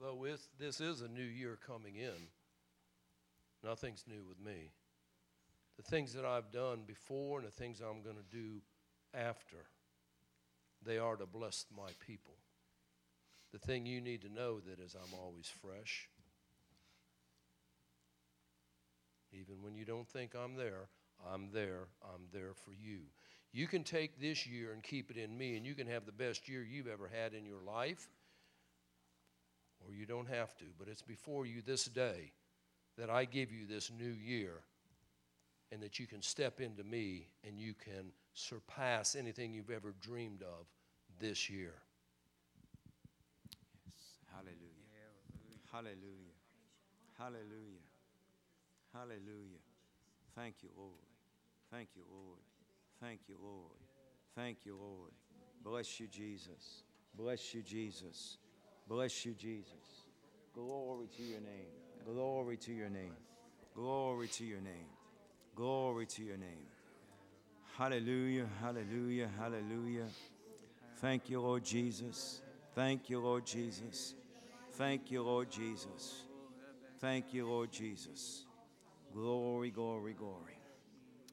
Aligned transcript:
Although 0.00 0.26
this 0.58 0.80
is 0.80 1.00
a 1.02 1.08
new 1.08 1.22
year 1.22 1.58
coming 1.66 1.96
in, 1.96 2.28
nothing's 3.62 4.04
new 4.08 4.24
with 4.26 4.40
me. 4.40 4.70
The 5.76 5.82
things 5.82 6.12
that 6.14 6.24
I've 6.24 6.50
done 6.50 6.82
before 6.86 7.38
and 7.38 7.46
the 7.46 7.52
things 7.52 7.80
I'm 7.80 8.02
going 8.02 8.16
to 8.16 8.36
do 8.36 8.62
after, 9.12 9.56
they 10.84 10.98
are 10.98 11.16
to 11.16 11.26
bless 11.26 11.66
my 11.76 11.90
people. 12.06 12.34
The 13.52 13.58
thing 13.58 13.84
you 13.84 14.00
need 14.00 14.22
to 14.22 14.32
know 14.32 14.60
that 14.60 14.80
is 14.80 14.94
I'm 14.94 15.18
always 15.18 15.50
fresh. 15.60 16.08
Even 19.32 19.62
when 19.62 19.74
you 19.74 19.84
don't 19.84 20.08
think 20.08 20.32
I'm 20.34 20.56
there, 20.56 20.88
I'm 21.32 21.50
there. 21.52 21.88
I'm 22.02 22.22
there 22.32 22.54
for 22.54 22.72
you. 22.72 23.00
You 23.52 23.66
can 23.66 23.84
take 23.84 24.18
this 24.18 24.46
year 24.46 24.72
and 24.72 24.82
keep 24.82 25.10
it 25.10 25.18
in 25.18 25.36
me, 25.36 25.56
and 25.56 25.66
you 25.66 25.74
can 25.74 25.86
have 25.86 26.06
the 26.06 26.12
best 26.12 26.48
year 26.48 26.62
you've 26.62 26.88
ever 26.88 27.10
had 27.12 27.34
in 27.34 27.44
your 27.44 27.60
life, 27.66 28.08
or 29.86 29.92
you 29.92 30.06
don't 30.06 30.28
have 30.28 30.56
to. 30.58 30.64
But 30.78 30.88
it's 30.88 31.02
before 31.02 31.46
you 31.46 31.62
this 31.62 31.86
day 31.86 32.32
that 32.98 33.10
I 33.10 33.24
give 33.24 33.50
you 33.50 33.66
this 33.66 33.90
new 33.90 34.12
year, 34.12 34.62
and 35.72 35.82
that 35.82 35.98
you 35.98 36.06
can 36.06 36.20
step 36.20 36.60
into 36.60 36.84
me 36.84 37.28
and 37.46 37.58
you 37.58 37.72
can 37.72 38.12
surpass 38.34 39.16
anything 39.16 39.52
you've 39.54 39.70
ever 39.70 39.94
dreamed 40.00 40.42
of 40.42 40.66
this 41.18 41.48
year. 41.48 41.72
Yes. 43.86 43.94
Hallelujah. 44.30 44.58
Hallelujah. 45.72 46.36
Hallelujah. 47.18 47.86
Hallelujah. 48.92 49.62
Thank 50.36 50.56
you, 50.62 50.68
Lord. 50.76 50.92
Thank 51.70 51.88
you, 51.96 52.02
Lord. 52.10 52.40
Thank 53.00 53.20
you, 53.28 53.36
Lord. 53.42 53.78
Thank 54.36 54.66
you, 54.66 54.76
Lord. 54.78 55.12
Bless 55.64 55.98
you, 55.98 56.06
Jesus. 56.08 56.82
Bless 57.14 57.54
you, 57.54 57.62
Jesus. 57.62 58.36
Bless 58.92 59.24
you, 59.24 59.32
Jesus. 59.32 60.04
Glory 60.54 61.08
to 61.16 61.22
your 61.22 61.40
name. 61.40 61.72
Glory 62.04 62.58
to 62.58 62.74
your 62.74 62.90
name. 62.90 63.16
Glory 63.74 64.28
to 64.28 64.44
your 64.44 64.60
name. 64.60 64.90
Glory 65.56 66.04
to 66.04 66.22
your 66.22 66.36
name. 66.36 66.66
Hallelujah, 67.78 68.46
hallelujah, 68.60 69.30
hallelujah. 69.38 70.04
Thank 70.98 71.30
you, 71.30 71.40
Lord 71.40 71.64
Jesus. 71.64 72.42
Thank 72.74 73.08
you, 73.08 73.20
Lord 73.20 73.46
Jesus. 73.46 74.14
Thank 74.72 75.10
you, 75.10 75.22
Lord 75.22 75.50
Jesus. 75.50 76.26
Thank 76.98 77.32
you, 77.32 77.46
Lord 77.48 77.72
Jesus. 77.72 78.44
Glory, 79.14 79.70
glory, 79.70 80.12
glory. 80.12 80.58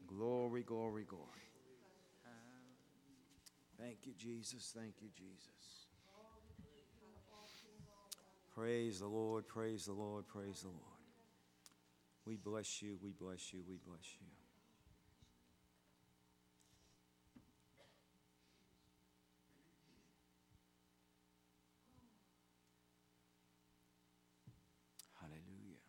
Glory, 0.07 0.63
glory, 0.63 1.03
glory. 1.03 1.25
Thank 3.77 3.97
you, 4.05 4.13
Jesus. 4.17 4.73
Thank 4.73 4.93
you, 5.01 5.09
Jesus. 5.13 5.58
Praise 8.59 8.99
the 8.99 9.07
Lord, 9.07 9.47
praise 9.47 9.85
the 9.85 9.93
Lord, 9.93 10.27
praise 10.27 10.63
the 10.63 10.67
Lord. 10.67 10.81
We 12.25 12.35
bless 12.35 12.81
you, 12.81 12.97
we 13.01 13.11
bless 13.11 13.53
you, 13.53 13.61
we 13.65 13.77
bless 13.87 14.03
you. 14.19 14.27
Hallelujah. 25.21 25.79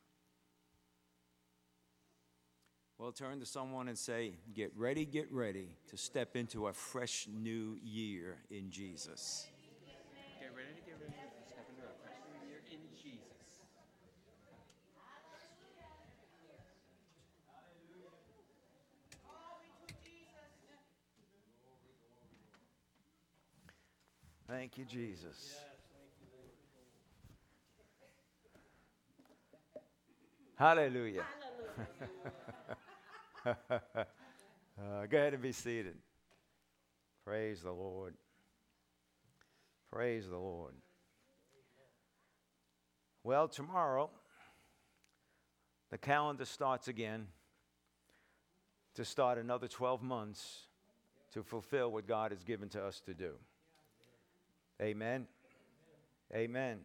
Well, 2.99 3.11
turn 3.11 3.41
to 3.41 3.47
someone 3.47 3.89
and 3.89 3.99
say, 3.99 4.35
Get 4.55 4.71
ready, 4.77 5.05
get 5.05 5.27
ready 5.33 5.75
to 5.89 5.97
step 5.97 6.37
into 6.37 6.69
a 6.69 6.73
fresh 6.73 7.27
new 7.29 7.79
year 7.83 8.37
in 8.49 8.71
Jesus. 8.71 9.49
Get 10.39 10.53
ready 10.55 10.69
to 10.73 10.81
get 10.87 10.97
ready 11.01 11.13
to 11.13 11.49
step 11.49 11.67
into 11.69 11.83
a 11.83 11.95
fresh 12.01 12.17
new 12.33 12.49
year 12.49 12.61
in 12.71 12.81
Jesus. 12.95 13.41
Thank 24.51 24.79
you, 24.79 24.85
Jesus. 24.85 25.55
Hallelujah. 30.57 31.23
uh, 33.47 33.55
go 35.09 35.19
ahead 35.19 35.35
and 35.35 35.43
be 35.43 35.53
seated. 35.53 35.95
Praise 37.25 37.63
the 37.63 37.71
Lord. 37.71 38.15
Praise 39.93 40.29
the 40.29 40.37
Lord. 40.37 40.75
Well, 43.23 43.47
tomorrow, 43.47 44.11
the 45.93 45.99
calendar 45.99 46.45
starts 46.45 46.89
again 46.89 47.29
to 48.95 49.05
start 49.05 49.39
another 49.39 49.69
12 49.69 50.03
months 50.03 50.67
to 51.35 51.45
fulfill 51.45 51.93
what 51.93 52.09
God 52.09 52.33
has 52.33 52.43
given 52.43 52.69
to 52.71 52.85
us 52.85 52.99
to 53.07 53.15
do. 53.15 53.35
Amen. 54.81 55.27
Amen. 56.35 56.81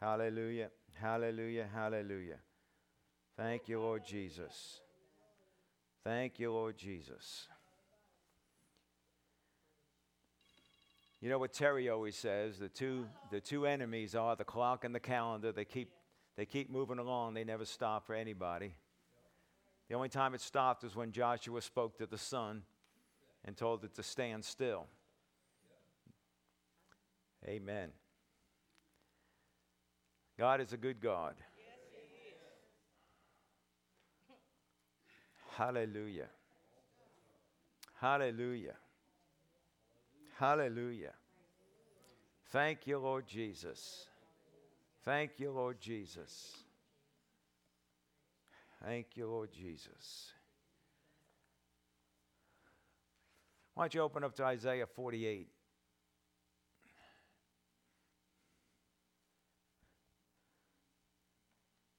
Hallelujah. 0.00 0.70
Hallelujah. 0.94 1.68
Hallelujah. 1.72 2.38
Thank 3.36 3.68
you, 3.68 3.80
Lord 3.80 4.04
Jesus. 4.04 4.80
Thank 6.02 6.40
you, 6.40 6.52
Lord 6.52 6.76
Jesus. 6.76 7.48
You 11.20 11.30
know 11.30 11.38
what 11.38 11.52
Terry 11.52 11.88
always 11.88 12.16
says, 12.16 12.58
the 12.58 12.68
two 12.68 13.06
the 13.30 13.40
two 13.40 13.64
enemies 13.64 14.14
are 14.14 14.36
the 14.36 14.44
clock 14.44 14.84
and 14.84 14.94
the 14.94 15.00
calendar. 15.00 15.52
They 15.52 15.64
keep 15.64 15.90
they 16.36 16.44
keep 16.44 16.68
moving 16.68 16.98
along, 16.98 17.34
they 17.34 17.44
never 17.44 17.64
stop 17.64 18.06
for 18.06 18.14
anybody. 18.14 18.74
The 19.88 19.94
only 19.94 20.10
time 20.10 20.34
it 20.34 20.40
stopped 20.40 20.82
was 20.82 20.94
when 20.94 21.12
Joshua 21.12 21.62
spoke 21.62 21.96
to 21.98 22.06
the 22.06 22.18
sun 22.18 22.62
and 23.44 23.56
told 23.56 23.84
it 23.84 23.94
to 23.94 24.02
stand 24.02 24.44
still. 24.44 24.86
Amen. 27.46 27.90
God 30.38 30.60
is 30.60 30.72
a 30.72 30.76
good 30.76 31.00
God. 31.00 31.34
Hallelujah. 35.56 36.26
Hallelujah. 38.00 38.74
Hallelujah. 40.38 41.12
Thank 42.50 42.86
you, 42.86 42.98
Lord 42.98 43.26
Jesus. 43.26 44.06
Thank 45.04 45.32
you, 45.38 45.52
Lord 45.52 45.80
Jesus. 45.80 46.56
Thank 48.84 49.16
you, 49.16 49.26
Lord 49.28 49.52
Jesus. 49.52 50.32
Why 53.74 53.84
don't 53.84 53.94
you 53.94 54.02
open 54.02 54.24
up 54.24 54.34
to 54.36 54.44
Isaiah 54.44 54.86
48? 54.86 55.48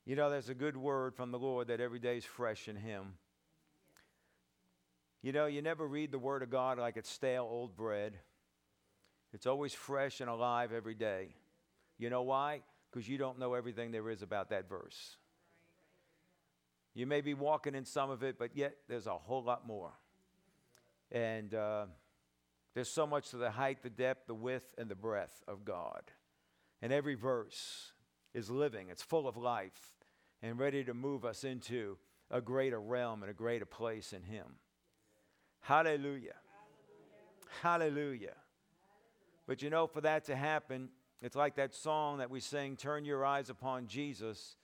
You 0.06 0.16
know, 0.16 0.30
there's 0.30 0.50
a 0.50 0.56
good 0.56 0.78
word 0.78 1.16
from 1.16 1.32
the 1.32 1.40
Lord 1.40 1.70
that 1.70 1.80
every 1.80 1.98
day 1.98 2.18
is 2.18 2.26
fresh 2.26 2.68
in 2.68 2.76
Him. 2.76 3.14
You 5.24 5.32
know, 5.32 5.48
you 5.48 5.64
never 5.64 5.88
read 5.88 6.12
the 6.12 6.20
Word 6.20 6.44
of 6.44 6.52
God 6.52 6.78
like 6.78 6.96
it's 6.96 7.10
stale 7.10 7.48
old 7.50 7.76
bread. 7.76 8.20
It's 9.34 9.48
always 9.48 9.74
fresh 9.74 10.22
and 10.22 10.30
alive 10.30 10.72
every 10.72 10.94
day. 10.94 11.30
You 11.98 12.12
know 12.12 12.22
why? 12.22 12.62
Because 12.92 13.10
you 13.10 13.18
don't 13.18 13.40
know 13.40 13.56
everything 13.56 13.92
there 13.92 14.08
is 14.12 14.22
about 14.22 14.52
that 14.52 14.70
verse. 14.70 15.18
You 16.94 17.08
may 17.08 17.22
be 17.22 17.34
walking 17.34 17.74
in 17.74 17.84
some 17.84 18.12
of 18.12 18.22
it, 18.22 18.38
but 18.38 18.56
yet 18.56 18.76
there's 18.88 19.08
a 19.08 19.18
whole 19.18 19.44
lot 19.44 19.66
more. 19.66 19.92
And 21.12 21.54
uh, 21.56 21.88
there's 22.76 22.90
so 22.90 23.08
much 23.08 23.32
to 23.32 23.38
the 23.38 23.50
height, 23.50 23.82
the 23.82 23.90
depth, 23.90 24.28
the 24.28 24.36
width, 24.36 24.76
and 24.78 24.88
the 24.88 24.96
breadth 24.96 25.44
of 25.48 25.66
God. 25.66 26.04
And 26.84 26.94
every 26.94 27.16
verse 27.16 27.94
is 28.36 28.52
living, 28.52 28.90
it's 28.90 29.02
full 29.02 29.28
of 29.28 29.36
life 29.36 29.95
and 30.46 30.60
ready 30.60 30.84
to 30.84 30.94
move 30.94 31.26
us 31.26 31.44
into 31.44 31.98
a 32.30 32.40
greater 32.40 32.80
realm 32.80 33.24
and 33.24 33.32
a 33.32 33.34
greater 33.34 33.66
place 33.66 34.14
in 34.14 34.22
Him. 34.22 34.46
Hallelujah. 35.62 36.36
Hallelujah. 37.64 38.36
But 39.48 39.64
you 39.64 39.72
know, 39.72 39.88
for 39.88 40.02
that 40.02 40.26
to 40.26 40.36
happen, 40.36 40.90
it's 41.24 41.36
like 41.36 41.56
that 41.56 41.74
song 41.74 42.20
that 42.20 42.30
we 42.30 42.40
sing 42.40 42.76
Turn 42.76 43.06
your 43.06 43.26
eyes 43.26 43.50
upon 43.50 43.88
Jesus, 43.88 44.58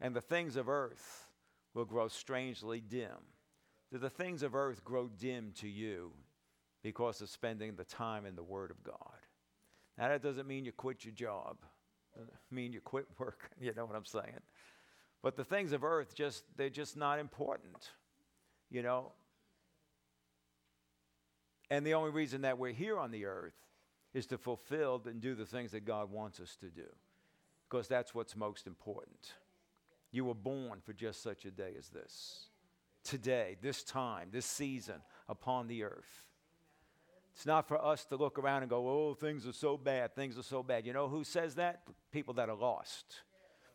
and 0.00 0.16
the 0.16 0.20
things 0.20 0.56
of 0.56 0.68
earth 0.68 1.28
will 1.74 1.84
grow 1.84 2.08
strangely 2.08 2.80
dim. 2.80 3.10
Do 3.92 3.98
the 3.98 4.10
things 4.10 4.42
of 4.42 4.56
earth 4.56 4.84
grow 4.84 5.06
dim 5.06 5.52
to 5.60 5.68
you 5.68 6.12
because 6.82 7.20
of 7.20 7.28
spending 7.28 7.76
the 7.76 7.84
time 7.84 8.26
in 8.26 8.34
the 8.34 8.42
Word 8.42 8.72
of 8.72 8.82
God? 8.82 8.96
Now, 9.96 10.08
that 10.08 10.22
doesn't 10.22 10.48
mean 10.48 10.64
you 10.64 10.72
quit 10.72 11.04
your 11.04 11.14
job, 11.14 11.58
mean 12.50 12.72
you 12.72 12.80
quit 12.80 13.06
work. 13.16 13.50
You 13.60 13.72
know 13.76 13.84
what 13.84 13.94
I'm 13.94 14.04
saying? 14.04 14.40
But 15.22 15.36
the 15.36 15.44
things 15.44 15.72
of 15.72 15.84
earth 15.84 16.14
just 16.14 16.44
they're 16.56 16.70
just 16.70 16.96
not 16.96 17.18
important. 17.18 17.90
You 18.70 18.82
know? 18.82 19.12
And 21.70 21.86
the 21.86 21.94
only 21.94 22.10
reason 22.10 22.42
that 22.42 22.58
we're 22.58 22.72
here 22.72 22.98
on 22.98 23.10
the 23.10 23.26
earth 23.26 23.54
is 24.12 24.26
to 24.26 24.38
fulfill 24.38 25.02
and 25.06 25.20
do 25.20 25.34
the 25.34 25.46
things 25.46 25.70
that 25.72 25.84
God 25.84 26.10
wants 26.10 26.40
us 26.40 26.56
to 26.56 26.66
do. 26.66 26.88
because 27.68 27.86
that's 27.86 28.14
what's 28.14 28.34
most 28.36 28.66
important. 28.66 29.34
You 30.10 30.24
were 30.24 30.34
born 30.34 30.80
for 30.84 30.92
just 30.92 31.22
such 31.22 31.44
a 31.44 31.50
day 31.50 31.74
as 31.78 31.88
this. 31.88 32.48
Today, 33.04 33.56
this 33.62 33.84
time, 33.84 34.28
this 34.32 34.44
season 34.44 34.96
upon 35.28 35.68
the 35.68 35.84
earth. 35.84 36.26
It's 37.32 37.46
not 37.46 37.68
for 37.68 37.82
us 37.82 38.04
to 38.06 38.16
look 38.16 38.38
around 38.38 38.62
and 38.62 38.70
go, 38.70 38.88
oh, 38.88 39.14
things 39.14 39.46
are 39.46 39.52
so 39.52 39.76
bad, 39.76 40.14
things 40.16 40.36
are 40.36 40.42
so 40.42 40.62
bad. 40.62 40.84
You 40.84 40.92
know 40.92 41.08
who 41.08 41.22
says 41.22 41.54
that? 41.54 41.82
People 42.10 42.34
that 42.34 42.48
are 42.48 42.56
lost. 42.56 43.20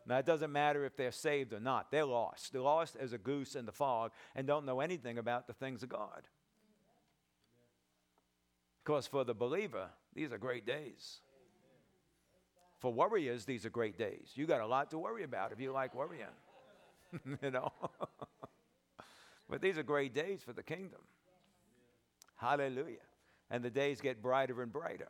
Now, 0.07 0.19
it 0.19 0.25
doesn't 0.25 0.51
matter 0.51 0.85
if 0.85 0.95
they're 0.95 1.11
saved 1.11 1.53
or 1.53 1.59
not, 1.59 1.89
they're 1.89 2.05
lost. 2.05 2.53
They're 2.53 2.61
lost 2.61 2.95
as 2.95 3.13
a 3.13 3.17
goose 3.17 3.55
in 3.55 3.65
the 3.65 3.71
fog 3.71 4.11
and 4.35 4.45
don't 4.45 4.65
know 4.65 4.79
anything 4.79 5.17
about 5.17 5.47
the 5.47 5.53
things 5.53 5.81
of 5.81 5.89
God. 5.89 6.23
Because 8.83 9.07
for 9.07 9.23
the 9.23 9.33
believer, 9.33 9.89
these 10.13 10.31
are 10.31 10.37
great 10.37 10.67
days. 10.67 11.21
For 12.79 12.93
worriers, 12.93 13.45
these 13.45 13.65
are 13.65 13.71
great 13.71 13.97
days. 13.97 14.29
You 14.35 14.45
got 14.45 14.61
a 14.61 14.67
lot 14.67 14.91
to 14.91 14.99
worry 14.99 15.23
about 15.23 15.51
if 15.51 15.59
you 15.59 15.71
like 15.71 15.95
worrying. 15.95 16.25
you 17.41 17.49
know? 17.49 17.71
but 19.49 19.61
these 19.61 19.79
are 19.79 19.83
great 19.83 20.13
days 20.13 20.43
for 20.43 20.53
the 20.53 20.61
kingdom. 20.61 21.01
Hallelujah. 22.35 22.97
And 23.49 23.63
the 23.63 23.71
days 23.71 24.01
get 24.01 24.21
brighter 24.21 24.61
and 24.61 24.71
brighter. 24.71 25.07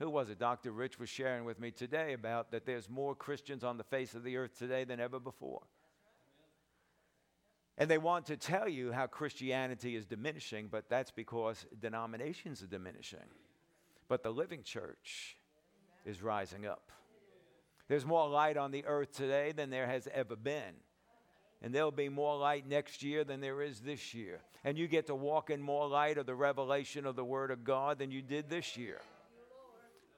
Who 0.00 0.10
was 0.10 0.28
it? 0.28 0.38
Dr. 0.38 0.72
Rich 0.72 0.98
was 0.98 1.08
sharing 1.08 1.44
with 1.44 1.60
me 1.60 1.70
today 1.70 2.14
about 2.14 2.50
that 2.50 2.66
there's 2.66 2.90
more 2.90 3.14
Christians 3.14 3.62
on 3.62 3.76
the 3.76 3.84
face 3.84 4.14
of 4.14 4.24
the 4.24 4.36
earth 4.36 4.58
today 4.58 4.84
than 4.84 4.98
ever 4.98 5.20
before. 5.20 5.62
And 7.78 7.90
they 7.90 7.98
want 7.98 8.26
to 8.26 8.36
tell 8.36 8.68
you 8.68 8.92
how 8.92 9.06
Christianity 9.06 9.96
is 9.96 10.06
diminishing, 10.06 10.68
but 10.70 10.88
that's 10.88 11.10
because 11.10 11.66
denominations 11.80 12.62
are 12.62 12.68
diminishing. 12.68 13.26
But 14.08 14.22
the 14.22 14.30
living 14.30 14.62
church 14.62 15.36
is 16.04 16.22
rising 16.22 16.66
up. 16.66 16.90
There's 17.88 18.06
more 18.06 18.28
light 18.28 18.56
on 18.56 18.70
the 18.70 18.84
earth 18.86 19.12
today 19.12 19.52
than 19.52 19.70
there 19.70 19.86
has 19.86 20.08
ever 20.12 20.36
been. 20.36 20.74
And 21.62 21.74
there'll 21.74 21.90
be 21.90 22.08
more 22.08 22.36
light 22.36 22.68
next 22.68 23.02
year 23.02 23.24
than 23.24 23.40
there 23.40 23.62
is 23.62 23.80
this 23.80 24.12
year. 24.12 24.40
And 24.64 24.76
you 24.76 24.86
get 24.86 25.06
to 25.06 25.14
walk 25.14 25.50
in 25.50 25.62
more 25.62 25.88
light 25.88 26.18
of 26.18 26.26
the 26.26 26.34
revelation 26.34 27.06
of 27.06 27.16
the 27.16 27.24
Word 27.24 27.50
of 27.50 27.64
God 27.64 27.98
than 27.98 28.10
you 28.10 28.22
did 28.22 28.50
this 28.50 28.76
year. 28.76 29.00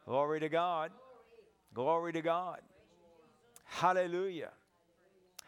Glory 0.06 0.41
to 0.41 0.49
God. 0.49 0.93
Glory 1.75 2.12
to 2.12 2.23
God. 2.23 2.61
Hallelujah. 3.64 4.53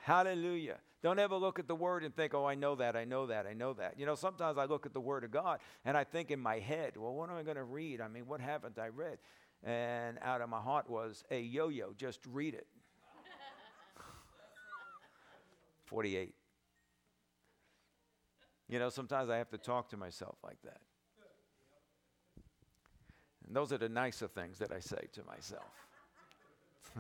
Hallelujah. 0.02 0.78
Don't 1.00 1.20
ever 1.20 1.37
look 1.37 1.60
at 1.60 1.69
the 1.69 1.76
word 1.76 2.02
and 2.02 2.14
think, 2.14 2.34
oh, 2.34 2.44
I 2.44 2.56
know 2.56 2.75
that, 2.75 2.96
I 2.96 3.05
know 3.05 3.26
that, 3.26 3.46
I 3.46 3.52
know 3.52 3.72
that. 3.75 3.94
You 3.99 4.05
know, 4.05 4.16
sometimes 4.16 4.58
I 4.58 4.64
look 4.64 4.84
at 4.84 4.93
the 4.93 5.00
word 5.00 5.22
of 5.22 5.31
God 5.31 5.60
and 5.84 5.96
I 5.96 6.02
think 6.02 6.32
in 6.32 6.40
my 6.40 6.58
head, 6.58 6.96
well, 6.96 7.14
what 7.14 7.31
am 7.31 7.37
I 7.37 7.44
going 7.44 7.56
to 7.56 7.64
read? 7.64 8.00
I 8.00 8.08
mean, 8.08 8.26
what 8.26 8.40
haven't 8.40 8.78
I 8.78 8.88
read? 8.88 9.19
And 9.62 10.19
out 10.22 10.40
of 10.40 10.49
my 10.49 10.61
heart 10.61 10.90
was, 10.90 11.22
a 11.31 11.40
yo 11.40 11.69
yo, 11.69 11.93
just 11.96 12.20
read 12.26 12.54
it. 12.54 12.66
48. 15.87 16.34
You 18.69 18.78
know, 18.81 18.88
sometimes 18.88 19.31
I 19.31 19.37
have 19.37 19.50
to 19.50 19.58
talk 19.58 19.90
to 19.90 19.96
myself 19.96 20.37
like 20.43 20.61
that. 20.64 20.81
And 23.49 23.56
those 23.56 23.73
are 23.73 23.79
the 23.79 23.89
nicer 23.89 24.29
things 24.29 24.59
that 24.59 24.71
I 24.71 24.79
say 24.79 25.09
to 25.15 25.25
myself. 25.25 25.65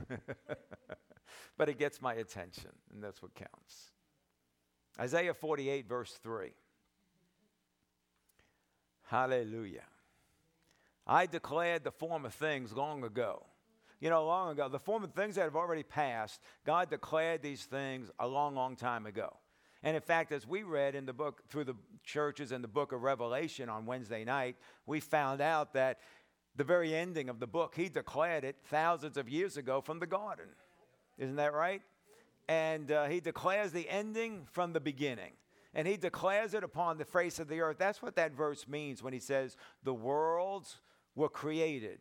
but 1.58 1.68
it 1.68 1.78
gets 1.78 2.00
my 2.00 2.14
attention, 2.14 2.70
and 2.92 3.04
that's 3.04 3.22
what 3.22 3.34
counts. 3.34 3.92
Isaiah 4.98 5.34
48, 5.34 5.86
verse 5.86 6.18
3. 6.22 6.48
Hallelujah. 9.04 9.84
I 11.06 11.26
declared 11.26 11.84
the 11.84 11.90
former 11.90 12.30
things 12.30 12.72
long 12.72 13.04
ago. 13.04 13.44
You 14.00 14.08
know, 14.08 14.24
long 14.26 14.52
ago, 14.52 14.68
the 14.68 14.78
former 14.78 15.06
things 15.06 15.34
that 15.34 15.42
have 15.42 15.56
already 15.56 15.82
passed, 15.82 16.40
God 16.64 16.88
declared 16.88 17.42
these 17.42 17.64
things 17.64 18.10
a 18.18 18.26
long, 18.26 18.54
long 18.54 18.74
time 18.74 19.04
ago. 19.06 19.36
And 19.82 19.94
in 19.94 20.02
fact, 20.02 20.32
as 20.32 20.46
we 20.46 20.64
read 20.64 20.94
in 20.94 21.06
the 21.06 21.12
book 21.12 21.42
through 21.48 21.64
the 21.64 21.76
churches 22.02 22.50
in 22.50 22.62
the 22.62 22.68
book 22.68 22.92
of 22.92 23.02
Revelation 23.02 23.68
on 23.68 23.86
Wednesday 23.86 24.24
night, 24.24 24.56
we 24.86 24.98
found 24.98 25.40
out 25.40 25.72
that 25.74 26.00
the 26.58 26.64
very 26.64 26.92
ending 26.92 27.28
of 27.28 27.38
the 27.38 27.46
book, 27.46 27.74
he 27.76 27.88
declared 27.88 28.44
it 28.44 28.56
thousands 28.64 29.16
of 29.16 29.28
years 29.28 29.56
ago 29.56 29.80
from 29.80 30.00
the 30.00 30.06
garden. 30.06 30.46
Isn't 31.16 31.36
that 31.36 31.54
right? 31.54 31.82
And 32.48 32.90
uh, 32.90 33.06
he 33.06 33.20
declares 33.20 33.70
the 33.70 33.88
ending 33.88 34.42
from 34.50 34.72
the 34.72 34.80
beginning. 34.80 35.32
And 35.72 35.86
he 35.86 35.96
declares 35.96 36.54
it 36.54 36.64
upon 36.64 36.98
the 36.98 37.04
face 37.04 37.38
of 37.38 37.48
the 37.48 37.60
earth. 37.60 37.76
That's 37.78 38.02
what 38.02 38.16
that 38.16 38.32
verse 38.32 38.66
means 38.66 39.02
when 39.02 39.12
he 39.12 39.20
says, 39.20 39.56
The 39.84 39.94
worlds 39.94 40.78
were 41.14 41.28
created 41.28 42.00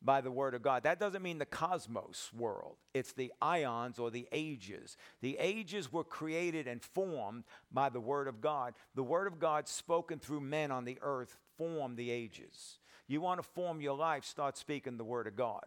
by 0.00 0.20
the 0.20 0.30
Word 0.30 0.54
of 0.54 0.62
God. 0.62 0.84
That 0.84 1.00
doesn't 1.00 1.22
mean 1.22 1.38
the 1.38 1.46
cosmos 1.46 2.30
world, 2.32 2.76
it's 2.94 3.14
the 3.14 3.32
aions 3.42 3.98
or 3.98 4.10
the 4.12 4.28
ages. 4.30 4.96
The 5.22 5.36
ages 5.40 5.92
were 5.92 6.04
created 6.04 6.68
and 6.68 6.80
formed 6.80 7.44
by 7.72 7.88
the 7.88 8.00
Word 8.00 8.28
of 8.28 8.40
God. 8.40 8.74
The 8.94 9.02
Word 9.02 9.26
of 9.26 9.40
God, 9.40 9.66
spoken 9.66 10.20
through 10.20 10.40
men 10.42 10.70
on 10.70 10.84
the 10.84 10.98
earth, 11.02 11.36
formed 11.56 11.96
the 11.96 12.10
ages. 12.10 12.78
You 13.08 13.20
want 13.20 13.40
to 13.40 13.48
form 13.48 13.80
your 13.80 13.96
life, 13.96 14.24
start 14.24 14.56
speaking 14.56 14.96
the 14.96 15.04
Word 15.04 15.26
of 15.26 15.36
God. 15.36 15.64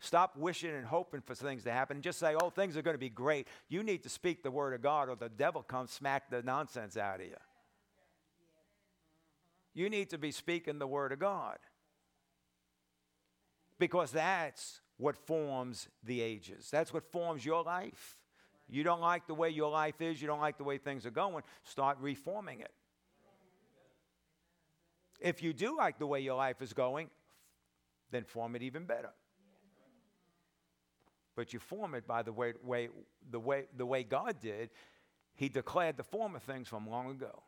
Stop 0.00 0.36
wishing 0.36 0.74
and 0.74 0.84
hoping 0.84 1.20
for 1.20 1.34
things 1.34 1.62
to 1.62 1.70
happen. 1.70 2.02
Just 2.02 2.18
say, 2.18 2.34
oh, 2.34 2.50
things 2.50 2.76
are 2.76 2.82
going 2.82 2.94
to 2.94 2.98
be 2.98 3.08
great. 3.08 3.46
You 3.68 3.84
need 3.84 4.02
to 4.02 4.08
speak 4.08 4.42
the 4.42 4.50
Word 4.50 4.74
of 4.74 4.82
God, 4.82 5.08
or 5.08 5.14
the 5.14 5.28
devil 5.28 5.62
comes 5.62 5.92
smack 5.92 6.28
the 6.28 6.42
nonsense 6.42 6.96
out 6.96 7.20
of 7.20 7.26
you. 7.26 7.36
You 9.74 9.88
need 9.88 10.10
to 10.10 10.18
be 10.18 10.32
speaking 10.32 10.78
the 10.78 10.86
Word 10.86 11.12
of 11.12 11.20
God 11.20 11.58
because 13.78 14.10
that's 14.10 14.80
what 14.96 15.16
forms 15.16 15.88
the 16.04 16.20
ages. 16.20 16.68
That's 16.70 16.92
what 16.92 17.10
forms 17.10 17.44
your 17.44 17.62
life. 17.62 18.18
You 18.68 18.84
don't 18.84 19.00
like 19.00 19.26
the 19.26 19.34
way 19.34 19.50
your 19.50 19.70
life 19.70 20.00
is, 20.00 20.20
you 20.20 20.26
don't 20.26 20.40
like 20.40 20.56
the 20.58 20.64
way 20.64 20.78
things 20.78 21.04
are 21.04 21.10
going, 21.10 21.42
start 21.64 21.98
reforming 22.00 22.60
it. 22.60 22.72
If 25.22 25.42
you 25.42 25.52
do 25.52 25.76
like 25.76 25.98
the 25.98 26.06
way 26.06 26.20
your 26.20 26.34
life 26.34 26.60
is 26.60 26.72
going, 26.72 27.08
then 28.10 28.24
form 28.24 28.56
it 28.56 28.62
even 28.62 28.84
better. 28.84 29.10
But 31.36 31.52
you 31.52 31.60
form 31.60 31.94
it 31.94 32.06
by 32.06 32.22
the 32.22 32.32
way, 32.32 32.54
way, 32.62 32.88
the 33.30 33.40
way, 33.40 33.64
the 33.76 33.86
way 33.86 34.02
God 34.02 34.40
did. 34.40 34.70
He 35.34 35.48
declared 35.48 35.96
the 35.96 36.02
former 36.02 36.38
things 36.38 36.68
from 36.68 36.88
long 36.88 37.10
ago. 37.10 37.42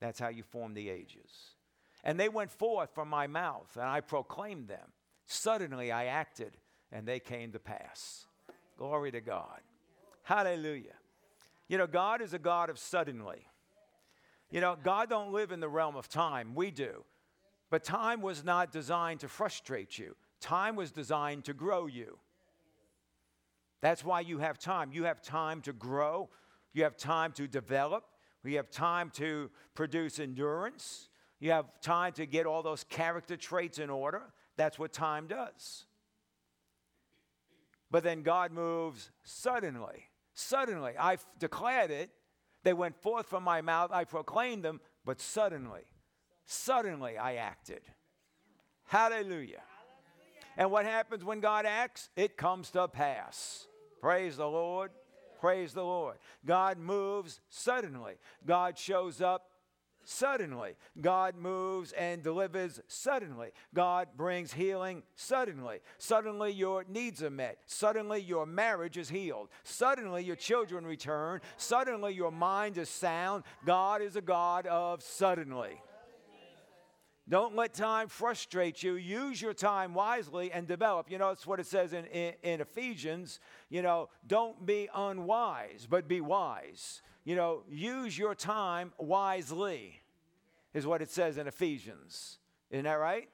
That's 0.00 0.18
how 0.18 0.28
you 0.28 0.42
form 0.42 0.74
the 0.74 0.88
ages. 0.88 1.54
And 2.02 2.18
they 2.18 2.28
went 2.28 2.50
forth 2.50 2.94
from 2.94 3.08
my 3.08 3.26
mouth, 3.26 3.76
and 3.76 3.84
I 3.84 4.00
proclaimed 4.00 4.68
them. 4.68 4.92
Suddenly 5.26 5.92
I 5.92 6.06
acted, 6.06 6.56
and 6.90 7.06
they 7.06 7.20
came 7.20 7.52
to 7.52 7.58
pass. 7.58 8.26
Glory 8.76 9.10
to 9.12 9.20
God. 9.20 9.60
Hallelujah. 10.22 10.94
You 11.68 11.78
know, 11.78 11.86
God 11.86 12.22
is 12.22 12.32
a 12.32 12.38
God 12.38 12.70
of 12.70 12.78
suddenly. 12.78 13.47
You 14.50 14.60
know, 14.60 14.76
God 14.82 15.10
don't 15.10 15.32
live 15.32 15.52
in 15.52 15.60
the 15.60 15.68
realm 15.68 15.96
of 15.96 16.08
time. 16.08 16.54
We 16.54 16.70
do. 16.70 17.04
But 17.70 17.84
time 17.84 18.22
was 18.22 18.44
not 18.44 18.72
designed 18.72 19.20
to 19.20 19.28
frustrate 19.28 19.98
you. 19.98 20.16
Time 20.40 20.74
was 20.76 20.90
designed 20.90 21.44
to 21.44 21.52
grow 21.52 21.86
you. 21.86 22.18
That's 23.80 24.04
why 24.04 24.20
you 24.20 24.38
have 24.38 24.58
time. 24.58 24.90
You 24.92 25.04
have 25.04 25.20
time 25.20 25.60
to 25.62 25.72
grow. 25.72 26.30
You 26.72 26.84
have 26.84 26.96
time 26.96 27.32
to 27.32 27.46
develop. 27.46 28.04
You 28.44 28.56
have 28.56 28.70
time 28.70 29.10
to 29.16 29.50
produce 29.74 30.18
endurance. 30.18 31.08
You 31.40 31.50
have 31.50 31.66
time 31.82 32.12
to 32.14 32.26
get 32.26 32.46
all 32.46 32.62
those 32.62 32.84
character 32.84 33.36
traits 33.36 33.78
in 33.78 33.90
order. 33.90 34.22
That's 34.56 34.78
what 34.78 34.92
time 34.92 35.26
does. 35.26 35.84
But 37.90 38.02
then 38.02 38.22
God 38.22 38.52
moves 38.52 39.10
suddenly. 39.22 40.04
Suddenly. 40.34 40.92
I've 40.98 41.24
declared 41.38 41.90
it. 41.90 42.10
They 42.64 42.72
went 42.72 43.00
forth 43.00 43.26
from 43.26 43.42
my 43.42 43.60
mouth. 43.60 43.90
I 43.92 44.04
proclaimed 44.04 44.64
them. 44.64 44.80
But 45.04 45.20
suddenly, 45.20 45.82
suddenly 46.44 47.16
I 47.16 47.36
acted. 47.36 47.80
Hallelujah. 48.86 49.62
And 50.56 50.70
what 50.70 50.84
happens 50.84 51.24
when 51.24 51.40
God 51.40 51.66
acts? 51.66 52.08
It 52.16 52.36
comes 52.36 52.70
to 52.70 52.88
pass. 52.88 53.66
Praise 54.00 54.36
the 54.36 54.48
Lord. 54.48 54.90
Praise 55.40 55.72
the 55.72 55.84
Lord. 55.84 56.16
God 56.44 56.78
moves 56.78 57.40
suddenly. 57.48 58.14
God 58.44 58.76
shows 58.76 59.20
up 59.20 59.50
suddenly. 60.08 60.74
God 61.00 61.36
moves 61.36 61.92
and 61.92 62.22
delivers 62.22 62.80
suddenly. 62.88 63.50
God 63.74 64.08
brings 64.16 64.54
healing 64.54 65.02
suddenly. 65.14 65.80
Suddenly 65.98 66.52
your 66.52 66.86
needs 66.88 67.22
are 67.22 67.30
met. 67.30 67.58
Suddenly 67.66 68.22
your 68.22 68.46
marriage 68.46 68.96
is 68.96 69.10
healed. 69.10 69.50
Suddenly 69.64 70.24
your 70.24 70.36
children 70.36 70.86
return. 70.86 71.40
Suddenly 71.58 72.14
your 72.14 72.32
mind 72.32 72.78
is 72.78 72.88
sound. 72.88 73.44
God 73.66 74.00
is 74.00 74.16
a 74.16 74.22
God 74.22 74.66
of 74.66 75.02
suddenly. 75.02 75.78
Don't 77.28 77.54
let 77.54 77.74
time 77.74 78.08
frustrate 78.08 78.82
you. 78.82 78.94
Use 78.94 79.42
your 79.42 79.52
time 79.52 79.92
wisely 79.92 80.50
and 80.50 80.66
develop. 80.66 81.10
You 81.10 81.18
know, 81.18 81.28
it's 81.28 81.46
what 81.46 81.60
it 81.60 81.66
says 81.66 81.92
in, 81.92 82.06
in, 82.06 82.32
in, 82.42 82.60
Ephesians. 82.62 83.38
You 83.68 83.82
know, 83.82 84.08
don't 84.26 84.64
be 84.64 84.88
unwise, 84.94 85.86
but 85.88 86.08
be 86.08 86.22
wise. 86.22 87.02
You 87.28 87.36
know, 87.36 87.62
use 87.68 88.16
your 88.16 88.34
time 88.34 88.90
wisely, 88.96 90.00
is 90.72 90.86
what 90.86 91.02
it 91.02 91.10
says 91.10 91.36
in 91.36 91.46
Ephesians. 91.46 92.38
Isn't 92.70 92.86
that 92.86 92.94
right? 92.94 93.28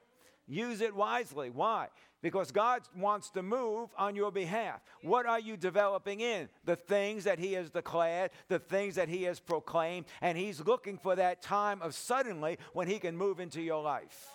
Use 0.49 0.81
it 0.81 0.93
wisely. 0.93 1.49
Why? 1.49 1.87
because 2.21 2.51
God 2.51 2.81
wants 2.97 3.29
to 3.31 3.43
move 3.43 3.89
on 3.97 4.15
your 4.15 4.31
behalf. 4.31 4.81
What 5.01 5.25
are 5.25 5.39
you 5.39 5.55
developing 5.55 6.19
in? 6.19 6.49
The 6.65 6.75
things 6.75 7.23
that 7.23 7.39
He 7.39 7.53
has 7.53 7.69
declared, 7.69 8.31
the 8.49 8.59
things 8.59 8.95
that 8.95 9.07
He 9.07 9.23
has 9.23 9.39
proclaimed, 9.39 10.07
and 10.21 10.37
He's 10.37 10.59
looking 10.59 10.97
for 10.97 11.15
that 11.15 11.41
time 11.41 11.81
of 11.81 11.93
suddenly 11.93 12.57
when 12.73 12.87
He 12.87 12.99
can 12.99 13.15
move 13.15 13.39
into 13.39 13.61
your 13.61 13.81
life. 13.81 14.27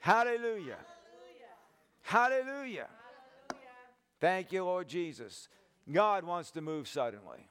Hallelujah. 0.00 0.78
Hallelujah. 2.02 2.88
Thank 4.20 4.52
you, 4.52 4.64
Lord 4.64 4.88
Jesus. 4.88 5.48
God 5.90 6.24
wants 6.24 6.50
to 6.52 6.60
move 6.60 6.88
suddenly. 6.88 7.48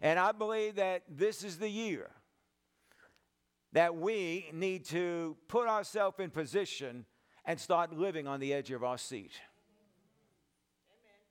And 0.00 0.18
I 0.18 0.32
believe 0.32 0.76
that 0.76 1.02
this 1.08 1.44
is 1.44 1.58
the 1.58 1.68
year 1.68 2.10
that 3.72 3.96
we 3.96 4.46
need 4.52 4.84
to 4.86 5.36
put 5.48 5.66
ourselves 5.66 6.20
in 6.20 6.30
position 6.30 7.04
and 7.44 7.58
start 7.58 7.92
living 7.92 8.26
on 8.26 8.40
the 8.40 8.54
edge 8.54 8.70
of 8.70 8.84
our 8.84 8.98
seat. 8.98 9.32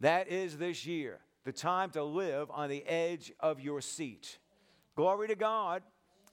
That 0.02 0.28
is 0.28 0.58
this 0.58 0.86
year, 0.86 1.20
the 1.46 1.54
time 1.54 1.90
to 1.92 2.04
live 2.04 2.52
on 2.52 2.70
the 2.70 2.86
edge 2.86 3.32
of 3.40 3.62
your 3.62 3.80
seat. 3.80 4.38
Glory 4.96 5.30
to 5.30 5.36
God. 5.36 5.82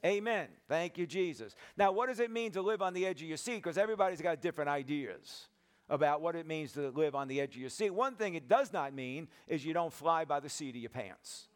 Amen. 0.05 0.49
Thank 0.69 0.99
you, 0.99 1.07
Jesus. 1.07 1.55
Now, 1.77 1.93
what 1.93 2.09
does 2.09 2.21
it 2.21 2.31
mean 2.31 2.53
to 2.53 2.63
live 2.63 2.83
on 2.83 2.95
the 2.95 3.07
edge 3.07 3.23
of 3.23 3.29
your 3.29 3.37
seat? 3.37 3.57
Because 3.57 3.79
everybody's 3.79 4.21
got 4.21 4.41
different 4.41 4.71
ideas 4.71 5.50
about 5.91 6.23
what 6.23 6.37
it 6.37 6.47
means 6.47 6.73
to 6.73 6.89
live 6.91 7.15
on 7.15 7.29
the 7.29 7.41
edge 7.41 7.57
of 7.57 7.61
your 7.61 7.69
seat. 7.69 7.91
One 7.91 8.15
thing 8.15 8.35
it 8.35 8.49
does 8.49 8.73
not 8.73 8.95
mean 8.95 9.29
is 9.49 9.65
you 9.65 9.75
don't 9.75 9.93
fly 9.93 10.25
by 10.25 10.41
the 10.41 10.49
seat 10.49 10.71
of 10.71 10.81
your 10.81 10.91
pants. 10.91 11.49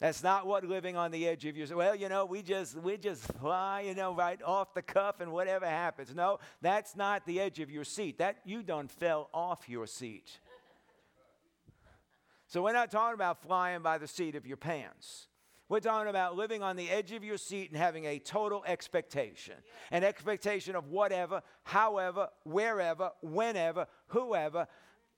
That's 0.00 0.20
not 0.20 0.48
what 0.48 0.64
living 0.64 0.96
on 0.96 1.12
the 1.12 1.28
edge 1.28 1.46
of 1.46 1.56
your 1.56 1.76
well, 1.76 1.94
you 1.94 2.08
know, 2.08 2.24
we 2.24 2.42
just 2.42 2.74
we 2.76 2.96
just 2.96 3.22
fly, 3.34 3.82
you 3.82 3.94
know, 3.94 4.12
right 4.12 4.42
off 4.42 4.74
the 4.74 4.82
cuff 4.82 5.20
and 5.20 5.30
whatever 5.30 5.64
happens. 5.64 6.12
No, 6.12 6.40
that's 6.60 6.96
not 6.96 7.24
the 7.24 7.38
edge 7.38 7.60
of 7.60 7.70
your 7.70 7.84
seat. 7.84 8.18
That 8.18 8.38
you 8.44 8.64
done 8.64 8.88
fell 8.88 9.28
off 9.32 9.68
your 9.68 9.86
seat. 9.86 10.40
So 12.48 12.62
we're 12.62 12.72
not 12.72 12.90
talking 12.90 13.14
about 13.14 13.42
flying 13.42 13.82
by 13.82 13.98
the 13.98 14.08
seat 14.08 14.34
of 14.34 14.44
your 14.44 14.56
pants. 14.56 15.28
We're 15.72 15.80
talking 15.80 16.10
about 16.10 16.36
living 16.36 16.62
on 16.62 16.76
the 16.76 16.90
edge 16.90 17.12
of 17.12 17.24
your 17.24 17.38
seat 17.38 17.70
and 17.70 17.78
having 17.78 18.04
a 18.04 18.18
total 18.18 18.62
expectation. 18.66 19.54
An 19.90 20.04
expectation 20.04 20.76
of 20.76 20.88
whatever, 20.88 21.42
however, 21.62 22.28
wherever, 22.44 23.12
whenever, 23.22 23.86
whoever, 24.08 24.66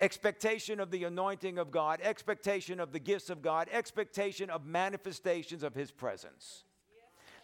expectation 0.01 0.79
of 0.79 0.93
the 0.93 1.03
anointing 1.03 1.59
of 1.59 1.73
God, 1.73 1.99
expectation 2.05 2.79
of 2.79 2.93
the 2.93 3.01
gifts 3.01 3.31
of 3.31 3.43
God, 3.43 3.69
expectation 3.73 4.49
of 4.49 4.65
manifestations 4.65 5.65
of 5.65 5.75
His 5.75 5.91
presence. 5.91 6.63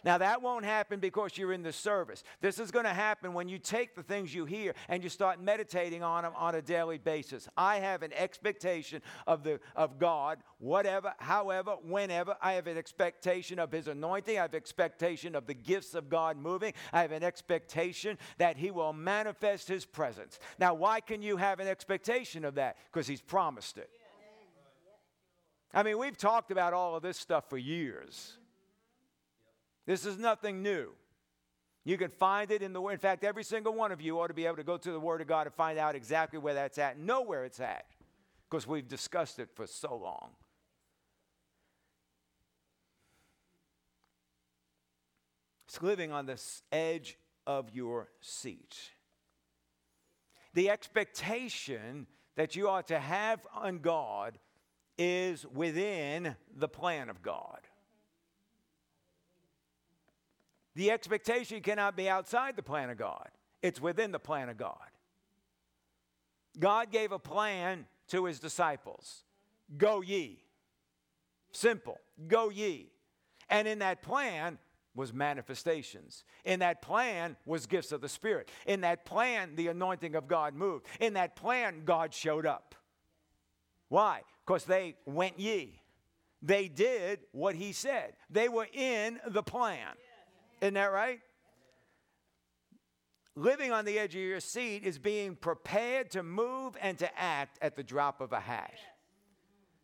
Now, 0.03 0.17
that 0.17 0.41
won't 0.41 0.65
happen 0.65 0.99
because 0.99 1.37
you're 1.37 1.53
in 1.53 1.61
the 1.61 1.71
service. 1.71 2.23
This 2.41 2.57
is 2.57 2.71
going 2.71 2.85
to 2.85 2.93
happen 2.93 3.33
when 3.33 3.47
you 3.47 3.59
take 3.59 3.95
the 3.95 4.01
things 4.01 4.33
you 4.33 4.45
hear 4.45 4.73
and 4.89 5.03
you 5.03 5.09
start 5.09 5.39
meditating 5.39 6.01
on 6.01 6.23
them 6.23 6.33
on 6.35 6.55
a 6.55 6.61
daily 6.61 6.97
basis. 6.97 7.47
I 7.55 7.77
have 7.77 8.01
an 8.01 8.11
expectation 8.13 9.03
of, 9.27 9.43
the, 9.43 9.59
of 9.75 9.99
God, 9.99 10.39
whatever, 10.57 11.13
however, 11.19 11.75
whenever. 11.83 12.35
I 12.41 12.53
have 12.53 12.65
an 12.65 12.77
expectation 12.77 13.59
of 13.59 13.71
His 13.71 13.87
anointing. 13.87 14.39
I 14.39 14.41
have 14.41 14.55
expectation 14.55 15.35
of 15.35 15.45
the 15.45 15.53
gifts 15.53 15.93
of 15.93 16.09
God 16.09 16.35
moving. 16.35 16.73
I 16.91 17.01
have 17.01 17.11
an 17.11 17.23
expectation 17.23 18.17
that 18.39 18.57
He 18.57 18.71
will 18.71 18.93
manifest 18.93 19.67
His 19.67 19.85
presence. 19.85 20.39
Now, 20.57 20.73
why 20.73 20.99
can 21.01 21.21
you 21.21 21.37
have 21.37 21.59
an 21.59 21.67
expectation 21.67 22.43
of 22.43 22.55
that? 22.55 22.77
Because 22.91 23.05
He's 23.05 23.21
promised 23.21 23.77
it. 23.77 23.89
I 25.73 25.83
mean, 25.83 25.97
we've 25.97 26.17
talked 26.17 26.51
about 26.51 26.73
all 26.73 26.95
of 26.95 27.03
this 27.03 27.17
stuff 27.17 27.49
for 27.49 27.57
years. 27.57 28.37
This 29.85 30.05
is 30.05 30.17
nothing 30.17 30.61
new. 30.61 30.89
You 31.83 31.97
can 31.97 32.09
find 32.09 32.51
it 32.51 32.61
in 32.61 32.73
the 32.73 32.81
Word. 32.81 32.93
In 32.93 32.99
fact, 32.99 33.23
every 33.23 33.43
single 33.43 33.73
one 33.73 33.91
of 33.91 34.01
you 34.01 34.19
ought 34.19 34.27
to 34.27 34.33
be 34.33 34.45
able 34.45 34.57
to 34.57 34.63
go 34.63 34.77
to 34.77 34.91
the 34.91 34.99
Word 34.99 35.21
of 35.21 35.27
God 35.27 35.47
and 35.47 35.55
find 35.55 35.79
out 35.79 35.95
exactly 35.95 36.37
where 36.37 36.53
that's 36.53 36.77
at, 36.77 36.99
know 36.99 37.21
where 37.21 37.43
it's 37.43 37.59
at, 37.59 37.85
because 38.49 38.67
we've 38.67 38.87
discussed 38.87 39.39
it 39.39 39.49
for 39.55 39.65
so 39.65 39.95
long. 39.95 40.29
It's 45.67 45.81
living 45.81 46.11
on 46.11 46.25
the 46.25 46.39
edge 46.71 47.17
of 47.47 47.69
your 47.73 48.09
seat. 48.19 48.77
The 50.53 50.69
expectation 50.69 52.07
that 52.35 52.55
you 52.55 52.67
ought 52.67 52.87
to 52.87 52.99
have 52.99 53.39
on 53.55 53.79
God 53.79 54.37
is 54.97 55.45
within 55.47 56.35
the 56.55 56.67
plan 56.67 57.09
of 57.09 57.21
God. 57.21 57.61
The 60.75 60.91
expectation 60.91 61.61
cannot 61.61 61.95
be 61.97 62.09
outside 62.09 62.55
the 62.55 62.63
plan 62.63 62.89
of 62.89 62.97
God, 62.97 63.29
it's 63.61 63.81
within 63.81 64.11
the 64.11 64.19
plan 64.19 64.49
of 64.49 64.57
God. 64.57 64.77
God 66.59 66.91
gave 66.91 67.11
a 67.11 67.19
plan 67.19 67.85
to 68.09 68.25
his 68.25 68.39
disciples 68.39 69.23
go 69.77 70.01
ye. 70.01 70.43
Simple, 71.51 71.97
go 72.27 72.49
ye. 72.49 72.91
And 73.49 73.67
in 73.67 73.79
that 73.79 74.01
plan 74.01 74.57
was 74.95 75.13
manifestations. 75.13 76.23
In 76.43 76.59
that 76.59 76.81
plan 76.81 77.37
was 77.45 77.65
gifts 77.65 77.91
of 77.91 78.01
the 78.01 78.09
Spirit. 78.09 78.49
In 78.65 78.81
that 78.81 79.05
plan, 79.05 79.55
the 79.55 79.67
anointing 79.67 80.15
of 80.15 80.27
God 80.27 80.53
moved. 80.53 80.85
In 80.99 81.13
that 81.13 81.35
plan, 81.35 81.83
God 81.85 82.13
showed 82.13 82.45
up. 82.45 82.75
Why? 83.89 84.21
Because 84.45 84.65
they 84.65 84.95
went 85.05 85.39
ye. 85.39 85.81
They 86.41 86.67
did 86.67 87.19
what 87.31 87.55
he 87.55 87.71
said. 87.71 88.13
They 88.29 88.49
were 88.49 88.67
in 88.73 89.19
the 89.27 89.43
plan. 89.43 89.89
Isn't 90.61 90.75
that 90.75 90.91
right? 90.91 91.19
Living 93.35 93.71
on 93.71 93.85
the 93.85 93.97
edge 93.97 94.13
of 94.13 94.21
your 94.21 94.39
seat 94.39 94.83
is 94.83 94.99
being 94.99 95.35
prepared 95.35 96.11
to 96.11 96.21
move 96.21 96.75
and 96.81 96.97
to 96.99 97.19
act 97.19 97.57
at 97.61 97.75
the 97.75 97.83
drop 97.83 98.21
of 98.21 98.33
a 98.33 98.39
hat. 98.39 98.73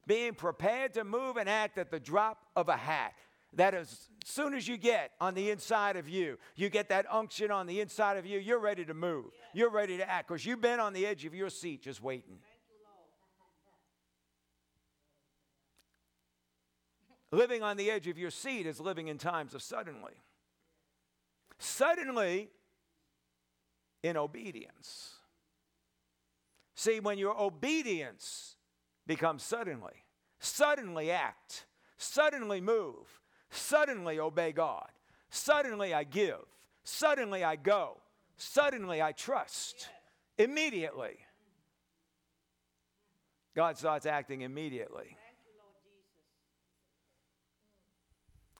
Being 0.05 0.35
prepared 0.35 0.93
to 0.93 1.03
move 1.03 1.37
and 1.37 1.49
act 1.49 1.77
at 1.77 1.89
the 1.89 1.99
drop 1.99 2.39
of 2.55 2.69
a 2.69 2.77
hat. 2.77 3.13
That 3.53 3.73
as 3.73 4.09
soon 4.25 4.53
as 4.53 4.67
you 4.67 4.77
get 4.77 5.11
on 5.19 5.33
the 5.33 5.49
inside 5.49 5.95
of 5.95 6.07
you, 6.07 6.37
you 6.55 6.69
get 6.69 6.89
that 6.89 7.05
unction 7.11 7.49
on 7.49 7.65
the 7.65 7.79
inside 7.79 8.17
of 8.17 8.25
you, 8.25 8.37
you're 8.37 8.59
ready 8.59 8.85
to 8.85 8.93
move. 8.93 9.31
You're 9.53 9.71
ready 9.71 9.97
to 9.97 10.07
act 10.07 10.27
because 10.27 10.45
you've 10.45 10.61
been 10.61 10.79
on 10.79 10.93
the 10.93 11.07
edge 11.07 11.25
of 11.25 11.33
your 11.33 11.49
seat 11.49 11.81
just 11.81 12.03
waiting. 12.03 12.39
Living 17.31 17.63
on 17.63 17.77
the 17.77 17.89
edge 17.89 18.07
of 18.07 18.17
your 18.17 18.31
seat 18.31 18.67
is 18.67 18.79
living 18.79 19.07
in 19.07 19.17
times 19.17 19.53
of 19.53 19.61
suddenly 19.61 20.13
suddenly 21.59 22.49
in 24.03 24.17
obedience. 24.17 25.13
See, 26.75 26.99
when 26.99 27.17
your 27.17 27.39
obedience 27.39 28.55
becomes 29.05 29.43
suddenly, 29.43 30.03
suddenly 30.39 31.11
act, 31.11 31.65
suddenly 31.97 32.61
move, 32.61 33.21
suddenly 33.49 34.19
obey 34.19 34.51
God, 34.51 34.89
suddenly 35.29 35.93
I 35.93 36.03
give, 36.03 36.45
suddenly 36.83 37.43
I 37.43 37.55
go, 37.55 37.97
suddenly 38.37 39.01
I 39.01 39.11
trust, 39.11 39.89
immediately. 40.37 41.17
God 43.55 43.77
starts 43.77 44.05
acting 44.05 44.41
immediately. 44.41 45.17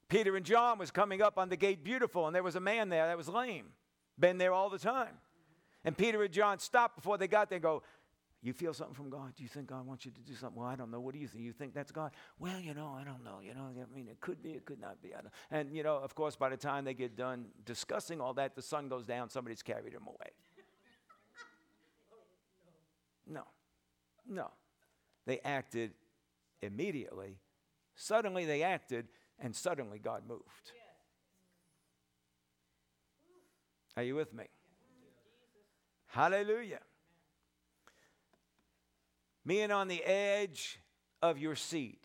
Peter 0.10 0.36
and 0.36 0.46
John 0.46 0.78
was 0.78 0.92
coming 0.92 1.22
up 1.22 1.38
on 1.38 1.50
the 1.50 1.58
gate 1.58 1.84
beautiful, 1.84 2.28
and 2.28 2.36
there 2.36 2.44
was 2.44 2.56
a 2.56 2.62
man 2.62 2.90
there 2.90 3.08
that 3.08 3.18
was 3.18 3.28
lame, 3.28 3.68
been 4.18 4.38
there 4.38 4.54
all 4.54 4.70
the 4.70 4.80
time. 4.80 5.16
And 5.84 5.98
Peter 5.98 6.24
and 6.24 6.34
John 6.34 6.60
stopped 6.60 6.96
before 6.96 7.18
they 7.18 7.28
got 7.28 7.50
there 7.50 7.58
and 7.58 7.64
go, 7.64 7.84
you 8.44 8.54
feel 8.54 8.74
something 8.74 8.94
from 8.94 9.10
God? 9.10 9.34
Do 9.36 9.44
you 9.44 9.50
think 9.50 9.68
God 9.68 9.86
wants 9.86 10.06
you 10.06 10.12
to 10.12 10.22
do 10.22 10.36
something? 10.36 10.60
Well, 10.60 10.70
I 10.70 10.76
don't 10.76 10.92
know. 10.92 11.00
What 11.00 11.14
do 11.14 11.20
you 11.20 11.28
think? 11.28 11.44
You 11.44 11.52
think 11.52 11.74
that's 11.74 11.92
God? 11.92 12.12
Well, 12.40 12.60
you 12.60 12.74
know, 12.74 12.96
I 12.98 13.04
don't 13.04 13.24
know. 13.24 13.40
You 13.42 13.54
know, 13.56 13.68
I 13.76 13.96
mean, 13.96 14.08
it 14.08 14.22
could 14.22 14.44
be, 14.44 14.52
it 14.52 14.64
could 14.64 14.80
not 14.80 15.02
be. 15.02 15.12
And, 15.50 15.76
you 15.76 15.82
know, 15.82 15.98
of 15.98 16.14
course, 16.14 16.36
by 16.36 16.50
the 16.50 16.58
time 16.58 16.86
they 16.86 16.94
get 16.94 17.18
done 17.18 17.48
discussing 17.66 18.22
all 18.22 18.34
that, 18.36 18.56
the 18.56 18.62
sun 18.62 18.90
goes 18.90 19.06
down, 19.06 19.30
somebody's 19.30 19.64
carried 19.64 19.92
him 19.92 20.04
away. 20.08 20.32
No, 23.26 23.44
no. 24.30 24.52
They 25.26 25.40
acted 25.40 25.92
immediately. 26.62 27.40
Suddenly 27.96 28.46
they 28.46 28.62
acted 28.62 29.08
and 29.40 29.56
suddenly 29.56 30.00
God 30.00 30.24
moved. 30.28 30.72
Are 33.96 34.04
you 34.04 34.16
with 34.16 34.34
me? 34.34 34.46
Hallelujah. 36.08 36.80
Being 39.46 39.72
on 39.72 39.88
the 39.88 40.04
edge 40.04 40.80
of 41.22 41.38
your 41.38 41.56
seat 41.56 42.00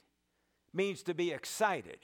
means 0.72 1.02
to 1.02 1.14
be 1.14 1.32
excited. 1.32 1.98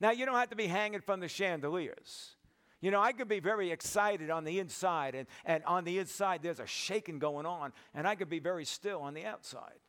Now, 0.00 0.10
you 0.10 0.26
don't 0.26 0.34
have 0.34 0.50
to 0.50 0.56
be 0.56 0.66
hanging 0.66 1.00
from 1.00 1.20
the 1.20 1.28
chandeliers. 1.28 2.36
You 2.80 2.90
know, 2.90 3.00
I 3.00 3.12
could 3.12 3.28
be 3.28 3.40
very 3.40 3.70
excited 3.72 4.30
on 4.30 4.44
the 4.44 4.60
inside, 4.60 5.14
and, 5.14 5.26
and 5.44 5.64
on 5.64 5.84
the 5.84 5.98
inside, 5.98 6.42
there's 6.42 6.60
a 6.60 6.66
shaking 6.66 7.18
going 7.18 7.46
on, 7.46 7.72
and 7.94 8.06
I 8.06 8.14
could 8.14 8.28
be 8.28 8.38
very 8.38 8.64
still 8.64 9.00
on 9.00 9.14
the 9.14 9.24
outside. 9.24 9.80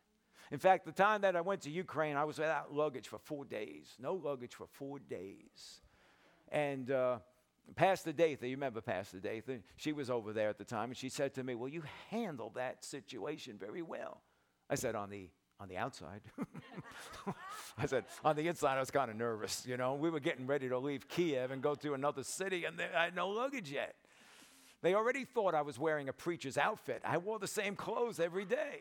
In 0.51 0.59
fact, 0.59 0.85
the 0.85 0.91
time 0.91 1.21
that 1.21 1.35
I 1.35 1.41
went 1.41 1.61
to 1.61 1.69
Ukraine, 1.69 2.15
I 2.15 2.23
was 2.23 2.39
without 2.39 2.73
luggage 2.73 3.07
for 3.07 3.19
four 3.19 3.45
days. 3.45 3.95
No 3.99 4.13
luggage 4.15 4.55
for 4.55 4.67
four 4.67 4.99
days. 4.99 5.81
And 6.51 6.89
uh, 6.89 7.19
Pastor 7.75 8.11
Datha, 8.11 8.43
you 8.43 8.51
remember 8.51 8.81
Pastor 8.81 9.19
Datha? 9.19 9.61
She 9.75 9.91
was 9.91 10.09
over 10.09 10.33
there 10.33 10.49
at 10.49 10.57
the 10.57 10.63
time, 10.63 10.89
and 10.89 10.97
she 10.97 11.09
said 11.09 11.35
to 11.35 11.43
me, 11.43 11.53
Well, 11.53 11.69
you 11.69 11.83
handled 12.09 12.55
that 12.55 12.83
situation 12.83 13.57
very 13.59 13.83
well. 13.83 14.21
I 14.69 14.75
said, 14.75 14.95
On 14.95 15.09
the 15.09 15.29
on 15.59 15.67
the 15.67 15.77
outside. 15.77 16.21
I 17.77 17.85
said, 17.85 18.05
on 18.23 18.37
the 18.37 18.47
inside, 18.47 18.77
I 18.77 18.79
was 18.79 18.91
kind 18.91 19.11
of 19.11 19.17
nervous. 19.17 19.65
You 19.67 19.75
know, 19.75 19.93
we 19.95 20.09
were 20.09 20.21
getting 20.21 20.47
ready 20.47 20.69
to 20.69 20.79
leave 20.79 21.09
Kiev 21.09 21.51
and 21.51 21.61
go 21.61 21.75
to 21.75 21.93
another 21.93 22.23
city, 22.23 22.63
and 22.63 22.79
I 22.95 23.05
had 23.05 23.15
no 23.15 23.27
luggage 23.27 23.69
yet. 23.69 23.95
They 24.81 24.93
already 24.93 25.25
thought 25.25 25.53
I 25.53 25.61
was 25.61 25.77
wearing 25.77 26.07
a 26.07 26.13
preacher's 26.13 26.57
outfit. 26.57 27.01
I 27.03 27.17
wore 27.17 27.39
the 27.39 27.47
same 27.47 27.75
clothes 27.75 28.21
every 28.21 28.45
day. 28.45 28.79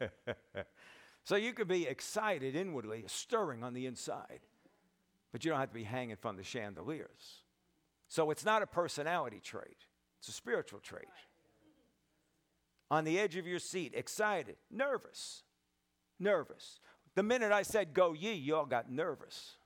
so 1.24 1.36
you 1.36 1.52
could 1.52 1.68
be 1.68 1.86
excited 1.86 2.56
inwardly, 2.56 3.04
stirring 3.06 3.62
on 3.62 3.74
the 3.74 3.86
inside, 3.86 4.40
but 5.32 5.44
you 5.44 5.50
don't 5.50 5.60
have 5.60 5.70
to 5.70 5.74
be 5.74 5.84
hanging 5.84 6.16
from 6.16 6.36
the 6.36 6.42
chandeliers. 6.42 7.42
So 8.08 8.30
it's 8.30 8.44
not 8.44 8.62
a 8.62 8.66
personality 8.66 9.40
trait, 9.42 9.86
it's 10.18 10.28
a 10.28 10.32
spiritual 10.32 10.80
trait. 10.80 11.04
On 12.90 13.04
the 13.04 13.18
edge 13.18 13.36
of 13.36 13.46
your 13.46 13.58
seat, 13.58 13.92
excited, 13.96 14.56
nervous, 14.70 15.42
nervous. 16.20 16.78
The 17.16 17.22
minute 17.24 17.50
I 17.50 17.62
said 17.62 17.94
go 17.94 18.12
ye, 18.12 18.32
you 18.34 18.54
all 18.54 18.66
got 18.66 18.90
nervous. 18.90 19.56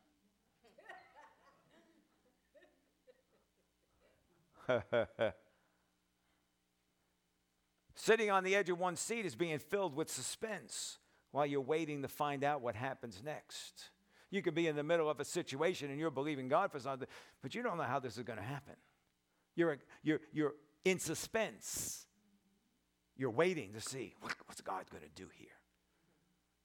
Sitting 8.03 8.31
on 8.31 8.45
the 8.45 8.57
edge 8.57 8.71
of 8.71 8.81
one 8.81 8.97
seat 8.97 9.27
is 9.27 9.35
being 9.35 9.59
filled 9.59 9.95
with 9.95 10.11
suspense 10.11 10.97
while 11.33 11.45
you're 11.45 11.61
waiting 11.61 12.01
to 12.01 12.09
find 12.09 12.43
out 12.43 12.63
what 12.63 12.75
happens 12.75 13.21
next. 13.23 13.91
You 14.31 14.41
could 14.41 14.55
be 14.55 14.69
in 14.69 14.75
the 14.75 14.83
middle 14.83 15.11
of 15.11 15.21
a 15.21 15.25
situation 15.25 15.91
and 15.91 16.01
you're 16.01 16.11
believing 16.11 16.49
God 16.49 16.73
for 16.73 16.81
something, 16.81 17.07
but 17.43 17.55
you 17.55 17.63
don't 17.63 17.77
know 17.77 17.83
how 17.83 18.01
this 18.01 18.17
is 18.17 18.23
going 18.23 18.39
to 18.39 18.45
happen. 18.45 18.73
You're, 19.55 19.77
you're, 20.03 20.21
you're 20.33 20.55
in 20.83 20.99
suspense. 20.99 22.07
You're 23.19 23.29
waiting 23.29 23.75
to 23.75 23.83
see 23.83 24.15
what, 24.23 24.35
what's 24.47 24.63
God 24.63 24.85
going 24.91 25.03
to 25.03 25.23
do 25.23 25.29
here. 25.37 25.49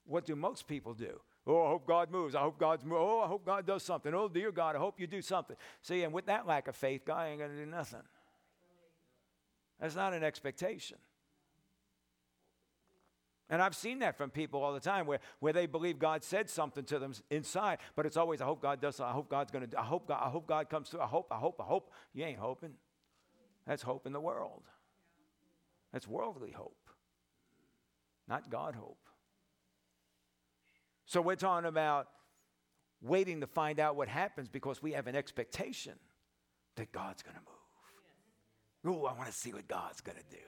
What 0.05 0.25
do 0.25 0.37
most 0.37 0.69
people 0.69 0.93
do? 0.93 1.19
Oh, 1.45 1.65
I 1.65 1.67
hope 1.67 1.85
God 1.85 2.11
moves. 2.11 2.33
I 2.33 2.43
hope 2.43 2.57
God's 2.57 2.85
move. 2.85 2.99
Oh, 3.01 3.19
I 3.19 3.27
hope 3.27 3.45
God 3.45 3.65
does 3.65 3.83
something. 3.83 4.13
Oh, 4.13 4.29
dear 4.29 4.53
God, 4.53 4.77
I 4.77 4.79
hope 4.79 5.01
you 5.01 5.05
do 5.05 5.21
something. 5.21 5.57
See, 5.81 6.03
and 6.03 6.13
with 6.13 6.27
that 6.27 6.47
lack 6.47 6.69
of 6.69 6.77
faith, 6.77 7.01
God 7.03 7.27
ain't 7.27 7.39
going 7.39 7.51
to 7.51 7.57
do 7.57 7.69
nothing. 7.69 8.03
That's 9.81 9.97
not 9.97 10.13
an 10.13 10.23
expectation. 10.23 10.97
And 13.49 13.61
I've 13.61 13.75
seen 13.75 13.99
that 13.99 14.17
from 14.17 14.31
people 14.31 14.63
all 14.63 14.73
the 14.73 14.79
time 14.79 15.05
where, 15.05 15.19
where 15.39 15.53
they 15.53 15.67
believe 15.67 15.99
God 15.99 16.23
said 16.23 16.49
something 16.49 16.83
to 16.85 16.97
them 16.97 17.13
inside, 17.29 17.77
but 17.95 18.05
it's 18.05 18.17
always, 18.17 18.41
I 18.41 18.45
hope 18.45 18.61
God 18.61 18.81
does, 18.81 18.99
I 18.99 19.11
hope 19.11 19.29
God's 19.29 19.51
going 19.51 19.63
to 19.63 19.67
do, 19.67 19.77
I 19.77 19.83
hope 19.83 20.07
God, 20.07 20.21
I 20.23 20.29
hope 20.29 20.47
God 20.47 20.69
comes 20.69 20.89
through, 20.89 21.01
I 21.01 21.05
hope, 21.05 21.27
I 21.31 21.35
hope, 21.35 21.61
I 21.61 21.63
hope. 21.63 21.91
You 22.13 22.25
ain't 22.25 22.39
hoping. 22.39 22.73
That's 23.67 23.83
hope 23.83 24.07
in 24.07 24.13
the 24.13 24.19
world. 24.19 24.63
That's 25.93 26.07
worldly 26.07 26.51
hope, 26.51 26.89
not 28.27 28.49
God 28.49 28.75
hope. 28.75 28.97
So 31.05 31.21
we're 31.21 31.35
talking 31.35 31.67
about 31.67 32.07
waiting 33.01 33.41
to 33.41 33.47
find 33.47 33.79
out 33.79 33.95
what 33.95 34.07
happens 34.07 34.49
because 34.49 34.81
we 34.81 34.93
have 34.93 35.05
an 35.05 35.15
expectation 35.15 35.93
that 36.75 36.91
God's 36.91 37.21
going 37.21 37.35
to 37.35 37.41
move. 37.41 38.97
Oh, 38.97 39.05
I 39.05 39.13
want 39.13 39.27
to 39.27 39.33
see 39.33 39.53
what 39.53 39.67
God's 39.67 40.01
going 40.01 40.17
to 40.17 40.35
do 40.35 40.43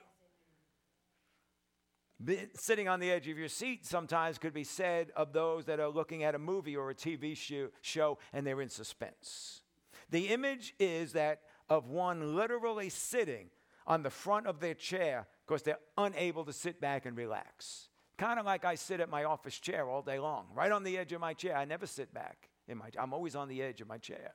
sitting 2.56 2.88
on 2.88 3.00
the 3.00 3.12
edge 3.12 3.28
of 3.28 3.38
your 3.38 3.48
seat 3.48 3.86
sometimes 3.86 4.38
could 4.38 4.54
be 4.54 4.64
said 4.64 5.12
of 5.16 5.34
those 5.34 5.66
that 5.66 5.80
are 5.80 5.90
looking 5.90 6.24
at 6.24 6.36
a 6.36 6.40
movie 6.40 6.76
or 6.76 6.90
a 6.90 6.96
TV 6.96 7.38
show 7.82 8.18
and 8.34 8.46
they're 8.46 8.62
in 8.62 8.70
suspense. 8.70 9.62
The 10.10 10.30
image 10.30 10.74
is 10.80 11.14
that 11.14 11.42
of 11.70 11.90
one 11.90 12.36
literally 12.36 12.90
sitting 12.90 13.50
on 13.86 14.04
the 14.04 14.10
front 14.10 14.48
of 14.48 14.60
their 14.60 14.74
chair 14.74 15.28
because 15.46 15.62
they're 15.62 15.80
unable 15.98 16.44
to 16.46 16.54
sit 16.54 16.82
back 16.82 17.06
and 17.06 17.16
relax. 17.16 17.90
Kind 18.18 18.40
of 18.40 18.46
like 18.46 18.66
I 18.66 18.76
sit 18.76 19.00
at 19.00 19.10
my 19.10 19.26
office 19.26 19.60
chair 19.60 19.88
all 19.88 20.02
day 20.02 20.20
long, 20.20 20.48
right 20.56 20.72
on 20.72 20.84
the 20.84 20.98
edge 20.98 21.14
of 21.14 21.22
my 21.22 21.34
chair. 21.34 21.56
I 21.56 21.66
never 21.66 21.86
sit 21.86 22.14
back 22.14 22.50
in 22.68 22.78
my 22.78 22.90
I'm 23.00 23.14
always 23.14 23.36
on 23.36 23.48
the 23.48 23.62
edge 23.62 23.80
of 23.82 23.88
my 23.88 23.98
chair. 23.98 24.34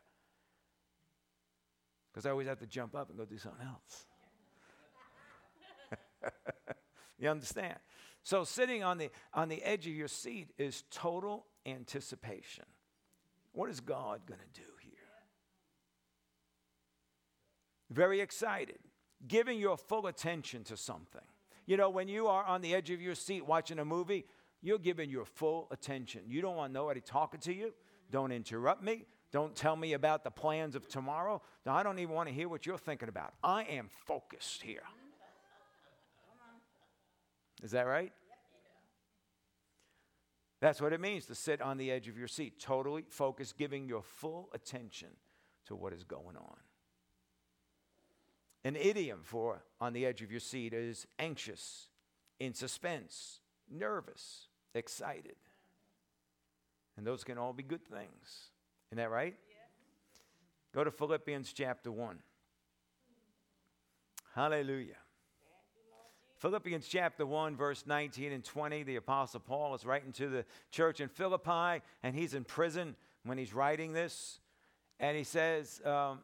Because 2.12 2.27
I 2.27 2.31
always 2.31 2.47
have 2.47 2.61
to 2.61 2.66
jump 2.66 2.95
up 2.95 3.09
and 3.09 3.18
go 3.18 3.25
do 3.25 3.38
something 3.38 3.66
else. 3.66 4.07
You 7.22 7.28
understand? 7.28 7.76
So 8.24 8.42
sitting 8.42 8.82
on 8.82 8.98
the 8.98 9.11
on 9.32 9.48
the 9.48 9.62
edge 9.62 9.87
of 9.87 9.92
your 9.92 10.08
seat 10.08 10.50
is 10.58 10.82
total 10.90 11.46
anticipation. 11.64 12.64
What 13.52 13.70
is 13.70 13.78
God 13.78 14.26
going 14.26 14.40
to 14.40 14.61
do 14.61 14.66
here? 14.80 14.92
Very 17.90 18.20
excited, 18.20 18.78
giving 19.28 19.61
your 19.61 19.76
full 19.76 20.08
attention 20.08 20.64
to 20.64 20.76
something. 20.76 21.22
You 21.64 21.76
know, 21.76 21.90
when 21.90 22.08
you 22.08 22.26
are 22.26 22.44
on 22.44 22.61
the 22.61 22.74
edge 22.74 22.90
of 22.90 23.00
your 23.00 23.14
seat 23.14 23.46
watching 23.46 23.78
a 23.78 23.85
movie, 23.85 24.24
you're 24.61 24.78
giving 24.78 25.08
your 25.08 25.24
full 25.24 25.68
attention. 25.70 26.22
You 26.26 26.42
don't 26.42 26.56
want 26.56 26.72
nobody 26.72 27.00
talking 27.00 27.38
to 27.40 27.54
you. 27.54 27.72
Don't 28.11 28.32
interrupt 28.32 28.82
me. 28.82 29.04
Don't 29.30 29.54
tell 29.54 29.76
me 29.76 29.92
about 29.92 30.24
the 30.24 30.30
plans 30.30 30.74
of 30.74 30.88
tomorrow. 30.88 31.40
I 31.66 31.85
don't 31.85 32.00
even 32.00 32.14
want 32.16 32.28
to 32.30 32.35
hear 32.35 32.48
what 32.48 32.66
you're 32.66 32.78
thinking 32.78 33.08
about. 33.08 33.32
I 33.44 33.62
am 33.62 33.90
focused 34.06 34.62
here. 34.62 34.82
Is 37.62 37.70
that 37.72 37.87
right? 37.87 38.12
That's 40.61 40.81
what 40.81 40.92
it 40.92 41.01
means 41.01 41.27
to 41.27 41.35
sit 41.35 41.61
on 41.61 41.77
the 41.77 41.90
edge 41.90 42.07
of 42.07 42.16
your 42.16 42.29
seat, 42.29 42.61
totally 42.61 43.05
focused, 43.09 43.57
giving 43.57 43.88
your 43.88 44.03
full 44.03 44.48
attention 44.55 45.09
to 45.66 45.75
what 45.75 45.92
is 45.92 46.05
going 46.05 46.37
on. 46.37 46.57
An 48.64 48.77
idiom 48.77 49.20
for 49.25 49.64
on 49.81 49.92
the 49.92 50.07
edge 50.07 50.22
of 50.22 50.31
your 50.31 50.38
seat 50.38 50.72
is 50.72 51.07
anxious, 51.18 51.88
in 52.38 52.55
suspense, 52.55 53.40
nervous, 53.68 54.46
excited. 54.72 55.35
And 56.96 57.05
those 57.05 57.25
can 57.25 57.38
all 57.38 57.53
be 57.53 57.64
good 57.64 57.85
things. 57.85 58.51
Isn't 58.90 58.98
that 58.98 59.11
right? 59.11 59.35
Go 60.72 60.85
to 60.85 60.90
Philippians 60.92 61.53
chapter 61.53 61.90
1. 61.90 62.18
Hallelujah. 64.35 65.02
Philippians 66.42 66.88
chapter 66.88 67.24
1, 67.24 67.55
verse 67.55 67.85
19 67.87 68.33
and 68.33 68.42
20, 68.42 68.83
the 68.83 68.96
Apostle 68.96 69.38
Paul 69.38 69.76
is 69.76 69.87
writing 69.87 70.11
to 70.14 70.28
the 70.28 70.44
church 70.72 71.00
in 71.00 71.09
Philippi, 71.09 71.85
and 72.02 72.16
he's 72.16 72.35
in 72.35 72.42
prison 72.42 72.96
when 73.24 73.38
he's 73.38 73.55
writing 73.55 73.92
this. 73.92 74.40
And 74.98 75.16
he 75.16 75.22
says, 75.22 75.81
um, 75.85 76.18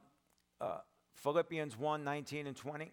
uh, 0.60 0.78
Philippians 1.14 1.78
1 1.78 2.02
19 2.02 2.48
and 2.48 2.56
20. 2.56 2.90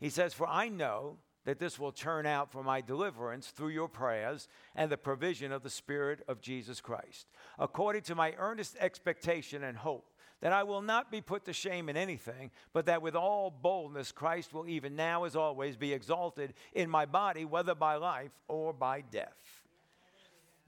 He 0.00 0.10
says, 0.10 0.34
For 0.34 0.48
I 0.48 0.68
know 0.68 1.18
that 1.44 1.60
this 1.60 1.78
will 1.78 1.92
turn 1.92 2.26
out 2.26 2.50
for 2.50 2.64
my 2.64 2.80
deliverance 2.80 3.46
through 3.46 3.68
your 3.68 3.88
prayers 3.88 4.48
and 4.74 4.90
the 4.90 4.96
provision 4.96 5.52
of 5.52 5.62
the 5.62 5.70
Spirit 5.70 6.24
of 6.26 6.40
Jesus 6.40 6.80
Christ, 6.80 7.28
according 7.60 8.02
to 8.02 8.16
my 8.16 8.34
earnest 8.38 8.74
expectation 8.80 9.62
and 9.62 9.78
hope 9.78 10.11
that 10.42 10.52
I 10.52 10.64
will 10.64 10.82
not 10.82 11.10
be 11.10 11.20
put 11.20 11.44
to 11.44 11.52
shame 11.52 11.88
in 11.88 11.96
anything, 11.96 12.50
but 12.72 12.86
that 12.86 13.00
with 13.00 13.14
all 13.14 13.48
boldness 13.50 14.10
Christ 14.10 14.52
will 14.52 14.68
even 14.68 14.96
now 14.96 15.24
as 15.24 15.36
always 15.36 15.76
be 15.76 15.92
exalted 15.92 16.52
in 16.74 16.90
my 16.90 17.06
body, 17.06 17.44
whether 17.44 17.76
by 17.76 17.94
life 17.94 18.32
or 18.48 18.72
by 18.72 19.02
death. 19.02 19.62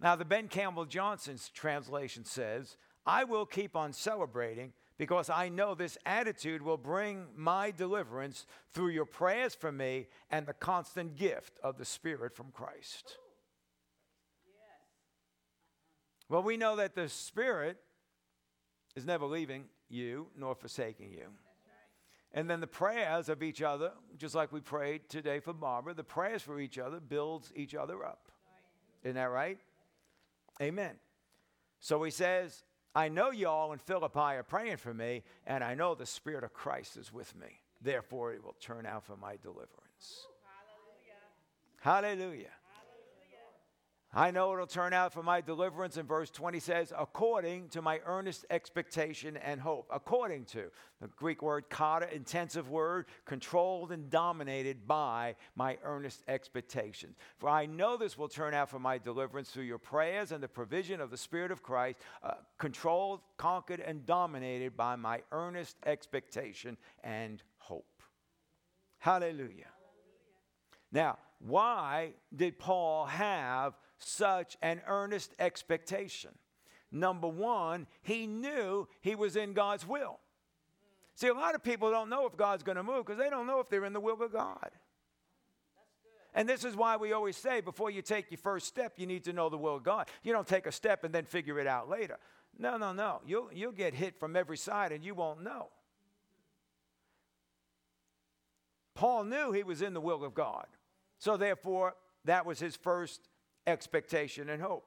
Now, 0.01 0.15
the 0.15 0.25
Ben 0.25 0.49
Campbell 0.49 0.85
Johnson's 0.85 1.49
translation 1.49 2.25
says, 2.25 2.77
I 3.05 3.25
will 3.25 3.47
keep 3.47 3.75
on 3.75 3.93
celebrating 3.93 4.73
because 4.97 5.29
I 5.29 5.49
know 5.49 5.75
this 5.75 5.99
attitude 6.07 6.63
will 6.63 6.77
bring 6.77 7.27
my 7.37 7.73
deliverance 7.73 8.47
through 8.73 8.91
your 8.91 9.05
prayers 9.05 9.57
for 9.57 9.73
me 9.73 10.07
and 10.31 10.47
the 10.47 10.53
constant 10.53 11.17
gift 11.17 11.59
of 11.65 11.79
the 11.79 11.85
Spirit 11.85 12.37
from 12.37 12.53
Christ. 12.53 13.19
Well, 16.29 16.45
we 16.45 16.57
know 16.57 16.77
that 16.77 16.95
the 16.95 17.09
Spirit 17.09 17.79
is 18.97 19.05
never 19.05 19.27
leaving 19.27 19.65
you 19.89 20.29
nor 20.37 20.55
forsaking 20.55 21.13
you. 21.13 21.27
And 22.33 22.51
then 22.51 22.61
the 22.61 22.67
prayers 22.67 23.29
of 23.29 23.43
each 23.43 23.63
other, 23.63 23.93
just 24.19 24.35
like 24.35 24.53
we 24.53 24.61
prayed 24.61 25.09
today 25.09 25.39
for 25.39 25.53
Barbara, 25.53 25.95
the 25.95 26.03
prayers 26.03 26.43
for 26.43 26.59
each 26.59 26.79
other 26.79 26.99
builds 26.99 27.53
each 27.55 27.75
other 27.77 28.05
up. 28.05 28.29
Isn't 29.05 29.15
that 29.15 29.31
right? 29.31 29.59
Amen. 30.61 30.97
So 31.79 32.03
he 32.03 32.11
says, 32.11 32.65
I 32.95 33.09
know 33.09 33.31
y'all 33.31 33.73
in 33.73 33.79
Philippi 33.79 34.19
are 34.19 34.43
praying 34.43 34.79
for 34.79 34.93
me, 34.93 35.23
and 35.47 35.63
I 35.63 35.75
know 35.75 35.95
the 35.95 36.07
Spirit 36.07 36.43
of 36.43 36.53
Christ 36.53 36.97
is 36.97 37.13
with 37.13 37.37
me. 37.37 37.61
Therefore, 37.81 38.33
it 38.33 38.43
will 38.43 38.57
turn 38.61 38.87
out 38.87 39.05
for 39.05 39.17
my 39.17 39.37
deliverance. 39.43 40.27
Hallelujah. 41.81 42.17
Hallelujah. 42.17 42.51
I 44.17 44.31
know 44.31 44.53
it'll 44.53 44.69
turn 44.69 44.93
out 44.93 45.13
for 45.13 45.25
my 45.25 45.41
deliverance. 45.41 45.97
And 45.97 46.09
verse 46.09 46.31
20 46.31 46.61
says, 46.61 46.93
according 46.97 47.69
to 47.71 47.83
my 47.83 48.01
earnest 48.07 48.47
expectation 48.49 49.37
and 49.37 49.61
hope. 49.61 49.91
According 49.93 50.45
to 50.47 50.71
the 51.01 51.09
Greek 51.09 51.43
word 51.43 51.69
kata, 51.69 52.15
intensive 52.15 52.71
word, 52.71 53.07
controlled 53.25 53.91
and 53.91 54.09
dominated 54.09 54.87
by 54.87 55.35
my 55.57 55.79
earnest 55.83 56.23
expectations. 56.29 57.17
For 57.39 57.49
I 57.49 57.67
know 57.67 57.97
this 57.97 58.17
will 58.17 58.29
turn 58.29 58.55
out 58.55 58.71
for 58.71 58.79
my 58.79 58.99
deliverance 58.99 59.51
through 59.51 59.65
your 59.65 59.79
prayers 59.79 60.31
and 60.31 60.41
the 60.41 60.49
provision 60.49 61.01
of 61.01 61.11
the 61.11 61.17
Spirit 61.17 61.51
of 61.51 61.65
Christ, 61.65 61.99
uh, 62.23 62.35
controlled, 62.59 63.21
conquered, 63.37 63.81
and 63.81 64.07
dominated 64.07 64.77
by 64.77 64.95
my 64.95 65.23
earnest 65.33 65.77
expectation 65.85 66.77
and 67.03 67.43
hope. 67.59 68.03
Hallelujah. 68.99 69.71
Now, 70.93 71.19
why 71.41 72.13
did 72.35 72.59
Paul 72.59 73.07
have 73.07 73.75
such 73.99 74.57
an 74.63 74.81
earnest 74.87 75.35
expectation? 75.39 76.31
Number 76.91 77.29
one, 77.29 77.87
he 78.03 78.27
knew 78.27 78.89
he 79.01 79.15
was 79.15 79.37
in 79.37 79.53
God's 79.53 79.87
will. 79.87 80.21
See, 81.17 81.29
a 81.29 81.35
lot 81.35 81.55
of 81.55 81.63
people 81.63 81.91
don't 81.91 82.09
know 82.09 82.27
if 82.27 82.37
God's 82.37 82.63
going 82.63 82.77
to 82.77 82.83
move 82.83 83.07
because 83.07 83.19
they 83.19 83.31
don't 83.31 83.47
know 83.47 83.61
if 83.61 83.69
they're 83.69 83.85
in 83.85 83.93
the 83.93 84.01
will 84.01 84.21
of 84.23 84.33
God. 84.33 84.71
And 86.35 86.49
this 86.49 86.65
is 86.65 86.75
why 86.75 86.97
we 86.97 87.13
always 87.13 87.37
say 87.37 87.61
before 87.61 87.91
you 87.91 88.03
take 88.03 88.31
your 88.31 88.39
first 88.39 88.67
step, 88.67 88.95
you 88.97 89.07
need 89.07 89.25
to 89.25 89.33
know 89.33 89.49
the 89.49 89.57
will 89.57 89.77
of 89.77 89.85
God. 89.85 90.09
You 90.25 90.33
don't 90.33 90.47
take 90.47 90.67
a 90.67 90.73
step 90.73 91.05
and 91.05 91.15
then 91.15 91.25
figure 91.25 91.61
it 91.61 91.67
out 91.67 91.89
later. 91.89 92.19
No, 92.59 92.77
no, 92.77 92.93
no. 92.93 93.21
You'll, 93.25 93.51
you'll 93.53 93.73
get 93.73 93.95
hit 93.95 94.19
from 94.19 94.35
every 94.35 94.57
side 94.57 94.91
and 94.91 95.05
you 95.05 95.15
won't 95.15 95.43
know. 95.43 95.69
Paul 98.95 99.25
knew 99.25 99.53
he 99.53 99.63
was 99.63 99.83
in 99.83 99.95
the 99.95 100.01
will 100.01 100.25
of 100.25 100.35
God. 100.35 100.67
So, 101.19 101.37
therefore, 101.37 101.95
that 102.25 102.47
was 102.47 102.59
his 102.59 102.77
first 102.77 103.29
expectation 103.67 104.51
and 104.51 104.63
hope. 104.63 104.85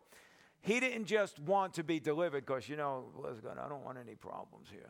He 0.62 0.80
didn't 0.80 1.06
just 1.06 1.40
want 1.40 1.74
to 1.76 1.84
be 1.84 2.00
delivered 2.00 2.46
because, 2.46 2.68
you 2.68 2.76
know, 2.76 3.06
listen, 3.16 3.52
I 3.63 3.70
don't 3.70 3.84
want 3.84 3.98
any 3.98 4.16
problems 4.16 4.68
here. 4.72 4.90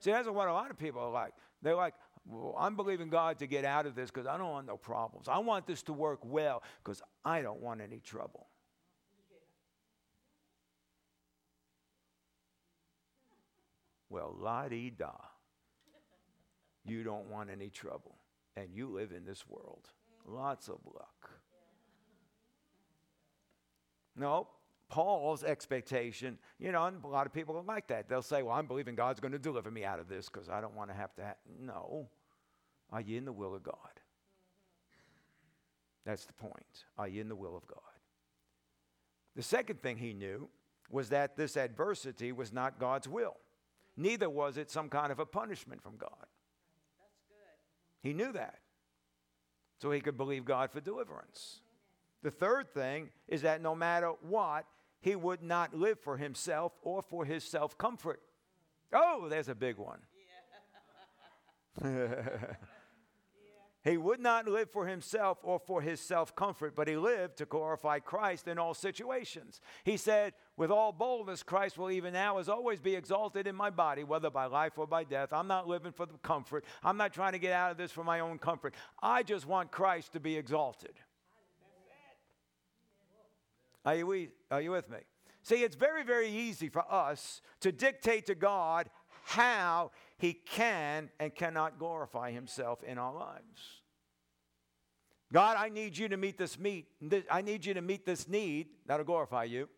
See, 0.00 0.10
that's 0.10 0.28
what 0.28 0.48
a 0.48 0.52
lot 0.52 0.70
of 0.70 0.78
people 0.78 1.00
are 1.02 1.10
like. 1.10 1.32
They're 1.62 1.74
like, 1.74 1.94
well, 2.26 2.54
I'm 2.58 2.76
believing 2.76 3.08
God 3.08 3.38
to 3.38 3.46
get 3.46 3.64
out 3.64 3.86
of 3.86 3.94
this 3.94 4.10
because 4.10 4.26
I 4.26 4.36
don't 4.36 4.50
want 4.50 4.66
no 4.66 4.76
problems. 4.76 5.28
I 5.28 5.38
want 5.38 5.66
this 5.66 5.82
to 5.84 5.92
work 5.92 6.20
well 6.24 6.62
because 6.82 7.02
I 7.24 7.42
don't 7.42 7.60
want 7.60 7.80
any 7.80 7.98
trouble. 7.98 8.46
Well, 14.08 14.34
la 14.38 14.68
di 14.68 14.90
da. 14.90 15.12
You 16.84 17.04
don't 17.04 17.30
want 17.30 17.50
any 17.50 17.68
trouble. 17.68 18.16
And 18.56 18.74
you 18.74 18.88
live 18.88 19.12
in 19.12 19.24
this 19.24 19.46
world. 19.46 19.88
Lots 20.26 20.68
of 20.68 20.78
luck. 20.84 21.30
No, 24.16 24.48
Paul's 24.88 25.44
expectation, 25.44 26.38
you 26.58 26.72
know, 26.72 26.84
and 26.86 27.02
a 27.04 27.06
lot 27.06 27.26
of 27.26 27.32
people 27.32 27.56
are 27.56 27.62
like 27.62 27.86
that. 27.88 28.08
They'll 28.08 28.22
say, 28.22 28.42
Well, 28.42 28.54
I'm 28.54 28.66
believing 28.66 28.94
God's 28.94 29.20
going 29.20 29.32
to 29.32 29.38
deliver 29.38 29.70
me 29.70 29.84
out 29.84 30.00
of 30.00 30.08
this 30.08 30.28
because 30.28 30.48
I 30.48 30.60
don't 30.60 30.74
want 30.74 30.90
to 30.90 30.96
have 30.96 31.14
to. 31.16 31.22
Ha-. 31.22 31.34
No. 31.60 32.08
Are 32.92 33.00
you 33.00 33.16
in 33.16 33.24
the 33.24 33.32
will 33.32 33.54
of 33.54 33.62
God? 33.62 33.76
That's 36.04 36.24
the 36.24 36.32
point. 36.32 36.84
Are 36.98 37.06
you 37.06 37.20
in 37.20 37.28
the 37.28 37.36
will 37.36 37.56
of 37.56 37.66
God? 37.66 37.78
The 39.36 39.42
second 39.42 39.80
thing 39.80 39.96
he 39.96 40.12
knew 40.12 40.48
was 40.90 41.10
that 41.10 41.36
this 41.36 41.56
adversity 41.56 42.32
was 42.32 42.52
not 42.52 42.80
God's 42.80 43.08
will. 43.08 43.36
Neither 43.96 44.28
was 44.28 44.56
it 44.56 44.70
some 44.70 44.88
kind 44.88 45.12
of 45.12 45.20
a 45.20 45.26
punishment 45.26 45.82
from 45.82 45.96
God. 45.96 46.26
He 48.02 48.12
knew 48.12 48.32
that. 48.32 48.58
So 49.80 49.90
he 49.90 50.00
could 50.00 50.16
believe 50.16 50.44
God 50.44 50.70
for 50.72 50.80
deliverance. 50.80 51.60
The 52.22 52.30
third 52.30 52.72
thing 52.72 53.10
is 53.28 53.42
that 53.42 53.62
no 53.62 53.74
matter 53.74 54.12
what, 54.22 54.66
he 55.00 55.16
would 55.16 55.42
not 55.42 55.74
live 55.74 55.98
for 55.98 56.16
himself 56.16 56.72
or 56.82 57.02
for 57.02 57.24
his 57.24 57.44
self 57.44 57.78
comfort. 57.78 58.20
Oh, 58.92 59.28
there's 59.28 59.48
a 59.48 59.54
big 59.54 59.78
one. 59.78 60.00
Yeah. 61.82 62.54
He 63.82 63.96
would 63.96 64.20
not 64.20 64.46
live 64.46 64.70
for 64.70 64.86
himself 64.86 65.38
or 65.42 65.58
for 65.58 65.80
his 65.80 66.00
self 66.00 66.34
comfort, 66.36 66.76
but 66.76 66.86
he 66.86 66.96
lived 66.96 67.38
to 67.38 67.46
glorify 67.46 67.98
Christ 67.98 68.46
in 68.46 68.58
all 68.58 68.74
situations. 68.74 69.60
He 69.84 69.96
said, 69.96 70.34
With 70.58 70.70
all 70.70 70.92
boldness, 70.92 71.42
Christ 71.42 71.78
will 71.78 71.90
even 71.90 72.12
now 72.12 72.38
as 72.38 72.50
always 72.50 72.78
be 72.78 72.94
exalted 72.94 73.46
in 73.46 73.56
my 73.56 73.70
body, 73.70 74.04
whether 74.04 74.28
by 74.28 74.46
life 74.46 74.76
or 74.76 74.86
by 74.86 75.04
death. 75.04 75.32
I'm 75.32 75.46
not 75.46 75.66
living 75.66 75.92
for 75.92 76.04
the 76.04 76.18
comfort. 76.18 76.66
I'm 76.82 76.98
not 76.98 77.14
trying 77.14 77.32
to 77.32 77.38
get 77.38 77.54
out 77.54 77.70
of 77.70 77.78
this 77.78 77.90
for 77.90 78.04
my 78.04 78.20
own 78.20 78.38
comfort. 78.38 78.74
I 79.02 79.22
just 79.22 79.46
want 79.46 79.70
Christ 79.70 80.12
to 80.12 80.20
be 80.20 80.36
exalted. 80.36 80.92
Are 83.84 83.94
you, 83.94 84.28
are 84.50 84.60
you 84.60 84.70
with 84.70 84.88
me? 84.90 84.98
See, 85.42 85.56
it's 85.56 85.76
very, 85.76 86.04
very 86.04 86.28
easy 86.28 86.68
for 86.68 86.84
us 86.92 87.40
to 87.60 87.72
dictate 87.72 88.26
to 88.26 88.34
God 88.34 88.90
how 89.24 89.92
he 90.18 90.34
can 90.34 91.10
and 91.18 91.34
cannot 91.34 91.78
glorify 91.78 92.30
himself 92.30 92.82
in 92.82 92.98
our 92.98 93.14
lives. 93.14 93.80
God, 95.32 95.56
I 95.56 95.68
need 95.68 95.96
you 95.96 96.08
to 96.08 96.16
meet 96.16 96.36
this 96.36 96.58
meet. 96.58 96.88
I 97.30 97.40
need 97.40 97.64
you 97.64 97.74
to 97.74 97.80
meet 97.80 98.04
this 98.04 98.28
need. 98.28 98.66
That'll 98.86 99.06
glorify 99.06 99.44
you. 99.44 99.68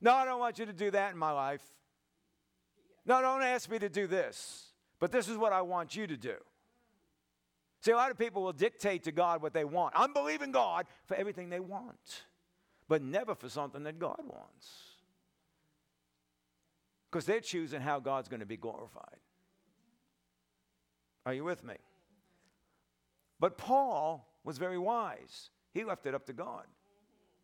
No, 0.00 0.12
I 0.12 0.24
don't 0.24 0.40
want 0.40 0.58
you 0.58 0.66
to 0.66 0.72
do 0.72 0.90
that 0.90 1.12
in 1.12 1.18
my 1.18 1.30
life. 1.30 1.62
No, 3.06 3.20
don't 3.20 3.42
ask 3.42 3.70
me 3.70 3.78
to 3.78 3.88
do 3.88 4.06
this. 4.06 4.72
But 4.98 5.12
this 5.12 5.28
is 5.28 5.36
what 5.36 5.52
I 5.52 5.62
want 5.62 5.94
you 5.94 6.06
to 6.06 6.16
do. 6.16 6.34
See, 7.80 7.92
a 7.92 7.96
lot 7.96 8.10
of 8.10 8.18
people 8.18 8.42
will 8.42 8.52
dictate 8.52 9.04
to 9.04 9.12
God 9.12 9.42
what 9.42 9.52
they 9.52 9.64
want. 9.64 9.92
I'm 9.96 10.12
believing 10.12 10.52
God 10.52 10.86
for 11.06 11.14
everything 11.16 11.50
they 11.50 11.60
want, 11.60 12.24
but 12.88 13.02
never 13.02 13.34
for 13.34 13.48
something 13.48 13.82
that 13.84 13.98
God 13.98 14.20
wants 14.26 14.94
because 17.14 17.26
they're 17.26 17.40
choosing 17.40 17.80
how 17.80 18.00
God's 18.00 18.28
going 18.28 18.40
to 18.40 18.46
be 18.46 18.56
glorified. 18.56 19.20
Are 21.24 21.32
you 21.32 21.44
with 21.44 21.62
me? 21.62 21.76
But 23.38 23.56
Paul 23.56 24.26
was 24.42 24.58
very 24.58 24.78
wise. 24.78 25.50
He 25.72 25.84
left 25.84 26.06
it 26.06 26.14
up 26.16 26.26
to 26.26 26.32
God. 26.32 26.64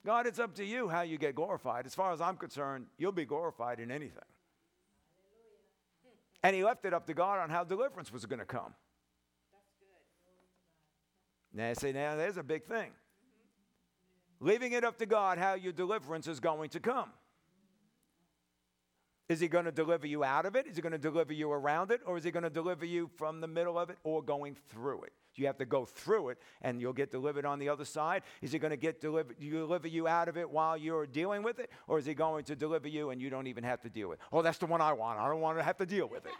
God, 0.04 0.26
it's 0.26 0.40
up 0.40 0.56
to 0.56 0.64
you 0.64 0.88
how 0.88 1.02
you 1.02 1.18
get 1.18 1.36
glorified. 1.36 1.86
As 1.86 1.94
far 1.94 2.12
as 2.12 2.20
I'm 2.20 2.36
concerned, 2.36 2.86
you'll 2.98 3.12
be 3.12 3.24
glorified 3.24 3.78
in 3.78 3.92
anything. 3.92 4.24
And 6.42 6.56
he 6.56 6.64
left 6.64 6.84
it 6.84 6.92
up 6.92 7.06
to 7.06 7.14
God 7.14 7.38
on 7.38 7.48
how 7.48 7.62
deliverance 7.62 8.12
was 8.12 8.26
going 8.26 8.40
to 8.40 8.44
come. 8.44 8.74
Now, 11.52 11.72
see, 11.74 11.92
now 11.92 12.16
there's 12.16 12.38
a 12.38 12.42
big 12.42 12.64
thing. 12.64 12.90
Leaving 14.40 14.72
it 14.72 14.84
up 14.84 14.98
to 14.98 15.06
God 15.06 15.38
how 15.38 15.54
your 15.54 15.72
deliverance 15.72 16.26
is 16.26 16.40
going 16.40 16.70
to 16.70 16.80
come. 16.80 17.10
Is 19.28 19.38
he 19.38 19.46
going 19.46 19.66
to 19.66 19.72
deliver 19.72 20.08
you 20.08 20.24
out 20.24 20.44
of 20.44 20.56
it? 20.56 20.66
Is 20.66 20.74
he 20.74 20.82
going 20.82 20.90
to 20.90 20.98
deliver 20.98 21.32
you 21.32 21.52
around 21.52 21.92
it? 21.92 22.00
Or 22.04 22.16
is 22.16 22.24
he 22.24 22.32
going 22.32 22.42
to 22.42 22.50
deliver 22.50 22.84
you 22.84 23.08
from 23.16 23.40
the 23.40 23.46
middle 23.46 23.78
of 23.78 23.88
it 23.88 23.96
or 24.02 24.22
going 24.22 24.56
through 24.70 25.02
it? 25.02 25.12
You 25.36 25.46
have 25.46 25.58
to 25.58 25.64
go 25.64 25.84
through 25.84 26.30
it 26.30 26.38
and 26.62 26.80
you'll 26.80 26.92
get 26.92 27.12
delivered 27.12 27.44
on 27.44 27.60
the 27.60 27.68
other 27.68 27.84
side. 27.84 28.24
Is 28.42 28.50
he 28.50 28.58
going 28.58 28.72
to 28.72 28.76
get 28.76 29.00
deliver, 29.00 29.32
deliver 29.34 29.86
you 29.86 30.08
out 30.08 30.28
of 30.28 30.36
it 30.36 30.50
while 30.50 30.76
you're 30.76 31.06
dealing 31.06 31.44
with 31.44 31.60
it? 31.60 31.70
Or 31.86 31.98
is 31.98 32.06
he 32.06 32.14
going 32.14 32.44
to 32.46 32.56
deliver 32.56 32.88
you 32.88 33.10
and 33.10 33.22
you 33.22 33.30
don't 33.30 33.46
even 33.46 33.62
have 33.62 33.80
to 33.82 33.88
deal 33.88 34.08
with 34.08 34.18
it? 34.18 34.24
Oh, 34.32 34.42
that's 34.42 34.58
the 34.58 34.66
one 34.66 34.80
I 34.80 34.92
want. 34.92 35.20
I 35.20 35.28
don't 35.28 35.40
want 35.40 35.58
to 35.58 35.62
have 35.62 35.76
to 35.76 35.86
deal 35.86 36.08
with 36.08 36.26
it. 36.26 36.32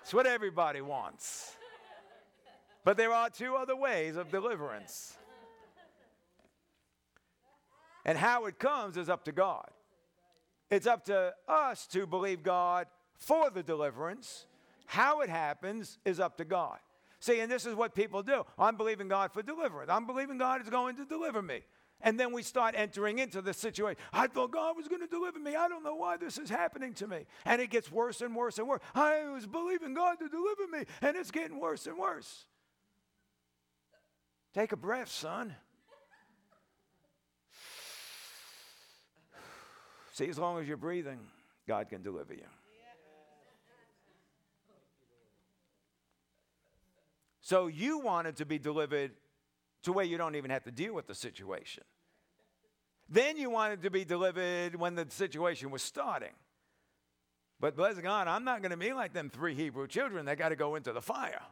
It's 0.00 0.14
what 0.14 0.26
everybody 0.26 0.80
wants. 0.80 1.54
But 2.82 2.96
there 2.96 3.12
are 3.12 3.28
two 3.28 3.56
other 3.56 3.76
ways 3.76 4.16
of 4.16 4.30
deliverance. 4.30 5.18
And 8.06 8.16
how 8.16 8.46
it 8.46 8.58
comes 8.58 8.96
is 8.96 9.10
up 9.10 9.24
to 9.24 9.32
God. 9.32 9.68
It's 10.70 10.86
up 10.86 11.04
to 11.06 11.34
us 11.46 11.86
to 11.88 12.06
believe 12.06 12.42
God 12.42 12.86
for 13.16 13.50
the 13.50 13.62
deliverance. 13.62 14.46
How 14.86 15.20
it 15.20 15.28
happens 15.28 15.98
is 16.04 16.20
up 16.20 16.38
to 16.38 16.44
God. 16.44 16.78
See, 17.18 17.40
and 17.40 17.50
this 17.50 17.66
is 17.66 17.74
what 17.74 17.96
people 17.96 18.22
do. 18.22 18.44
I'm 18.58 18.76
believing 18.76 19.08
God 19.08 19.32
for 19.32 19.42
deliverance. 19.42 19.90
I'm 19.90 20.06
believing 20.06 20.38
God 20.38 20.62
is 20.62 20.70
going 20.70 20.96
to 20.96 21.04
deliver 21.04 21.42
me. 21.42 21.62
And 22.00 22.20
then 22.20 22.32
we 22.32 22.42
start 22.42 22.74
entering 22.76 23.18
into 23.18 23.42
the 23.42 23.52
situation. 23.52 23.98
I 24.12 24.28
thought 24.28 24.52
God 24.52 24.76
was 24.76 24.86
going 24.86 25.00
to 25.00 25.08
deliver 25.08 25.40
me. 25.40 25.56
I 25.56 25.66
don't 25.66 25.82
know 25.82 25.96
why 25.96 26.16
this 26.16 26.38
is 26.38 26.48
happening 26.48 26.94
to 26.94 27.08
me. 27.08 27.26
And 27.44 27.60
it 27.60 27.70
gets 27.70 27.90
worse 27.90 28.20
and 28.20 28.36
worse 28.36 28.58
and 28.58 28.68
worse. 28.68 28.82
I 28.94 29.28
was 29.30 29.46
believing 29.46 29.94
God 29.94 30.18
to 30.20 30.28
deliver 30.28 30.68
me, 30.70 30.84
and 31.02 31.16
it's 31.16 31.32
getting 31.32 31.58
worse 31.58 31.86
and 31.88 31.98
worse. 31.98 32.44
Take 34.54 34.70
a 34.72 34.76
breath, 34.76 35.08
son. 35.08 35.56
See, 40.16 40.30
as 40.30 40.38
long 40.38 40.58
as 40.58 40.66
you're 40.66 40.78
breathing, 40.78 41.18
God 41.68 41.90
can 41.90 42.00
deliver 42.00 42.32
you. 42.32 42.46
So 47.42 47.66
you 47.66 47.98
wanted 47.98 48.36
to 48.36 48.46
be 48.46 48.58
delivered 48.58 49.10
to 49.82 49.92
where 49.92 50.06
you 50.06 50.16
don't 50.16 50.34
even 50.34 50.50
have 50.50 50.64
to 50.64 50.70
deal 50.70 50.94
with 50.94 51.06
the 51.06 51.14
situation. 51.14 51.84
Then 53.10 53.36
you 53.36 53.50
wanted 53.50 53.82
to 53.82 53.90
be 53.90 54.06
delivered 54.06 54.74
when 54.76 54.94
the 54.94 55.04
situation 55.10 55.70
was 55.70 55.82
starting. 55.82 56.32
But 57.60 57.76
bless 57.76 57.98
God, 57.98 58.26
I'm 58.26 58.44
not 58.44 58.62
going 58.62 58.70
to 58.70 58.78
be 58.78 58.94
like 58.94 59.12
them 59.12 59.28
three 59.28 59.54
Hebrew 59.54 59.86
children 59.86 60.24
that 60.24 60.38
got 60.38 60.48
to 60.48 60.56
go 60.56 60.76
into 60.76 60.94
the 60.94 61.02
fire. 61.02 61.42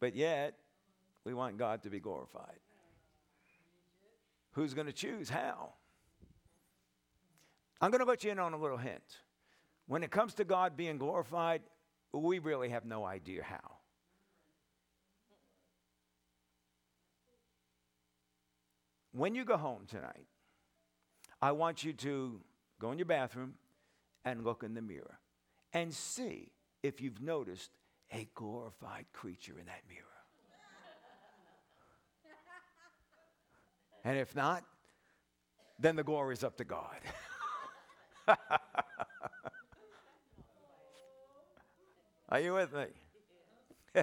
But 0.00 0.16
yet, 0.16 0.54
we 1.24 1.34
want 1.34 1.58
God 1.58 1.82
to 1.82 1.90
be 1.90 2.00
glorified. 2.00 2.60
Who's 4.56 4.72
going 4.72 4.86
to 4.86 4.92
choose? 4.92 5.28
How? 5.28 5.74
I'm 7.78 7.90
going 7.90 8.02
to 8.02 8.08
let 8.08 8.24
you 8.24 8.30
in 8.30 8.38
on 8.38 8.54
a 8.54 8.56
little 8.56 8.78
hint. 8.78 9.18
When 9.86 10.02
it 10.02 10.10
comes 10.10 10.32
to 10.34 10.44
God 10.44 10.78
being 10.78 10.96
glorified, 10.96 11.60
we 12.10 12.38
really 12.38 12.70
have 12.70 12.86
no 12.86 13.04
idea 13.04 13.42
how. 13.42 13.76
When 19.12 19.34
you 19.34 19.44
go 19.44 19.58
home 19.58 19.82
tonight, 19.86 20.26
I 21.42 21.52
want 21.52 21.84
you 21.84 21.92
to 21.92 22.40
go 22.80 22.92
in 22.92 22.98
your 22.98 23.04
bathroom 23.04 23.56
and 24.24 24.42
look 24.42 24.62
in 24.62 24.72
the 24.72 24.80
mirror 24.80 25.18
and 25.74 25.92
see 25.92 26.50
if 26.82 27.02
you've 27.02 27.20
noticed 27.20 27.72
a 28.10 28.26
glorified 28.34 29.04
creature 29.12 29.58
in 29.58 29.66
that 29.66 29.82
mirror. 29.86 30.15
And 34.06 34.16
if 34.16 34.34
not, 34.36 34.64
then 35.80 35.96
the 35.96 36.04
glory 36.04 36.34
is 36.34 36.44
up 36.44 36.56
to 36.58 36.64
God. 36.64 36.96
Are 42.28 42.38
you 42.38 42.54
with 42.54 42.72
me? 42.72 42.84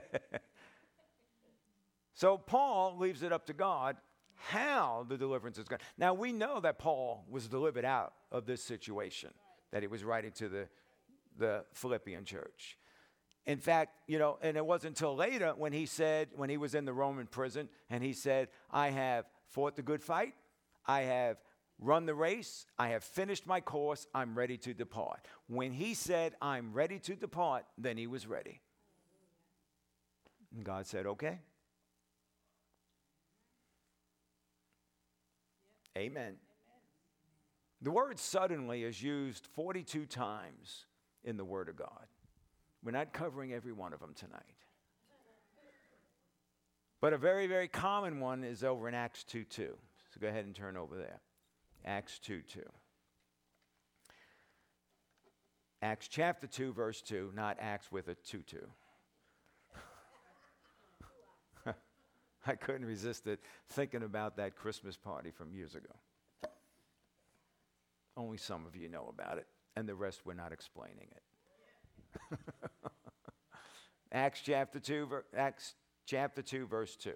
so 2.14 2.38
Paul 2.38 2.98
leaves 2.98 3.24
it 3.24 3.32
up 3.32 3.46
to 3.46 3.54
God 3.54 3.96
how 4.36 5.06
the 5.08 5.18
deliverance 5.18 5.58
is 5.58 5.70
going. 5.70 5.80
Now 5.98 6.14
we 6.14 6.34
know 6.34 6.60
that 6.60 6.80
Paul 6.80 7.24
was 7.30 7.48
delivered 7.48 7.86
out 7.86 8.12
of 8.30 8.46
this 8.46 8.62
situation 8.62 9.30
that 9.72 9.84
he 9.84 9.88
was 9.88 10.04
writing 10.04 10.34
to 10.34 10.50
the 10.50 10.68
the 11.38 11.64
Philippian 11.72 12.26
church. 12.26 12.78
In 13.46 13.58
fact, 13.58 13.96
you 14.08 14.20
know, 14.20 14.38
and 14.42 14.58
it 14.58 14.66
wasn't 14.66 14.98
until 14.98 15.16
later 15.16 15.54
when 15.56 15.72
he 15.72 15.86
said, 15.86 16.28
when 16.36 16.50
he 16.50 16.58
was 16.58 16.76
in 16.76 16.84
the 16.84 16.94
Roman 16.94 17.26
prison, 17.26 17.70
and 17.90 18.04
he 18.04 18.12
said, 18.12 18.50
I 18.70 18.90
have 18.90 19.26
fought 19.50 19.76
the 19.76 19.82
good 19.82 20.02
fight, 20.02 20.34
I 20.86 21.02
have 21.02 21.38
run 21.80 22.06
the 22.06 22.16
race, 22.16 22.66
I 22.78 22.90
have 22.90 23.04
finished 23.04 23.46
my 23.46 23.62
course, 23.62 24.08
I'm 24.14 24.36
ready 24.36 24.58
to 24.60 24.74
depart. 24.74 25.26
When 25.48 25.72
he 25.72 25.94
said, 25.94 26.34
I'm 26.42 26.74
ready 26.74 27.00
to 27.00 27.16
depart, 27.16 27.66
then 27.78 27.98
he 27.98 28.08
was 28.08 28.28
ready. 28.28 28.62
And 30.56 30.64
God 30.64 30.86
said, 30.86 31.06
Okay. 31.06 31.40
Amen. 35.96 36.36
The 37.84 37.92
word 37.92 38.18
suddenly 38.18 38.84
is 38.84 39.04
used 39.04 39.48
42 39.54 40.06
times 40.06 40.86
in 41.24 41.38
the 41.38 41.46
Word 41.46 41.70
of 41.70 41.76
God. 41.76 42.08
We're 42.84 42.92
not 42.92 43.14
covering 43.14 43.54
every 43.54 43.74
one 43.74 43.94
of 43.94 44.00
them 44.00 44.14
tonight. 44.16 44.63
But 47.04 47.12
a 47.12 47.18
very, 47.18 47.48
very 47.48 47.68
common 47.68 48.22
one 48.22 48.46
is 48.46 48.64
over 48.64 48.88
in 48.88 48.94
Acts 48.96 49.26
2 49.26 49.44
2. 49.44 49.76
So 50.14 50.22
go 50.22 50.30
ahead 50.30 50.46
and 50.46 50.56
turn 50.56 50.78
over 50.78 50.96
there. 50.96 51.20
Acts 51.84 52.18
2 52.20 52.42
2. 52.44 52.62
Acts 55.82 56.08
chapter 56.08 56.48
2, 56.48 56.72
verse 56.72 57.02
2, 57.02 57.34
not 57.36 57.58
Acts 57.60 57.92
with 57.92 58.08
a 58.08 58.16
2 58.16 58.42
2. 58.44 58.58
I 62.48 62.56
couldn't 62.56 62.86
resist 62.86 63.28
it 63.28 63.42
thinking 63.68 64.04
about 64.04 64.38
that 64.38 64.56
Christmas 64.56 64.96
party 64.96 65.30
from 65.30 65.52
years 65.52 65.76
ago. 65.76 66.50
Only 68.16 68.38
some 68.38 68.66
of 68.66 68.78
you 68.78 68.88
know 68.88 69.14
about 69.14 69.40
it, 69.40 69.48
and 69.76 69.90
the 69.90 69.96
rest 69.96 70.22
we're 70.24 70.36
not 70.36 70.54
explaining 70.54 71.10
it. 72.32 72.40
Acts 74.14 74.40
chapter 74.42 74.80
2, 74.80 75.10
Acts 75.36 75.74
chapter 76.06 76.42
2, 76.42 76.68
verse 76.68 76.96
2. 76.96 77.14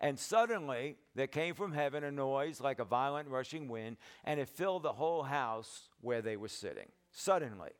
And 0.00 0.18
suddenly 0.18 0.96
there 1.14 1.26
came 1.26 1.54
from 1.54 1.72
heaven 1.72 2.04
a 2.04 2.12
noise 2.12 2.60
like 2.60 2.78
a 2.78 2.84
violent 2.84 3.28
rushing 3.28 3.68
wind, 3.68 3.96
and 4.24 4.38
it 4.38 4.48
filled 4.48 4.84
the 4.84 4.92
whole 4.92 5.24
house 5.24 5.88
where 6.00 6.22
they 6.22 6.36
were 6.36 6.48
sitting. 6.48 6.88
Suddenly, 7.10 7.70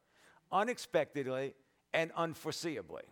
unexpectedly, 0.50 1.54
and 1.94 2.12
unforeseeably. 2.14 3.02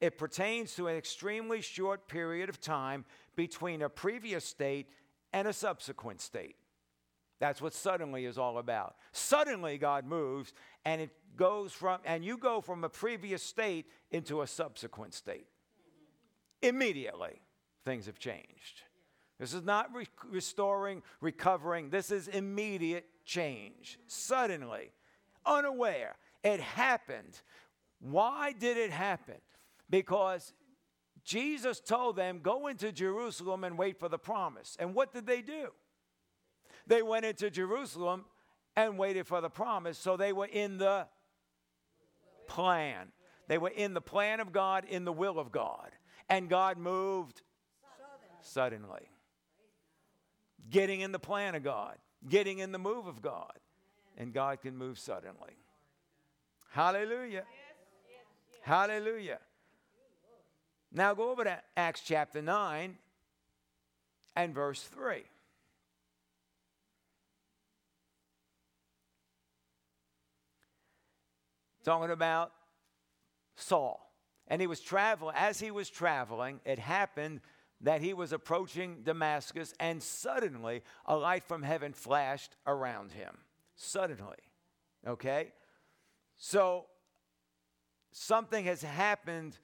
It 0.00 0.18
pertains 0.18 0.74
to 0.74 0.88
an 0.88 0.96
extremely 0.96 1.62
short 1.62 2.08
period 2.08 2.48
of 2.48 2.60
time 2.60 3.04
between 3.36 3.80
a 3.82 3.88
previous 3.88 4.44
state 4.44 4.90
and 5.32 5.48
a 5.48 5.52
subsequent 5.52 6.20
state. 6.20 6.56
That's 7.40 7.60
what 7.60 7.72
suddenly 7.72 8.26
is 8.26 8.38
all 8.38 8.58
about. 8.58 8.96
Suddenly, 9.12 9.78
God 9.78 10.04
moves, 10.04 10.52
and 10.84 11.00
it 11.00 11.10
goes 11.36 11.72
from, 11.72 12.00
and 12.04 12.24
you 12.24 12.36
go 12.36 12.60
from 12.60 12.84
a 12.84 12.88
previous 12.88 13.42
state 13.42 13.86
into 14.10 14.42
a 14.42 14.46
subsequent 14.46 15.14
state. 15.14 15.46
Immediately, 16.64 17.42
things 17.84 18.06
have 18.06 18.18
changed. 18.18 18.82
This 19.38 19.52
is 19.52 19.62
not 19.62 19.94
re- 19.94 20.06
restoring, 20.30 21.02
recovering. 21.20 21.90
This 21.90 22.10
is 22.10 22.26
immediate 22.26 23.04
change. 23.26 23.98
Suddenly, 24.06 24.90
unaware, 25.44 26.16
it 26.42 26.60
happened. 26.60 27.42
Why 28.00 28.52
did 28.52 28.78
it 28.78 28.90
happen? 28.90 29.36
Because 29.90 30.54
Jesus 31.22 31.80
told 31.80 32.16
them, 32.16 32.40
Go 32.42 32.68
into 32.68 32.92
Jerusalem 32.92 33.64
and 33.64 33.76
wait 33.76 34.00
for 34.00 34.08
the 34.08 34.18
promise. 34.18 34.74
And 34.80 34.94
what 34.94 35.12
did 35.12 35.26
they 35.26 35.42
do? 35.42 35.68
They 36.86 37.02
went 37.02 37.26
into 37.26 37.50
Jerusalem 37.50 38.24
and 38.74 38.96
waited 38.96 39.26
for 39.26 39.42
the 39.42 39.50
promise. 39.50 39.98
So 39.98 40.16
they 40.16 40.32
were 40.32 40.46
in 40.46 40.78
the 40.78 41.08
plan. 42.46 43.08
They 43.48 43.58
were 43.58 43.68
in 43.68 43.92
the 43.92 44.00
plan 44.00 44.40
of 44.40 44.50
God, 44.50 44.86
in 44.88 45.04
the 45.04 45.12
will 45.12 45.38
of 45.38 45.52
God. 45.52 45.90
And 46.28 46.48
God 46.48 46.78
moved 46.78 47.42
suddenly. 48.40 49.08
Getting 50.70 51.00
in 51.00 51.12
the 51.12 51.18
plan 51.18 51.54
of 51.54 51.62
God, 51.62 51.96
getting 52.28 52.58
in 52.58 52.72
the 52.72 52.78
move 52.78 53.06
of 53.06 53.20
God. 53.20 53.52
And 54.16 54.32
God 54.32 54.60
can 54.60 54.76
move 54.76 54.98
suddenly. 54.98 55.56
Hallelujah. 56.70 57.44
Hallelujah. 58.62 59.38
Now 60.92 61.12
go 61.14 61.30
over 61.30 61.44
to 61.44 61.60
Acts 61.76 62.02
chapter 62.04 62.40
9 62.40 62.96
and 64.36 64.54
verse 64.54 64.82
3. 64.82 65.24
Talking 71.84 72.10
about 72.10 72.52
Saul. 73.56 74.03
And 74.48 74.60
he 74.60 74.66
was 74.66 74.80
traveling, 74.80 75.34
as 75.36 75.58
he 75.58 75.70
was 75.70 75.88
traveling, 75.88 76.60
it 76.64 76.78
happened 76.78 77.40
that 77.80 78.00
he 78.00 78.14
was 78.14 78.32
approaching 78.32 79.02
Damascus, 79.02 79.74
and 79.80 80.02
suddenly 80.02 80.82
a 81.06 81.16
light 81.16 81.44
from 81.44 81.62
heaven 81.62 81.92
flashed 81.92 82.56
around 82.66 83.12
him. 83.12 83.36
Suddenly. 83.76 84.36
Okay? 85.06 85.52
So 86.36 86.86
something 88.12 88.64
has 88.66 88.82
happened 88.82 89.58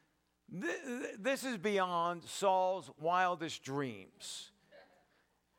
this 0.53 1.45
is 1.45 1.57
beyond 1.59 2.25
Saul's 2.25 2.91
wildest 2.99 3.63
dreams. 3.63 4.51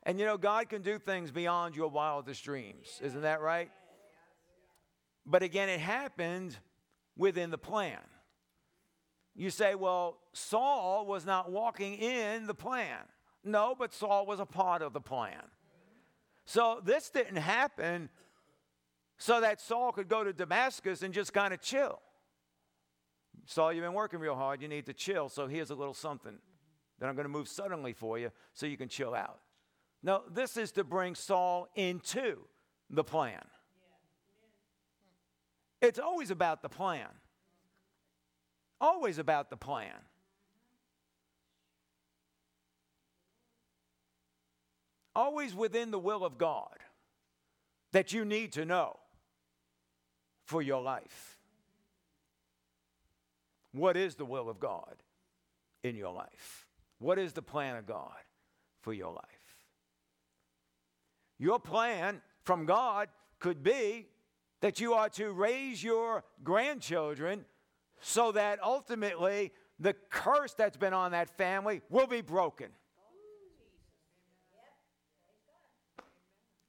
And 0.02 0.18
you 0.18 0.26
know, 0.26 0.36
God 0.36 0.68
can 0.68 0.82
do 0.82 0.98
things 0.98 1.30
beyond 1.30 1.76
your 1.76 1.88
wildest 1.88 2.44
dreams. 2.44 3.00
Isn't 3.02 3.22
that 3.22 3.40
right? 3.40 3.70
But 5.24 5.42
again, 5.42 5.68
it 5.68 5.80
happened 5.80 6.56
within 7.16 7.50
the 7.50 7.58
plan. 7.58 8.00
You 9.34 9.50
say, 9.50 9.74
well, 9.74 10.18
Saul 10.32 11.06
was 11.06 11.24
not 11.24 11.50
walking 11.50 11.94
in 11.94 12.46
the 12.46 12.54
plan. 12.54 12.98
No, 13.44 13.74
but 13.76 13.92
Saul 13.92 14.26
was 14.26 14.40
a 14.40 14.46
part 14.46 14.82
of 14.82 14.92
the 14.92 15.00
plan. 15.00 15.42
So 16.44 16.80
this 16.84 17.10
didn't 17.10 17.36
happen 17.36 18.08
so 19.18 19.40
that 19.40 19.60
Saul 19.60 19.92
could 19.92 20.08
go 20.08 20.24
to 20.24 20.32
Damascus 20.32 21.02
and 21.02 21.14
just 21.14 21.32
kind 21.32 21.54
of 21.54 21.60
chill. 21.60 22.00
Saul, 23.46 23.72
you've 23.72 23.84
been 23.84 23.94
working 23.94 24.20
real 24.20 24.34
hard. 24.34 24.62
You 24.62 24.68
need 24.68 24.86
to 24.86 24.92
chill. 24.92 25.28
So 25.28 25.46
here's 25.46 25.70
a 25.70 25.74
little 25.74 25.94
something 25.94 26.38
that 26.98 27.08
I'm 27.08 27.14
going 27.14 27.24
to 27.24 27.30
move 27.30 27.48
suddenly 27.48 27.92
for 27.92 28.18
you 28.18 28.30
so 28.52 28.66
you 28.66 28.76
can 28.76 28.88
chill 28.88 29.14
out. 29.14 29.40
No, 30.02 30.22
this 30.30 30.56
is 30.56 30.72
to 30.72 30.84
bring 30.84 31.14
Saul 31.14 31.68
into 31.74 32.38
the 32.90 33.04
plan. 33.04 33.40
It's 35.80 35.98
always 35.98 36.30
about 36.30 36.62
the 36.62 36.68
plan. 36.68 37.08
Always 38.82 39.18
about 39.18 39.48
the 39.48 39.56
plan. 39.56 39.94
Always 45.14 45.54
within 45.54 45.92
the 45.92 46.00
will 46.00 46.24
of 46.24 46.36
God 46.36 46.78
that 47.92 48.12
you 48.12 48.24
need 48.24 48.52
to 48.54 48.64
know 48.64 48.96
for 50.46 50.62
your 50.62 50.82
life. 50.82 51.38
What 53.70 53.96
is 53.96 54.16
the 54.16 54.24
will 54.24 54.50
of 54.50 54.58
God 54.58 54.96
in 55.84 55.94
your 55.94 56.12
life? 56.12 56.66
What 56.98 57.20
is 57.20 57.34
the 57.34 57.42
plan 57.42 57.76
of 57.76 57.86
God 57.86 58.18
for 58.80 58.92
your 58.92 59.12
life? 59.12 59.24
Your 61.38 61.60
plan 61.60 62.20
from 62.42 62.66
God 62.66 63.08
could 63.38 63.62
be 63.62 64.08
that 64.60 64.80
you 64.80 64.94
are 64.94 65.08
to 65.10 65.30
raise 65.30 65.84
your 65.84 66.24
grandchildren 66.42 67.44
so 68.02 68.32
that 68.32 68.62
ultimately 68.62 69.52
the 69.78 69.94
curse 70.10 70.52
that's 70.54 70.76
been 70.76 70.92
on 70.92 71.12
that 71.12 71.30
family 71.38 71.80
will 71.88 72.06
be 72.06 72.20
broken. 72.20 72.68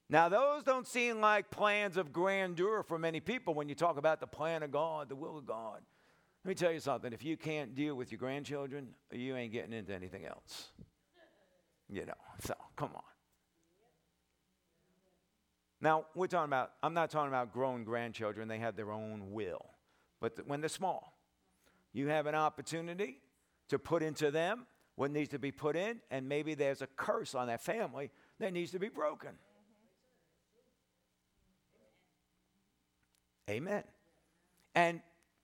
Now, 0.09 0.29
those 0.29 0.63
don't 0.63 0.85
seem 0.85 1.19
like 1.19 1.49
plans 1.49 1.97
of 1.97 2.13
grandeur 2.13 2.83
for 2.83 2.99
many 2.99 3.19
people 3.19 3.55
when 3.55 3.67
you 3.67 3.73
talk 3.73 3.97
about 3.97 4.19
the 4.19 4.27
plan 4.27 4.61
of 4.61 4.71
God, 4.71 5.09
the 5.09 5.15
will 5.15 5.37
of 5.37 5.45
God. 5.45 5.81
Let 6.45 6.49
me 6.49 6.55
tell 6.55 6.71
you 6.71 6.79
something 6.79 7.11
if 7.13 7.23
you 7.23 7.35
can't 7.35 7.73
deal 7.73 7.95
with 7.95 8.11
your 8.11 8.19
grandchildren, 8.19 8.89
you 9.11 9.35
ain't 9.35 9.51
getting 9.51 9.73
into 9.73 9.93
anything 9.93 10.25
else. 10.25 10.71
You 11.89 12.05
know, 12.05 12.13
so 12.43 12.53
come 12.75 12.91
on. 12.93 13.01
Now, 15.81 16.05
we're 16.15 16.27
talking 16.27 16.45
about, 16.45 16.73
I'm 16.81 16.93
not 16.93 17.09
talking 17.09 17.29
about 17.29 17.51
grown 17.51 17.83
grandchildren, 17.83 18.47
they 18.47 18.59
have 18.59 18.75
their 18.75 18.91
own 18.91 19.31
will. 19.31 19.65
But 20.21 20.47
when 20.47 20.61
they're 20.61 20.69
small, 20.69 21.12
you 21.93 22.07
have 22.07 22.25
an 22.25 22.35
opportunity 22.35 23.21
to 23.69 23.79
put 23.79 24.03
into 24.03 24.31
them 24.31 24.65
what 24.95 25.11
needs 25.11 25.29
to 25.29 25.39
be 25.39 25.51
put 25.51 25.75
in, 25.75 25.99
and 26.11 26.27
maybe 26.27 26.53
there's 26.53 26.81
a 26.81 26.87
curse 26.87 27.33
on 27.33 27.47
that 27.47 27.61
family 27.61 28.11
that 28.39 28.53
needs 28.53 28.71
to 28.71 28.79
be 28.79 28.89
broken. 28.89 29.31
Amen. 33.49 33.83
And 34.75 35.01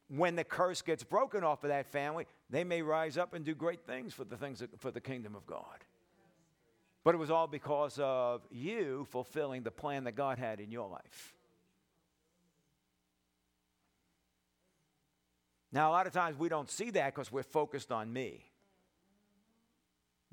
when 0.07 0.35
the 0.35 0.43
curse 0.43 0.81
gets 0.81 1.03
broken 1.03 1.43
off 1.43 1.63
of 1.63 1.69
that 1.69 1.85
family, 1.88 2.25
they 2.49 2.63
may 2.63 2.81
rise 2.81 3.17
up 3.17 3.33
and 3.33 3.45
do 3.45 3.53
great 3.53 3.85
things 3.85 4.13
for 4.13 4.23
the 4.23 4.38
things 4.38 4.59
that, 4.59 4.79
for 4.79 4.91
the 4.91 5.01
kingdom 5.01 5.35
of 5.35 5.45
God. 5.45 5.85
But 7.03 7.15
it 7.15 7.17
was 7.17 7.31
all 7.31 7.47
because 7.47 7.99
of 7.99 8.41
you 8.51 9.07
fulfilling 9.09 9.63
the 9.63 9.71
plan 9.71 10.03
that 10.05 10.13
God 10.13 10.38
had 10.38 10.59
in 10.59 10.71
your 10.71 10.88
life. 10.88 11.35
Now, 15.71 15.89
a 15.89 15.93
lot 15.93 16.08
of 16.08 16.13
times 16.13 16.38
we 16.38 16.49
don't 16.49 16.69
see 16.69 16.89
that 16.91 17.13
because 17.13 17.32
we're 17.32 17.43
focused 17.43 17.91
on 17.91 18.12
me. 18.12 18.45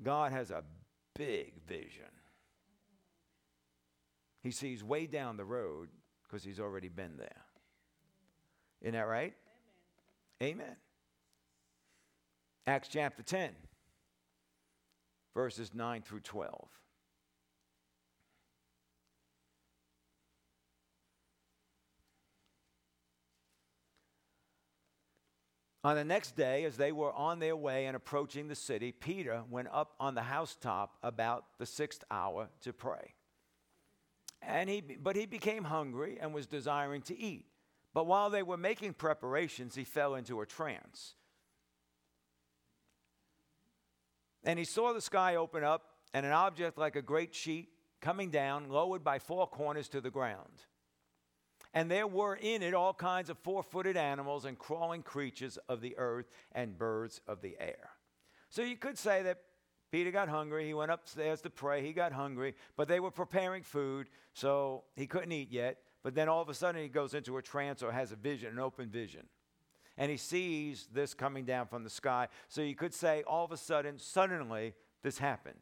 God 0.01 0.31
has 0.31 0.51
a 0.51 0.63
big 1.15 1.53
vision. 1.67 2.03
He 4.41 4.51
sees 4.51 4.83
way 4.83 5.07
down 5.07 5.37
the 5.37 5.45
road 5.45 5.89
because 6.23 6.43
he's 6.43 6.59
already 6.59 6.89
been 6.89 7.17
there. 7.17 7.43
Isn't 8.81 8.93
that 8.93 9.07
right? 9.07 9.33
Amen. 10.41 10.61
Amen. 10.61 10.75
Acts 12.67 12.89
chapter 12.89 13.23
10, 13.23 13.51
verses 15.33 15.73
9 15.73 16.01
through 16.01 16.19
12. 16.19 16.67
On 25.87 25.95
the 25.95 26.03
next 26.03 26.35
day, 26.35 26.65
as 26.65 26.75
they 26.75 26.91
were 26.91 27.13
on 27.13 27.39
their 27.39 27.55
way 27.55 27.85
and 27.85 27.95
approaching 27.95 28.49
the 28.49 28.55
city, 28.55 28.91
Peter 28.91 29.43
went 29.49 29.69
up 29.71 29.93
on 30.01 30.15
the 30.15 30.21
housetop 30.21 30.97
about 31.01 31.45
the 31.59 31.65
sixth 31.65 32.03
hour 32.11 32.49
to 32.63 32.73
pray. 32.73 33.13
And 34.41 34.69
he, 34.69 34.81
but 34.81 35.15
he 35.15 35.25
became 35.25 35.63
hungry 35.63 36.17
and 36.19 36.33
was 36.33 36.45
desiring 36.45 37.03
to 37.03 37.17
eat. 37.17 37.45
But 37.93 38.05
while 38.05 38.29
they 38.29 38.43
were 38.43 38.57
making 38.57 38.95
preparations, 38.95 39.75
he 39.75 39.85
fell 39.85 40.15
into 40.15 40.41
a 40.41 40.45
trance. 40.45 41.13
And 44.43 44.59
he 44.59 44.65
saw 44.65 44.91
the 44.91 44.99
sky 44.99 45.37
open 45.37 45.63
up 45.63 45.83
and 46.13 46.25
an 46.25 46.33
object 46.33 46.77
like 46.77 46.97
a 46.97 47.01
great 47.01 47.33
sheet 47.33 47.69
coming 48.01 48.29
down, 48.29 48.67
lowered 48.67 49.05
by 49.05 49.19
four 49.19 49.47
corners 49.47 49.87
to 49.87 50.01
the 50.01 50.11
ground. 50.11 50.65
And 51.77 51.91
there 51.91 52.07
were 52.07 52.33
in 52.33 52.63
it 52.63 52.73
all 52.73 52.91
kinds 52.91 53.29
of 53.29 53.37
four 53.37 53.61
footed 53.61 53.97
animals 53.97 54.45
and 54.45 54.57
crawling 54.57 55.03
creatures 55.03 55.59
of 55.69 55.79
the 55.79 55.95
earth 55.99 56.25
and 56.53 56.75
birds 56.75 57.21
of 57.27 57.41
the 57.41 57.55
air. 57.59 57.91
So 58.49 58.63
you 58.63 58.75
could 58.75 58.97
say 58.97 59.21
that 59.21 59.41
Peter 59.91 60.09
got 60.09 60.27
hungry. 60.27 60.65
He 60.65 60.73
went 60.73 60.89
upstairs 60.89 61.39
to 61.41 61.51
pray. 61.51 61.85
He 61.85 61.93
got 61.93 62.11
hungry, 62.11 62.55
but 62.77 62.87
they 62.87 62.99
were 62.99 63.11
preparing 63.11 63.61
food, 63.61 64.07
so 64.33 64.85
he 64.95 65.05
couldn't 65.05 65.31
eat 65.31 65.51
yet. 65.51 65.77
But 66.01 66.15
then 66.15 66.27
all 66.27 66.41
of 66.41 66.49
a 66.49 66.55
sudden 66.55 66.81
he 66.81 66.87
goes 66.87 67.13
into 67.13 67.37
a 67.37 67.43
trance 67.43 67.83
or 67.83 67.91
has 67.91 68.11
a 68.11 68.15
vision, 68.15 68.53
an 68.53 68.59
open 68.59 68.89
vision. 68.89 69.27
And 69.99 70.09
he 70.09 70.17
sees 70.17 70.87
this 70.91 71.13
coming 71.13 71.45
down 71.45 71.67
from 71.67 71.83
the 71.83 71.91
sky. 71.91 72.29
So 72.47 72.63
you 72.63 72.73
could 72.73 72.95
say 72.95 73.21
all 73.27 73.45
of 73.45 73.51
a 73.51 73.57
sudden, 73.57 73.99
suddenly, 73.99 74.73
this 75.03 75.19
happened. 75.19 75.59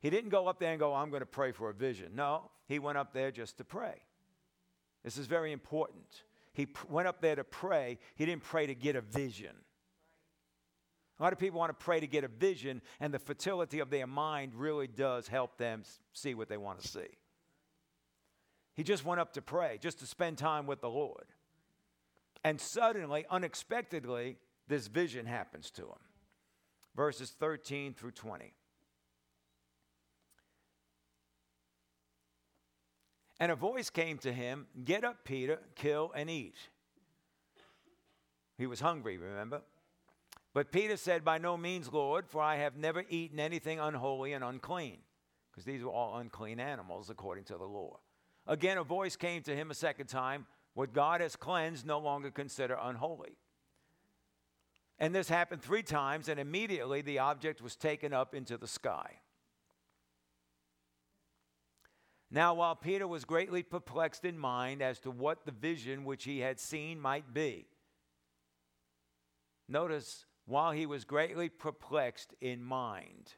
He 0.00 0.08
didn't 0.08 0.30
go 0.30 0.48
up 0.48 0.60
there 0.60 0.70
and 0.70 0.80
go, 0.80 0.94
I'm 0.94 1.10
going 1.10 1.20
to 1.20 1.26
pray 1.26 1.52
for 1.52 1.68
a 1.68 1.74
vision. 1.74 2.12
No, 2.14 2.52
he 2.68 2.78
went 2.78 2.96
up 2.96 3.12
there 3.12 3.30
just 3.30 3.58
to 3.58 3.64
pray. 3.64 4.00
This 5.08 5.16
is 5.16 5.26
very 5.26 5.52
important. 5.52 6.04
He 6.52 6.66
pr- 6.66 6.86
went 6.90 7.08
up 7.08 7.22
there 7.22 7.34
to 7.34 7.42
pray. 7.42 7.98
He 8.16 8.26
didn't 8.26 8.42
pray 8.42 8.66
to 8.66 8.74
get 8.74 8.94
a 8.94 9.00
vision. 9.00 9.56
A 11.18 11.22
lot 11.22 11.32
of 11.32 11.38
people 11.38 11.58
want 11.58 11.70
to 11.70 11.82
pray 11.82 11.98
to 11.98 12.06
get 12.06 12.24
a 12.24 12.28
vision, 12.28 12.82
and 13.00 13.14
the 13.14 13.18
fertility 13.18 13.78
of 13.78 13.88
their 13.88 14.06
mind 14.06 14.52
really 14.54 14.86
does 14.86 15.26
help 15.26 15.56
them 15.56 15.82
see 16.12 16.34
what 16.34 16.50
they 16.50 16.58
want 16.58 16.80
to 16.80 16.88
see. 16.88 17.08
He 18.74 18.82
just 18.82 19.02
went 19.02 19.18
up 19.18 19.32
to 19.32 19.40
pray, 19.40 19.78
just 19.80 19.98
to 20.00 20.06
spend 20.06 20.36
time 20.36 20.66
with 20.66 20.82
the 20.82 20.90
Lord. 20.90 21.24
And 22.44 22.60
suddenly, 22.60 23.24
unexpectedly, 23.30 24.36
this 24.68 24.88
vision 24.88 25.24
happens 25.24 25.70
to 25.70 25.84
him. 25.84 26.02
Verses 26.94 27.30
13 27.30 27.94
through 27.94 28.10
20. 28.10 28.52
And 33.40 33.52
a 33.52 33.56
voice 33.56 33.90
came 33.90 34.18
to 34.18 34.32
him 34.32 34.66
Get 34.84 35.04
up, 35.04 35.24
Peter, 35.24 35.60
kill 35.74 36.12
and 36.14 36.28
eat. 36.28 36.56
He 38.56 38.66
was 38.66 38.80
hungry, 38.80 39.16
remember? 39.16 39.62
But 40.52 40.72
Peter 40.72 40.96
said, 40.96 41.24
By 41.24 41.38
no 41.38 41.56
means, 41.56 41.92
Lord, 41.92 42.26
for 42.26 42.42
I 42.42 42.56
have 42.56 42.76
never 42.76 43.04
eaten 43.08 43.38
anything 43.38 43.78
unholy 43.78 44.32
and 44.32 44.42
unclean. 44.42 44.98
Because 45.50 45.64
these 45.64 45.82
were 45.82 45.90
all 45.90 46.18
unclean 46.18 46.58
animals 46.58 47.10
according 47.10 47.44
to 47.44 47.56
the 47.56 47.64
law. 47.64 48.00
Again, 48.46 48.78
a 48.78 48.82
voice 48.82 49.14
came 49.14 49.42
to 49.42 49.54
him 49.54 49.70
a 49.70 49.74
second 49.74 50.06
time 50.06 50.46
What 50.74 50.92
God 50.92 51.20
has 51.20 51.36
cleansed, 51.36 51.86
no 51.86 51.98
longer 51.98 52.30
consider 52.30 52.76
unholy. 52.80 53.36
And 54.98 55.14
this 55.14 55.28
happened 55.28 55.62
three 55.62 55.84
times, 55.84 56.28
and 56.28 56.40
immediately 56.40 57.02
the 57.02 57.20
object 57.20 57.62
was 57.62 57.76
taken 57.76 58.12
up 58.12 58.34
into 58.34 58.56
the 58.56 58.66
sky. 58.66 59.20
Now, 62.30 62.54
while 62.54 62.76
Peter 62.76 63.06
was 63.06 63.24
greatly 63.24 63.62
perplexed 63.62 64.24
in 64.24 64.38
mind 64.38 64.82
as 64.82 64.98
to 65.00 65.10
what 65.10 65.46
the 65.46 65.52
vision 65.52 66.04
which 66.04 66.24
he 66.24 66.40
had 66.40 66.60
seen 66.60 67.00
might 67.00 67.32
be, 67.32 67.66
notice, 69.68 70.26
while 70.44 70.72
he 70.72 70.86
was 70.86 71.04
greatly 71.04 71.48
perplexed 71.48 72.34
in 72.40 72.62
mind 72.62 73.34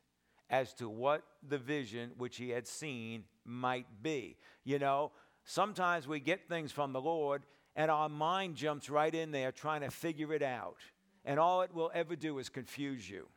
as 0.48 0.74
to 0.74 0.88
what 0.88 1.22
the 1.48 1.58
vision 1.58 2.10
which 2.18 2.36
he 2.36 2.50
had 2.50 2.66
seen 2.66 3.24
might 3.44 3.86
be. 4.02 4.36
You 4.64 4.78
know, 4.78 5.12
sometimes 5.44 6.08
we 6.08 6.20
get 6.20 6.48
things 6.48 6.72
from 6.72 6.92
the 6.92 7.00
Lord 7.00 7.42
and 7.76 7.90
our 7.90 8.08
mind 8.08 8.56
jumps 8.56 8.90
right 8.90 9.14
in 9.14 9.30
there 9.30 9.52
trying 9.52 9.82
to 9.82 9.90
figure 9.90 10.32
it 10.34 10.42
out. 10.42 10.78
And 11.24 11.38
all 11.38 11.62
it 11.62 11.72
will 11.74 11.90
ever 11.94 12.16
do 12.16 12.38
is 12.38 12.48
confuse 12.48 13.08
you. 13.08 13.28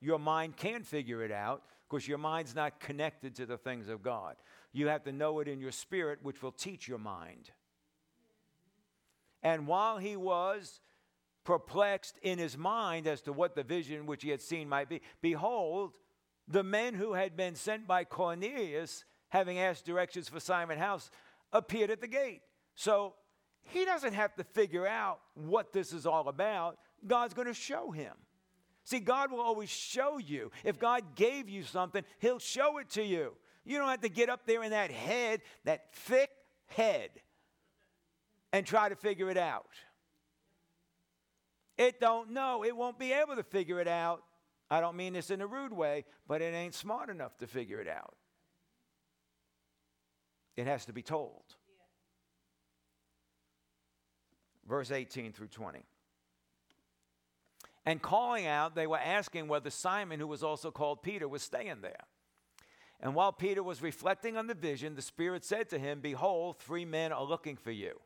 Your 0.00 0.18
mind 0.18 0.56
can't 0.56 0.86
figure 0.86 1.22
it 1.24 1.32
out 1.32 1.62
because 1.88 2.06
your 2.06 2.18
mind's 2.18 2.54
not 2.54 2.80
connected 2.80 3.34
to 3.36 3.46
the 3.46 3.56
things 3.56 3.88
of 3.88 4.02
God. 4.02 4.36
You 4.76 4.88
have 4.88 5.04
to 5.04 5.12
know 5.12 5.40
it 5.40 5.48
in 5.48 5.58
your 5.58 5.72
spirit, 5.72 6.18
which 6.22 6.42
will 6.42 6.52
teach 6.52 6.86
your 6.86 6.98
mind. 6.98 7.50
And 9.42 9.66
while 9.66 9.96
he 9.96 10.16
was 10.16 10.80
perplexed 11.44 12.18
in 12.22 12.38
his 12.38 12.58
mind 12.58 13.06
as 13.06 13.22
to 13.22 13.32
what 13.32 13.54
the 13.54 13.62
vision 13.62 14.04
which 14.04 14.22
he 14.22 14.28
had 14.28 14.42
seen 14.42 14.68
might 14.68 14.88
be, 14.88 15.00
behold, 15.22 15.94
the 16.46 16.62
men 16.62 16.94
who 16.94 17.14
had 17.14 17.36
been 17.36 17.54
sent 17.54 17.86
by 17.86 18.04
Cornelius 18.04 19.04
having 19.28 19.58
asked 19.58 19.84
directions 19.84 20.28
for 20.28 20.40
Simon 20.40 20.78
House, 20.78 21.10
appeared 21.52 21.90
at 21.90 22.00
the 22.00 22.06
gate. 22.06 22.42
So 22.74 23.14
he 23.62 23.84
doesn't 23.84 24.12
have 24.12 24.34
to 24.36 24.44
figure 24.44 24.86
out 24.86 25.20
what 25.34 25.72
this 25.72 25.92
is 25.94 26.06
all 26.06 26.28
about. 26.28 26.78
God's 27.06 27.34
going 27.34 27.48
to 27.48 27.54
show 27.54 27.90
him. 27.90 28.12
See, 28.84 29.00
God 29.00 29.32
will 29.32 29.40
always 29.40 29.68
show 29.68 30.18
you. 30.18 30.52
If 30.64 30.78
God 30.78 31.16
gave 31.16 31.48
you 31.48 31.64
something, 31.64 32.04
He'll 32.20 32.38
show 32.38 32.78
it 32.78 32.88
to 32.90 33.02
you. 33.02 33.32
You 33.66 33.78
don't 33.78 33.88
have 33.88 34.02
to 34.02 34.08
get 34.08 34.30
up 34.30 34.46
there 34.46 34.62
in 34.62 34.70
that 34.70 34.92
head, 34.92 35.42
that 35.64 35.92
thick 35.92 36.30
head, 36.66 37.10
and 38.52 38.64
try 38.64 38.88
to 38.88 38.94
figure 38.94 39.28
it 39.28 39.36
out. 39.36 39.66
It 41.76 42.00
don't 42.00 42.30
know. 42.30 42.64
It 42.64 42.76
won't 42.76 42.98
be 42.98 43.12
able 43.12 43.34
to 43.34 43.42
figure 43.42 43.80
it 43.80 43.88
out. 43.88 44.22
I 44.70 44.80
don't 44.80 44.96
mean 44.96 45.12
this 45.12 45.30
in 45.30 45.40
a 45.40 45.46
rude 45.46 45.72
way, 45.72 46.04
but 46.28 46.40
it 46.40 46.54
ain't 46.54 46.74
smart 46.74 47.10
enough 47.10 47.36
to 47.38 47.48
figure 47.48 47.80
it 47.80 47.88
out. 47.88 48.14
It 50.56 50.66
has 50.68 50.86
to 50.86 50.92
be 50.92 51.02
told. 51.02 51.42
Verse 54.66 54.92
18 54.92 55.32
through 55.32 55.48
20. 55.48 55.80
And 57.84 58.00
calling 58.00 58.46
out, 58.46 58.74
they 58.74 58.86
were 58.86 58.98
asking 58.98 59.48
whether 59.48 59.70
Simon, 59.70 60.18
who 60.18 60.26
was 60.26 60.42
also 60.42 60.70
called 60.70 61.02
Peter, 61.02 61.28
was 61.28 61.42
staying 61.42 61.82
there. 61.82 62.04
And 63.00 63.14
while 63.14 63.32
Peter 63.32 63.62
was 63.62 63.82
reflecting 63.82 64.36
on 64.36 64.46
the 64.46 64.54
vision, 64.54 64.94
the 64.94 65.02
Spirit 65.02 65.44
said 65.44 65.68
to 65.70 65.78
him, 65.78 66.00
Behold, 66.00 66.58
three 66.58 66.84
men 66.84 67.12
are 67.12 67.24
looking 67.24 67.56
for 67.56 67.70
you. 67.70 68.00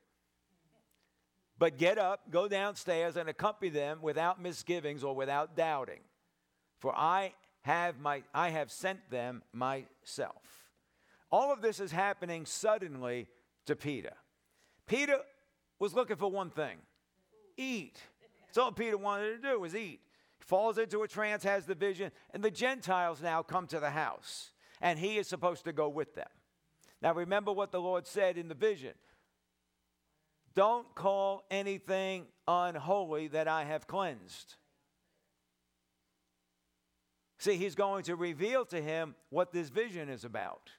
But 1.59 1.76
get 1.76 1.99
up, 1.99 2.30
go 2.30 2.49
downstairs, 2.49 3.16
and 3.16 3.28
accompany 3.28 3.70
them 3.70 4.01
without 4.03 4.41
misgivings 4.41 5.05
or 5.05 5.14
without 5.14 5.57
doubting. 5.57 6.01
For 6.78 6.95
I 6.97 7.34
have, 7.62 8.01
my, 8.01 8.22
I 8.34 8.51
have 8.51 8.70
sent 8.70 9.11
them 9.11 9.43
myself. 9.53 10.43
All 11.30 11.53
of 11.53 11.61
this 11.61 11.78
is 11.78 11.93
happening 11.93 12.47
suddenly 12.47 13.28
to 13.66 13.76
Peter. 13.76 14.14
Peter 14.86 15.18
was 15.78 15.95
looking 15.95 16.16
for 16.16 16.30
one 16.30 16.51
thing 16.51 16.78
eat. 17.57 17.99
That's 18.47 18.59
all 18.59 18.72
Peter 18.72 18.97
wanted 18.97 19.43
to 19.43 19.51
do 19.51 19.61
was 19.61 19.76
eat. 19.76 20.01
He 20.38 20.45
falls 20.45 20.78
into 20.78 21.03
a 21.03 21.09
trance, 21.09 21.45
has 21.45 21.66
the 21.66 21.74
vision, 21.74 22.11
and 22.32 22.43
the 22.43 22.51
Gentiles 22.51 23.20
now 23.22 23.43
come 23.43 23.66
to 23.68 23.78
the 23.78 23.91
house, 23.91 24.51
and 24.81 24.99
he 24.99 25.18
is 25.18 25.28
supposed 25.28 25.64
to 25.64 25.72
go 25.72 25.89
with 25.89 26.14
them. 26.14 26.28
Now 27.03 27.14
remember 27.14 27.53
what 27.53 27.72
the 27.72 27.81
Lord 27.81 28.07
said 28.07 28.37
in 28.37 28.49
the 28.49 28.55
vision. 28.55 28.95
Don't 30.55 30.95
call 30.95 31.45
anything 31.51 32.26
unholy 32.49 33.28
that 33.28 33.49
I 33.49 33.64
have 33.64 33.87
cleansed. 33.87 34.57
See, 37.39 37.57
he's 37.57 37.74
going 37.74 38.05
to 38.05 38.16
reveal 38.16 38.66
to 38.66 38.83
him 38.83 39.14
what 39.31 39.53
this 39.53 39.70
vision 39.70 40.09
is 40.11 40.24
about. 40.24 40.70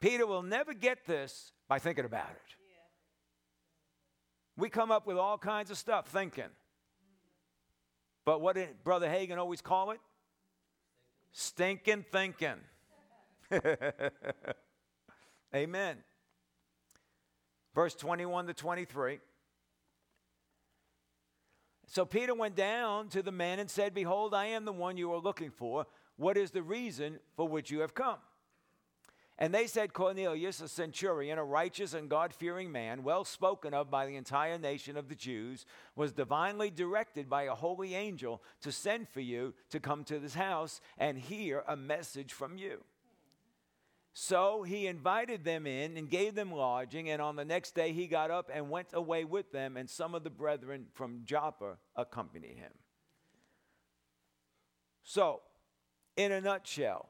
Peter 0.00 0.26
will 0.26 0.42
never 0.42 0.74
get 0.74 1.06
this 1.06 1.52
by 1.68 1.78
thinking 1.78 2.04
about 2.04 2.30
it. 2.30 2.56
We 4.56 4.68
come 4.68 4.90
up 4.90 5.06
with 5.06 5.16
all 5.16 5.38
kinds 5.38 5.70
of 5.70 5.78
stuff 5.78 6.08
thinking. 6.08 6.50
But 8.24 8.40
what 8.40 8.56
did 8.56 8.82
Brother 8.82 9.08
Hagin 9.08 9.38
always 9.38 9.60
call 9.60 9.92
it? 9.92 10.00
Stinking 11.32 12.04
thinking. 12.12 12.60
Amen. 15.54 15.96
Verse 17.74 17.94
21 17.94 18.46
to 18.46 18.54
23. 18.54 19.18
So 21.86 22.04
Peter 22.04 22.34
went 22.34 22.54
down 22.54 23.08
to 23.08 23.22
the 23.22 23.32
men 23.32 23.58
and 23.58 23.70
said, 23.70 23.92
Behold, 23.92 24.34
I 24.34 24.46
am 24.46 24.64
the 24.64 24.72
one 24.72 24.96
you 24.96 25.12
are 25.12 25.18
looking 25.18 25.50
for. 25.50 25.86
What 26.16 26.36
is 26.36 26.50
the 26.50 26.62
reason 26.62 27.18
for 27.36 27.48
which 27.48 27.70
you 27.70 27.80
have 27.80 27.94
come? 27.94 28.16
And 29.42 29.52
they 29.52 29.66
said, 29.66 29.92
Cornelius, 29.92 30.60
a 30.60 30.68
centurion, 30.68 31.36
a 31.36 31.42
righteous 31.42 31.94
and 31.94 32.08
God 32.08 32.32
fearing 32.32 32.70
man, 32.70 33.02
well 33.02 33.24
spoken 33.24 33.74
of 33.74 33.90
by 33.90 34.06
the 34.06 34.14
entire 34.14 34.56
nation 34.56 34.96
of 34.96 35.08
the 35.08 35.16
Jews, 35.16 35.66
was 35.96 36.12
divinely 36.12 36.70
directed 36.70 37.28
by 37.28 37.42
a 37.42 37.54
holy 37.56 37.96
angel 37.96 38.40
to 38.60 38.70
send 38.70 39.08
for 39.08 39.18
you 39.18 39.52
to 39.70 39.80
come 39.80 40.04
to 40.04 40.20
this 40.20 40.34
house 40.34 40.80
and 40.96 41.18
hear 41.18 41.64
a 41.66 41.74
message 41.74 42.32
from 42.32 42.56
you. 42.56 42.84
So 44.14 44.62
he 44.62 44.86
invited 44.86 45.42
them 45.42 45.66
in 45.66 45.96
and 45.96 46.08
gave 46.08 46.36
them 46.36 46.52
lodging, 46.52 47.10
and 47.10 47.20
on 47.20 47.34
the 47.34 47.44
next 47.44 47.74
day 47.74 47.92
he 47.92 48.06
got 48.06 48.30
up 48.30 48.48
and 48.54 48.70
went 48.70 48.90
away 48.92 49.24
with 49.24 49.50
them, 49.50 49.76
and 49.76 49.90
some 49.90 50.14
of 50.14 50.22
the 50.22 50.30
brethren 50.30 50.86
from 50.92 51.22
Joppa 51.24 51.78
accompanied 51.96 52.58
him. 52.58 52.70
So, 55.02 55.40
in 56.16 56.30
a 56.30 56.40
nutshell, 56.40 57.08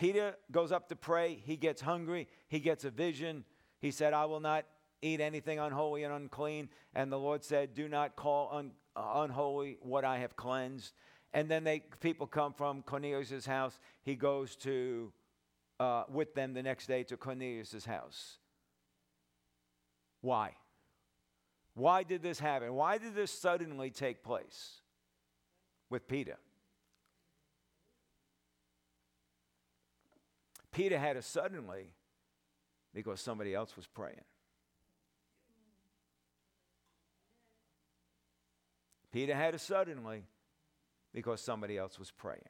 Peter 0.00 0.34
goes 0.50 0.72
up 0.72 0.88
to 0.88 0.96
pray. 0.96 1.38
He 1.44 1.58
gets 1.58 1.82
hungry. 1.82 2.26
He 2.48 2.58
gets 2.58 2.86
a 2.86 2.90
vision. 2.90 3.44
He 3.80 3.90
said, 3.90 4.14
I 4.14 4.24
will 4.24 4.40
not 4.40 4.64
eat 5.02 5.20
anything 5.20 5.58
unholy 5.58 6.04
and 6.04 6.14
unclean. 6.14 6.70
And 6.94 7.12
the 7.12 7.18
Lord 7.18 7.44
said, 7.44 7.74
Do 7.74 7.86
not 7.86 8.16
call 8.16 8.48
un- 8.50 8.70
uh, 8.96 9.02
unholy 9.16 9.76
what 9.82 10.06
I 10.06 10.20
have 10.20 10.36
cleansed. 10.36 10.94
And 11.34 11.50
then 11.50 11.64
they 11.64 11.80
people 12.00 12.26
come 12.26 12.54
from 12.54 12.80
Cornelius' 12.80 13.44
house. 13.44 13.78
He 14.02 14.14
goes 14.14 14.56
to 14.56 15.12
uh, 15.78 16.04
with 16.10 16.34
them 16.34 16.54
the 16.54 16.62
next 16.62 16.86
day 16.86 17.02
to 17.04 17.18
Cornelius' 17.18 17.84
house. 17.84 18.38
Why? 20.22 20.56
Why 21.74 22.04
did 22.04 22.22
this 22.22 22.40
happen? 22.40 22.72
Why 22.72 22.96
did 22.96 23.14
this 23.14 23.30
suddenly 23.30 23.90
take 23.90 24.24
place 24.24 24.80
with 25.90 26.08
Peter? 26.08 26.38
Peter 30.72 30.98
had 30.98 31.16
a 31.16 31.22
suddenly 31.22 31.92
because 32.94 33.20
somebody 33.20 33.54
else 33.54 33.76
was 33.76 33.86
praying. 33.86 34.24
Peter 39.12 39.34
had 39.34 39.54
a 39.54 39.58
suddenly 39.58 40.24
because 41.12 41.40
somebody 41.40 41.76
else 41.76 41.98
was 41.98 42.10
praying. 42.10 42.42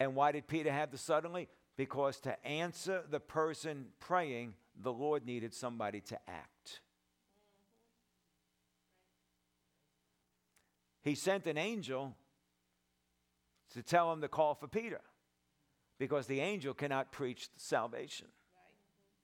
And 0.00 0.14
why 0.14 0.32
did 0.32 0.46
Peter 0.46 0.72
have 0.72 0.90
the 0.90 0.98
suddenly? 0.98 1.48
Because 1.76 2.18
to 2.20 2.44
answer 2.46 3.04
the 3.08 3.20
person 3.20 3.86
praying, 4.00 4.54
the 4.80 4.92
Lord 4.92 5.24
needed 5.24 5.54
somebody 5.54 6.00
to 6.02 6.18
act. 6.28 6.80
He 11.02 11.14
sent 11.14 11.46
an 11.46 11.56
angel 11.56 12.16
to 13.74 13.82
tell 13.82 14.12
him 14.12 14.20
to 14.20 14.28
call 14.28 14.54
for 14.54 14.68
Peter 14.68 15.00
because 15.98 16.26
the 16.26 16.40
angel 16.40 16.74
cannot 16.74 17.12
preach 17.12 17.48
salvation. 17.56 18.28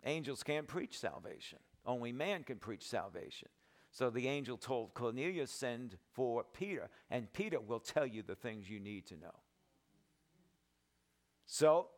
Angels 0.05 0.43
can't 0.43 0.67
preach 0.67 0.99
salvation, 0.99 1.59
only 1.87 2.13
man 2.13 2.43
can 2.43 2.59
preach 2.59 2.87
salvation. 2.87 3.49
So 3.91 4.11
the 4.11 4.27
angel 4.27 4.57
told 4.57 4.93
Cornelius, 4.95 5.53
Send 5.53 5.97
for 6.13 6.43
Peter, 6.43 6.91
and 7.11 7.33
Peter 7.33 7.61
will 7.61 7.79
tell 7.79 8.05
you 8.05 8.23
the 8.23 8.35
things 8.35 8.69
you 8.69 8.81
need 8.81 9.07
to 9.07 9.15
know. 9.15 9.35
So 11.47 11.91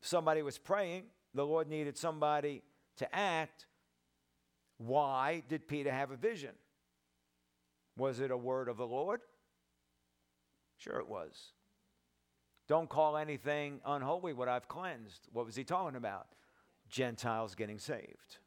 somebody 0.00 0.42
was 0.42 0.58
praying, 0.58 1.06
the 1.34 1.44
Lord 1.44 1.68
needed 1.68 1.98
somebody 1.98 2.62
to 2.98 3.14
act. 3.14 3.66
Why 4.78 5.42
did 5.48 5.66
Peter 5.66 5.90
have 5.90 6.12
a 6.12 6.16
vision? 6.16 6.52
Was 7.96 8.20
it 8.20 8.30
a 8.30 8.36
word 8.36 8.68
of 8.68 8.76
the 8.76 8.86
Lord? 8.86 9.20
Sure, 10.76 11.00
it 11.00 11.08
was. 11.08 11.53
Don't 12.66 12.88
call 12.88 13.16
anything 13.16 13.80
unholy 13.84 14.32
what 14.32 14.48
I've 14.48 14.68
cleansed. 14.68 15.28
What 15.32 15.46
was 15.46 15.56
he 15.56 15.64
talking 15.64 15.96
about? 15.96 16.26
Gentiles 16.88 17.54
getting 17.54 17.78
saved. 17.78 18.38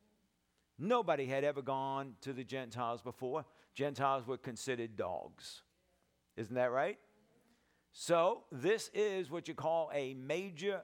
Nobody 0.80 1.26
had 1.26 1.44
ever 1.44 1.62
gone 1.62 2.16
to 2.22 2.34
the 2.34 2.44
Gentiles 2.44 3.02
before. 3.02 3.46
Gentiles 3.74 4.28
were 4.28 4.38
considered 4.38 4.96
dogs. 4.96 5.64
Isn't 6.36 6.56
that 6.56 6.72
right? 6.72 6.98
So, 7.92 8.44
this 8.52 8.92
is 8.94 9.32
what 9.32 9.48
you 9.48 9.56
call 9.56 9.90
a 9.94 10.14
major 10.14 10.84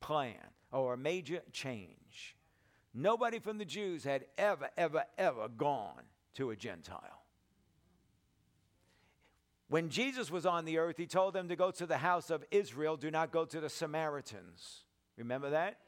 plan 0.00 0.34
or 0.72 0.92
a 0.92 0.98
major 0.98 1.40
change. 1.52 2.36
Nobody 2.92 3.38
from 3.38 3.58
the 3.58 3.64
Jews 3.64 4.04
had 4.04 4.26
ever, 4.36 4.68
ever, 4.76 5.04
ever 5.16 5.48
gone 5.48 6.02
to 6.34 6.50
a 6.50 6.56
Gentile. 6.56 7.23
When 9.68 9.88
Jesus 9.88 10.30
was 10.30 10.44
on 10.46 10.64
the 10.64 10.78
earth, 10.78 10.96
he 10.96 11.06
told 11.06 11.34
them 11.34 11.48
to 11.48 11.56
go 11.56 11.70
to 11.70 11.86
the 11.86 11.98
house 11.98 12.30
of 12.30 12.44
Israel, 12.50 12.96
do 12.96 13.10
not 13.10 13.32
go 13.32 13.44
to 13.44 13.60
the 13.60 13.70
Samaritans. 13.70 14.84
Remember 15.16 15.50
that? 15.50 15.78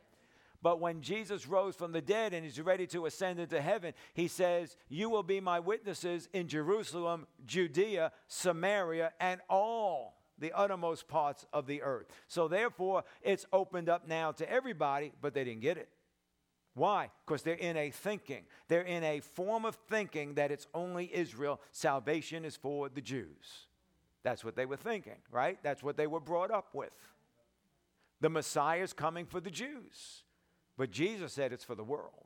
But 0.63 0.81
when 0.81 1.03
Jesus 1.03 1.47
rose 1.47 1.77
from 1.77 1.93
the 1.93 2.01
dead 2.01 2.33
and 2.33 2.45
is 2.45 2.61
ready 2.61 2.87
to 2.89 3.07
ascend 3.07 3.39
into 3.39 3.61
heaven, 3.61 3.93
he 4.15 4.27
says, 4.27 4.77
You 4.89 5.11
will 5.11 5.23
be 5.23 5.41
my 5.41 5.61
witnesses 5.61 6.29
in 6.33 6.49
Jerusalem, 6.49 7.27
Judea, 7.45 8.13
Samaria, 8.27 9.13
and 9.21 9.41
all 9.49 10.17
the 10.39 10.53
uttermost 10.53 11.09
parts 11.09 11.47
of 11.53 11.67
the 11.67 11.83
earth. 11.83 12.07
So 12.27 12.49
therefore, 12.49 13.05
it's 13.23 13.47
opened 13.53 13.89
up 13.89 14.09
now 14.09 14.33
to 14.33 14.51
everybody, 14.51 15.13
but 15.21 15.35
they 15.35 15.45
didn't 15.45 15.63
get 15.63 15.77
it. 15.77 15.89
Why? 16.77 17.09
Because 17.25 17.41
they're 17.41 17.55
in 17.55 17.79
a 17.79 17.91
thinking. 17.91 18.45
They're 18.69 18.83
in 18.83 19.03
a 19.03 19.21
form 19.21 19.65
of 19.65 19.77
thinking 19.89 20.35
that 20.35 20.51
it's 20.51 20.67
only 20.75 21.11
Israel. 21.13 21.59
Salvation 21.73 22.45
is 22.45 22.55
for 22.55 22.91
the 22.91 23.01
Jews. 23.01 23.67
That's 24.23 24.45
what 24.45 24.57
they 24.57 24.67
were 24.67 24.77
thinking, 24.77 25.17
right? 25.31 25.59
That's 25.63 25.83
what 25.83 25.97
they 25.97 26.07
were 26.07 26.21
brought 26.21 26.51
up 26.51 26.75
with. 26.75 26.93
The 28.21 28.29
Messiah 28.29 28.83
is 28.83 28.93
coming 28.93 29.25
for 29.25 29.41
the 29.41 29.51
Jews. 29.51 30.23
But 30.77 30.91
Jesus 30.91 31.33
said 31.33 31.51
it's 31.51 31.65
for 31.65 31.75
the 31.75 31.83
world. 31.83 32.26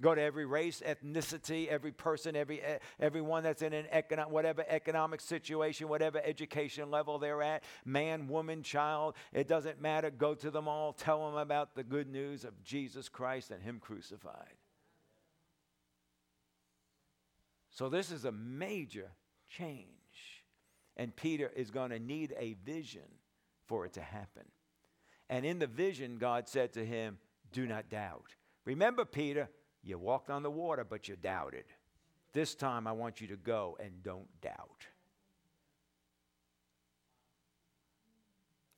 Go 0.00 0.14
to 0.14 0.22
every 0.22 0.46
race, 0.46 0.80
ethnicity, 0.86 1.66
every 1.66 1.90
person, 1.90 2.36
every 2.36 2.62
everyone 3.00 3.42
that's 3.42 3.62
in 3.62 3.72
an 3.72 3.86
economic, 3.90 4.32
whatever 4.32 4.64
economic 4.68 5.20
situation, 5.20 5.88
whatever 5.88 6.20
education 6.24 6.90
level 6.90 7.18
they're 7.18 7.42
at, 7.42 7.64
man, 7.84 8.28
woman, 8.28 8.62
child, 8.62 9.14
it 9.32 9.48
doesn't 9.48 9.80
matter. 9.80 10.10
Go 10.10 10.34
to 10.36 10.50
them 10.52 10.68
all, 10.68 10.92
tell 10.92 11.26
them 11.26 11.36
about 11.36 11.74
the 11.74 11.82
good 11.82 12.08
news 12.08 12.44
of 12.44 12.62
Jesus 12.62 13.08
Christ 13.08 13.50
and 13.50 13.60
Him 13.60 13.80
crucified. 13.80 14.54
So 17.70 17.88
this 17.88 18.10
is 18.10 18.24
a 18.24 18.32
major 18.32 19.10
change. 19.48 19.86
And 20.96 21.14
Peter 21.14 21.50
is 21.54 21.70
going 21.70 21.90
to 21.90 22.00
need 22.00 22.34
a 22.36 22.54
vision 22.64 23.06
for 23.66 23.86
it 23.86 23.92
to 23.92 24.00
happen. 24.00 24.44
And 25.30 25.44
in 25.44 25.58
the 25.60 25.68
vision, 25.68 26.18
God 26.18 26.48
said 26.48 26.72
to 26.72 26.84
him, 26.84 27.18
Do 27.52 27.66
not 27.66 27.88
doubt. 27.88 28.34
Remember, 28.64 29.04
Peter, 29.04 29.48
you 29.82 29.98
walked 29.98 30.30
on 30.30 30.42
the 30.42 30.50
water, 30.50 30.84
but 30.84 31.08
you 31.08 31.16
doubted. 31.16 31.64
This 32.32 32.54
time 32.54 32.86
I 32.86 32.92
want 32.92 33.20
you 33.20 33.26
to 33.28 33.36
go 33.36 33.76
and 33.82 34.02
don't 34.02 34.28
doubt. 34.40 34.86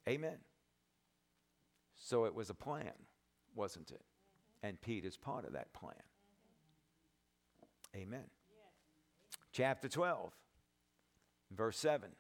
Amen. 0.09 0.39
So 1.97 2.25
it 2.25 2.35
was 2.35 2.51
a 2.51 2.55
plan. 2.55 2.93
wasn't 3.55 3.91
it? 3.91 4.03
And 4.63 4.81
Peter's 4.81 5.17
part 5.17 5.45
of 5.45 5.53
that 5.53 5.73
plan. 5.73 5.95
Amen. 7.95 8.25
Chapter 9.53 9.89
12, 9.89 10.33
verse 11.51 11.79
7. 11.79 12.11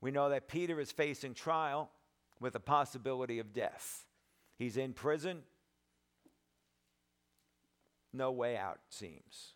We 0.00 0.10
know 0.10 0.28
that 0.30 0.48
Peter 0.48 0.80
is 0.80 0.92
facing 0.92 1.34
trial 1.34 1.90
with 2.40 2.52
the 2.52 2.60
possibility 2.60 3.38
of 3.38 3.52
death. 3.52 4.04
He's 4.62 4.76
in 4.76 4.92
prison. 4.92 5.38
No 8.12 8.30
way 8.30 8.56
out, 8.56 8.78
seems. 8.90 9.54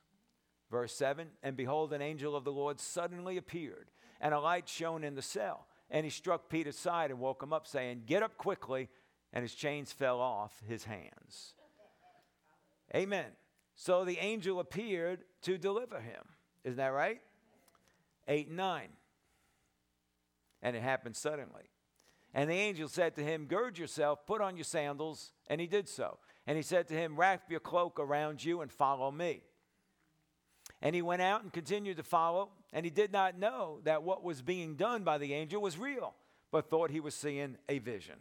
Verse 0.68 0.92
7 0.94 1.28
And 1.44 1.56
behold, 1.56 1.92
an 1.92 2.02
angel 2.02 2.34
of 2.34 2.42
the 2.42 2.50
Lord 2.50 2.80
suddenly 2.80 3.36
appeared, 3.36 3.92
and 4.20 4.34
a 4.34 4.40
light 4.40 4.68
shone 4.68 5.04
in 5.04 5.14
the 5.14 5.22
cell. 5.22 5.68
And 5.92 6.04
he 6.04 6.10
struck 6.10 6.48
Peter's 6.48 6.76
side 6.76 7.12
and 7.12 7.20
woke 7.20 7.40
him 7.40 7.52
up, 7.52 7.68
saying, 7.68 8.02
Get 8.06 8.24
up 8.24 8.36
quickly. 8.36 8.88
And 9.32 9.42
his 9.42 9.54
chains 9.54 9.92
fell 9.92 10.20
off 10.20 10.60
his 10.66 10.82
hands. 10.82 11.54
Amen. 12.92 13.26
So 13.76 14.04
the 14.04 14.18
angel 14.18 14.58
appeared 14.58 15.20
to 15.42 15.56
deliver 15.56 16.00
him. 16.00 16.22
Isn't 16.64 16.78
that 16.78 16.88
right? 16.88 17.20
8 18.26 18.48
and 18.48 18.56
9. 18.56 18.88
And 20.62 20.74
it 20.74 20.82
happened 20.82 21.14
suddenly. 21.14 21.70
And 22.36 22.50
the 22.50 22.54
angel 22.54 22.86
said 22.86 23.16
to 23.16 23.24
him, 23.24 23.46
Gird 23.46 23.78
yourself, 23.78 24.26
put 24.26 24.42
on 24.42 24.58
your 24.58 24.64
sandals. 24.64 25.32
And 25.48 25.58
he 25.58 25.66
did 25.66 25.88
so. 25.88 26.18
And 26.46 26.54
he 26.54 26.62
said 26.62 26.86
to 26.88 26.94
him, 26.94 27.16
Wrap 27.16 27.50
your 27.50 27.60
cloak 27.60 27.98
around 27.98 28.44
you 28.44 28.60
and 28.60 28.70
follow 28.70 29.10
me. 29.10 29.42
And 30.82 30.94
he 30.94 31.00
went 31.00 31.22
out 31.22 31.42
and 31.42 31.50
continued 31.50 31.96
to 31.96 32.02
follow. 32.02 32.50
And 32.74 32.84
he 32.84 32.90
did 32.90 33.10
not 33.10 33.38
know 33.38 33.80
that 33.84 34.02
what 34.02 34.22
was 34.22 34.42
being 34.42 34.76
done 34.76 35.02
by 35.02 35.16
the 35.16 35.32
angel 35.32 35.62
was 35.62 35.78
real, 35.78 36.14
but 36.52 36.68
thought 36.68 36.90
he 36.90 37.00
was 37.00 37.14
seeing 37.14 37.56
a 37.70 37.78
vision. 37.78 38.16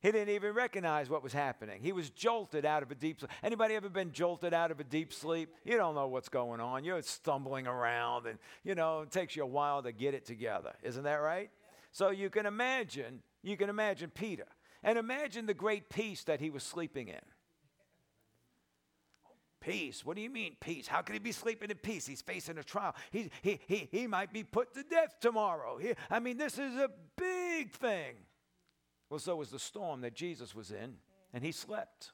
He 0.00 0.10
didn't 0.10 0.34
even 0.34 0.54
recognize 0.54 1.10
what 1.10 1.22
was 1.22 1.34
happening. 1.34 1.82
He 1.82 1.92
was 1.92 2.08
jolted 2.08 2.64
out 2.64 2.82
of 2.82 2.90
a 2.90 2.94
deep 2.94 3.20
sleep. 3.20 3.30
Anybody 3.42 3.74
ever 3.74 3.90
been 3.90 4.12
jolted 4.12 4.54
out 4.54 4.70
of 4.70 4.80
a 4.80 4.84
deep 4.84 5.12
sleep? 5.12 5.54
You 5.62 5.76
don't 5.76 5.94
know 5.94 6.08
what's 6.08 6.30
going 6.30 6.60
on. 6.62 6.84
You're 6.84 7.02
stumbling 7.02 7.66
around 7.66 8.26
and, 8.26 8.38
you 8.64 8.74
know, 8.74 9.02
it 9.02 9.10
takes 9.10 9.36
you 9.36 9.42
a 9.42 9.46
while 9.46 9.82
to 9.82 9.92
get 9.92 10.14
it 10.14 10.24
together. 10.24 10.72
Isn't 10.82 11.02
that 11.02 11.16
right? 11.16 11.50
So 11.92 12.10
you 12.10 12.30
can 12.30 12.46
imagine, 12.46 13.22
you 13.42 13.56
can 13.56 13.68
imagine 13.68 14.10
Peter. 14.10 14.46
And 14.82 14.98
imagine 14.98 15.46
the 15.46 15.54
great 15.54 15.90
peace 15.90 16.24
that 16.24 16.40
he 16.40 16.50
was 16.50 16.62
sleeping 16.62 17.08
in. 17.08 17.20
Peace? 19.60 20.06
What 20.06 20.16
do 20.16 20.22
you 20.22 20.30
mean, 20.30 20.56
peace? 20.58 20.86
How 20.86 21.02
could 21.02 21.12
he 21.12 21.18
be 21.18 21.32
sleeping 21.32 21.70
in 21.70 21.76
peace? 21.76 22.06
He's 22.06 22.22
facing 22.22 22.56
a 22.56 22.64
trial. 22.64 22.94
He, 23.10 23.30
he, 23.42 23.60
he, 23.66 23.88
he 23.90 24.06
might 24.06 24.32
be 24.32 24.42
put 24.42 24.72
to 24.74 24.82
death 24.82 25.16
tomorrow. 25.20 25.76
He, 25.76 25.92
I 26.08 26.18
mean, 26.18 26.38
this 26.38 26.54
is 26.54 26.76
a 26.76 26.88
big 27.16 27.74
thing. 27.74 28.14
Well, 29.10 29.18
so 29.18 29.36
was 29.36 29.50
the 29.50 29.58
storm 29.58 30.00
that 30.00 30.14
Jesus 30.14 30.54
was 30.54 30.70
in, 30.70 30.94
and 31.34 31.44
he 31.44 31.52
slept. 31.52 32.12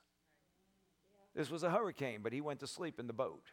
This 1.37 1.51
was 1.51 1.63
a 1.63 1.71
hurricane, 1.71 2.21
but 2.23 2.33
he 2.33 2.41
went 2.41 2.61
to 2.61 2.67
sleep 2.67 2.99
in 2.99 3.07
the 3.07 3.13
boat. 3.13 3.53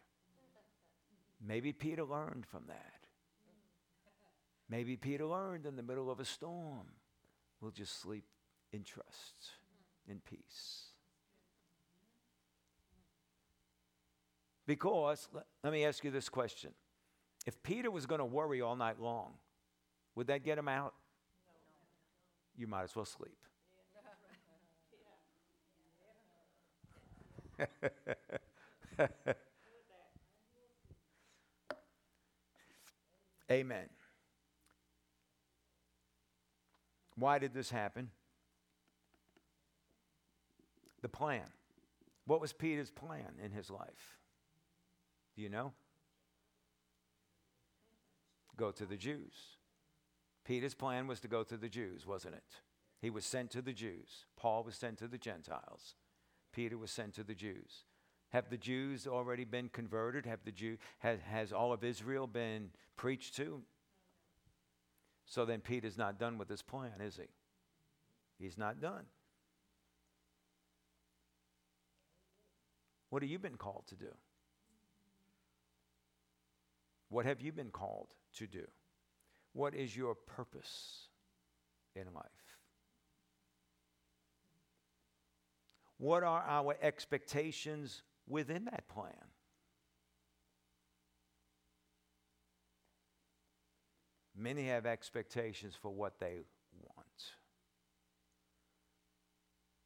Maybe 1.46 1.72
Peter 1.72 2.02
learned 2.02 2.46
from 2.46 2.64
that. 2.68 2.93
Maybe 4.74 4.96
Peter 4.96 5.24
learned 5.24 5.66
in 5.66 5.76
the 5.76 5.84
middle 5.84 6.10
of 6.10 6.18
a 6.18 6.24
storm, 6.24 6.88
we'll 7.60 7.70
just 7.70 8.00
sleep 8.00 8.24
in 8.72 8.82
trust, 8.82 9.52
in 10.08 10.20
peace. 10.28 10.86
Because, 14.66 15.28
let 15.62 15.72
me 15.72 15.84
ask 15.84 16.02
you 16.02 16.10
this 16.10 16.28
question. 16.28 16.72
If 17.46 17.62
Peter 17.62 17.88
was 17.88 18.06
going 18.06 18.18
to 18.18 18.24
worry 18.24 18.62
all 18.62 18.74
night 18.74 19.00
long, 19.00 19.34
would 20.16 20.26
that 20.26 20.42
get 20.42 20.58
him 20.58 20.66
out? 20.66 20.94
You 22.56 22.66
might 22.66 22.82
as 22.82 22.96
well 22.96 23.04
sleep. 23.04 23.38
Amen. 33.48 33.86
Why 37.16 37.38
did 37.38 37.54
this 37.54 37.70
happen? 37.70 38.10
The 41.02 41.08
plan. 41.08 41.44
What 42.26 42.40
was 42.40 42.52
Peter's 42.52 42.90
plan 42.90 43.38
in 43.42 43.52
his 43.52 43.70
life? 43.70 44.18
Do 45.36 45.42
you 45.42 45.48
know? 45.48 45.72
Go 48.56 48.70
to 48.70 48.86
the 48.86 48.96
Jews. 48.96 49.34
Peter's 50.44 50.74
plan 50.74 51.06
was 51.06 51.20
to 51.20 51.28
go 51.28 51.42
to 51.42 51.56
the 51.56 51.68
Jews, 51.68 52.06
wasn't 52.06 52.34
it? 52.34 52.60
He 53.00 53.10
was 53.10 53.24
sent 53.24 53.50
to 53.50 53.62
the 53.62 53.72
Jews. 53.72 54.26
Paul 54.36 54.64
was 54.64 54.76
sent 54.76 54.98
to 54.98 55.08
the 55.08 55.18
Gentiles. 55.18 55.94
Peter 56.52 56.78
was 56.78 56.90
sent 56.90 57.14
to 57.14 57.24
the 57.24 57.34
Jews. 57.34 57.84
Have 58.30 58.50
the 58.50 58.56
Jews 58.56 59.06
already 59.06 59.44
been 59.44 59.68
converted? 59.68 60.26
Have 60.26 60.44
the 60.44 60.52
Jew 60.52 60.78
has, 60.98 61.18
has 61.30 61.52
all 61.52 61.72
of 61.72 61.84
Israel 61.84 62.26
been 62.26 62.70
preached 62.96 63.36
to? 63.36 63.62
So 65.26 65.44
then 65.44 65.60
Pete 65.60 65.84
is 65.84 65.96
not 65.96 66.18
done 66.18 66.38
with 66.38 66.48
his 66.48 66.62
plan, 66.62 67.00
is 67.00 67.16
he? 67.16 67.28
He's 68.38 68.58
not 68.58 68.80
done. 68.80 69.04
What 73.10 73.22
have 73.22 73.30
you 73.30 73.38
been 73.38 73.56
called 73.56 73.84
to 73.88 73.94
do? 73.94 74.12
What 77.08 77.26
have 77.26 77.40
you 77.40 77.52
been 77.52 77.70
called 77.70 78.08
to 78.38 78.46
do? 78.46 78.66
What 79.52 79.74
is 79.74 79.96
your 79.96 80.16
purpose 80.16 81.08
in 81.94 82.12
life? 82.12 82.24
What 85.98 86.24
are 86.24 86.42
our 86.42 86.76
expectations 86.82 88.02
within 88.26 88.64
that 88.64 88.88
plan? 88.88 89.12
Many 94.36 94.66
have 94.66 94.86
expectations 94.86 95.74
for 95.80 95.90
what 95.90 96.18
they 96.18 96.38
want. 96.82 97.06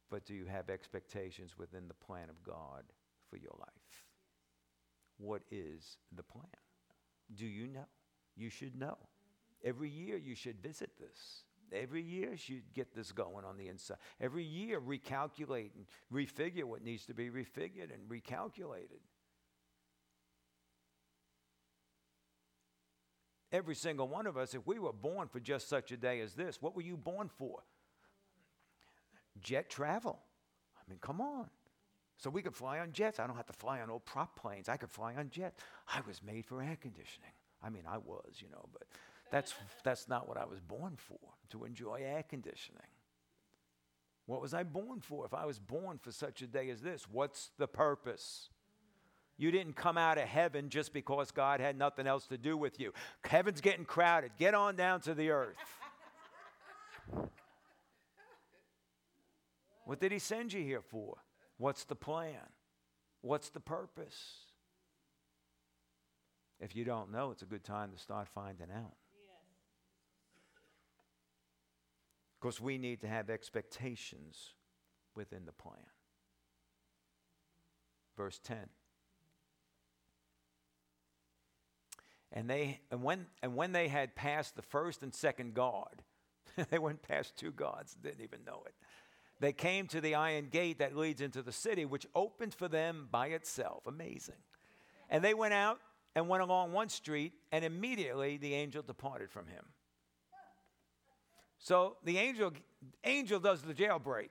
But 0.09 0.25
do 0.25 0.33
you 0.33 0.45
have 0.45 0.69
expectations 0.69 1.57
within 1.57 1.87
the 1.87 1.93
plan 1.93 2.29
of 2.29 2.43
God 2.43 2.83
for 3.29 3.37
your 3.37 3.55
life? 3.59 4.03
What 5.17 5.43
is 5.51 5.97
the 6.15 6.23
plan? 6.23 6.45
Do 7.35 7.45
you 7.45 7.67
know? 7.67 7.85
You 8.35 8.49
should 8.49 8.75
know. 8.75 8.97
Every 9.63 9.89
year 9.89 10.17
you 10.17 10.33
should 10.33 10.61
visit 10.61 10.91
this. 10.97 11.43
Every 11.71 12.01
year 12.01 12.31
you 12.31 12.37
should 12.37 12.73
get 12.73 12.95
this 12.95 13.11
going 13.11 13.45
on 13.45 13.57
the 13.57 13.67
inside. 13.67 13.97
Every 14.19 14.43
year 14.43 14.81
recalculate 14.81 15.71
and 15.75 15.85
refigure 16.11 16.63
what 16.63 16.83
needs 16.83 17.05
to 17.05 17.13
be 17.13 17.29
refigured 17.29 17.93
and 17.93 18.09
recalculated. 18.09 19.01
Every 23.51 23.75
single 23.75 24.07
one 24.07 24.27
of 24.27 24.37
us, 24.37 24.53
if 24.53 24.67
we 24.67 24.77
were 24.77 24.93
born 24.93 25.27
for 25.27 25.39
just 25.39 25.67
such 25.67 25.91
a 25.91 25.97
day 25.97 26.19
as 26.21 26.33
this, 26.33 26.61
what 26.61 26.75
were 26.75 26.81
you 26.81 26.97
born 26.97 27.29
for? 27.29 27.63
Jet 29.41 29.69
travel. 29.69 30.19
I 30.77 30.81
mean, 30.89 30.99
come 31.01 31.19
on. 31.19 31.49
So 32.17 32.29
we 32.29 32.41
could 32.41 32.55
fly 32.55 32.79
on 32.79 32.91
jets. 32.91 33.19
I 33.19 33.25
don't 33.25 33.37
have 33.37 33.47
to 33.47 33.53
fly 33.53 33.79
on 33.79 33.89
old 33.89 34.05
prop 34.05 34.37
planes. 34.37 34.67
I 34.67 34.77
could 34.77 34.91
fly 34.91 35.15
on 35.15 35.29
jets. 35.29 35.61
I 35.87 36.01
was 36.05 36.21
made 36.21 36.45
for 36.45 36.61
air 36.61 36.77
conditioning. 36.79 37.31
I 37.63 37.69
mean, 37.69 37.83
I 37.89 37.97
was, 37.97 38.35
you 38.39 38.49
know, 38.51 38.67
but 38.73 38.83
that's, 39.31 39.53
that's 39.83 40.07
not 40.07 40.27
what 40.27 40.37
I 40.37 40.45
was 40.45 40.59
born 40.59 40.95
for, 40.97 41.19
to 41.51 41.63
enjoy 41.63 42.01
air 42.03 42.23
conditioning. 42.27 42.81
What 44.25 44.41
was 44.41 44.53
I 44.53 44.63
born 44.63 44.99
for? 44.99 45.25
If 45.25 45.33
I 45.33 45.45
was 45.45 45.59
born 45.59 45.97
for 45.97 46.11
such 46.11 46.41
a 46.41 46.47
day 46.47 46.69
as 46.69 46.81
this, 46.81 47.07
what's 47.09 47.51
the 47.57 47.67
purpose? 47.67 48.49
You 49.39 49.49
didn't 49.51 49.77
come 49.77 49.97
out 49.97 50.17
of 50.17 50.25
heaven 50.25 50.69
just 50.69 50.91
because 50.91 51.31
God 51.31 51.61
had 51.61 51.77
nothing 51.77 52.05
else 52.05 52.27
to 52.27 52.37
do 52.37 52.57
with 52.57 52.77
you. 52.77 52.91
Heaven's 53.23 53.61
getting 53.61 53.85
crowded. 53.85 54.31
Get 54.37 54.53
on 54.53 54.75
down 54.75 54.99
to 55.01 55.13
the 55.13 55.29
earth. 55.29 55.55
what 59.85 60.01
did 60.01 60.11
He 60.11 60.19
send 60.19 60.51
you 60.51 60.61
here 60.61 60.81
for? 60.81 61.15
What's 61.57 61.85
the 61.85 61.95
plan? 61.95 62.35
What's 63.21 63.49
the 63.49 63.61
purpose? 63.61 64.39
If 66.59 66.75
you 66.75 66.83
don't 66.83 67.09
know, 67.09 67.31
it's 67.31 67.41
a 67.41 67.45
good 67.45 67.63
time 67.63 67.91
to 67.93 67.97
start 67.97 68.27
finding 68.27 68.67
out. 68.75 68.97
Because 72.41 72.59
we 72.59 72.77
need 72.77 72.99
to 73.01 73.07
have 73.07 73.29
expectations 73.29 74.53
within 75.15 75.45
the 75.45 75.53
plan. 75.53 75.77
Verse 78.17 78.37
10. 78.43 78.57
And 82.31 82.49
they 82.49 82.81
and 82.91 83.03
when 83.03 83.25
and 83.41 83.55
when 83.55 83.71
they 83.71 83.87
had 83.87 84.15
passed 84.15 84.55
the 84.55 84.61
first 84.61 85.01
and 85.01 85.13
second 85.13 85.53
God, 85.53 86.03
they 86.69 86.79
went 86.79 87.01
past 87.01 87.35
two 87.35 87.51
gods, 87.51 87.95
didn't 87.95 88.21
even 88.21 88.43
know 88.45 88.63
it. 88.65 88.73
They 89.39 89.53
came 89.53 89.87
to 89.87 90.01
the 90.01 90.15
iron 90.15 90.49
gate 90.49 90.79
that 90.79 90.95
leads 90.95 91.21
into 91.21 91.41
the 91.41 91.51
city, 91.51 91.85
which 91.85 92.05
opened 92.13 92.53
for 92.53 92.67
them 92.67 93.07
by 93.09 93.27
itself. 93.27 93.87
Amazing. 93.87 94.35
And 95.09 95.23
they 95.23 95.33
went 95.33 95.53
out 95.53 95.79
and 96.15 96.27
went 96.27 96.43
along 96.43 96.73
one 96.73 96.89
street, 96.89 97.33
and 97.51 97.63
immediately 97.63 98.37
the 98.37 98.53
angel 98.53 98.81
departed 98.81 99.31
from 99.31 99.47
him. 99.47 99.63
So 101.57 101.97
the 102.03 102.17
angel, 102.17 102.51
angel 103.03 103.39
does 103.39 103.61
the 103.61 103.73
jailbreak, 103.73 104.29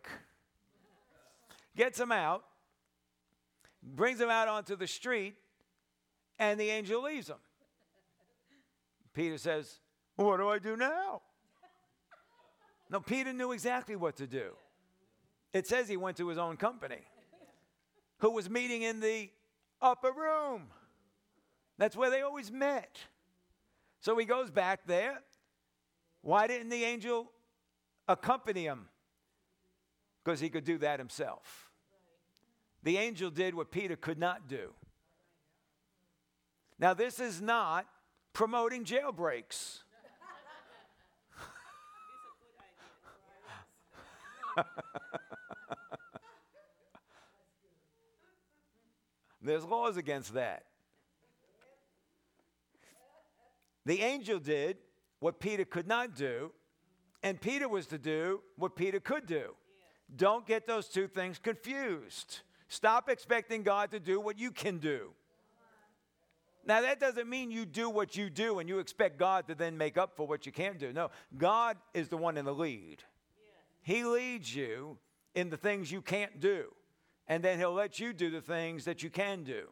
gets 1.77 1.99
him 1.99 2.13
out, 2.13 2.45
brings 3.83 4.21
him 4.21 4.31
out 4.31 4.49
onto 4.49 4.77
the 4.77 4.87
street, 4.87 5.35
and 6.39 6.59
the 6.61 6.71
angel 6.71 7.03
leaves 7.03 7.29
him. 7.29 7.37
Peter 9.19 9.37
says, 9.37 9.81
What 10.15 10.37
do 10.37 10.49
I 10.49 10.61
do 10.61 10.77
now? 10.77 11.23
No, 12.91 13.01
Peter 13.01 13.35
knew 13.35 13.51
exactly 13.51 13.97
what 13.97 14.17
to 14.17 14.27
do. 14.27 14.53
It 15.53 15.67
says 15.67 15.89
he 15.89 15.97
went 15.99 16.17
to 16.19 16.29
his 16.29 16.39
own 16.39 16.57
company, 16.57 17.03
who 18.21 18.31
was 18.31 18.49
meeting 18.49 18.83
in 18.83 19.01
the 19.01 19.29
upper 19.83 20.13
room. 20.13 20.69
That's 21.77 21.97
where 21.97 22.11
they 22.11 22.23
always 22.23 22.51
met. 22.51 22.97
So 24.01 24.17
he 24.17 24.25
goes 24.25 24.51
back 24.51 24.87
there. 24.87 25.19
Why 26.23 26.47
didn't 26.47 26.71
the 26.71 26.85
angel 26.85 27.31
accompany 28.07 28.65
him? 28.65 28.87
Because 30.25 30.39
he 30.39 30.49
could 30.49 30.65
do 30.65 30.79
that 30.79 30.99
himself. 30.99 31.71
The 32.85 32.97
angel 32.97 33.31
did 33.31 33.55
what 33.55 33.71
Peter 33.71 33.97
could 33.97 34.19
not 34.19 34.49
do. 34.49 34.73
Now, 36.79 36.95
this 36.95 37.19
is 37.19 37.43
not 37.43 37.87
promoting 38.33 38.85
jailbreaks. 38.85 39.83
There's 49.43 49.65
laws 49.65 49.97
against 49.97 50.35
that. 50.35 50.65
The 53.87 54.03
angel 54.03 54.39
did 54.39 54.77
what 55.21 55.41
Peter 55.41 55.65
could 55.65 55.87
not 55.87 56.15
do, 56.15 56.53
and 57.23 57.41
Peter 57.41 57.69
was 57.69 57.87
to 57.87 57.97
do 57.99 58.43
what 58.57 58.77
Peter 58.77 59.01
could 59.01 59.25
do. 59.27 59.55
Don't 60.15 60.47
get 60.47 60.67
those 60.67 60.89
two 60.89 61.07
things 61.07 61.39
confused. 61.39 62.41
Stop 62.69 63.09
expecting 63.09 63.63
God 63.63 63.91
to 63.93 64.01
do 64.01 64.21
what 64.21 64.39
you 64.39 64.51
can 64.51 64.79
do. 64.79 65.13
Now, 66.69 66.83
that 66.83 67.01
doesn't 67.01 67.31
mean 67.31 67.51
you 67.51 67.65
do 67.65 67.89
what 67.89 68.15
you 68.15 68.29
do 68.29 68.59
and 68.59 68.69
you 68.69 68.79
expect 68.79 69.19
God 69.19 69.49
to 69.49 69.55
then 69.55 69.79
make 69.79 69.97
up 69.97 70.15
for 70.15 70.27
what 70.27 70.45
you 70.45 70.53
can't 70.53 70.79
do. 70.79 70.93
No, 70.93 71.11
God 71.39 71.79
is 71.95 72.11
the 72.11 72.19
one 72.19 72.37
in 72.37 72.45
the 72.45 72.53
lead. 72.53 73.03
He 73.81 74.05
leads 74.05 74.55
you 74.55 74.99
in 75.35 75.49
the 75.49 75.57
things 75.57 75.91
you 75.91 76.03
can't 76.03 76.41
do, 76.41 76.67
and 77.27 77.43
then 77.43 77.59
He'll 77.59 77.73
let 77.73 77.99
you 77.99 78.13
do 78.13 78.31
the 78.31 78.43
things 78.43 78.85
that 78.85 79.03
you 79.03 79.09
can 79.09 79.45
do. 79.45 79.69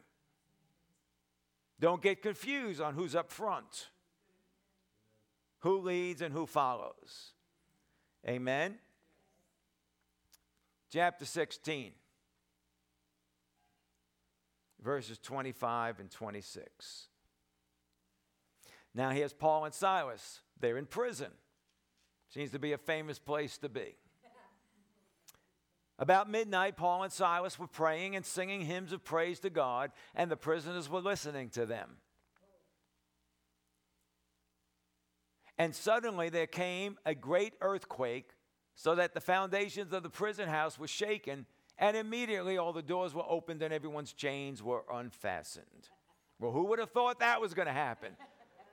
Don't 1.78 2.00
get 2.00 2.22
confused 2.22 2.80
on 2.80 2.94
who's 2.94 3.14
up 3.14 3.30
front, 3.30 3.90
who 5.58 5.80
leads 5.80 6.22
and 6.22 6.32
who 6.32 6.46
follows. 6.46 7.32
Amen. 8.26 8.76
Chapter 10.90 11.26
16, 11.26 11.92
verses 14.82 15.18
25 15.18 16.00
and 16.00 16.10
26. 16.10 17.08
Now, 18.94 19.10
here's 19.10 19.32
Paul 19.32 19.64
and 19.64 19.74
Silas. 19.74 20.40
They're 20.58 20.78
in 20.78 20.86
prison. 20.86 21.30
Seems 22.30 22.50
to 22.52 22.58
be 22.58 22.72
a 22.72 22.78
famous 22.78 23.18
place 23.18 23.58
to 23.58 23.68
be. 23.68 23.96
About 25.98 26.28
midnight, 26.28 26.76
Paul 26.76 27.04
and 27.04 27.12
Silas 27.12 27.58
were 27.58 27.66
praying 27.66 28.16
and 28.16 28.24
singing 28.24 28.60
hymns 28.62 28.92
of 28.92 29.02
praise 29.02 29.40
to 29.40 29.50
God, 29.50 29.92
and 30.14 30.30
the 30.30 30.36
prisoners 30.36 30.90
were 30.90 31.00
listening 31.00 31.48
to 31.50 31.64
them. 31.64 31.96
And 35.58 35.74
suddenly 35.74 36.28
there 36.28 36.46
came 36.46 36.98
a 37.06 37.14
great 37.14 37.54
earthquake, 37.62 38.32
so 38.74 38.94
that 38.94 39.14
the 39.14 39.20
foundations 39.20 39.94
of 39.94 40.02
the 40.02 40.10
prison 40.10 40.50
house 40.50 40.78
were 40.78 40.86
shaken, 40.86 41.46
and 41.78 41.96
immediately 41.96 42.58
all 42.58 42.72
the 42.72 42.82
doors 42.82 43.14
were 43.14 43.24
opened 43.28 43.62
and 43.62 43.72
everyone's 43.72 44.12
chains 44.12 44.62
were 44.62 44.82
unfastened. 44.92 45.88
Well, 46.38 46.52
who 46.52 46.64
would 46.66 46.78
have 46.78 46.90
thought 46.90 47.20
that 47.20 47.40
was 47.40 47.54
going 47.54 47.66
to 47.66 47.72
happen? 47.72 48.12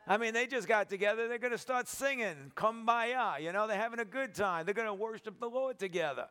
I 0.05 0.17
mean, 0.17 0.33
they 0.33 0.47
just 0.47 0.67
got 0.67 0.89
together. 0.89 1.27
They're 1.27 1.37
going 1.37 1.51
to 1.51 1.57
start 1.57 1.87
singing, 1.87 2.51
Kumbaya. 2.55 3.41
You 3.41 3.53
know, 3.53 3.67
they're 3.67 3.77
having 3.77 3.99
a 3.99 4.05
good 4.05 4.35
time. 4.35 4.65
They're 4.65 4.73
going 4.73 4.87
to 4.87 4.93
worship 4.93 5.39
the 5.39 5.49
Lord 5.49 5.79
together. 5.79 6.27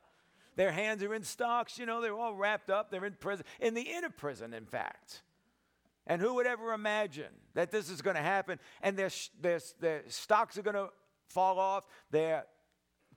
Their 0.57 0.73
hands 0.73 1.03
are 1.03 1.15
in 1.15 1.23
stocks, 1.23 1.79
you 1.79 1.87
know, 1.87 2.03
they're 2.03 2.15
all 2.15 2.35
wrapped 2.35 2.69
up. 2.69 2.91
They're 2.91 3.07
in 3.07 3.15
prison, 3.15 3.47
in 3.61 3.73
the 3.73 3.81
inner 3.81 4.11
prison, 4.11 4.53
in 4.53 4.67
fact. 4.67 5.23
And 6.07 6.21
who 6.21 6.35
would 6.35 6.47
ever 6.47 6.73
imagine 6.73 7.33
that 7.55 7.71
this 7.71 7.89
is 7.89 8.03
going 8.03 8.17
to 8.17 8.23
happen? 8.23 8.59
And 8.83 8.97
their, 8.97 9.11
their, 9.41 9.61
their 9.81 10.03
stocks 10.09 10.59
are 10.59 10.63
going 10.63 10.77
to 10.77 10.91
fall 11.29 11.59
off, 11.59 11.87
their 12.11 12.45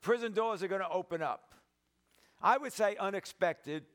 prison 0.01 0.31
doors 0.31 0.63
are 0.63 0.69
going 0.69 0.81
to 0.81 0.89
open 0.89 1.21
up. 1.21 1.44
I 2.41 2.57
would 2.57 2.73
say 2.73 2.95
unexpected 2.99 3.85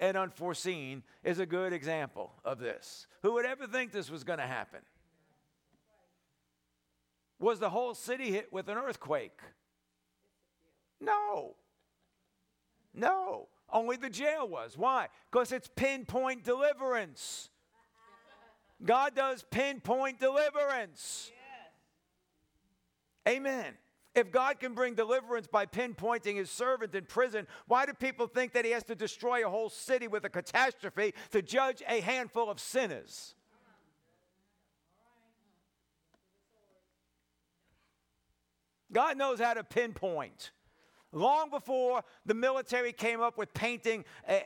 and 0.00 0.16
unforeseen 0.16 1.02
is 1.24 1.38
a 1.38 1.46
good 1.46 1.72
example 1.72 2.32
of 2.44 2.58
this. 2.58 3.06
Who 3.22 3.34
would 3.34 3.44
ever 3.44 3.66
think 3.66 3.92
this 3.92 4.10
was 4.10 4.24
going 4.24 4.38
to 4.38 4.46
happen? 4.46 4.80
Was 7.40 7.58
the 7.58 7.70
whole 7.70 7.94
city 7.94 8.30
hit 8.32 8.52
with 8.52 8.68
an 8.68 8.76
earthquake? 8.76 9.38
No. 11.00 11.54
No, 12.94 13.48
only 13.72 13.96
the 13.96 14.10
jail 14.10 14.48
was. 14.48 14.76
Why? 14.76 15.08
Because 15.30 15.52
it's 15.52 15.68
pinpoint 15.76 16.42
deliverance. 16.42 17.50
God 18.84 19.14
does 19.14 19.44
pinpoint 19.50 20.18
deliverance. 20.18 21.30
Amen. 23.28 23.74
If 24.18 24.32
God 24.32 24.58
can 24.58 24.74
bring 24.74 24.94
deliverance 24.94 25.46
by 25.46 25.64
pinpointing 25.64 26.34
his 26.34 26.50
servant 26.50 26.92
in 26.92 27.04
prison, 27.04 27.46
why 27.68 27.86
do 27.86 27.92
people 27.92 28.26
think 28.26 28.52
that 28.54 28.64
he 28.64 28.72
has 28.72 28.82
to 28.84 28.96
destroy 28.96 29.46
a 29.46 29.48
whole 29.48 29.70
city 29.70 30.08
with 30.08 30.24
a 30.24 30.28
catastrophe 30.28 31.14
to 31.30 31.40
judge 31.40 31.84
a 31.88 32.00
handful 32.00 32.50
of 32.50 32.58
sinners? 32.58 33.36
God 38.90 39.16
knows 39.16 39.38
how 39.38 39.54
to 39.54 39.62
pinpoint 39.62 40.50
long 41.12 41.48
before 41.48 42.02
the 42.26 42.34
military 42.34 42.92
came 42.92 43.20
up 43.20 43.38
with 43.38 43.54
painting 43.54 44.04
a, 44.28 44.42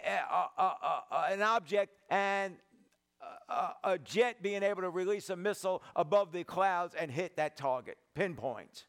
a, 0.58 0.62
a, 0.62 1.26
an 1.30 1.40
object 1.40 1.96
and 2.10 2.56
a, 3.84 3.98
jet 4.04 4.42
being 4.42 4.62
able 4.62 4.82
to 4.82 4.90
release 4.90 5.30
a 5.30 5.36
missile 5.36 5.82
above 5.96 6.30
the 6.30 6.44
clouds 6.44 6.94
and 6.94 7.10
hit 7.10 7.36
that 7.36 7.56
target, 7.56 7.96
pinpoint. 8.14 8.84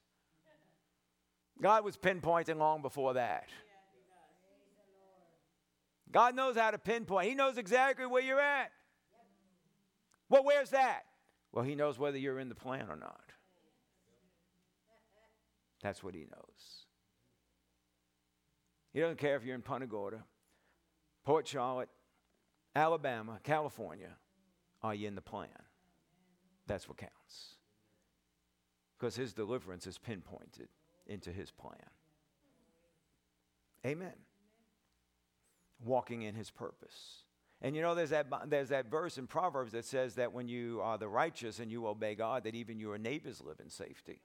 God 1.61 1.83
was 1.85 1.97
pinpointing 1.97 2.57
long 2.57 2.81
before 2.81 3.13
that. 3.13 3.47
God 6.11 6.35
knows 6.35 6.55
how 6.55 6.71
to 6.71 6.77
pinpoint. 6.77 7.27
He 7.27 7.35
knows 7.35 7.57
exactly 7.57 8.05
where 8.05 8.21
you're 8.21 8.39
at. 8.39 8.71
Well, 10.29 10.43
where's 10.43 10.69
that? 10.69 11.03
Well, 11.51 11.65
He 11.65 11.75
knows 11.75 11.97
whether 11.97 12.17
you're 12.17 12.39
in 12.39 12.49
the 12.49 12.55
plan 12.55 12.87
or 12.89 12.95
not. 12.95 13.31
That's 15.81 16.03
what 16.03 16.13
He 16.13 16.21
knows. 16.21 16.85
He 18.93 18.99
doesn't 18.99 19.17
care 19.17 19.35
if 19.35 19.43
you're 19.43 19.55
in 19.55 19.63
Punta 19.63 19.87
Gorda, 19.87 20.23
Port 21.25 21.47
Charlotte, 21.47 21.89
Alabama, 22.75 23.39
California. 23.43 24.15
Are 24.83 24.93
you 24.93 25.07
in 25.07 25.15
the 25.15 25.21
plan? 25.21 25.49
That's 26.67 26.87
what 26.87 26.97
counts. 26.97 27.55
Because 28.97 29.15
his 29.15 29.33
deliverance 29.33 29.87
is 29.87 29.97
pinpointed 29.97 30.67
into 31.07 31.31
his 31.31 31.51
plan. 31.51 31.75
Amen. 33.85 34.13
Walking 35.83 36.21
in 36.21 36.35
his 36.35 36.49
purpose. 36.49 37.23
And 37.61 37.75
you 37.75 37.81
know, 37.81 37.95
there's 37.95 38.09
that, 38.09 38.27
there's 38.47 38.69
that 38.69 38.91
verse 38.91 39.17
in 39.17 39.27
Proverbs 39.27 39.71
that 39.71 39.85
says 39.85 40.15
that 40.15 40.33
when 40.33 40.47
you 40.47 40.81
are 40.81 40.97
the 40.97 41.07
righteous 41.07 41.59
and 41.59 41.71
you 41.71 41.87
obey 41.87 42.15
God, 42.15 42.43
that 42.43 42.55
even 42.55 42.79
your 42.79 42.97
neighbors 42.97 43.41
live 43.41 43.59
in 43.61 43.69
safety. 43.69 44.19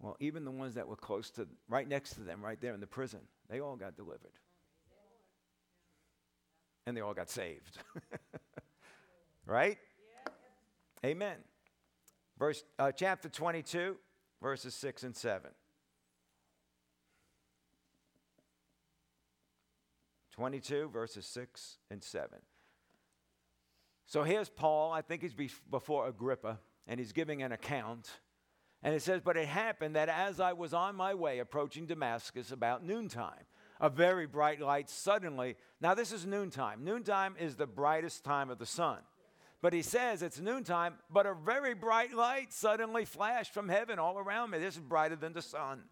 Well, 0.00 0.16
even 0.20 0.44
the 0.44 0.50
ones 0.50 0.74
that 0.74 0.86
were 0.86 0.96
close 0.96 1.30
to, 1.32 1.48
right 1.68 1.88
next 1.88 2.14
to 2.14 2.20
them, 2.20 2.42
right 2.42 2.60
there 2.60 2.74
in 2.74 2.80
the 2.80 2.86
prison, 2.86 3.20
they 3.48 3.60
all 3.60 3.76
got 3.76 3.96
delivered. 3.96 4.38
And 6.86 6.96
they 6.96 7.00
all 7.00 7.14
got 7.14 7.30
saved. 7.30 7.78
right? 9.46 9.78
Amen. 11.04 11.36
Verse, 12.38 12.62
uh, 12.78 12.92
chapter 12.92 13.28
22, 13.28 13.96
verses 14.42 14.74
6 14.74 15.02
and 15.02 15.16
7. 15.16 15.50
22, 20.32 20.88
verses 20.88 21.26
6 21.26 21.78
and 21.90 22.02
7. 22.02 22.28
So 24.06 24.24
here's 24.24 24.48
Paul. 24.48 24.92
I 24.92 25.00
think 25.00 25.22
he's 25.22 25.34
before 25.70 26.08
Agrippa, 26.08 26.58
and 26.86 26.98
he's 26.98 27.12
giving 27.12 27.42
an 27.42 27.52
account 27.52 28.10
and 28.84 28.94
it 28.94 29.02
says, 29.02 29.22
But 29.24 29.38
it 29.38 29.48
happened 29.48 29.96
that 29.96 30.10
as 30.10 30.38
I 30.38 30.52
was 30.52 30.74
on 30.74 30.94
my 30.94 31.14
way 31.14 31.38
approaching 31.38 31.86
Damascus 31.86 32.52
about 32.52 32.84
noontime, 32.84 33.46
a 33.80 33.88
very 33.88 34.26
bright 34.26 34.60
light 34.60 34.90
suddenly, 34.90 35.56
now 35.80 35.94
this 35.94 36.12
is 36.12 36.26
noontime. 36.26 36.84
Noontime 36.84 37.34
is 37.40 37.56
the 37.56 37.66
brightest 37.66 38.22
time 38.22 38.50
of 38.50 38.58
the 38.58 38.66
sun. 38.66 38.98
But 39.64 39.72
he 39.72 39.80
says 39.80 40.20
it's 40.20 40.38
noontime, 40.38 40.96
but 41.08 41.24
a 41.24 41.32
very 41.32 41.72
bright 41.72 42.12
light 42.12 42.52
suddenly 42.52 43.06
flashed 43.06 43.54
from 43.54 43.70
heaven 43.70 43.98
all 43.98 44.18
around 44.18 44.50
me. 44.50 44.58
This 44.58 44.74
is 44.74 44.82
brighter 44.82 45.16
than 45.16 45.32
the 45.32 45.40
sun. 45.40 45.84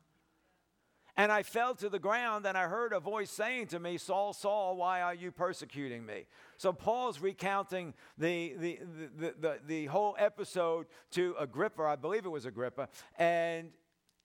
And 1.17 1.33
I 1.33 1.43
fell 1.43 1.75
to 1.77 1.89
the 1.89 1.99
ground, 1.99 2.45
and 2.45 2.59
I 2.59 2.69
heard 2.69 2.93
a 2.93 3.01
voice 3.01 3.31
saying 3.31 3.69
to 3.69 3.81
me, 3.81 3.97
Saul, 3.97 4.35
Saul, 4.35 4.77
why 4.77 5.01
are 5.01 5.15
you 5.15 5.33
persecuting 5.33 6.05
me? 6.05 6.27
So 6.59 6.75
Paul's 6.75 7.21
recounting 7.21 7.95
the, 8.19 8.53
the, 8.59 8.81
the, 9.17 9.35
the, 9.41 9.59
the, 9.67 9.87
whole 9.87 10.17
episode 10.19 10.85
to 11.13 11.35
Agrippa, 11.41 11.83
I 11.85 11.97
believe 11.97 12.27
it 12.27 12.31
was 12.31 12.45
Agrippa, 12.45 12.91
and 13.19 13.71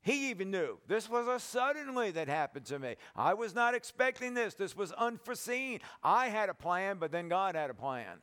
he 0.02 0.30
even 0.30 0.52
knew 0.52 0.78
this 0.89 1.10
was 1.10 1.26
a 1.26 1.39
suddenly 1.39 2.12
that 2.12 2.28
happened 2.28 2.66
to 2.66 2.80
me. 2.80 2.98
I 3.16 3.34
was 3.34 3.56
not 3.56 3.76
expecting 3.76 4.34
this. 4.34 4.56
This 4.56 4.76
was 4.76 4.91
unforeseen. 4.91 5.80
I 6.04 6.28
had 6.28 6.50
a 6.50 6.54
plan, 6.54 6.98
but 7.00 7.14
then 7.14 7.30
God 7.30 7.56
had 7.56 7.70
a 7.70 7.74
plan. 7.74 8.18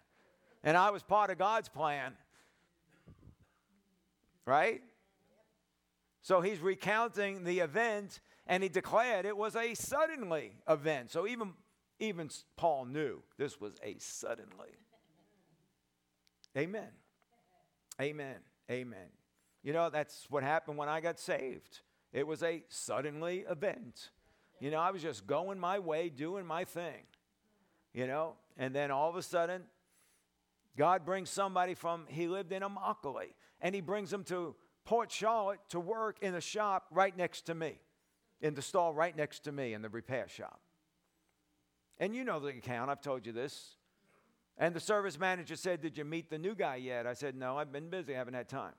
And 0.65 0.77
I 0.77 0.91
was 0.91 1.03
part 1.03 1.31
of 1.31 1.39
God's 1.39 1.69
plan. 1.69 2.15
Right? 4.47 4.83
So 6.23 6.41
he's 6.41 6.59
recounting 6.59 7.45
the 7.45 7.61
event 7.61 8.21
and 8.47 8.63
he 8.63 8.69
declared 8.69 9.27
it 9.27 9.37
was 9.37 9.57
a 9.57 9.75
suddenly 9.75 10.53
event. 10.69 11.11
So 11.11 11.27
even, 11.27 11.53
even 12.01 12.31
Paul 12.57 12.87
knew 12.87 13.23
this 13.37 13.61
was 13.61 13.75
a 13.83 13.97
suddenly. 13.99 14.71
Amen. 16.57 16.89
Amen. 18.01 18.37
Amen. 18.71 19.09
You 19.63 19.73
know, 19.73 19.91
that's 19.91 20.27
what 20.31 20.43
happened 20.43 20.79
when 20.79 20.89
I 20.89 21.01
got 21.01 21.19
saved. 21.19 21.81
It 22.13 22.27
was 22.27 22.43
a 22.43 22.65
suddenly 22.69 23.45
event. 23.51 24.11
You 24.61 24.71
know, 24.71 24.79
I 24.79 24.91
was 24.93 25.03
just 25.03 25.27
going 25.27 25.59
my 25.59 25.79
way, 25.79 26.09
doing 26.09 26.47
my 26.47 26.65
thing. 26.65 27.03
You 27.93 28.07
know, 28.07 28.35
and 28.57 28.75
then 28.75 28.91
all 28.91 29.11
of 29.11 29.17
a 29.17 29.23
sudden, 29.23 29.63
God 30.77 31.05
brings 31.05 31.31
somebody 31.31 31.75
from, 31.75 32.05
he 32.09 32.27
lived 32.27 32.53
in 32.53 32.63
Immokalee, 32.63 33.33
and 33.61 33.75
he 33.75 33.81
brings 33.81 34.11
them 34.11 34.25
to 34.25 34.55
Port 34.85 35.11
Charlotte 35.11 35.61
to 35.71 35.81
work 35.81 36.19
in 36.21 36.35
a 36.35 36.41
shop 36.41 36.87
right 36.91 37.17
next 37.17 37.43
to 37.43 37.55
me 37.55 37.79
in 38.41 38.55
the 38.55 38.63
stall 38.63 38.93
right 38.93 39.17
next 39.17 39.41
to 39.45 39.53
me 39.53 39.73
in 39.73 39.83
the 39.83 39.89
repair 39.89 40.29
shop. 40.29 40.61
And 41.99 42.15
you 42.15 42.25
know 42.25 42.41
the 42.41 42.49
account, 42.49 42.91
I've 42.91 43.01
told 43.01 43.25
you 43.25 43.33
this. 43.33 43.77
And 44.59 44.75
the 44.75 44.81
service 44.81 45.19
manager 45.19 45.57
said, 45.57 45.81
Did 45.81 45.97
you 45.97 46.05
meet 46.05 46.31
the 46.31 46.39
new 46.39 46.55
guy 46.55 46.77
yet? 46.77 47.07
I 47.07 47.15
said, 47.15 47.35
No, 47.35 47.57
I've 47.57 47.73
been 47.73 47.89
busy, 47.89 48.15
I 48.15 48.19
haven't 48.19 48.35
had 48.35 48.49
time. 48.49 48.75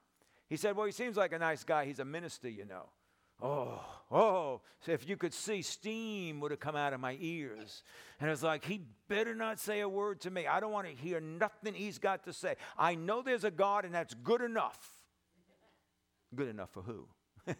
He 0.47 0.57
said, 0.57 0.75
Well, 0.75 0.85
he 0.85 0.91
seems 0.91 1.17
like 1.17 1.33
a 1.33 1.39
nice 1.39 1.63
guy. 1.63 1.85
He's 1.85 1.99
a 1.99 2.05
minister, 2.05 2.49
you 2.49 2.65
know. 2.65 2.89
Oh, 3.41 3.81
oh. 4.11 4.61
So 4.81 4.91
if 4.91 5.07
you 5.07 5.17
could 5.17 5.33
see, 5.33 5.61
steam 5.61 6.39
would 6.39 6.51
have 6.51 6.59
come 6.59 6.75
out 6.75 6.93
of 6.93 6.99
my 6.99 7.17
ears. 7.19 7.83
And 8.19 8.29
it's 8.29 8.43
like, 8.43 8.65
he 8.65 8.81
better 9.07 9.35
not 9.35 9.59
say 9.59 9.81
a 9.81 9.89
word 9.89 10.21
to 10.21 10.31
me. 10.31 10.47
I 10.47 10.59
don't 10.59 10.71
want 10.71 10.87
to 10.87 10.93
hear 10.93 11.19
nothing 11.19 11.73
he's 11.73 11.97
got 11.97 12.23
to 12.25 12.33
say. 12.33 12.55
I 12.77 12.95
know 12.95 13.21
there's 13.21 13.43
a 13.43 13.51
God, 13.51 13.85
and 13.85 13.93
that's 13.93 14.13
good 14.13 14.41
enough. 14.41 14.89
Good 16.33 16.47
enough 16.47 16.69
for 16.71 16.81
who? 16.81 17.07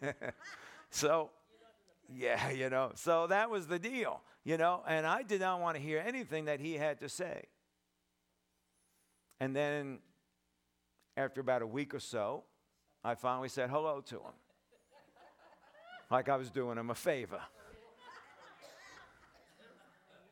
so 0.90 1.30
yeah, 2.14 2.50
you 2.50 2.70
know. 2.70 2.92
So 2.94 3.26
that 3.28 3.50
was 3.50 3.66
the 3.66 3.78
deal, 3.78 4.20
you 4.44 4.56
know. 4.56 4.82
And 4.86 5.06
I 5.06 5.22
did 5.22 5.40
not 5.40 5.60
want 5.60 5.76
to 5.76 5.82
hear 5.82 6.02
anything 6.04 6.46
that 6.46 6.60
he 6.60 6.74
had 6.74 7.00
to 7.00 7.08
say. 7.08 7.44
And 9.40 9.54
then 9.54 9.98
after 11.16 11.40
about 11.40 11.62
a 11.62 11.66
week 11.66 11.94
or 11.94 12.00
so, 12.00 12.44
I 13.04 13.14
finally 13.14 13.48
said 13.48 13.70
hello 13.70 14.00
to 14.06 14.16
him. 14.16 14.32
Like 16.10 16.28
I 16.28 16.36
was 16.36 16.50
doing 16.50 16.78
him 16.78 16.90
a 16.90 16.94
favor. 16.94 17.40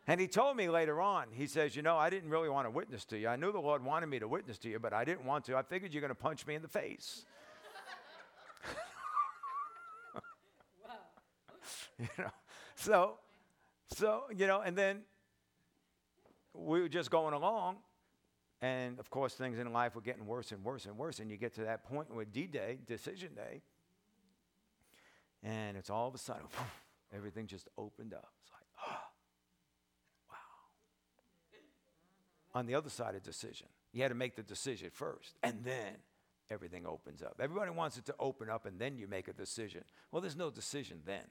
And 0.06 0.20
he 0.20 0.28
told 0.28 0.58
me 0.58 0.68
later 0.68 1.00
on, 1.00 1.28
he 1.32 1.46
says, 1.46 1.74
You 1.74 1.80
know, 1.80 1.96
I 1.96 2.10
didn't 2.10 2.28
really 2.28 2.50
want 2.50 2.66
to 2.66 2.70
witness 2.70 3.06
to 3.06 3.18
you. 3.18 3.28
I 3.28 3.36
knew 3.36 3.52
the 3.52 3.60
Lord 3.60 3.82
wanted 3.82 4.08
me 4.08 4.18
to 4.18 4.28
witness 4.28 4.58
to 4.58 4.68
you, 4.68 4.78
but 4.78 4.92
I 4.92 5.02
didn't 5.04 5.24
want 5.24 5.46
to. 5.46 5.56
I 5.56 5.62
figured 5.62 5.94
you're 5.94 6.02
going 6.02 6.10
to 6.10 6.14
punch 6.14 6.46
me 6.46 6.54
in 6.54 6.62
the 6.62 6.68
face. 6.68 7.24
you 11.98 12.08
know. 12.18 12.30
So, 12.76 13.14
so 13.96 14.24
you 14.36 14.46
know, 14.46 14.60
and 14.60 14.76
then 14.76 15.00
we 16.52 16.82
were 16.82 16.88
just 16.88 17.10
going 17.10 17.32
along, 17.32 17.78
and 18.60 18.98
of 18.98 19.08
course, 19.08 19.32
things 19.34 19.58
in 19.58 19.72
life 19.72 19.94
were 19.94 20.02
getting 20.02 20.26
worse 20.26 20.52
and 20.52 20.62
worse 20.62 20.84
and 20.84 20.98
worse, 20.98 21.18
and 21.18 21.30
you 21.30 21.38
get 21.38 21.54
to 21.54 21.62
that 21.62 21.84
point 21.84 22.14
with 22.14 22.30
D-Day, 22.30 22.80
decision 22.86 23.30
day, 23.34 23.62
and 25.44 25.76
it's 25.76 25.90
all 25.90 26.08
of 26.08 26.14
a 26.14 26.18
sudden, 26.18 26.46
everything 27.14 27.46
just 27.46 27.68
opened 27.78 28.14
up. 28.14 28.32
It's 28.42 28.50
like, 28.50 28.66
oh, 28.88 28.96
wow. 30.30 30.36
On 32.58 32.66
the 32.66 32.74
other 32.74 32.90
side 32.90 33.14
of 33.14 33.22
decision, 33.22 33.68
you 33.92 34.02
had 34.02 34.08
to 34.08 34.16
make 34.16 34.34
the 34.34 34.42
decision 34.42 34.90
first, 34.92 35.36
and 35.42 35.60
then 35.62 35.94
everything 36.50 36.86
opens 36.86 37.22
up. 37.22 37.36
Everybody 37.40 37.70
wants 37.70 37.96
it 37.98 38.06
to 38.06 38.14
open 38.18 38.50
up, 38.50 38.66
and 38.66 38.78
then 38.78 38.98
you 38.98 39.06
make 39.06 39.28
a 39.28 39.32
decision. 39.32 39.84
Well, 40.10 40.20
there's 40.20 40.36
no 40.36 40.50
decision 40.50 41.00
then. 41.04 41.24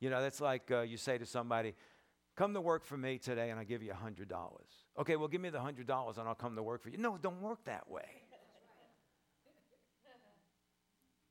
You 0.00 0.08
know, 0.10 0.22
that's 0.22 0.40
like 0.40 0.70
uh, 0.70 0.82
you 0.82 0.96
say 0.96 1.18
to 1.18 1.26
somebody, 1.26 1.74
Come 2.38 2.54
to 2.54 2.60
work 2.60 2.84
for 2.84 2.96
me 2.96 3.18
today 3.18 3.50
and 3.50 3.58
I'll 3.58 3.66
give 3.66 3.82
you 3.82 3.90
$100. 3.90 4.30
Okay, 5.00 5.16
well, 5.16 5.26
give 5.26 5.40
me 5.40 5.50
the 5.50 5.58
$100 5.58 6.18
and 6.18 6.28
I'll 6.28 6.36
come 6.36 6.54
to 6.54 6.62
work 6.62 6.84
for 6.84 6.88
you. 6.88 6.96
No, 6.96 7.18
don't 7.20 7.42
work 7.42 7.64
that 7.64 7.90
way. 7.90 8.17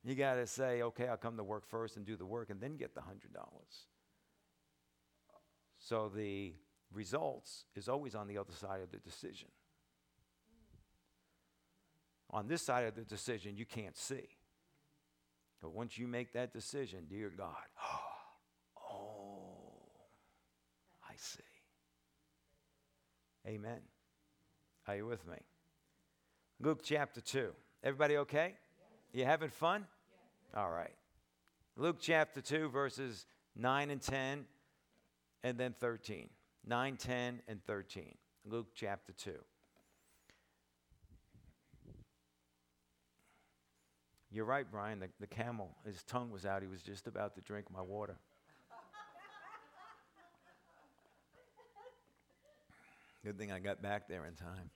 You 0.07 0.15
got 0.15 0.35
to 0.35 0.47
say, 0.47 0.83
okay, 0.83 1.09
I'll 1.09 1.17
come 1.17 1.35
to 1.35 1.43
work 1.43 1.67
first 1.67 1.97
and 1.97 2.05
do 2.05 2.15
the 2.15 2.25
work 2.25 2.49
and 2.49 2.61
then 2.61 2.77
get 2.77 2.95
the 2.95 3.01
$100. 3.01 3.05
So 5.79 6.09
the 6.15 6.53
results 6.93 7.65
is 7.75 7.89
always 7.89 8.15
on 8.15 8.29
the 8.29 8.37
other 8.37 8.53
side 8.53 8.79
of 8.79 8.89
the 8.89 8.99
decision. 8.99 9.49
On 12.31 12.47
this 12.47 12.61
side 12.61 12.85
of 12.85 12.95
the 12.95 13.01
decision, 13.01 13.57
you 13.57 13.65
can't 13.65 13.97
see. 13.97 14.29
But 15.61 15.73
once 15.73 15.97
you 15.97 16.07
make 16.07 16.31
that 16.31 16.53
decision, 16.53 17.07
dear 17.09 17.29
God, 17.29 17.51
oh, 18.89 19.81
I 21.03 21.15
see. 21.17 21.41
Amen. 23.45 23.81
Are 24.87 24.95
you 24.95 25.05
with 25.05 25.27
me? 25.27 25.39
Luke 26.61 26.79
chapter 26.81 27.19
2. 27.19 27.51
Everybody 27.83 28.15
okay? 28.15 28.53
You 29.11 29.25
having 29.25 29.49
fun? 29.49 29.85
All 30.55 30.69
right. 30.69 30.93
Luke 31.75 31.97
chapter 31.99 32.41
2, 32.41 32.69
verses 32.69 33.25
9 33.55 33.89
and 33.91 34.01
10, 34.01 34.45
and 35.43 35.57
then 35.57 35.75
13. 35.79 36.29
9, 36.65 36.97
10, 36.97 37.41
and 37.47 37.63
13. 37.65 38.15
Luke 38.45 38.67
chapter 38.73 39.13
2. 39.13 39.31
You're 44.31 44.45
right, 44.45 44.69
Brian. 44.69 44.99
The, 44.99 45.09
the 45.19 45.27
camel, 45.27 45.69
his 45.85 46.03
tongue 46.03 46.31
was 46.31 46.45
out. 46.45 46.61
He 46.61 46.67
was 46.67 46.81
just 46.81 47.07
about 47.07 47.35
to 47.35 47.41
drink 47.41 47.67
my 47.71 47.81
water. 47.81 48.17
Good 53.23 53.37
thing 53.37 53.51
I 53.51 53.59
got 53.59 53.81
back 53.81 54.07
there 54.07 54.25
in 54.25 54.35
time. 54.35 54.69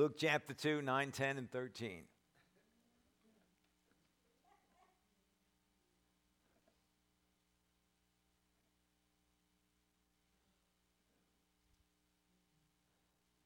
Luke 0.00 0.16
chapter 0.16 0.54
2, 0.54 0.80
9, 0.80 1.10
10, 1.10 1.36
and 1.36 1.50
13. 1.52 2.04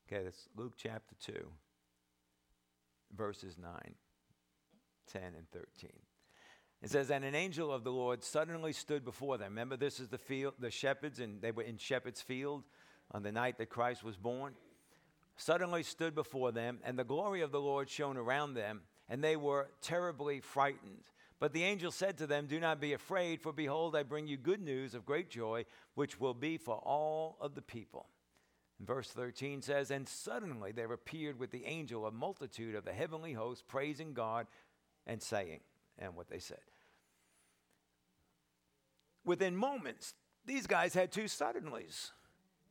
Okay, 0.07 0.23
that's 0.23 0.49
Luke 0.57 0.75
chapter 0.77 1.17
2, 1.25 1.33
verses 3.17 3.57
9, 3.61 3.73
10, 5.13 5.23
and 5.25 5.51
13. 5.51 5.91
It 6.83 6.91
says, 6.91 7.11
And 7.11 7.25
an 7.25 7.35
angel 7.35 7.73
of 7.73 7.83
the 7.83 7.91
Lord 7.91 8.23
suddenly 8.23 8.73
stood 8.73 9.05
before 9.05 9.39
them. 9.39 9.49
Remember, 9.49 9.77
this 9.77 9.99
is 9.99 10.07
the 10.07 10.19
field, 10.19 10.55
the 10.61 10.71
shepherds, 10.71 11.19
and 11.19 11.43
they 11.43 11.51
were 11.51 11.65
in 11.65 11.79
Shepherd's 11.79 12.23
Field 12.23 12.63
on 13.11 13.25
the 13.25 13.33
night 13.33 13.59
that 13.59 13.71
Christ 13.71 14.05
was 14.05 14.17
born. 14.17 14.55
Suddenly 15.37 15.83
stood 15.83 16.15
before 16.15 16.53
them, 16.53 16.79
and 16.85 16.99
the 16.99 17.05
glory 17.05 17.41
of 17.41 17.51
the 17.51 17.61
Lord 17.61 17.91
shone 17.91 18.17
around 18.17 18.55
them, 18.55 18.83
and 19.09 19.23
they 19.23 19.37
were 19.37 19.69
terribly 19.81 20.41
frightened. 20.41 21.05
But 21.41 21.53
the 21.53 21.65
angel 21.65 21.91
said 21.91 22.17
to 22.19 22.27
them, 22.27 22.47
Do 22.47 22.61
not 22.61 22.81
be 22.81 22.93
afraid, 22.93 23.41
for 23.41 23.53
behold, 23.53 23.97
I 23.97 24.03
bring 24.03 24.27
you 24.27 24.37
good 24.37 24.63
news 24.63 24.95
of 24.95 25.05
great 25.05 25.29
joy, 25.29 25.65
which 25.95 26.21
will 26.21 26.35
be 26.35 26.57
for 26.57 26.77
all 26.77 27.37
of 27.41 27.55
the 27.55 27.63
people. 27.63 28.07
And 28.79 28.87
verse 28.87 29.11
13 29.11 29.61
says, 29.61 29.91
And 29.91 30.09
suddenly 30.09 30.73
there 30.73 30.93
appeared 30.93 31.39
with 31.39 31.51
the 31.51 31.67
angel 31.67 32.07
a 32.07 32.13
multitude 32.13 32.75
of 32.75 32.85
the 32.85 32.93
heavenly 32.93 33.33
host, 33.33 33.67
praising 33.67 34.15
God 34.15 34.47
and 35.07 35.21
saying, 35.21 35.61
and 35.99 36.15
what 36.15 36.29
they 36.29 36.39
said 36.39 36.61
within 39.25 39.57
moments, 39.57 40.15
these 40.45 40.67
guys 40.67 40.95
had 40.95 41.11
two 41.11 41.25
suddenlies. 41.25 42.11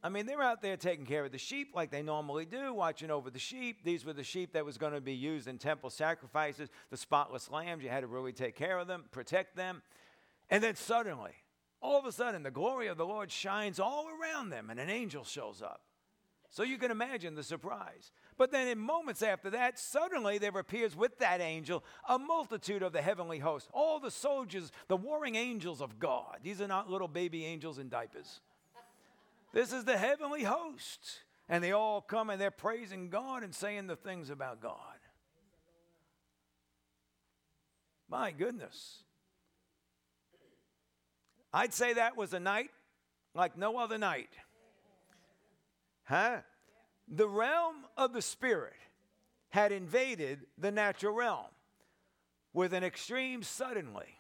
I 0.06 0.10
mean, 0.10 0.26
they're 0.26 0.42
out 0.42 0.62
there 0.62 0.76
taking 0.76 1.06
care 1.06 1.24
of 1.24 1.32
the 1.32 1.38
sheep 1.38 1.70
like 1.74 1.90
they 1.90 2.02
normally 2.02 2.46
do, 2.46 2.74
watching 2.74 3.10
over 3.10 3.30
the 3.30 3.40
sheep. 3.40 3.86
These 3.86 4.04
were 4.04 4.12
the 4.12 4.24
sheep 4.24 4.52
that 4.52 4.66
was 4.66 4.78
going 4.78 4.92
to 4.92 5.00
be 5.00 5.14
used 5.14 5.48
in 5.48 5.58
temple 5.58 5.90
sacrifices, 5.90 6.70
the 6.90 6.98
spotless 6.98 7.50
lambs. 7.50 7.84
You 7.84 7.90
had 7.90 8.02
to 8.02 8.08
really 8.08 8.34
take 8.34 8.56
care 8.56 8.78
of 8.78 8.88
them, 8.88 9.06
protect 9.12 9.56
them. 9.56 9.82
And 10.50 10.62
then 10.62 10.76
suddenly, 10.76 11.32
all 11.82 11.98
of 11.98 12.06
a 12.06 12.12
sudden, 12.12 12.44
the 12.44 12.52
glory 12.52 12.88
of 12.88 12.98
the 12.98 13.06
Lord 13.06 13.32
shines 13.32 13.80
all 13.80 14.10
around 14.10 14.50
them, 14.50 14.70
and 14.70 14.78
an 14.78 14.90
angel 14.90 15.24
shows 15.24 15.62
up. 15.62 15.82
So 16.50 16.64
you 16.64 16.78
can 16.78 16.92
imagine 16.92 17.34
the 17.34 17.42
surprise. 17.42 18.12
But 18.38 18.52
then, 18.52 18.68
in 18.68 18.80
moments 18.80 19.24
after 19.24 19.50
that, 19.52 19.80
suddenly 19.80 20.38
there 20.38 20.56
appears 20.58 20.98
with 20.98 21.18
that 21.20 21.40
angel 21.40 21.84
a 22.08 22.20
multitude 22.20 22.84
of 22.84 22.92
the 22.92 23.02
heavenly 23.02 23.40
host, 23.40 23.70
all 23.74 24.00
the 24.02 24.12
soldiers, 24.12 24.72
the 24.90 24.98
warring 24.98 25.36
angels 25.36 25.82
of 25.82 25.98
God. 25.98 26.40
These 26.44 26.60
are 26.60 26.68
not 26.68 26.90
little 26.90 27.08
baby 27.08 27.46
angels 27.46 27.80
in 27.80 27.88
diapers. 27.88 28.42
This 29.54 29.72
is 29.72 29.86
the 29.86 29.98
heavenly 29.98 30.44
host. 30.44 31.22
And 31.48 31.64
they 31.64 31.72
all 31.72 32.02
come 32.02 32.30
and 32.30 32.42
they're 32.42 32.52
praising 32.52 33.10
God 33.10 33.44
and 33.44 33.54
saying 33.54 33.88
the 33.88 33.96
things 33.96 34.30
about 34.30 34.62
God. 34.62 34.78
My 38.10 38.32
goodness. 38.32 39.04
I'd 41.54 41.74
say 41.74 41.94
that 41.94 42.18
was 42.18 42.34
a 42.34 42.40
night 42.40 42.72
like 43.36 43.58
no 43.58 43.78
other 43.78 43.98
night. 43.98 44.30
Huh? 46.06 46.38
The 47.08 47.28
realm 47.28 47.76
of 47.98 48.14
the 48.14 48.22
Spirit 48.22 48.74
had 49.50 49.72
invaded 49.72 50.48
the 50.58 50.72
natural 50.72 51.14
realm 51.14 51.46
with 52.54 52.74
an 52.74 52.84
extreme 52.84 53.44
suddenly. 53.44 54.20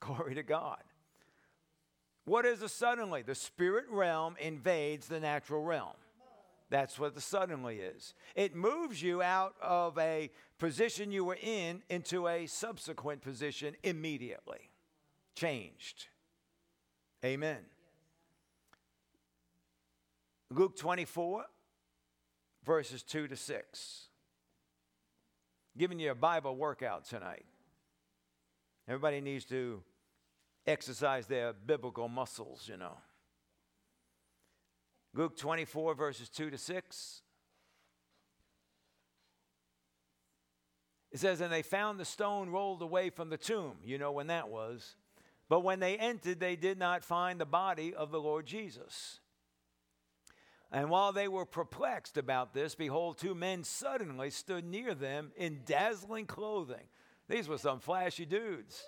Glory 0.00 0.34
to 0.34 0.42
God. 0.42 0.82
What 2.28 2.44
is 2.44 2.60
a 2.60 2.68
suddenly? 2.68 3.22
The 3.22 3.34
spirit 3.34 3.86
realm 3.88 4.36
invades 4.38 5.08
the 5.08 5.18
natural 5.18 5.62
realm. 5.62 5.96
That's 6.68 6.98
what 6.98 7.14
the 7.14 7.22
suddenly 7.22 7.76
is. 7.78 8.12
It 8.36 8.54
moves 8.54 9.00
you 9.02 9.22
out 9.22 9.54
of 9.62 9.96
a 9.96 10.30
position 10.58 11.10
you 11.10 11.24
were 11.24 11.38
in 11.42 11.82
into 11.88 12.28
a 12.28 12.46
subsequent 12.46 13.22
position 13.22 13.76
immediately. 13.82 14.70
Changed. 15.36 16.08
Amen. 17.24 17.60
Luke 20.50 20.76
24, 20.76 21.46
verses 22.62 23.02
2 23.04 23.28
to 23.28 23.36
6. 23.36 24.08
Giving 25.78 25.98
you 25.98 26.10
a 26.10 26.14
Bible 26.14 26.56
workout 26.56 27.06
tonight. 27.06 27.46
Everybody 28.86 29.22
needs 29.22 29.46
to 29.46 29.82
exercise 30.68 31.26
their 31.26 31.52
biblical 31.52 32.08
muscles, 32.08 32.68
you 32.68 32.76
know. 32.76 32.96
Luke 35.14 35.36
24, 35.36 35.94
verses 35.94 36.28
2 36.28 36.50
to 36.50 36.58
6. 36.58 37.22
It 41.10 41.18
says, 41.18 41.40
And 41.40 41.52
they 41.52 41.62
found 41.62 41.98
the 41.98 42.04
stone 42.04 42.50
rolled 42.50 42.82
away 42.82 43.10
from 43.10 43.30
the 43.30 43.38
tomb. 43.38 43.78
You 43.82 43.98
know 43.98 44.12
when 44.12 44.26
that 44.28 44.48
was. 44.48 44.96
But 45.48 45.60
when 45.60 45.80
they 45.80 45.96
entered, 45.96 46.40
they 46.40 46.56
did 46.56 46.78
not 46.78 47.02
find 47.02 47.40
the 47.40 47.46
body 47.46 47.94
of 47.94 48.10
the 48.10 48.20
Lord 48.20 48.46
Jesus. 48.46 49.20
And 50.70 50.90
while 50.90 51.14
they 51.14 51.28
were 51.28 51.46
perplexed 51.46 52.18
about 52.18 52.52
this, 52.52 52.74
behold, 52.74 53.16
two 53.16 53.34
men 53.34 53.64
suddenly 53.64 54.28
stood 54.28 54.66
near 54.66 54.94
them 54.94 55.32
in 55.36 55.62
dazzling 55.64 56.26
clothing. 56.26 56.84
These 57.28 57.48
were 57.48 57.56
some 57.56 57.80
flashy 57.80 58.26
dudes. 58.26 58.84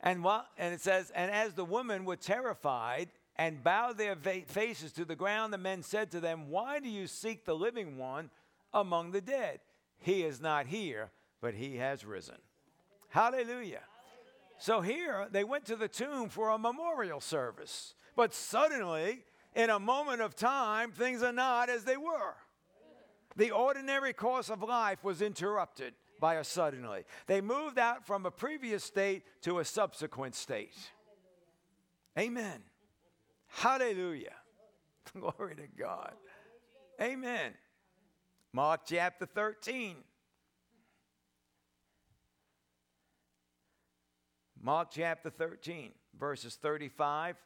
And, 0.00 0.22
while, 0.22 0.46
and 0.56 0.72
it 0.72 0.80
says, 0.80 1.10
And 1.14 1.30
as 1.30 1.54
the 1.54 1.64
women 1.64 2.04
were 2.04 2.16
terrified 2.16 3.08
and 3.36 3.62
bowed 3.62 3.98
their 3.98 4.14
va- 4.14 4.42
faces 4.46 4.92
to 4.92 5.04
the 5.04 5.16
ground, 5.16 5.52
the 5.52 5.58
men 5.58 5.82
said 5.82 6.10
to 6.12 6.20
them, 6.20 6.50
Why 6.50 6.78
do 6.78 6.88
you 6.88 7.06
seek 7.06 7.44
the 7.44 7.56
living 7.56 7.98
one 7.98 8.30
among 8.72 9.10
the 9.10 9.20
dead? 9.20 9.60
He 9.98 10.22
is 10.22 10.40
not 10.40 10.66
here, 10.66 11.10
but 11.40 11.54
he 11.54 11.76
has 11.76 12.04
risen. 12.04 12.36
Hallelujah. 13.08 13.82
So 14.58 14.80
here 14.80 15.28
they 15.30 15.44
went 15.44 15.64
to 15.66 15.76
the 15.76 15.88
tomb 15.88 16.28
for 16.28 16.50
a 16.50 16.58
memorial 16.58 17.20
service. 17.20 17.94
But 18.16 18.34
suddenly, 18.34 19.24
in 19.54 19.70
a 19.70 19.78
moment 19.78 20.20
of 20.20 20.34
time, 20.34 20.92
things 20.92 21.22
are 21.22 21.32
not 21.32 21.68
as 21.68 21.84
they 21.84 21.96
were. 21.96 22.34
The 23.36 23.52
ordinary 23.52 24.12
course 24.12 24.50
of 24.50 24.62
life 24.62 25.04
was 25.04 25.22
interrupted 25.22 25.94
by 26.20 26.34
a 26.34 26.44
suddenly. 26.44 27.04
They 27.26 27.40
moved 27.40 27.78
out 27.78 28.06
from 28.06 28.26
a 28.26 28.30
previous 28.30 28.84
state 28.84 29.22
to 29.42 29.58
a 29.58 29.64
subsequent 29.64 30.34
state. 30.34 30.76
Amen. 32.18 32.60
Hallelujah. 33.48 34.34
Glory 35.18 35.56
to 35.56 35.68
God. 35.78 36.12
Amen. 37.00 37.52
Mark 38.52 38.82
chapter 38.86 39.26
13. 39.26 39.96
Mark 44.60 44.88
chapter 44.90 45.30
13, 45.30 45.92
verses 46.18 46.56
35 46.56 47.36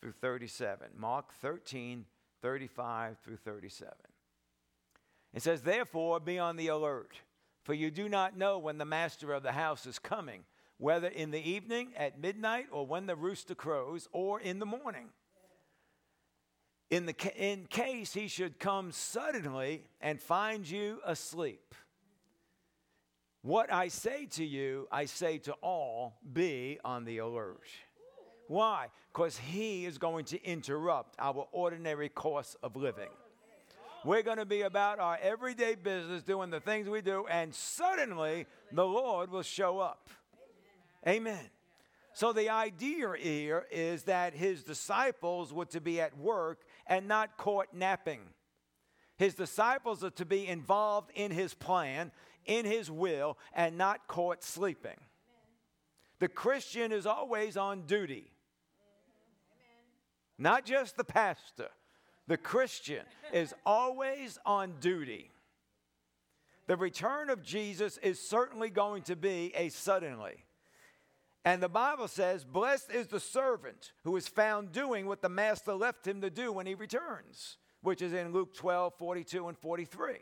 through 0.00 0.12
37. 0.12 0.88
Mark 0.96 1.32
13, 1.40 2.04
35 2.42 3.16
through 3.24 3.36
37. 3.36 3.92
It 5.32 5.42
says, 5.42 5.62
Therefore, 5.62 6.20
be 6.20 6.38
on 6.38 6.56
the 6.56 6.68
alert, 6.68 7.16
for 7.64 7.74
you 7.74 7.90
do 7.90 8.08
not 8.08 8.36
know 8.36 8.58
when 8.58 8.78
the 8.78 8.84
master 8.84 9.32
of 9.32 9.42
the 9.42 9.52
house 9.52 9.86
is 9.86 9.98
coming, 9.98 10.44
whether 10.78 11.08
in 11.08 11.30
the 11.30 11.50
evening, 11.50 11.92
at 11.96 12.20
midnight, 12.20 12.66
or 12.70 12.86
when 12.86 13.06
the 13.06 13.16
rooster 13.16 13.54
crows, 13.54 14.06
or 14.12 14.40
in 14.40 14.58
the 14.58 14.66
morning. 14.66 15.08
In, 16.90 17.06
the, 17.06 17.14
in 17.36 17.66
case 17.66 18.12
he 18.12 18.28
should 18.28 18.60
come 18.60 18.92
suddenly 18.92 19.84
and 20.00 20.20
find 20.20 20.68
you 20.68 21.00
asleep. 21.04 21.74
What 23.40 23.72
I 23.72 23.88
say 23.88 24.26
to 24.32 24.44
you, 24.44 24.86
I 24.92 25.06
say 25.06 25.38
to 25.38 25.52
all, 25.54 26.18
be 26.32 26.78
on 26.84 27.04
the 27.04 27.18
alert. 27.18 27.66
Why? 28.48 28.88
Because 29.12 29.38
he 29.38 29.86
is 29.86 29.98
going 29.98 30.26
to 30.26 30.42
interrupt 30.44 31.14
our 31.18 31.48
ordinary 31.52 32.10
course 32.10 32.56
of 32.62 32.76
living. 32.76 33.10
We're 34.04 34.22
going 34.22 34.36
to 34.36 34.44
be 34.44 34.62
about 34.62 34.98
our 34.98 35.18
everyday 35.22 35.76
business, 35.76 36.22
doing 36.22 36.50
the 36.50 36.60
things 36.60 36.88
we 36.88 37.00
do, 37.00 37.26
and 37.30 37.54
suddenly 37.54 38.46
the 38.70 38.84
Lord 38.84 39.30
will 39.30 39.42
show 39.42 39.78
up. 39.78 40.10
Amen. 41.08 41.50
So 42.12 42.32
the 42.32 42.50
idea 42.50 43.14
here 43.18 43.66
is 43.70 44.02
that 44.04 44.34
his 44.34 44.62
disciples 44.62 45.52
were 45.52 45.64
to 45.66 45.80
be 45.80 46.00
at 46.00 46.16
work 46.18 46.60
and 46.86 47.08
not 47.08 47.38
caught 47.38 47.68
napping. 47.72 48.20
His 49.16 49.34
disciples 49.34 50.04
are 50.04 50.10
to 50.10 50.24
be 50.26 50.46
involved 50.46 51.10
in 51.14 51.30
his 51.30 51.54
plan 51.54 52.12
in 52.44 52.66
his 52.66 52.90
will 52.90 53.38
and 53.54 53.78
not 53.78 54.06
caught 54.06 54.44
sleeping. 54.44 54.98
The 56.18 56.28
Christian 56.28 56.92
is 56.92 57.06
always 57.06 57.56
on 57.56 57.86
duty. 57.86 58.30
Not 60.38 60.64
just 60.64 60.96
the 60.96 61.04
pastor. 61.04 61.68
The 62.26 62.36
Christian 62.36 63.04
is 63.32 63.54
always 63.66 64.38
on 64.46 64.74
duty. 64.80 65.30
The 66.66 66.76
return 66.76 67.28
of 67.28 67.42
Jesus 67.42 67.98
is 67.98 68.18
certainly 68.18 68.70
going 68.70 69.02
to 69.02 69.16
be 69.16 69.52
a 69.54 69.68
suddenly. 69.68 70.44
And 71.44 71.62
the 71.62 71.68
Bible 71.68 72.08
says, 72.08 72.42
Blessed 72.44 72.90
is 72.90 73.08
the 73.08 73.20
servant 73.20 73.92
who 74.04 74.16
is 74.16 74.28
found 74.28 74.72
doing 74.72 75.06
what 75.06 75.20
the 75.20 75.28
master 75.28 75.74
left 75.74 76.06
him 76.06 76.22
to 76.22 76.30
do 76.30 76.50
when 76.52 76.66
he 76.66 76.74
returns, 76.74 77.58
which 77.82 78.00
is 78.00 78.14
in 78.14 78.32
Luke 78.32 78.54
12, 78.54 78.94
42 78.94 79.48
and 79.48 79.58
43. 79.58 80.14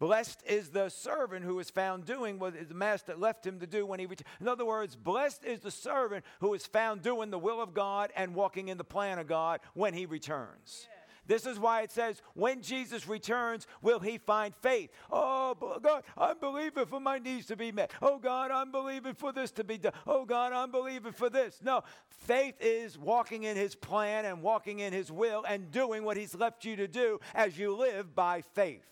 Blessed 0.00 0.42
is 0.48 0.70
the 0.70 0.88
servant 0.88 1.44
who 1.44 1.60
is 1.60 1.70
found 1.70 2.06
doing 2.06 2.40
what 2.40 2.68
the 2.68 2.74
master 2.74 3.14
left 3.14 3.46
him 3.46 3.60
to 3.60 3.68
do 3.68 3.86
when 3.86 4.00
he 4.00 4.06
returned. 4.06 4.26
In 4.40 4.48
other 4.48 4.64
words, 4.64 4.96
blessed 4.96 5.44
is 5.44 5.60
the 5.60 5.70
servant 5.70 6.24
who 6.40 6.54
is 6.54 6.66
found 6.66 7.02
doing 7.02 7.30
the 7.30 7.38
will 7.38 7.62
of 7.62 7.72
God 7.72 8.10
and 8.16 8.34
walking 8.34 8.66
in 8.66 8.78
the 8.78 8.82
plan 8.82 9.20
of 9.20 9.28
God 9.28 9.60
when 9.74 9.94
he 9.94 10.06
returns. 10.06 10.88
This 11.26 11.46
is 11.46 11.58
why 11.58 11.82
it 11.82 11.92
says, 11.92 12.20
when 12.34 12.62
Jesus 12.62 13.06
returns, 13.06 13.66
will 13.80 14.00
he 14.00 14.18
find 14.18 14.54
faith? 14.56 14.90
Oh, 15.10 15.54
God, 15.80 16.02
I'm 16.18 16.38
believing 16.40 16.86
for 16.86 16.98
my 16.98 17.18
needs 17.18 17.46
to 17.46 17.56
be 17.56 17.70
met. 17.70 17.92
Oh, 18.02 18.18
God, 18.18 18.50
I'm 18.50 18.72
believing 18.72 19.14
for 19.14 19.32
this 19.32 19.52
to 19.52 19.64
be 19.64 19.78
done. 19.78 19.92
Oh, 20.06 20.24
God, 20.24 20.52
I'm 20.52 20.72
believing 20.72 21.12
for 21.12 21.30
this. 21.30 21.60
No, 21.62 21.84
faith 22.08 22.56
is 22.60 22.98
walking 22.98 23.44
in 23.44 23.56
his 23.56 23.76
plan 23.76 24.24
and 24.24 24.42
walking 24.42 24.80
in 24.80 24.92
his 24.92 25.12
will 25.12 25.44
and 25.44 25.70
doing 25.70 26.02
what 26.02 26.16
he's 26.16 26.34
left 26.34 26.64
you 26.64 26.74
to 26.76 26.88
do 26.88 27.20
as 27.34 27.56
you 27.56 27.76
live 27.76 28.14
by 28.14 28.40
faith. 28.40 28.84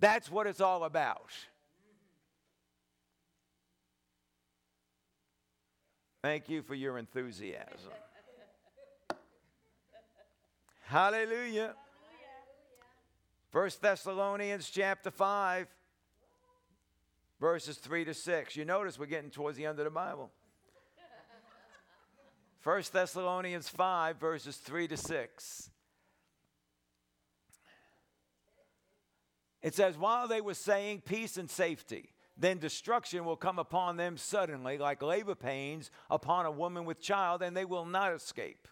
That's 0.00 0.30
what 0.30 0.46
it's 0.48 0.60
all 0.60 0.82
about. 0.82 1.30
Thank 6.22 6.48
you 6.48 6.62
for 6.62 6.74
your 6.74 6.98
enthusiasm. 6.98 7.92
Hallelujah. 10.90 11.76
First 13.52 13.80
Thessalonians 13.80 14.68
chapter 14.68 15.12
5 15.12 15.68
verses 17.40 17.78
3 17.78 18.06
to 18.06 18.12
6. 18.12 18.56
You 18.56 18.64
notice 18.64 18.98
we're 18.98 19.06
getting 19.06 19.30
towards 19.30 19.56
the 19.56 19.66
end 19.66 19.78
of 19.78 19.84
the 19.84 19.90
Bible. 19.92 20.32
First 22.58 22.92
Thessalonians 22.92 23.68
5 23.68 24.16
verses 24.16 24.56
3 24.56 24.88
to 24.88 24.96
6. 24.96 25.70
It 29.62 29.76
says, 29.76 29.96
While 29.96 30.26
they 30.26 30.40
were 30.40 30.54
saying 30.54 31.02
peace 31.06 31.36
and 31.36 31.48
safety, 31.48 32.14
then 32.36 32.58
destruction 32.58 33.24
will 33.24 33.36
come 33.36 33.60
upon 33.60 33.96
them 33.96 34.16
suddenly, 34.16 34.76
like 34.76 35.02
labor 35.02 35.36
pains 35.36 35.92
upon 36.10 36.46
a 36.46 36.50
woman 36.50 36.84
with 36.84 37.00
child, 37.00 37.42
and 37.42 37.56
they 37.56 37.64
will 37.64 37.86
not 37.86 38.12
escape. 38.12 38.66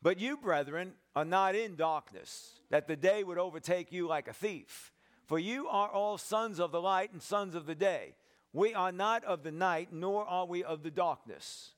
But 0.00 0.20
you, 0.20 0.36
brethren, 0.36 0.92
are 1.16 1.24
not 1.24 1.54
in 1.54 1.74
darkness, 1.74 2.60
that 2.70 2.86
the 2.86 2.96
day 2.96 3.24
would 3.24 3.38
overtake 3.38 3.90
you 3.90 4.06
like 4.06 4.28
a 4.28 4.32
thief. 4.32 4.92
For 5.26 5.38
you 5.38 5.68
are 5.68 5.88
all 5.88 6.16
sons 6.16 6.60
of 6.60 6.70
the 6.70 6.80
light 6.80 7.12
and 7.12 7.20
sons 7.20 7.54
of 7.54 7.66
the 7.66 7.74
day. 7.74 8.14
We 8.52 8.74
are 8.74 8.92
not 8.92 9.24
of 9.24 9.42
the 9.42 9.50
night, 9.50 9.88
nor 9.92 10.24
are 10.24 10.46
we 10.46 10.64
of 10.64 10.82
the 10.82 10.90
darkness. 10.90 11.72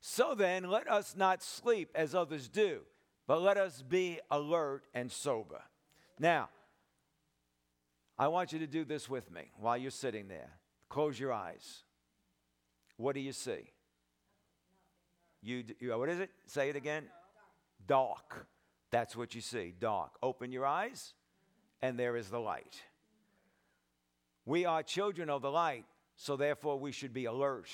So 0.00 0.34
then, 0.34 0.64
let 0.64 0.90
us 0.90 1.14
not 1.16 1.42
sleep 1.42 1.90
as 1.94 2.14
others 2.14 2.48
do, 2.48 2.80
but 3.28 3.40
let 3.40 3.56
us 3.56 3.82
be 3.82 4.18
alert 4.30 4.84
and 4.92 5.12
sober. 5.12 5.62
Now, 6.18 6.48
I 8.18 8.28
want 8.28 8.52
you 8.52 8.58
to 8.58 8.66
do 8.66 8.84
this 8.84 9.08
with 9.08 9.30
me 9.30 9.52
while 9.58 9.76
you're 9.76 9.90
sitting 9.90 10.28
there. 10.28 10.50
Close 10.88 11.18
your 11.18 11.32
eyes. 11.32 11.84
What 12.96 13.14
do 13.14 13.20
you 13.20 13.32
see? 13.32 13.71
You, 15.42 15.64
you 15.80 15.98
what 15.98 16.08
is 16.08 16.20
it? 16.20 16.30
Say 16.46 16.70
it 16.70 16.76
again. 16.76 17.04
Dark. 17.86 18.46
That's 18.90 19.16
what 19.16 19.34
you 19.34 19.40
see. 19.40 19.74
Dark. 19.78 20.12
Open 20.22 20.52
your 20.52 20.66
eyes, 20.66 21.14
and 21.80 21.98
there 21.98 22.16
is 22.16 22.28
the 22.28 22.38
light. 22.38 22.80
We 24.44 24.64
are 24.64 24.82
children 24.82 25.30
of 25.30 25.42
the 25.42 25.50
light, 25.50 25.84
so 26.16 26.36
therefore 26.36 26.78
we 26.78 26.92
should 26.92 27.12
be 27.12 27.24
alert, 27.24 27.68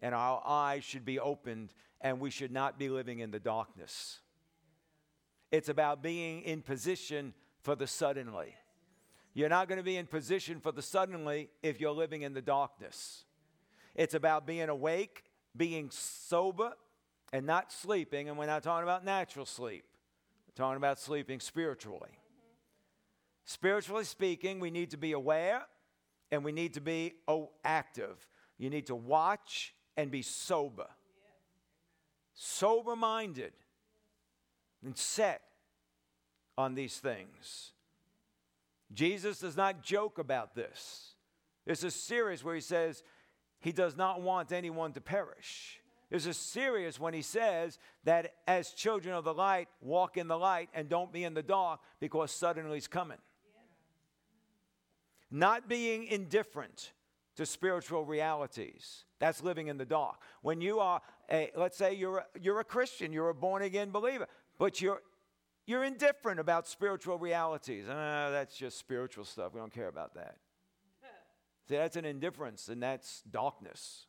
and 0.00 0.14
our 0.14 0.42
eyes 0.44 0.84
should 0.84 1.04
be 1.04 1.18
opened, 1.18 1.72
and 2.00 2.20
we 2.20 2.30
should 2.30 2.52
not 2.52 2.78
be 2.78 2.88
living 2.88 3.20
in 3.20 3.30
the 3.30 3.38
darkness. 3.38 4.20
It's 5.50 5.68
about 5.68 6.02
being 6.02 6.42
in 6.42 6.62
position 6.62 7.32
for 7.62 7.74
the 7.74 7.86
suddenly. 7.86 8.54
You're 9.34 9.48
not 9.48 9.68
going 9.68 9.78
to 9.78 9.84
be 9.84 9.96
in 9.96 10.06
position 10.06 10.60
for 10.60 10.72
the 10.72 10.82
suddenly 10.82 11.50
if 11.62 11.80
you're 11.80 11.92
living 11.92 12.22
in 12.22 12.34
the 12.34 12.42
darkness. 12.42 13.24
It's 13.94 14.14
about 14.14 14.46
being 14.46 14.68
awake, 14.68 15.24
being 15.56 15.90
sober, 15.90 16.72
and 17.34 17.44
not 17.44 17.72
sleeping. 17.72 18.28
And 18.28 18.38
we're 18.38 18.46
not 18.46 18.62
talking 18.62 18.84
about 18.84 19.04
natural 19.04 19.44
sleep, 19.44 19.84
we're 20.46 20.64
talking 20.64 20.78
about 20.78 20.98
sleeping 20.98 21.40
spiritually. 21.40 22.16
Spiritually 23.44 24.04
speaking, 24.04 24.58
we 24.58 24.70
need 24.70 24.92
to 24.92 24.96
be 24.96 25.12
aware 25.12 25.66
and 26.30 26.42
we 26.42 26.52
need 26.52 26.74
to 26.74 26.80
be 26.80 27.12
active. 27.62 28.26
You 28.56 28.70
need 28.70 28.86
to 28.86 28.94
watch 28.94 29.74
and 29.98 30.10
be 30.10 30.22
sober. 30.22 30.86
Sober 32.32 32.96
minded 32.96 33.52
and 34.82 34.96
set 34.96 35.42
on 36.56 36.74
these 36.74 36.96
things. 36.96 37.72
Jesus 38.94 39.40
does 39.40 39.58
not 39.58 39.82
joke 39.82 40.18
about 40.18 40.54
this. 40.54 41.14
This 41.66 41.84
is 41.84 41.94
serious 41.94 42.42
where 42.42 42.54
he 42.54 42.62
says 42.62 43.02
he 43.60 43.72
does 43.72 43.94
not 43.94 44.22
want 44.22 44.52
anyone 44.52 44.92
to 44.92 45.02
perish. 45.02 45.80
Is 46.14 46.36
serious 46.36 47.00
when 47.00 47.12
he 47.12 47.22
says 47.22 47.80
that 48.04 48.34
as 48.46 48.70
children 48.70 49.16
of 49.16 49.24
the 49.24 49.34
light, 49.34 49.66
walk 49.80 50.16
in 50.16 50.28
the 50.28 50.38
light 50.38 50.68
and 50.72 50.88
don't 50.88 51.12
be 51.12 51.24
in 51.24 51.34
the 51.34 51.42
dark 51.42 51.80
because 51.98 52.30
suddenly 52.30 52.76
he's 52.76 52.86
coming. 52.86 53.18
Not 55.28 55.68
being 55.68 56.06
indifferent 56.06 56.92
to 57.34 57.44
spiritual 57.44 58.04
realities. 58.04 59.06
That's 59.18 59.42
living 59.42 59.66
in 59.66 59.76
the 59.76 59.84
dark. 59.84 60.20
When 60.42 60.60
you 60.60 60.78
are, 60.78 61.02
a, 61.32 61.50
let's 61.56 61.76
say 61.76 61.94
you're 61.94 62.18
a, 62.18 62.26
you're 62.40 62.60
a 62.60 62.64
Christian, 62.64 63.12
you're 63.12 63.30
a 63.30 63.34
born 63.34 63.62
again 63.62 63.90
believer, 63.90 64.28
but 64.56 64.80
you're 64.80 65.02
you're 65.66 65.82
indifferent 65.82 66.38
about 66.38 66.68
spiritual 66.68 67.18
realities. 67.18 67.88
Uh, 67.88 68.28
that's 68.30 68.56
just 68.56 68.78
spiritual 68.78 69.24
stuff. 69.24 69.52
We 69.52 69.58
don't 69.58 69.74
care 69.74 69.88
about 69.88 70.14
that. 70.14 70.36
See, 71.68 71.74
that's 71.74 71.96
an 71.96 72.04
indifference, 72.04 72.68
and 72.68 72.80
that's 72.80 73.22
darkness. 73.22 74.06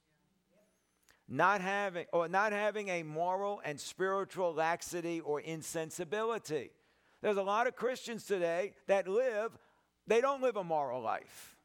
Not 1.27 1.61
having, 1.61 2.05
or 2.13 2.27
not 2.27 2.51
having 2.51 2.89
a 2.89 3.03
moral 3.03 3.61
and 3.65 3.79
spiritual 3.79 4.53
laxity 4.53 5.19
or 5.19 5.41
insensibility. 5.41 6.71
There's 7.21 7.37
a 7.37 7.43
lot 7.43 7.65
of 7.67 7.75
Christians 7.75 8.25
today 8.25 8.73
that 8.87 9.07
live, 9.07 9.51
they 10.05 10.21
don't 10.21 10.41
live 10.41 10.55
a 10.55 10.63
moral 10.63 11.01
life, 11.01 11.55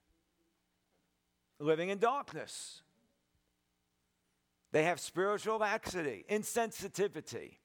living 1.58 1.90
in 1.90 1.98
darkness. 1.98 2.80
They 4.72 4.84
have 4.84 4.98
spiritual 5.00 5.58
laxity, 5.58 6.24
insensitivity, 6.30 7.56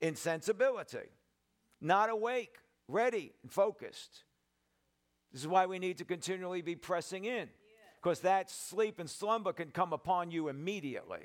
insensibility 0.00 1.08
not 1.84 2.08
awake, 2.08 2.56
ready, 2.88 3.32
and 3.42 3.52
focused. 3.52 4.24
This 5.32 5.42
is 5.42 5.48
why 5.48 5.66
we 5.66 5.78
need 5.78 5.98
to 5.98 6.04
continually 6.04 6.62
be 6.62 6.74
pressing 6.74 7.26
in, 7.26 7.48
because 8.04 8.20
that 8.20 8.50
sleep 8.50 9.00
and 9.00 9.08
slumber 9.08 9.50
can 9.54 9.70
come 9.70 9.94
upon 9.94 10.30
you 10.30 10.48
immediately. 10.48 11.20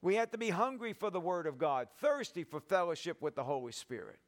We 0.00 0.14
have 0.14 0.30
to 0.30 0.38
be 0.38 0.48
hungry 0.48 0.94
for 0.94 1.10
the 1.10 1.20
Word 1.20 1.46
of 1.46 1.58
God, 1.58 1.88
thirsty 2.00 2.42
for 2.42 2.58
fellowship 2.58 3.20
with 3.20 3.34
the 3.34 3.44
Holy 3.44 3.72
Spirit, 3.72 4.18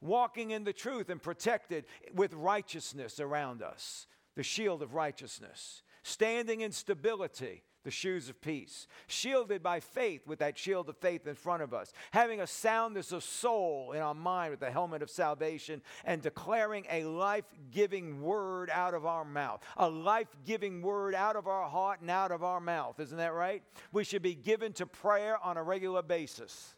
walking 0.00 0.50
in 0.50 0.64
the 0.64 0.72
truth 0.72 1.08
and 1.08 1.22
protected 1.22 1.84
with 2.12 2.34
righteousness 2.34 3.20
around 3.20 3.62
us, 3.62 4.08
the 4.34 4.42
shield 4.42 4.82
of 4.82 4.92
righteousness, 4.94 5.82
standing 6.02 6.62
in 6.62 6.72
stability 6.72 7.62
the 7.84 7.90
shoes 7.90 8.28
of 8.28 8.40
peace, 8.40 8.86
shielded 9.06 9.62
by 9.62 9.80
faith 9.80 10.26
with 10.26 10.38
that 10.38 10.58
shield 10.58 10.88
of 10.88 10.96
faith 10.96 11.26
in 11.26 11.34
front 11.34 11.62
of 11.62 11.74
us, 11.74 11.92
having 12.12 12.40
a 12.40 12.46
soundness 12.46 13.12
of 13.12 13.22
soul 13.22 13.92
in 13.92 14.00
our 14.00 14.14
mind 14.14 14.50
with 14.50 14.60
the 14.60 14.70
helmet 14.70 15.02
of 15.02 15.10
salvation, 15.10 15.82
and 16.04 16.22
declaring 16.22 16.86
a 16.90 17.04
life 17.04 17.44
giving 17.70 18.22
word 18.22 18.70
out 18.70 18.94
of 18.94 19.06
our 19.06 19.24
mouth, 19.24 19.62
a 19.76 19.88
life 19.88 20.28
giving 20.44 20.82
word 20.82 21.14
out 21.14 21.36
of 21.36 21.46
our 21.46 21.68
heart 21.68 22.00
and 22.00 22.10
out 22.10 22.32
of 22.32 22.42
our 22.42 22.60
mouth. 22.60 22.98
Isn't 23.00 23.18
that 23.18 23.34
right? 23.34 23.62
We 23.92 24.04
should 24.04 24.22
be 24.22 24.34
given 24.34 24.72
to 24.74 24.86
prayer 24.86 25.36
on 25.42 25.56
a 25.56 25.62
regular 25.62 26.02
basis. 26.02 26.74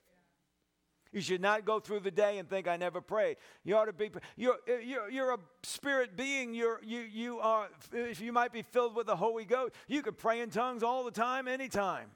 You 1.14 1.20
should 1.20 1.40
not 1.40 1.64
go 1.64 1.78
through 1.78 2.00
the 2.00 2.10
day 2.10 2.38
and 2.38 2.50
think 2.50 2.66
I 2.66 2.76
never 2.76 3.00
prayed. 3.00 3.36
You 3.62 3.76
ought 3.76 3.84
to 3.84 3.92
be. 3.92 4.10
You're, 4.36 4.58
you're, 4.66 5.08
you're 5.08 5.34
a 5.34 5.38
spirit 5.62 6.16
being. 6.16 6.54
You're, 6.54 6.80
you, 6.82 7.02
you 7.02 7.38
are. 7.38 7.68
If 7.92 8.20
you 8.20 8.32
might 8.32 8.52
be 8.52 8.62
filled 8.62 8.96
with 8.96 9.06
the 9.06 9.14
Holy 9.14 9.44
Ghost, 9.44 9.74
you 9.86 10.02
could 10.02 10.18
pray 10.18 10.40
in 10.40 10.50
tongues 10.50 10.82
all 10.82 11.04
the 11.04 11.12
time, 11.12 11.46
anytime. 11.46 12.08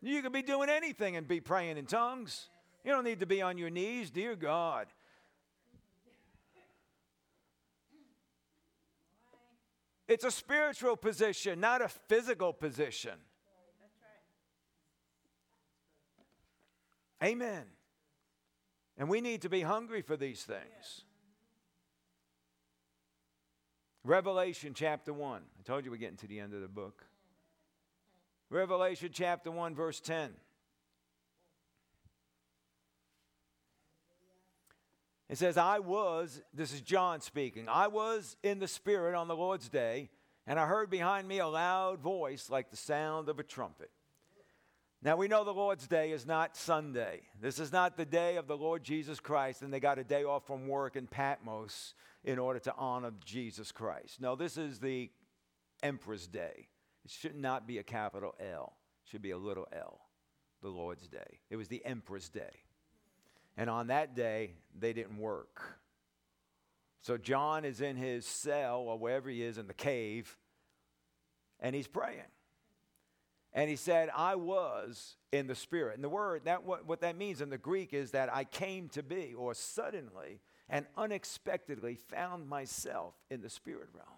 You 0.00 0.22
could 0.22 0.32
be 0.32 0.42
doing 0.42 0.68
anything 0.70 1.16
and 1.16 1.26
be 1.26 1.40
praying 1.40 1.76
in 1.76 1.86
tongues. 1.86 2.48
You 2.84 2.92
don't 2.92 3.02
need 3.02 3.18
to 3.18 3.26
be 3.26 3.42
on 3.42 3.58
your 3.58 3.70
knees, 3.70 4.08
dear 4.08 4.36
God. 4.36 4.86
It's 10.06 10.24
a 10.24 10.30
spiritual 10.30 10.96
position, 10.96 11.58
not 11.58 11.82
a 11.82 11.88
physical 11.88 12.52
position. 12.52 13.14
Amen. 17.24 17.64
And 18.98 19.08
we 19.08 19.20
need 19.20 19.42
to 19.42 19.48
be 19.48 19.62
hungry 19.62 20.02
for 20.02 20.16
these 20.16 20.42
things. 20.42 21.04
Revelation 24.04 24.74
chapter 24.74 25.12
1. 25.12 25.42
I 25.58 25.62
told 25.62 25.84
you 25.84 25.90
we're 25.90 25.96
getting 25.96 26.18
to 26.18 26.26
the 26.26 26.38
end 26.38 26.52
of 26.52 26.60
the 26.60 26.68
book. 26.68 27.06
Revelation 28.50 29.08
chapter 29.12 29.50
1, 29.50 29.74
verse 29.74 30.00
10. 30.00 30.30
It 35.30 35.38
says, 35.38 35.56
I 35.56 35.78
was, 35.78 36.42
this 36.52 36.72
is 36.72 36.82
John 36.82 37.22
speaking, 37.22 37.68
I 37.68 37.86
was 37.88 38.36
in 38.42 38.58
the 38.58 38.68
Spirit 38.68 39.16
on 39.16 39.26
the 39.26 39.34
Lord's 39.34 39.70
day, 39.70 40.10
and 40.46 40.60
I 40.60 40.66
heard 40.66 40.90
behind 40.90 41.26
me 41.26 41.38
a 41.38 41.48
loud 41.48 42.00
voice 42.00 42.50
like 42.50 42.70
the 42.70 42.76
sound 42.76 43.30
of 43.30 43.38
a 43.38 43.42
trumpet. 43.42 43.90
Now, 45.04 45.16
we 45.16 45.28
know 45.28 45.44
the 45.44 45.52
Lord's 45.52 45.86
Day 45.86 46.12
is 46.12 46.24
not 46.24 46.56
Sunday. 46.56 47.20
This 47.38 47.58
is 47.58 47.70
not 47.70 47.98
the 47.98 48.06
day 48.06 48.36
of 48.36 48.46
the 48.46 48.56
Lord 48.56 48.82
Jesus 48.82 49.20
Christ, 49.20 49.60
and 49.60 49.70
they 49.70 49.78
got 49.78 49.98
a 49.98 50.04
day 50.04 50.24
off 50.24 50.46
from 50.46 50.66
work 50.66 50.96
in 50.96 51.06
Patmos 51.06 51.92
in 52.24 52.38
order 52.38 52.58
to 52.60 52.74
honor 52.78 53.12
Jesus 53.22 53.70
Christ. 53.70 54.18
No, 54.18 54.34
this 54.34 54.56
is 54.56 54.78
the 54.78 55.10
Emperor's 55.82 56.26
Day. 56.26 56.68
It 57.04 57.10
should 57.10 57.36
not 57.36 57.66
be 57.66 57.76
a 57.76 57.82
capital 57.82 58.34
L, 58.40 58.78
it 59.04 59.10
should 59.10 59.20
be 59.20 59.32
a 59.32 59.36
little 59.36 59.68
l, 59.74 60.00
the 60.62 60.70
Lord's 60.70 61.06
Day. 61.06 61.40
It 61.50 61.56
was 61.56 61.68
the 61.68 61.84
Emperor's 61.84 62.30
Day. 62.30 62.62
And 63.58 63.68
on 63.68 63.88
that 63.88 64.16
day, 64.16 64.52
they 64.74 64.94
didn't 64.94 65.18
work. 65.18 65.80
So 67.02 67.18
John 67.18 67.66
is 67.66 67.82
in 67.82 67.96
his 67.96 68.24
cell 68.24 68.78
or 68.80 68.98
wherever 68.98 69.28
he 69.28 69.42
is 69.42 69.58
in 69.58 69.66
the 69.66 69.74
cave, 69.74 70.38
and 71.60 71.76
he's 71.76 71.88
praying. 71.88 72.22
And 73.54 73.70
he 73.70 73.76
said, 73.76 74.10
I 74.14 74.34
was 74.34 75.16
in 75.30 75.46
the 75.46 75.54
Spirit. 75.54 75.94
And 75.94 76.02
the 76.02 76.08
word, 76.08 76.42
that 76.44 76.64
what, 76.64 76.86
what 76.86 77.00
that 77.02 77.16
means 77.16 77.40
in 77.40 77.50
the 77.50 77.58
Greek 77.58 77.94
is 77.94 78.10
that 78.10 78.34
I 78.34 78.44
came 78.44 78.88
to 78.90 79.02
be, 79.02 79.32
or 79.32 79.54
suddenly 79.54 80.40
and 80.68 80.86
unexpectedly 80.96 81.94
found 81.94 82.48
myself 82.48 83.14
in 83.30 83.42
the 83.42 83.50
Spirit 83.50 83.88
realm. 83.92 84.08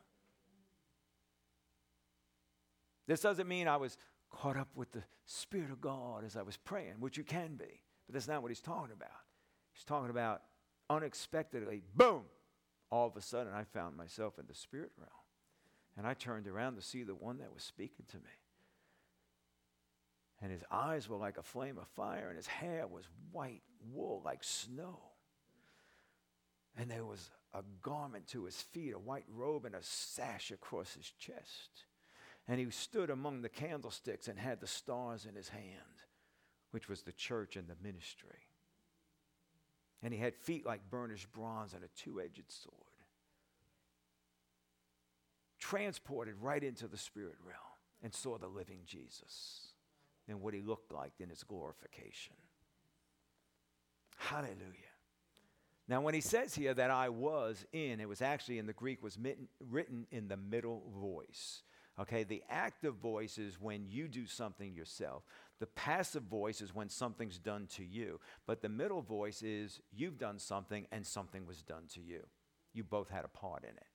This 3.07 3.21
doesn't 3.21 3.47
mean 3.47 3.69
I 3.69 3.77
was 3.77 3.99
caught 4.31 4.57
up 4.57 4.69
with 4.75 4.93
the 4.93 5.03
Spirit 5.27 5.71
of 5.71 5.81
God 5.81 6.25
as 6.25 6.37
I 6.37 6.43
was 6.43 6.57
praying, 6.57 6.95
which 7.01 7.17
you 7.17 7.25
can 7.25 7.57
be, 7.57 7.83
but 8.07 8.15
that's 8.15 8.29
not 8.29 8.43
what 8.43 8.51
he's 8.51 8.61
talking 8.61 8.93
about. 8.93 9.11
He's 9.73 9.85
talking 9.85 10.11
about 10.11 10.43
unexpectedly, 10.89 11.83
boom, 11.95 12.23
all 12.91 13.09
of 13.09 13.17
a 13.17 13.21
sudden 13.21 13.53
I 13.53 13.65
found 13.65 13.97
myself 13.97 14.39
in 14.39 14.47
the 14.47 14.55
Spirit 14.55 14.93
realm. 14.97 15.11
And 15.97 16.07
I 16.07 16.15
turned 16.15 16.47
around 16.47 16.77
to 16.77 16.83
see 16.83 17.03
the 17.03 17.15
one 17.15 17.39
that 17.39 17.53
was 17.53 17.63
speaking 17.63 18.05
to 18.09 18.17
me. 18.17 18.46
And 20.43 20.53
his 20.53 20.65
eyes 20.71 21.09
were 21.09 21.17
like 21.17 21.39
a 21.39 21.43
flame 21.43 21.79
of 21.79 21.89
fire, 21.89 22.29
and 22.29 22.37
his 22.37 22.47
hair 22.47 22.87
was 22.87 23.05
white 23.33 23.63
wool 23.93 24.21
like 24.25 24.45
snow. 24.45 24.99
And 26.77 26.91
there 26.91 27.05
was 27.05 27.31
a 27.55 27.63
garment 27.81 28.27
to 28.29 28.45
his 28.45 28.61
feet, 28.61 28.93
a 28.95 28.99
white 28.99 29.25
robe, 29.35 29.65
and 29.65 29.75
a 29.75 29.83
sash 29.83 30.51
across 30.51 30.95
his 30.95 31.11
chest. 31.19 31.87
And 32.47 32.61
he 32.61 32.71
stood 32.71 33.09
among 33.09 33.41
the 33.41 33.49
candlesticks 33.49 34.29
and 34.29 34.39
had 34.39 34.61
the 34.61 34.67
stars 34.67 35.25
in 35.25 35.35
his 35.35 35.49
hand, 35.49 35.65
which 36.71 36.89
was 36.89 37.03
the 37.03 37.13
church 37.13 37.57
and 37.57 37.67
the 37.67 37.77
ministry. 37.83 38.51
And 40.03 40.13
he 40.13 40.21
had 40.21 40.37
feet 40.37 40.67
like 40.67 40.91
burnished 40.91 41.33
bronze 41.33 41.73
and 41.73 41.83
a 41.83 41.89
two 41.97 42.21
edged 42.21 42.53
sword. 42.53 42.75
Transported 45.59 46.35
right 46.41 46.63
into 46.63 46.87
the 46.87 46.99
spirit 46.99 47.37
realm 47.43 47.59
and 48.03 48.15
saw 48.15 48.37
the 48.37 48.47
living 48.47 48.81
Jesus 48.85 49.73
and 50.29 50.41
what 50.41 50.55
he 50.55 50.61
looked 50.61 50.93
like 50.93 51.13
in 51.21 51.29
his 51.29 51.43
glorification. 51.43 52.35
Hallelujah. 54.17 54.93
Now, 55.89 56.01
when 56.01 56.15
he 56.15 56.21
says 56.21 56.55
here 56.55 56.75
that 56.75 56.91
I 56.91 57.11
was 57.11 57.65
in, 57.73 58.01
it 58.01 58.09
was 58.09 58.21
actually 58.21 58.59
in 58.59 58.67
the 58.67 58.73
Greek 58.73 59.03
was 59.03 59.19
written 59.61 60.07
in 60.11 60.29
the 60.29 60.37
middle 60.37 60.83
voice. 61.01 61.63
Okay, 61.99 62.25
the 62.25 62.43
active 62.51 62.97
voice 62.97 63.39
is 63.39 63.61
when 63.61 63.87
you 63.89 64.09
do 64.09 64.27
something 64.27 64.75
yourself. 64.75 65.23
The 65.61 65.67
passive 65.67 66.25
voice 66.25 66.61
is 66.61 66.75
when 66.75 66.91
something's 66.91 67.39
done 67.39 67.69
to 67.77 67.85
you. 67.85 68.21
But 68.47 68.61
the 68.61 68.69
middle 68.69 69.01
voice 69.01 69.43
is 69.43 69.81
you've 69.95 70.19
done 70.19 70.39
something 70.39 70.87
and 70.93 71.07
something 71.07 71.47
was 71.47 71.63
done 71.63 71.85
to 71.95 72.01
you. 72.01 72.27
You 72.75 72.85
both 72.85 73.09
had 73.09 73.25
a 73.25 73.29
part 73.29 73.63
in 73.63 73.71
it. 73.71 73.87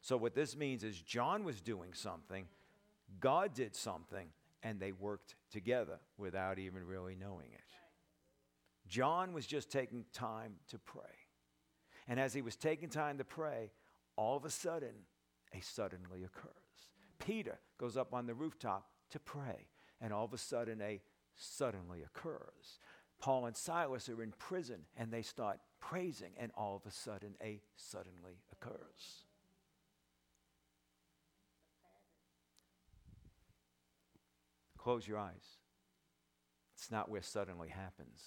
So, 0.00 0.16
what 0.16 0.34
this 0.34 0.56
means 0.56 0.84
is 0.84 1.00
John 1.00 1.42
was 1.42 1.60
doing 1.60 1.92
something, 1.92 2.46
God 3.18 3.52
did 3.54 3.74
something, 3.74 4.28
and 4.62 4.78
they 4.78 4.92
worked 4.92 5.36
together 5.50 5.98
without 6.18 6.58
even 6.58 6.84
really 6.84 7.14
knowing 7.14 7.52
it. 7.52 7.60
John 8.88 9.32
was 9.32 9.46
just 9.46 9.70
taking 9.70 10.04
time 10.12 10.54
to 10.68 10.78
pray. 10.78 11.02
And 12.08 12.18
as 12.18 12.34
he 12.34 12.42
was 12.42 12.56
taking 12.56 12.88
time 12.88 13.18
to 13.18 13.24
pray, 13.24 13.70
all 14.16 14.36
of 14.36 14.44
a 14.44 14.50
sudden, 14.50 14.94
a 15.54 15.60
suddenly 15.60 16.24
occurs. 16.24 16.50
Peter 17.18 17.58
goes 17.78 17.96
up 17.96 18.12
on 18.12 18.26
the 18.26 18.34
rooftop 18.34 18.88
to 19.10 19.18
pray, 19.18 19.68
and 20.00 20.12
all 20.12 20.24
of 20.24 20.32
a 20.32 20.38
sudden, 20.38 20.80
a 20.82 21.00
suddenly 21.36 22.02
occurs. 22.02 22.80
Paul 23.20 23.46
and 23.46 23.56
Silas 23.56 24.08
are 24.08 24.22
in 24.22 24.32
prison, 24.38 24.80
and 24.96 25.12
they 25.12 25.22
start 25.22 25.60
praising, 25.80 26.32
and 26.38 26.50
all 26.56 26.76
of 26.76 26.90
a 26.90 26.94
sudden, 26.94 27.34
a 27.42 27.60
suddenly 27.76 28.42
occurs. 28.52 29.24
Close 34.82 35.06
your 35.06 35.18
eyes. 35.18 35.58
It's 36.74 36.90
not 36.90 37.10
where 37.10 37.20
suddenly 37.20 37.68
happens. 37.68 38.22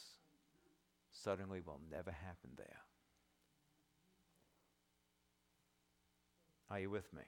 Suddenly 1.11 1.61
will 1.65 1.79
never 1.89 2.11
happen 2.11 2.51
there. 2.57 2.81
Are 6.69 6.79
you 6.79 6.91
with 6.91 7.11
me? 7.11 7.23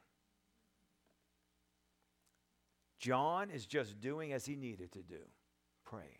John 2.99 3.49
is 3.49 3.65
just 3.65 3.99
doing 3.99 4.31
as 4.31 4.45
he 4.45 4.55
needed 4.55 4.91
to 4.91 5.01
do, 5.01 5.21
praying. 5.83 6.19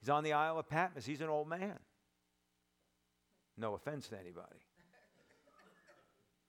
He's 0.00 0.10
on 0.10 0.24
the 0.24 0.34
Isle 0.34 0.58
of 0.58 0.68
Patmos. 0.68 1.06
He's 1.06 1.22
an 1.22 1.28
old 1.28 1.48
man. 1.48 1.78
No 3.56 3.72
offense 3.74 4.08
to 4.08 4.18
anybody. 4.18 4.60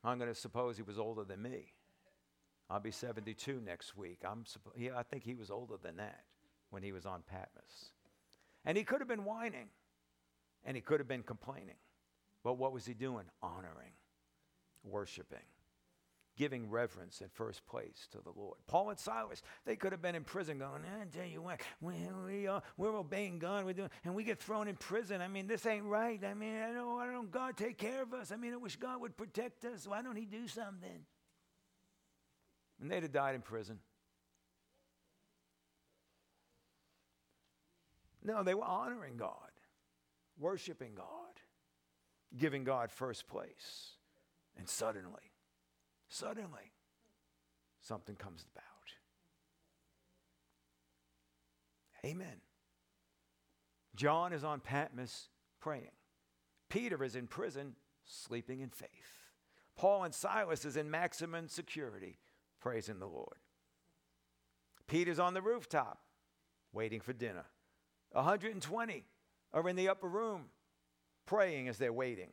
I'm 0.04 0.18
going 0.18 0.30
to 0.30 0.36
suppose 0.36 0.76
he 0.76 0.84
was 0.84 1.00
older 1.00 1.24
than 1.24 1.42
me. 1.42 1.74
I'll 2.70 2.80
be 2.80 2.92
72 2.92 3.62
next 3.66 3.98
week. 3.98 4.20
I'm 4.24 4.44
yeah, 4.78 4.98
I 4.98 5.04
think 5.04 5.24
he 5.24 5.34
was 5.34 5.50
older 5.50 5.76
than 5.82 5.98
that 5.98 6.24
when 6.70 6.84
he 6.84 6.92
was 6.92 7.06
on 7.06 7.24
Patmos. 7.28 7.94
And 8.66 8.78
he 8.78 8.84
could 8.84 9.00
have 9.00 9.08
been 9.08 9.26
whining 9.26 9.70
and 10.64 10.76
he 10.76 10.82
could 10.82 11.00
have 11.00 11.08
been 11.08 11.24
complaining. 11.24 11.78
But 12.44 12.58
what 12.58 12.72
was 12.72 12.86
he 12.86 12.94
doing? 12.94 13.26
Honoring, 13.42 13.94
worshiping, 14.84 15.40
giving 16.38 16.70
reverence 16.70 17.22
in 17.22 17.30
first 17.34 17.66
place 17.66 18.08
to 18.12 18.20
the 18.24 18.32
Lord. 18.36 18.58
Paul 18.68 18.92
and 18.92 19.00
Silas, 19.00 19.42
they 19.66 19.76
could 19.76 19.92
have 19.92 20.02
been 20.02 20.16
in 20.16 20.24
prison 20.24 20.60
going, 20.60 20.84
I 20.86 21.06
tell 21.06 21.26
you 21.26 21.42
what, 21.42 21.62
we, 21.82 21.96
we, 22.26 22.48
uh, 22.48 22.62
we're 22.78 22.96
obeying 22.96 23.40
God, 23.40 23.66
we're 23.66 23.74
doing, 23.74 23.90
and 24.06 24.16
we 24.16 24.24
get 24.24 24.40
thrown 24.40 24.68
in 24.68 24.76
prison. 24.76 25.22
I 25.22 25.28
mean, 25.28 25.48
this 25.48 25.66
ain't 25.66 25.86
right. 25.86 26.24
I 26.24 26.34
mean, 26.34 26.56
I 26.56 26.72
know, 26.72 26.98
I 26.98 27.08
don't, 27.08 27.32
God 27.32 27.58
take 27.58 27.78
care 27.78 28.04
of 28.04 28.14
us. 28.14 28.32
I 28.32 28.38
mean, 28.38 28.54
I 28.54 28.58
wish 28.58 28.76
God 28.76 29.02
would 29.02 29.18
protect 29.18 29.66
us. 29.66 29.88
Why 29.88 30.02
don't 30.02 30.16
he 30.16 30.26
do 30.26 30.48
something? 30.48 31.06
And 32.82 32.90
they'd 32.90 33.04
have 33.04 33.12
died 33.12 33.36
in 33.36 33.42
prison. 33.42 33.80
No, 38.24 38.44
they 38.44 38.54
were 38.54 38.64
honoring 38.64 39.18
God, 39.18 39.52
worshiping 40.38 40.94
God, 40.96 41.06
giving 42.38 42.64
God 42.64 42.92
first 42.92 43.28
place. 43.28 43.92
And 44.58 44.68
suddenly, 44.68 45.34
suddenly, 46.10 46.74
something 47.82 48.16
comes 48.16 48.46
about. 48.54 48.64
Amen. 52.06 52.42
John 53.96 54.32
is 54.32 54.44
on 54.44 54.60
Patmos 54.62 55.28
praying. 55.60 55.92
Peter 56.70 57.04
is 57.04 57.16
in 57.16 57.28
prison 57.28 57.76
sleeping 58.06 58.62
in 58.62 58.70
faith. 58.70 58.90
Paul 59.76 60.04
and 60.04 60.14
Silas 60.14 60.66
is 60.66 60.78
in 60.78 60.90
maximum 60.90 61.48
security 61.48 62.18
praising 62.60 63.00
the 63.00 63.08
Lord. 63.08 63.38
Peter's 64.88 65.20
on 65.20 65.34
the 65.34 65.42
rooftop 65.42 66.00
waiting 66.74 67.00
for 67.00 67.14
dinner. 67.14 67.46
120 68.12 69.06
are 69.54 69.70
in 69.70 69.76
the 69.76 69.90
upper 69.90 70.08
room 70.08 70.46
praying 71.26 71.68
as 71.68 71.78
they're 71.78 71.94
waiting. 71.94 72.32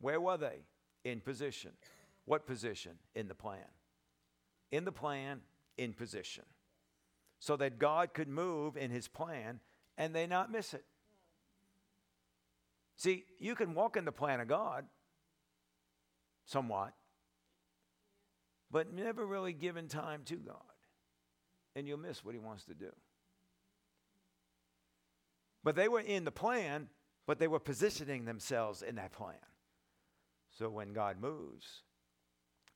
Where 0.00 0.20
were 0.20 0.36
they? 0.36 0.64
In 1.04 1.20
position. 1.20 1.72
What 2.24 2.46
position? 2.46 2.92
In 3.14 3.28
the 3.28 3.34
plan. 3.34 3.58
In 4.70 4.84
the 4.84 4.92
plan, 4.92 5.40
in 5.76 5.92
position. 5.92 6.44
So 7.38 7.56
that 7.56 7.78
God 7.78 8.14
could 8.14 8.28
move 8.28 8.76
in 8.76 8.90
his 8.90 9.08
plan 9.08 9.60
and 9.98 10.14
they 10.14 10.26
not 10.26 10.50
miss 10.50 10.74
it. 10.74 10.84
See, 12.96 13.24
you 13.38 13.54
can 13.54 13.74
walk 13.74 13.96
in 13.96 14.04
the 14.04 14.12
plan 14.12 14.40
of 14.40 14.48
God 14.48 14.86
somewhat, 16.44 16.92
but 18.72 18.92
never 18.92 19.24
really 19.24 19.52
given 19.52 19.86
time 19.86 20.22
to 20.24 20.36
God. 20.36 20.56
And 21.76 21.86
you'll 21.86 21.98
miss 21.98 22.24
what 22.24 22.34
He 22.34 22.40
wants 22.40 22.64
to 22.64 22.74
do. 22.74 22.90
But 25.62 25.76
they 25.76 25.88
were 25.88 26.00
in 26.00 26.24
the 26.24 26.32
plan, 26.32 26.88
but 27.26 27.38
they 27.38 27.46
were 27.46 27.60
positioning 27.60 28.24
themselves 28.24 28.82
in 28.82 28.96
that 28.96 29.12
plan. 29.12 29.36
So 30.50 30.68
when 30.68 30.92
God 30.92 31.20
moves, 31.20 31.82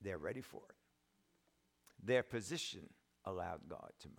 they're 0.01 0.19
ready 0.19 0.43
for 0.43 0.63
it. 0.69 0.77
Their 2.05 2.23
position 2.23 2.89
allowed 3.25 3.69
God 3.69 3.91
to 4.01 4.09
move. 4.09 4.19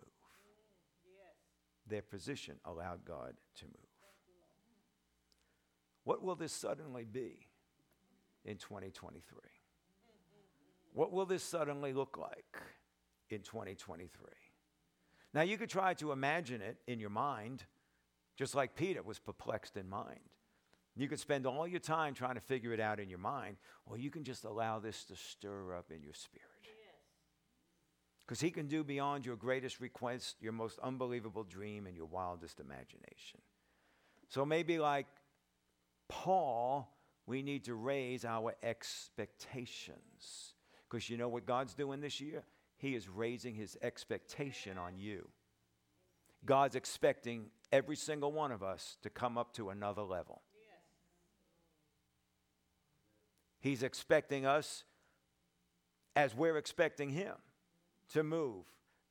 Their 1.88 2.02
position 2.02 2.56
allowed 2.66 3.06
God 3.06 3.34
to 3.56 3.66
move. 3.66 3.74
What 6.04 6.22
will 6.22 6.36
this 6.36 6.54
suddenly 6.54 7.06
be 7.06 7.48
in 8.44 8.58
2023? 8.58 9.57
What 10.98 11.12
will 11.12 11.28
this 11.28 11.44
suddenly 11.44 11.94
look 11.94 12.18
like 12.18 12.58
in 13.30 13.42
2023? 13.42 14.10
Now, 15.32 15.44
you 15.44 15.56
could 15.56 15.70
try 15.70 15.94
to 15.94 16.12
imagine 16.12 16.60
it 16.60 16.78
in 16.88 17.00
your 17.00 17.12
mind, 17.12 17.66
just 18.36 18.56
like 18.56 18.76
Peter 18.76 19.04
was 19.04 19.20
perplexed 19.20 19.78
in 19.78 19.88
mind. 19.88 20.32
You 20.96 21.08
could 21.08 21.20
spend 21.20 21.46
all 21.46 21.68
your 21.68 21.80
time 21.80 22.16
trying 22.16 22.34
to 22.34 22.42
figure 22.42 22.74
it 22.74 22.80
out 22.80 23.00
in 23.00 23.12
your 23.12 23.20
mind, 23.20 23.58
or 23.86 24.00
you 24.00 24.10
can 24.10 24.24
just 24.24 24.44
allow 24.44 24.80
this 24.80 25.04
to 25.04 25.16
stir 25.16 25.76
up 25.76 25.92
in 25.92 26.02
your 26.02 26.16
spirit. 26.16 26.48
Because 28.26 28.42
he 28.42 28.50
can 28.50 28.66
do 28.66 28.84
beyond 28.84 29.24
your 29.24 29.36
greatest 29.36 29.80
request, 29.80 30.38
your 30.42 30.52
most 30.52 30.80
unbelievable 30.80 31.44
dream, 31.44 31.86
and 31.86 31.96
your 31.96 32.08
wildest 32.08 32.60
imagination. 32.60 33.40
So 34.30 34.48
maybe, 34.48 34.80
like 34.80 35.06
Paul, 36.10 36.92
we 37.28 37.44
need 37.44 37.66
to 37.66 37.76
raise 37.76 38.26
our 38.26 38.56
expectations. 38.64 40.56
Because 40.90 41.10
you 41.10 41.18
know 41.18 41.28
what 41.28 41.46
God's 41.46 41.74
doing 41.74 42.02
this 42.02 42.22
year? 42.22 42.44
He 42.78 42.96
is 42.96 43.10
raising 43.10 43.56
his 43.56 43.78
expectation 43.82 44.78
on 44.78 44.98
you. 44.98 45.28
God's 46.46 46.76
expecting 46.76 47.48
every 47.72 47.96
single 47.96 48.32
one 48.32 48.52
of 48.52 48.64
us 48.64 48.98
to 49.02 49.10
come 49.10 49.38
up 49.38 49.54
to 49.54 49.70
another 49.70 50.04
level. 50.04 50.42
He's 53.60 53.84
expecting 53.84 54.46
us 54.46 54.84
as 56.16 56.36
we're 56.36 56.58
expecting 56.58 57.10
him 57.10 57.34
to 58.14 58.24
move. 58.24 58.66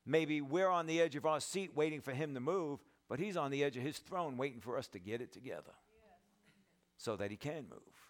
Maybe 0.06 0.40
we're 0.40 0.68
on 0.68 0.86
the 0.86 1.00
edge 1.00 1.16
of 1.16 1.26
our 1.26 1.40
seat 1.40 1.72
waiting 1.74 2.00
for 2.00 2.12
him 2.12 2.32
to 2.34 2.40
move, 2.40 2.80
but 3.08 3.18
he's 3.18 3.36
on 3.36 3.50
the 3.50 3.64
edge 3.64 3.76
of 3.76 3.82
his 3.82 3.98
throne 3.98 4.36
waiting 4.36 4.60
for 4.60 4.78
us 4.78 4.86
to 4.88 4.98
get 4.98 5.20
it 5.20 5.32
together 5.32 5.74
so 6.96 7.16
that 7.16 7.30
he 7.30 7.36
can 7.36 7.66
move. 7.68 8.05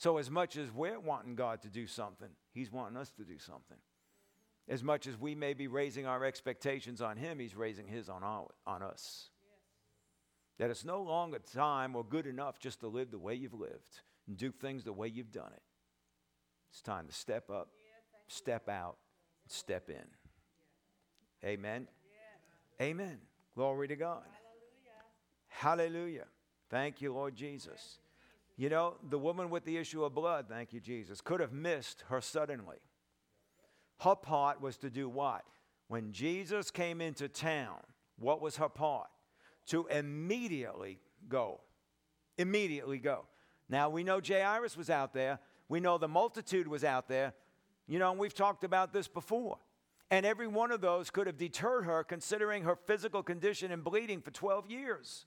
So, 0.00 0.16
as 0.16 0.30
much 0.30 0.56
as 0.56 0.72
we're 0.72 0.98
wanting 0.98 1.34
God 1.34 1.60
to 1.60 1.68
do 1.68 1.86
something, 1.86 2.30
he's 2.54 2.72
wanting 2.72 2.96
us 2.96 3.10
to 3.18 3.22
do 3.22 3.38
something. 3.38 3.76
as 4.66 4.82
much 4.82 5.06
as 5.06 5.20
we 5.20 5.34
may 5.34 5.52
be 5.52 5.66
raising 5.66 6.06
our 6.06 6.24
expectations 6.24 7.02
on 7.02 7.18
him, 7.18 7.38
he's 7.38 7.54
raising 7.54 7.86
his 7.86 8.08
on, 8.08 8.22
our, 8.22 8.46
on 8.66 8.82
us. 8.82 9.28
That 10.56 10.70
it's 10.70 10.86
no 10.86 11.02
longer 11.02 11.38
time 11.38 11.94
or 11.94 12.02
good 12.02 12.26
enough 12.26 12.58
just 12.58 12.80
to 12.80 12.88
live 12.88 13.10
the 13.10 13.18
way 13.18 13.34
you've 13.34 13.52
lived 13.52 14.00
and 14.26 14.38
do 14.38 14.50
things 14.50 14.84
the 14.84 14.92
way 14.94 15.06
you've 15.06 15.32
done 15.32 15.52
it. 15.52 15.62
It's 16.70 16.80
time 16.80 17.06
to 17.06 17.12
step 17.12 17.50
up, 17.50 17.68
step 18.26 18.70
out, 18.70 18.96
step 19.48 19.90
in. 19.90 20.06
Amen. 21.46 21.88
Amen. 22.80 23.18
Glory 23.54 23.88
to 23.88 23.96
God. 23.96 24.22
Hallelujah. 25.48 26.24
Thank 26.70 27.02
you, 27.02 27.12
Lord 27.12 27.36
Jesus. 27.36 27.98
You 28.60 28.68
know, 28.68 28.96
the 29.08 29.18
woman 29.18 29.48
with 29.48 29.64
the 29.64 29.78
issue 29.78 30.04
of 30.04 30.14
blood, 30.14 30.44
thank 30.46 30.74
you, 30.74 30.80
Jesus, 30.80 31.22
could 31.22 31.40
have 31.40 31.50
missed 31.50 32.04
her 32.10 32.20
suddenly. 32.20 32.76
Her 34.00 34.14
part 34.14 34.60
was 34.60 34.76
to 34.76 34.90
do 34.90 35.08
what? 35.08 35.44
When 35.88 36.12
Jesus 36.12 36.70
came 36.70 37.00
into 37.00 37.26
town, 37.26 37.78
what 38.18 38.42
was 38.42 38.58
her 38.58 38.68
part? 38.68 39.08
To 39.68 39.86
immediately 39.86 40.98
go. 41.26 41.62
Immediately 42.36 42.98
go. 42.98 43.24
Now, 43.70 43.88
we 43.88 44.04
know 44.04 44.20
Jairus 44.22 44.76
was 44.76 44.90
out 44.90 45.14
there. 45.14 45.38
We 45.70 45.80
know 45.80 45.96
the 45.96 46.06
multitude 46.06 46.68
was 46.68 46.84
out 46.84 47.08
there. 47.08 47.32
You 47.88 47.98
know, 47.98 48.10
and 48.10 48.20
we've 48.20 48.34
talked 48.34 48.62
about 48.62 48.92
this 48.92 49.08
before. 49.08 49.56
And 50.10 50.26
every 50.26 50.48
one 50.48 50.70
of 50.70 50.82
those 50.82 51.08
could 51.08 51.26
have 51.28 51.38
deterred 51.38 51.86
her, 51.86 52.04
considering 52.04 52.64
her 52.64 52.76
physical 52.76 53.22
condition 53.22 53.72
and 53.72 53.82
bleeding 53.82 54.20
for 54.20 54.32
12 54.32 54.70
years. 54.70 55.24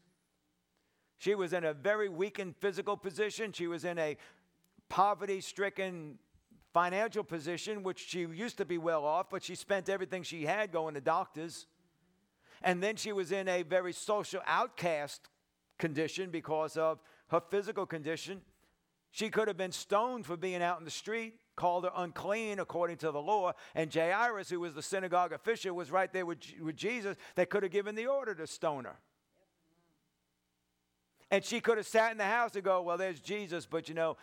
She 1.17 1.35
was 1.35 1.53
in 1.53 1.63
a 1.63 1.73
very 1.73 2.09
weakened 2.09 2.55
physical 2.59 2.97
position. 2.97 3.51
She 3.51 3.67
was 3.67 3.85
in 3.85 3.97
a 3.97 4.17
poverty 4.89 5.41
stricken 5.41 6.19
financial 6.73 7.23
position, 7.23 7.83
which 7.83 8.07
she 8.07 8.21
used 8.21 8.57
to 8.57 8.65
be 8.65 8.77
well 8.77 9.05
off, 9.05 9.29
but 9.29 9.43
she 9.43 9.55
spent 9.55 9.89
everything 9.89 10.23
she 10.23 10.45
had 10.45 10.71
going 10.71 10.95
to 10.95 11.01
doctors. 11.01 11.67
And 12.61 12.81
then 12.81 12.95
she 12.95 13.11
was 13.11 13.31
in 13.31 13.47
a 13.47 13.63
very 13.63 13.93
social 13.93 14.41
outcast 14.45 15.29
condition 15.77 16.29
because 16.29 16.77
of 16.77 16.99
her 17.29 17.41
physical 17.49 17.85
condition. 17.85 18.41
She 19.11 19.29
could 19.29 19.47
have 19.47 19.57
been 19.57 19.71
stoned 19.71 20.25
for 20.25 20.35
being 20.35 20.63
out 20.63 20.79
in 20.79 20.85
the 20.85 20.91
street 20.91 21.35
called 21.55 21.83
her 21.83 21.91
unclean 21.95 22.59
according 22.59 22.97
to 22.97 23.11
the 23.11 23.21
law. 23.21 23.53
And 23.75 23.93
Jairus, 23.93 24.49
who 24.49 24.59
was 24.59 24.73
the 24.73 24.81
synagogue 24.81 25.33
official, 25.33 25.75
was 25.75 25.91
right 25.91 26.11
there 26.11 26.25
with, 26.25 26.39
with 26.61 26.75
Jesus. 26.75 27.15
They 27.35 27.45
could 27.45 27.63
have 27.63 27.71
given 27.71 27.95
the 27.95 28.07
order 28.07 28.33
to 28.35 28.47
stone 28.47 28.85
her. 28.85 28.97
And 31.33 31.43
she 31.43 31.61
could 31.61 31.77
have 31.77 31.87
sat 31.87 32.11
in 32.11 32.19
the 32.19 32.25
house 32.25 32.53
and 32.53 32.63
go, 32.63 32.83
Well, 32.83 32.95
there's 32.95 33.19
Jesus, 33.19 33.65
but 33.65 33.89
you 33.89 33.95
know, 33.95 34.17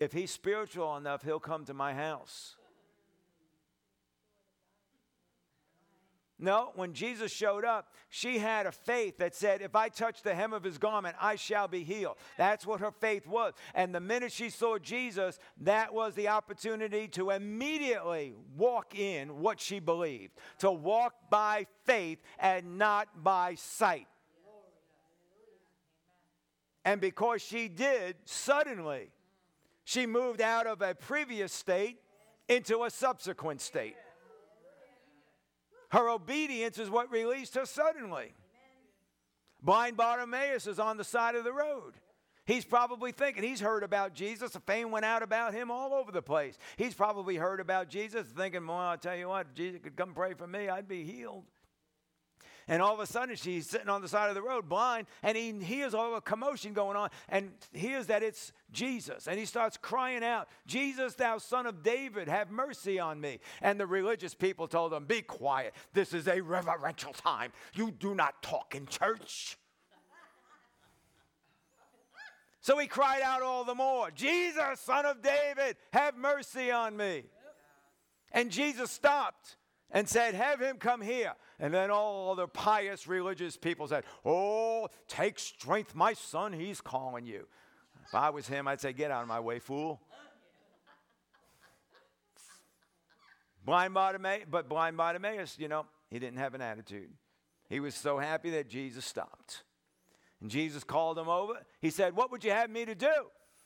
if 0.00 0.12
he's 0.12 0.32
spiritual 0.32 0.96
enough, 0.96 1.22
he'll 1.22 1.38
come 1.38 1.64
to 1.66 1.74
my 1.74 1.94
house. 1.94 2.56
No, 6.36 6.72
when 6.74 6.92
Jesus 6.92 7.30
showed 7.30 7.64
up, 7.64 7.92
she 8.08 8.38
had 8.38 8.66
a 8.66 8.72
faith 8.72 9.18
that 9.18 9.36
said, 9.36 9.62
If 9.62 9.76
I 9.76 9.88
touch 9.88 10.22
the 10.22 10.34
hem 10.34 10.52
of 10.52 10.64
his 10.64 10.76
garment, 10.76 11.14
I 11.20 11.36
shall 11.36 11.68
be 11.68 11.84
healed. 11.84 12.16
That's 12.36 12.66
what 12.66 12.80
her 12.80 12.90
faith 12.90 13.28
was. 13.28 13.52
And 13.72 13.94
the 13.94 14.00
minute 14.00 14.32
she 14.32 14.50
saw 14.50 14.76
Jesus, 14.76 15.38
that 15.60 15.94
was 15.94 16.16
the 16.16 16.26
opportunity 16.26 17.06
to 17.10 17.30
immediately 17.30 18.34
walk 18.56 18.98
in 18.98 19.38
what 19.38 19.60
she 19.60 19.78
believed, 19.78 20.32
to 20.58 20.72
walk 20.72 21.14
by 21.30 21.68
faith 21.84 22.18
and 22.40 22.76
not 22.76 23.22
by 23.22 23.54
sight. 23.54 24.08
And 26.84 27.00
because 27.00 27.42
she 27.42 27.68
did, 27.68 28.16
suddenly, 28.24 29.10
she 29.84 30.06
moved 30.06 30.40
out 30.40 30.66
of 30.66 30.82
a 30.82 30.94
previous 30.94 31.52
state 31.52 31.98
into 32.48 32.84
a 32.84 32.90
subsequent 32.90 33.60
state. 33.60 33.96
Her 35.90 36.08
obedience 36.10 36.78
is 36.78 36.90
what 36.90 37.10
released 37.10 37.54
her 37.54 37.64
suddenly. 37.64 38.34
Blind 39.62 39.96
Bartimaeus 39.96 40.66
is 40.66 40.78
on 40.78 40.96
the 40.96 41.04
side 41.04 41.36
of 41.36 41.44
the 41.44 41.52
road. 41.52 41.94
He's 42.46 42.66
probably 42.66 43.12
thinking, 43.12 43.42
he's 43.42 43.60
heard 43.60 43.82
about 43.82 44.12
Jesus. 44.12 44.50
The 44.50 44.60
fame 44.60 44.90
went 44.90 45.06
out 45.06 45.22
about 45.22 45.54
him 45.54 45.70
all 45.70 45.94
over 45.94 46.12
the 46.12 46.20
place. 46.20 46.58
He's 46.76 46.92
probably 46.92 47.36
heard 47.36 47.60
about 47.60 47.88
Jesus, 47.88 48.26
thinking, 48.26 48.66
well, 48.66 48.76
I'll 48.76 48.98
tell 48.98 49.16
you 49.16 49.28
what, 49.28 49.46
if 49.48 49.54
Jesus 49.54 49.80
could 49.82 49.96
come 49.96 50.12
pray 50.12 50.34
for 50.34 50.46
me, 50.46 50.68
I'd 50.68 50.86
be 50.86 51.04
healed. 51.04 51.44
And 52.66 52.80
all 52.80 52.94
of 52.94 53.00
a 53.00 53.06
sudden, 53.06 53.36
she's 53.36 53.68
sitting 53.68 53.88
on 53.88 54.00
the 54.00 54.08
side 54.08 54.28
of 54.28 54.34
the 54.34 54.42
road, 54.42 54.68
blind, 54.68 55.06
and 55.22 55.36
he 55.36 55.52
hears 55.52 55.92
all 55.94 56.14
the 56.14 56.20
commotion 56.20 56.72
going 56.72 56.96
on 56.96 57.10
and 57.28 57.52
hears 57.72 58.06
that 58.06 58.22
it's 58.22 58.52
Jesus. 58.72 59.28
And 59.28 59.38
he 59.38 59.44
starts 59.44 59.76
crying 59.76 60.24
out, 60.24 60.48
Jesus, 60.66 61.14
thou 61.14 61.38
son 61.38 61.66
of 61.66 61.82
David, 61.82 62.28
have 62.28 62.50
mercy 62.50 62.98
on 62.98 63.20
me. 63.20 63.40
And 63.60 63.78
the 63.78 63.86
religious 63.86 64.34
people 64.34 64.66
told 64.66 64.92
him, 64.92 65.04
Be 65.04 65.20
quiet. 65.20 65.74
This 65.92 66.14
is 66.14 66.26
a 66.26 66.40
reverential 66.40 67.12
time. 67.12 67.52
You 67.74 67.90
do 67.90 68.14
not 68.14 68.42
talk 68.42 68.74
in 68.74 68.86
church. 68.86 69.58
So 72.60 72.78
he 72.78 72.86
cried 72.86 73.20
out 73.20 73.42
all 73.42 73.64
the 73.64 73.74
more, 73.74 74.10
Jesus, 74.10 74.80
son 74.80 75.04
of 75.04 75.20
David, 75.20 75.76
have 75.92 76.16
mercy 76.16 76.70
on 76.70 76.96
me. 76.96 77.24
And 78.32 78.50
Jesus 78.50 78.90
stopped 78.90 79.56
and 79.90 80.08
said, 80.08 80.34
Have 80.34 80.60
him 80.60 80.76
come 80.78 81.00
here. 81.00 81.32
And 81.58 81.72
then 81.72 81.90
all 81.90 82.34
the 82.34 82.48
pious 82.48 83.06
religious 83.06 83.56
people 83.56 83.88
said, 83.88 84.04
Oh, 84.24 84.88
take 85.08 85.38
strength, 85.38 85.94
my 85.94 86.12
son, 86.12 86.52
he's 86.52 86.80
calling 86.80 87.26
you. 87.26 87.46
If 88.06 88.14
I 88.14 88.30
was 88.30 88.46
him, 88.46 88.68
I'd 88.68 88.80
say, 88.80 88.92
Get 88.92 89.10
out 89.10 89.22
of 89.22 89.28
my 89.28 89.40
way, 89.40 89.58
fool. 89.58 90.00
blind 93.64 93.94
Bartimaeus, 93.94 94.44
but 94.50 94.68
blind 94.68 94.96
Bartimaeus, 94.96 95.58
you 95.58 95.68
know, 95.68 95.86
he 96.10 96.18
didn't 96.18 96.38
have 96.38 96.54
an 96.54 96.60
attitude. 96.60 97.10
He 97.68 97.80
was 97.80 97.94
so 97.94 98.18
happy 98.18 98.50
that 98.50 98.68
Jesus 98.68 99.04
stopped. 99.04 99.64
And 100.40 100.50
Jesus 100.50 100.84
called 100.84 101.18
him 101.18 101.28
over. 101.28 101.54
He 101.80 101.90
said, 101.90 102.14
What 102.14 102.30
would 102.30 102.44
you 102.44 102.50
have 102.50 102.68
me 102.68 102.84
to 102.84 102.94
do? 102.94 103.12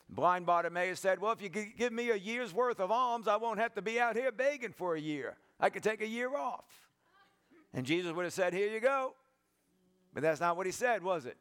Blind 0.09 0.47
Bartimaeus 0.47 1.01
said, 1.01 1.21
Well, 1.21 1.33
if 1.33 1.43
you 1.43 1.49
give 1.49 1.93
me 1.93 2.11
a 2.11 2.17
year's 2.17 2.55
worth 2.55 2.81
of 2.81 2.91
alms, 2.91 3.29
I 3.29 3.37
won't 3.37 3.59
have 3.59 3.75
to 3.75 3.83
be 3.83 3.99
out 3.99 4.17
here 4.17 4.33
begging 4.33 4.73
for 4.73 4.95
a 4.95 5.01
year. 5.01 5.37
I 5.61 5.71
could 5.71 5.83
take 5.83 6.01
a 6.01 6.07
year 6.07 6.35
off. 6.37 6.65
And 7.75 7.85
Jesus 7.85 8.13
would 8.13 8.25
have 8.25 8.33
said, 8.33 8.55
Here 8.55 8.69
you 8.69 8.81
go. 8.81 9.15
But 10.15 10.23
that's 10.23 10.41
not 10.41 10.57
what 10.57 10.67
he 10.67 10.73
said, 10.73 11.03
was 11.03 11.27
it? 11.27 11.37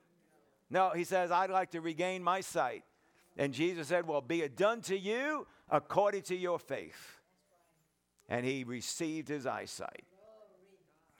No, 0.69 0.91
he 0.91 1.03
says, 1.03 1.31
I'd 1.31 1.49
like 1.49 1.71
to 1.71 1.81
regain 1.81 2.21
my 2.21 2.41
sight. 2.41 2.83
And 3.37 3.53
Jesus 3.53 3.87
said, 3.87 4.07
Well, 4.07 4.21
be 4.21 4.41
it 4.41 4.57
done 4.57 4.81
to 4.83 4.97
you 4.97 5.47
according 5.69 6.23
to 6.23 6.35
your 6.35 6.59
faith. 6.59 7.19
And 8.29 8.45
he 8.45 8.63
received 8.63 9.29
his 9.29 9.45
eyesight 9.45 10.03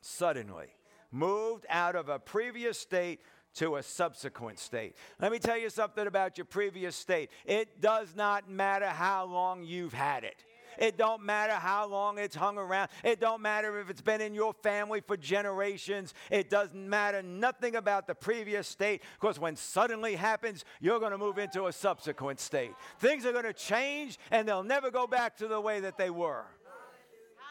suddenly, 0.01 0.67
moved 1.11 1.65
out 1.69 1.95
of 1.95 2.09
a 2.09 2.19
previous 2.19 2.79
state 2.79 3.21
to 3.55 3.77
a 3.77 3.83
subsequent 3.83 4.59
state. 4.59 4.95
Let 5.19 5.31
me 5.31 5.39
tell 5.39 5.57
you 5.57 5.69
something 5.69 6.05
about 6.05 6.37
your 6.37 6.45
previous 6.45 6.95
state. 6.95 7.31
It 7.45 7.81
does 7.81 8.15
not 8.15 8.49
matter 8.49 8.87
how 8.87 9.25
long 9.25 9.63
you've 9.63 9.93
had 9.93 10.23
it. 10.23 10.43
It 10.77 10.97
don't 10.97 11.23
matter 11.23 11.53
how 11.53 11.87
long 11.87 12.17
it's 12.17 12.35
hung 12.35 12.57
around. 12.57 12.89
It 13.03 13.19
don't 13.19 13.41
matter 13.41 13.79
if 13.79 13.89
it's 13.89 14.01
been 14.01 14.21
in 14.21 14.33
your 14.33 14.53
family 14.53 15.01
for 15.01 15.17
generations. 15.17 16.13
It 16.29 16.49
doesn't 16.49 16.89
matter 16.89 17.21
nothing 17.21 17.75
about 17.75 18.07
the 18.07 18.15
previous 18.15 18.67
state 18.67 19.01
because 19.19 19.39
when 19.39 19.55
suddenly 19.55 20.15
happens, 20.15 20.65
you're 20.79 20.99
going 20.99 21.11
to 21.11 21.17
move 21.17 21.37
into 21.37 21.67
a 21.67 21.73
subsequent 21.73 22.39
state. 22.39 22.73
Things 22.99 23.25
are 23.25 23.31
going 23.31 23.45
to 23.45 23.53
change 23.53 24.17
and 24.31 24.47
they'll 24.47 24.63
never 24.63 24.91
go 24.91 25.07
back 25.07 25.37
to 25.37 25.47
the 25.47 25.59
way 25.59 25.79
that 25.79 25.97
they 25.97 26.09
were. 26.09 26.45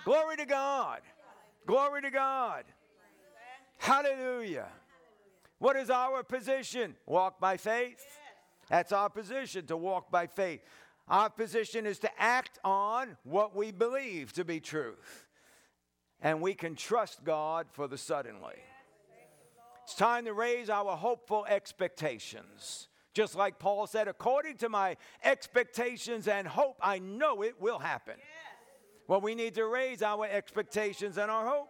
Glory 0.04 0.36
to 0.36 0.46
God. 0.46 1.00
Glory 1.66 2.02
to 2.02 2.10
God. 2.10 2.64
Hallelujah. 3.78 4.68
What 5.58 5.76
is 5.76 5.90
our 5.90 6.22
position? 6.22 6.94
Walk 7.06 7.40
by 7.40 7.56
faith. 7.56 8.04
That's 8.68 8.92
our 8.92 9.08
position 9.08 9.66
to 9.66 9.76
walk 9.76 10.10
by 10.10 10.26
faith. 10.26 10.60
Our 11.08 11.30
position 11.30 11.86
is 11.86 11.98
to 12.00 12.10
act 12.20 12.58
on 12.64 13.16
what 13.22 13.54
we 13.54 13.70
believe 13.70 14.32
to 14.32 14.44
be 14.44 14.60
truth. 14.60 15.28
And 16.20 16.40
we 16.40 16.54
can 16.54 16.74
trust 16.74 17.22
God 17.24 17.66
for 17.70 17.86
the 17.86 17.98
suddenly. 17.98 18.56
It's 19.84 19.94
time 19.94 20.24
to 20.24 20.32
raise 20.32 20.68
our 20.68 20.96
hopeful 20.96 21.46
expectations. 21.48 22.88
Just 23.14 23.36
like 23.36 23.58
Paul 23.58 23.86
said, 23.86 24.08
according 24.08 24.56
to 24.58 24.68
my 24.68 24.96
expectations 25.22 26.26
and 26.26 26.46
hope, 26.46 26.76
I 26.82 26.98
know 26.98 27.42
it 27.42 27.60
will 27.60 27.78
happen. 27.78 28.16
Well, 29.06 29.20
we 29.20 29.36
need 29.36 29.54
to 29.54 29.66
raise 29.66 30.02
our 30.02 30.26
expectations 30.26 31.16
and 31.16 31.30
our 31.30 31.46
hope. 31.46 31.68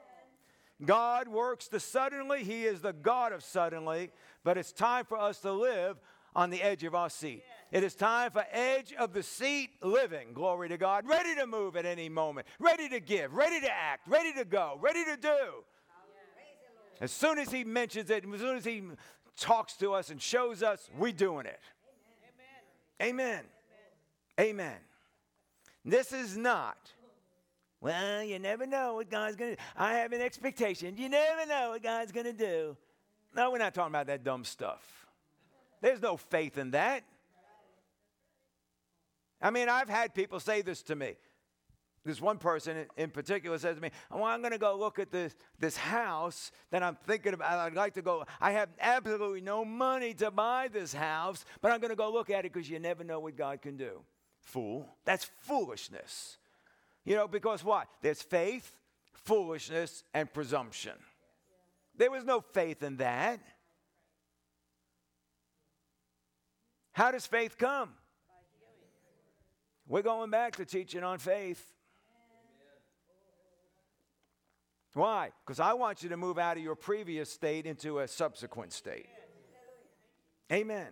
God 0.84 1.28
works 1.28 1.68
the 1.68 1.80
suddenly, 1.80 2.42
He 2.42 2.64
is 2.64 2.80
the 2.80 2.92
God 2.94 3.32
of 3.32 3.44
suddenly, 3.44 4.10
but 4.44 4.56
it's 4.56 4.72
time 4.72 5.04
for 5.04 5.18
us 5.18 5.40
to 5.40 5.52
live 5.52 5.98
on 6.34 6.50
the 6.50 6.62
edge 6.62 6.84
of 6.84 6.94
our 6.94 7.10
seat. 7.10 7.42
It 7.76 7.84
is 7.84 7.94
time 7.94 8.30
for 8.30 8.42
edge 8.52 8.94
of 8.98 9.12
the 9.12 9.22
seat 9.22 9.68
living. 9.82 10.28
Glory 10.32 10.70
to 10.70 10.78
God. 10.78 11.06
Ready 11.06 11.34
to 11.34 11.46
move 11.46 11.76
at 11.76 11.84
any 11.84 12.08
moment, 12.08 12.46
ready 12.58 12.88
to 12.88 13.00
give, 13.00 13.34
ready 13.34 13.60
to 13.60 13.70
act, 13.70 14.08
ready 14.08 14.32
to 14.32 14.46
go, 14.46 14.78
ready 14.80 15.04
to 15.04 15.14
do. 15.18 15.36
As 17.02 17.12
soon 17.12 17.38
as 17.38 17.52
He 17.52 17.64
mentions 17.64 18.08
it, 18.08 18.24
as 18.24 18.40
soon 18.40 18.56
as 18.56 18.64
He 18.64 18.82
talks 19.38 19.74
to 19.74 19.92
us 19.92 20.08
and 20.08 20.22
shows 20.22 20.62
us, 20.62 20.88
we 20.98 21.12
doing 21.12 21.44
it. 21.44 21.60
Amen. 23.02 23.44
Amen. 23.44 23.44
Amen. 24.40 24.78
This 25.84 26.14
is 26.14 26.34
not 26.34 26.78
Well, 27.82 28.22
you 28.22 28.38
never 28.38 28.64
know 28.64 28.94
what 28.94 29.10
God's 29.10 29.36
going 29.36 29.50
to 29.50 29.56
do. 29.56 29.62
I 29.76 29.98
have 29.98 30.14
an 30.14 30.22
expectation. 30.22 30.96
You 30.96 31.10
never 31.10 31.44
know 31.44 31.72
what 31.72 31.82
God's 31.82 32.10
going 32.10 32.24
to 32.24 32.32
do. 32.32 32.74
No, 33.34 33.50
we're 33.50 33.58
not 33.58 33.74
talking 33.74 33.92
about 33.92 34.06
that 34.06 34.24
dumb 34.24 34.46
stuff. 34.46 35.06
There's 35.82 36.00
no 36.00 36.16
faith 36.16 36.56
in 36.56 36.70
that. 36.70 37.04
I 39.40 39.50
mean, 39.50 39.68
I've 39.68 39.88
had 39.88 40.14
people 40.14 40.40
say 40.40 40.62
this 40.62 40.82
to 40.84 40.96
me. 40.96 41.16
This 42.06 42.20
one 42.20 42.38
person 42.38 42.86
in 42.96 43.10
particular 43.10 43.58
says 43.58 43.76
to 43.76 43.82
me, 43.82 43.90
Well, 44.12 44.24
I'm 44.24 44.40
going 44.40 44.52
to 44.52 44.58
go 44.58 44.76
look 44.76 45.00
at 45.00 45.10
this, 45.10 45.34
this 45.58 45.76
house 45.76 46.52
that 46.70 46.80
I'm 46.80 46.96
thinking 47.04 47.34
about. 47.34 47.58
I'd 47.58 47.74
like 47.74 47.94
to 47.94 48.02
go. 48.02 48.24
I 48.40 48.52
have 48.52 48.68
absolutely 48.80 49.40
no 49.40 49.64
money 49.64 50.14
to 50.14 50.30
buy 50.30 50.68
this 50.72 50.94
house, 50.94 51.44
but 51.60 51.72
I'm 51.72 51.80
going 51.80 51.90
to 51.90 51.96
go 51.96 52.12
look 52.12 52.30
at 52.30 52.44
it 52.44 52.52
because 52.52 52.70
you 52.70 52.78
never 52.78 53.02
know 53.02 53.18
what 53.18 53.36
God 53.36 53.60
can 53.60 53.76
do. 53.76 54.02
Fool. 54.40 54.88
That's 55.04 55.28
foolishness. 55.40 56.38
You 57.04 57.16
know, 57.16 57.26
because 57.26 57.64
what? 57.64 57.88
There's 58.02 58.22
faith, 58.22 58.72
foolishness, 59.12 60.04
and 60.14 60.32
presumption. 60.32 60.94
There 61.96 62.12
was 62.12 62.24
no 62.24 62.40
faith 62.40 62.84
in 62.84 62.98
that. 62.98 63.40
How 66.92 67.10
does 67.10 67.26
faith 67.26 67.58
come? 67.58 67.90
We're 69.88 70.02
going 70.02 70.30
back 70.30 70.56
to 70.56 70.64
teaching 70.64 71.04
on 71.04 71.18
faith. 71.18 71.64
Why? 74.94 75.30
Because 75.44 75.60
I 75.60 75.74
want 75.74 76.02
you 76.02 76.08
to 76.08 76.16
move 76.16 76.38
out 76.38 76.56
of 76.56 76.62
your 76.62 76.74
previous 76.74 77.30
state 77.30 77.66
into 77.66 78.00
a 78.00 78.08
subsequent 78.08 78.72
state. 78.72 79.08
Amen. 80.50 80.88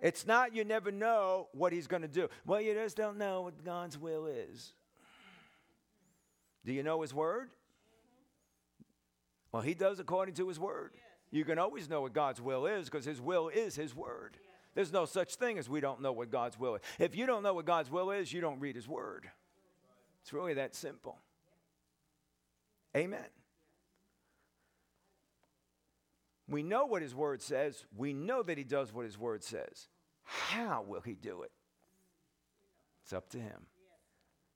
It's 0.00 0.26
not 0.26 0.54
you 0.54 0.64
never 0.64 0.90
know 0.90 1.48
what 1.52 1.72
he's 1.72 1.86
going 1.86 2.02
to 2.02 2.08
do. 2.08 2.28
Well, 2.46 2.60
you 2.60 2.72
just 2.74 2.96
don't 2.96 3.18
know 3.18 3.42
what 3.42 3.64
God's 3.64 3.98
will 3.98 4.26
is. 4.26 4.72
Do 6.64 6.72
you 6.72 6.82
know 6.82 7.02
his 7.02 7.12
word? 7.12 7.50
Well, 9.52 9.62
he 9.62 9.74
does 9.74 9.98
according 9.98 10.36
to 10.36 10.48
his 10.48 10.58
word. 10.58 10.92
You 11.30 11.44
can 11.44 11.58
always 11.58 11.88
know 11.88 12.02
what 12.02 12.12
God's 12.12 12.40
will 12.40 12.66
is 12.66 12.88
because 12.88 13.04
his 13.04 13.20
will 13.20 13.48
is 13.48 13.74
his 13.74 13.94
word. 13.94 14.36
There's 14.74 14.92
no 14.92 15.04
such 15.04 15.34
thing 15.34 15.58
as 15.58 15.68
we 15.68 15.80
don't 15.80 16.00
know 16.00 16.12
what 16.12 16.30
God's 16.30 16.58
will 16.58 16.76
is. 16.76 16.82
If 16.98 17.16
you 17.16 17.26
don't 17.26 17.42
know 17.42 17.54
what 17.54 17.64
God's 17.64 17.90
will 17.90 18.10
is, 18.10 18.32
you 18.32 18.40
don't 18.40 18.60
read 18.60 18.76
his 18.76 18.88
word. 18.88 19.28
It's 20.22 20.32
really 20.32 20.54
that 20.54 20.74
simple. 20.74 21.18
Amen. 22.96 23.24
We 26.48 26.62
know 26.62 26.86
what 26.86 27.02
his 27.02 27.14
word 27.14 27.42
says. 27.42 27.84
We 27.96 28.12
know 28.12 28.42
that 28.42 28.58
he 28.58 28.64
does 28.64 28.92
what 28.92 29.04
his 29.04 29.18
word 29.18 29.44
says. 29.44 29.88
How 30.24 30.84
will 30.86 31.00
he 31.00 31.14
do 31.14 31.42
it? 31.42 31.52
It's 33.04 33.12
up 33.12 33.28
to 33.30 33.38
him. 33.38 33.66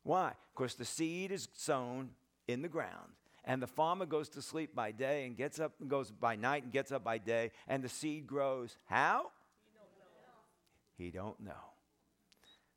Why? 0.03 0.33
Because 0.55 0.75
the 0.75 0.85
seed 0.85 1.33
is 1.33 1.49
sown 1.55 2.11
in 2.47 2.63
the 2.63 2.69
ground, 2.69 3.13
and 3.45 3.63
the 3.63 3.67
farmer 3.67 4.07
goes 4.07 4.29
to 4.31 4.43
sleep 4.43 4.75
by 4.75 4.93
day 4.93 5.27
and 5.27 5.37
gets 5.37 5.59
up 5.59 5.73
and 5.81 5.89
goes 5.89 6.11
by 6.11 6.37
night 6.37 6.65
and 6.65 6.73
gets 6.73 6.93
up 6.93 7.03
by 7.03 7.19
day, 7.19 7.53
and 7.67 7.83
the 7.83 7.89
seed 7.89 8.27
grows. 8.27 8.77
How? 8.85 9.31
He 10.97 11.11
don't 11.11 11.41
know. 11.41 11.53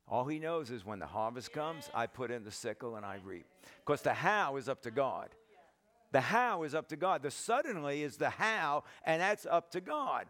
All 0.06 0.24
he 0.24 0.38
knows 0.38 0.70
is 0.70 0.84
when 0.84 0.98
the 0.98 1.06
harvest 1.06 1.52
comes, 1.52 1.90
I 1.94 2.06
put 2.06 2.30
in 2.30 2.44
the 2.44 2.50
sickle 2.50 2.96
and 2.96 3.04
I 3.04 3.18
reap. 3.22 3.46
Because 3.84 4.02
the 4.02 4.14
how 4.14 4.56
is 4.56 4.68
up 4.68 4.82
to 4.82 4.90
God. 4.90 5.28
The 6.12 6.20
how 6.20 6.62
is 6.62 6.74
up 6.74 6.88
to 6.88 6.96
God. 6.96 7.22
The 7.22 7.30
suddenly 7.30 8.02
is 8.02 8.16
the 8.16 8.30
how, 8.30 8.84
and 9.04 9.20
that's 9.20 9.44
up 9.44 9.70
to 9.72 9.80
God. 9.80 10.26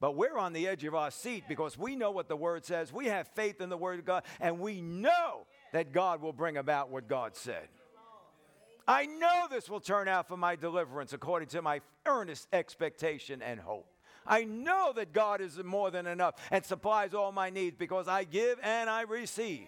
But 0.00 0.16
we're 0.16 0.38
on 0.38 0.52
the 0.52 0.66
edge 0.66 0.84
of 0.84 0.94
our 0.94 1.10
seat 1.10 1.44
because 1.48 1.76
we 1.76 1.96
know 1.96 2.10
what 2.10 2.28
the 2.28 2.36
Word 2.36 2.64
says. 2.64 2.92
We 2.92 3.06
have 3.06 3.28
faith 3.28 3.60
in 3.60 3.68
the 3.68 3.76
Word 3.76 3.98
of 3.98 4.04
God, 4.06 4.22
and 4.40 4.60
we 4.60 4.80
know 4.80 5.46
that 5.72 5.92
God 5.92 6.22
will 6.22 6.32
bring 6.32 6.56
about 6.56 6.90
what 6.90 7.08
God 7.08 7.36
said. 7.36 7.68
I 8.88 9.06
know 9.06 9.46
this 9.50 9.68
will 9.68 9.80
turn 9.80 10.08
out 10.08 10.26
for 10.26 10.36
my 10.36 10.56
deliverance 10.56 11.12
according 11.12 11.48
to 11.48 11.62
my 11.62 11.80
earnest 12.06 12.48
expectation 12.52 13.42
and 13.42 13.60
hope. 13.60 13.86
I 14.30 14.44
know 14.44 14.92
that 14.94 15.12
God 15.12 15.40
is 15.40 15.58
more 15.62 15.90
than 15.90 16.06
enough 16.06 16.36
and 16.52 16.64
supplies 16.64 17.14
all 17.14 17.32
my 17.32 17.50
needs 17.50 17.76
because 17.76 18.06
I 18.06 18.22
give 18.22 18.60
and 18.62 18.88
I 18.88 19.02
receive. 19.02 19.66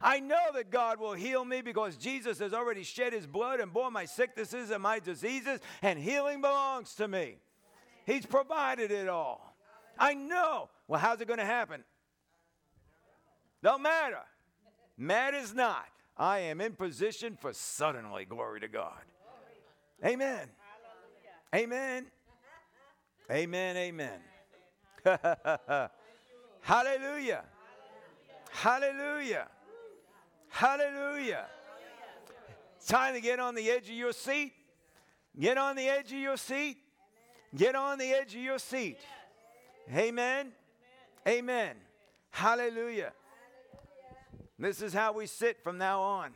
I 0.00 0.20
know 0.20 0.46
that 0.54 0.70
God 0.70 0.98
will 0.98 1.12
heal 1.12 1.44
me 1.44 1.60
because 1.60 1.98
Jesus 1.98 2.38
has 2.38 2.54
already 2.54 2.82
shed 2.82 3.12
his 3.12 3.26
blood 3.26 3.60
and 3.60 3.70
bore 3.70 3.90
my 3.90 4.06
sicknesses 4.06 4.70
and 4.70 4.82
my 4.82 4.98
diseases, 4.98 5.60
and 5.82 5.98
healing 5.98 6.40
belongs 6.40 6.94
to 6.94 7.06
me. 7.06 7.36
He's 8.06 8.24
provided 8.24 8.90
it 8.90 9.10
all. 9.10 9.54
I 9.98 10.14
know. 10.14 10.70
Well, 10.88 10.98
how's 10.98 11.20
it 11.20 11.28
going 11.28 11.38
to 11.38 11.44
happen? 11.44 11.84
Don't 13.62 13.82
matter. 13.82 14.22
Matters 14.96 15.54
not. 15.54 15.84
I 16.16 16.38
am 16.38 16.62
in 16.62 16.72
position 16.72 17.36
for 17.38 17.52
suddenly. 17.52 18.24
Glory 18.24 18.60
to 18.60 18.68
God. 18.68 19.02
Amen. 20.02 20.48
Amen. 21.54 22.06
Amen. 23.30 23.76
Amen. 23.76 24.20
Hallelujah. 26.62 27.44
Hallelujah. 28.50 29.46
Hallelujah. 30.48 31.46
Time 32.84 33.14
to 33.14 33.20
get 33.20 33.38
on 33.38 33.54
the 33.54 33.70
edge 33.70 33.88
of 33.88 33.94
your 33.94 34.12
seat. 34.12 34.52
Get 35.38 35.58
on 35.58 35.76
the 35.76 35.88
edge 35.88 36.12
of 36.12 36.18
your 36.18 36.36
seat. 36.36 36.78
Get 37.56 37.76
on 37.76 37.98
the 37.98 38.12
edge 38.12 38.34
of 38.34 38.40
your 38.40 38.58
seat. 38.58 38.98
Amen. 39.94 40.50
Amen. 41.26 41.76
Hallelujah. 42.30 43.12
This 44.58 44.82
is 44.82 44.92
how 44.92 45.12
we 45.12 45.26
sit 45.26 45.62
from 45.62 45.78
now 45.78 46.00
on. 46.02 46.32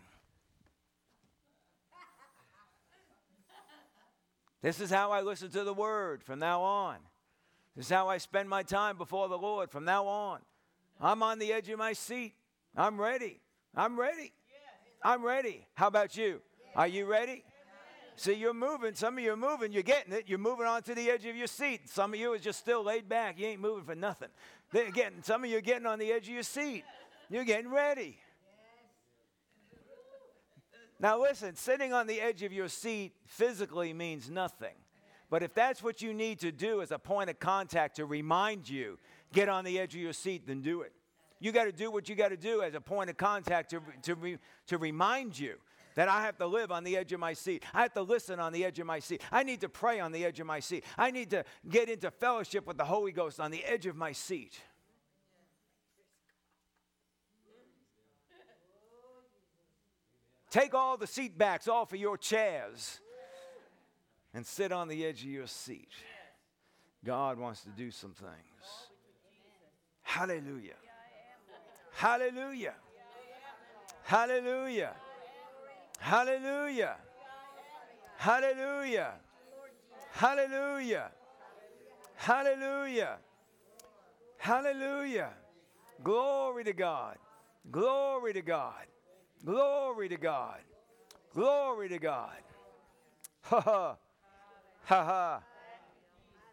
This 4.64 4.80
is 4.80 4.88
how 4.88 5.12
I 5.12 5.20
listen 5.20 5.50
to 5.50 5.62
the 5.62 5.74
word 5.74 6.22
from 6.24 6.38
now 6.38 6.62
on. 6.62 6.96
This 7.76 7.84
is 7.84 7.92
how 7.92 8.08
I 8.08 8.16
spend 8.16 8.48
my 8.48 8.62
time 8.62 8.96
before 8.96 9.28
the 9.28 9.36
Lord 9.36 9.70
from 9.70 9.84
now 9.84 10.06
on. 10.06 10.40
I'm 10.98 11.22
on 11.22 11.38
the 11.38 11.52
edge 11.52 11.68
of 11.68 11.78
my 11.78 11.92
seat. 11.92 12.32
I'm 12.74 12.98
ready. 12.98 13.42
I'm 13.76 14.00
ready. 14.00 14.32
I'm 15.02 15.22
ready. 15.22 15.66
How 15.74 15.88
about 15.88 16.16
you? 16.16 16.40
Are 16.74 16.88
you 16.88 17.04
ready? 17.04 17.44
See, 18.16 18.32
you're 18.32 18.54
moving. 18.54 18.94
Some 18.94 19.18
of 19.18 19.22
you 19.22 19.34
are 19.34 19.36
moving. 19.36 19.70
You're 19.70 19.82
getting 19.82 20.14
it. 20.14 20.24
You're 20.28 20.38
moving 20.38 20.64
on 20.64 20.82
to 20.84 20.94
the 20.94 21.10
edge 21.10 21.26
of 21.26 21.36
your 21.36 21.46
seat. 21.46 21.90
Some 21.90 22.14
of 22.14 22.18
you 22.18 22.32
is 22.32 22.40
just 22.40 22.58
still 22.58 22.82
laid 22.82 23.06
back. 23.06 23.38
You 23.38 23.48
ain't 23.48 23.60
moving 23.60 23.84
for 23.84 23.94
nothing. 23.94 24.30
They're 24.72 24.90
getting, 24.90 25.22
some 25.22 25.44
of 25.44 25.50
you 25.50 25.58
are 25.58 25.60
getting 25.60 25.84
on 25.84 25.98
the 25.98 26.10
edge 26.10 26.26
of 26.26 26.32
your 26.32 26.42
seat. 26.42 26.84
You're 27.28 27.44
getting 27.44 27.70
ready. 27.70 28.16
Now, 31.00 31.20
listen, 31.20 31.56
sitting 31.56 31.92
on 31.92 32.06
the 32.06 32.20
edge 32.20 32.42
of 32.42 32.52
your 32.52 32.68
seat 32.68 33.14
physically 33.26 33.92
means 33.92 34.30
nothing. 34.30 34.74
But 35.30 35.42
if 35.42 35.54
that's 35.54 35.82
what 35.82 36.00
you 36.00 36.14
need 36.14 36.38
to 36.40 36.52
do 36.52 36.80
as 36.80 36.92
a 36.92 36.98
point 36.98 37.30
of 37.30 37.40
contact 37.40 37.96
to 37.96 38.06
remind 38.06 38.68
you, 38.68 38.98
get 39.32 39.48
on 39.48 39.64
the 39.64 39.78
edge 39.78 39.94
of 39.94 40.00
your 40.00 40.12
seat, 40.12 40.46
then 40.46 40.60
do 40.60 40.82
it. 40.82 40.92
You 41.40 41.52
got 41.52 41.64
to 41.64 41.72
do 41.72 41.90
what 41.90 42.08
you 42.08 42.14
got 42.14 42.28
to 42.28 42.36
do 42.36 42.62
as 42.62 42.74
a 42.74 42.80
point 42.80 43.10
of 43.10 43.16
contact 43.16 43.70
to, 43.70 43.82
to, 44.02 44.14
re, 44.14 44.38
to 44.68 44.78
remind 44.78 45.38
you 45.38 45.56
that 45.94 46.08
I 46.08 46.22
have 46.22 46.36
to 46.38 46.46
live 46.46 46.72
on 46.72 46.84
the 46.84 46.96
edge 46.96 47.12
of 47.12 47.20
my 47.20 47.32
seat. 47.32 47.64
I 47.72 47.82
have 47.82 47.94
to 47.94 48.02
listen 48.02 48.40
on 48.40 48.52
the 48.52 48.64
edge 48.64 48.78
of 48.78 48.86
my 48.86 48.98
seat. 48.98 49.22
I 49.30 49.42
need 49.42 49.60
to 49.60 49.68
pray 49.68 50.00
on 50.00 50.12
the 50.12 50.24
edge 50.24 50.40
of 50.40 50.46
my 50.46 50.60
seat. 50.60 50.84
I 50.96 51.10
need 51.10 51.30
to 51.30 51.44
get 51.68 51.88
into 51.88 52.10
fellowship 52.10 52.66
with 52.66 52.78
the 52.78 52.84
Holy 52.84 53.12
Ghost 53.12 53.40
on 53.40 53.50
the 53.50 53.64
edge 53.64 53.86
of 53.86 53.96
my 53.96 54.12
seat. 54.12 54.60
Take 60.54 60.72
all 60.72 60.96
the 60.96 61.08
seat 61.08 61.36
backs 61.36 61.66
off 61.66 61.92
of 61.92 61.98
your 61.98 62.16
chairs 62.16 63.00
and 64.32 64.46
sit 64.46 64.70
on 64.70 64.86
the 64.86 65.04
edge 65.04 65.22
of 65.22 65.28
your 65.28 65.48
seat. 65.48 65.88
God 67.04 67.40
wants 67.40 67.62
to 67.62 67.70
do 67.70 67.90
some 67.90 68.12
things. 68.12 68.30
Hallelujah. 70.02 70.76
Hallelujah. 71.90 72.74
Hallelujah. 74.04 74.94
Hallelujah. 75.98 76.96
Hallelujah. 78.16 79.14
Hallelujah. 80.12 81.10
Hallelujah. 82.14 83.16
Hallelujah. 84.38 85.30
Glory 86.04 86.62
to 86.62 86.72
God. 86.72 87.16
Glory 87.72 88.32
to 88.34 88.42
God. 88.42 88.86
Glory 89.44 90.08
to 90.08 90.16
God. 90.16 90.60
Glory 91.34 91.88
to 91.88 91.98
God. 91.98 92.36
Ha 93.42 93.60
ha. 93.60 93.96
Ha 94.84 95.04
ha. 95.04 95.42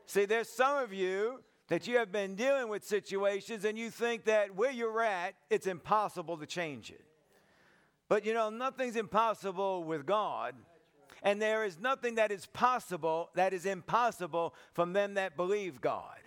See, 0.05 0.25
there's 0.25 0.49
some 0.49 0.77
of 0.77 0.93
you 0.93 1.41
that 1.67 1.87
you 1.87 1.97
have 1.97 2.11
been 2.11 2.35
dealing 2.35 2.67
with 2.67 2.83
situations 2.83 3.63
and 3.63 3.77
you 3.77 3.89
think 3.89 4.25
that 4.25 4.55
where 4.55 4.71
you're 4.71 5.01
at, 5.01 5.35
it's 5.49 5.67
impossible 5.67 6.37
to 6.37 6.45
change 6.45 6.89
it. 6.89 7.05
But 8.09 8.25
you 8.25 8.33
know, 8.33 8.49
nothing's 8.49 8.97
impossible 8.97 9.85
with 9.85 10.05
God. 10.05 10.55
And 11.23 11.41
there 11.41 11.63
is 11.63 11.79
nothing 11.79 12.15
that 12.15 12.31
is 12.31 12.45
possible 12.47 13.29
that 13.35 13.53
is 13.53 13.65
impossible 13.65 14.53
from 14.73 14.91
them 14.91 15.13
that 15.13 15.37
believe 15.37 15.79
God. 15.79 16.17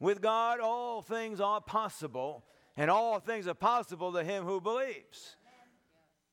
With 0.00 0.22
God, 0.22 0.60
all 0.60 1.02
things 1.02 1.40
are 1.40 1.60
possible, 1.60 2.42
and 2.76 2.90
all 2.90 3.18
things 3.18 3.46
are 3.46 3.54
possible 3.54 4.12
to 4.12 4.24
him 4.24 4.44
who 4.44 4.60
believes. 4.60 5.36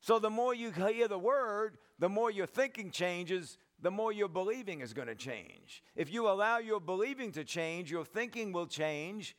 So 0.02 0.20
the 0.20 0.30
more 0.30 0.54
you 0.54 0.72
hear 0.72 1.08
the 1.08 1.20
word, 1.20 1.78
the 2.00 2.10
more 2.10 2.32
your 2.32 2.46
thinking 2.46 2.92
changes, 2.92 3.58
the 3.82 3.92
more 3.92 4.12
your 4.12 4.30
believing 4.30 4.82
is 4.82 4.94
going 4.94 5.08
to 5.08 5.16
change. 5.16 5.84
If 5.96 6.12
you 6.12 6.30
allow 6.30 6.60
your 6.60 6.80
believing 6.80 7.32
to 7.34 7.44
change, 7.44 7.92
your 7.92 8.06
thinking 8.06 8.52
will 8.52 8.68
change, 8.68 9.36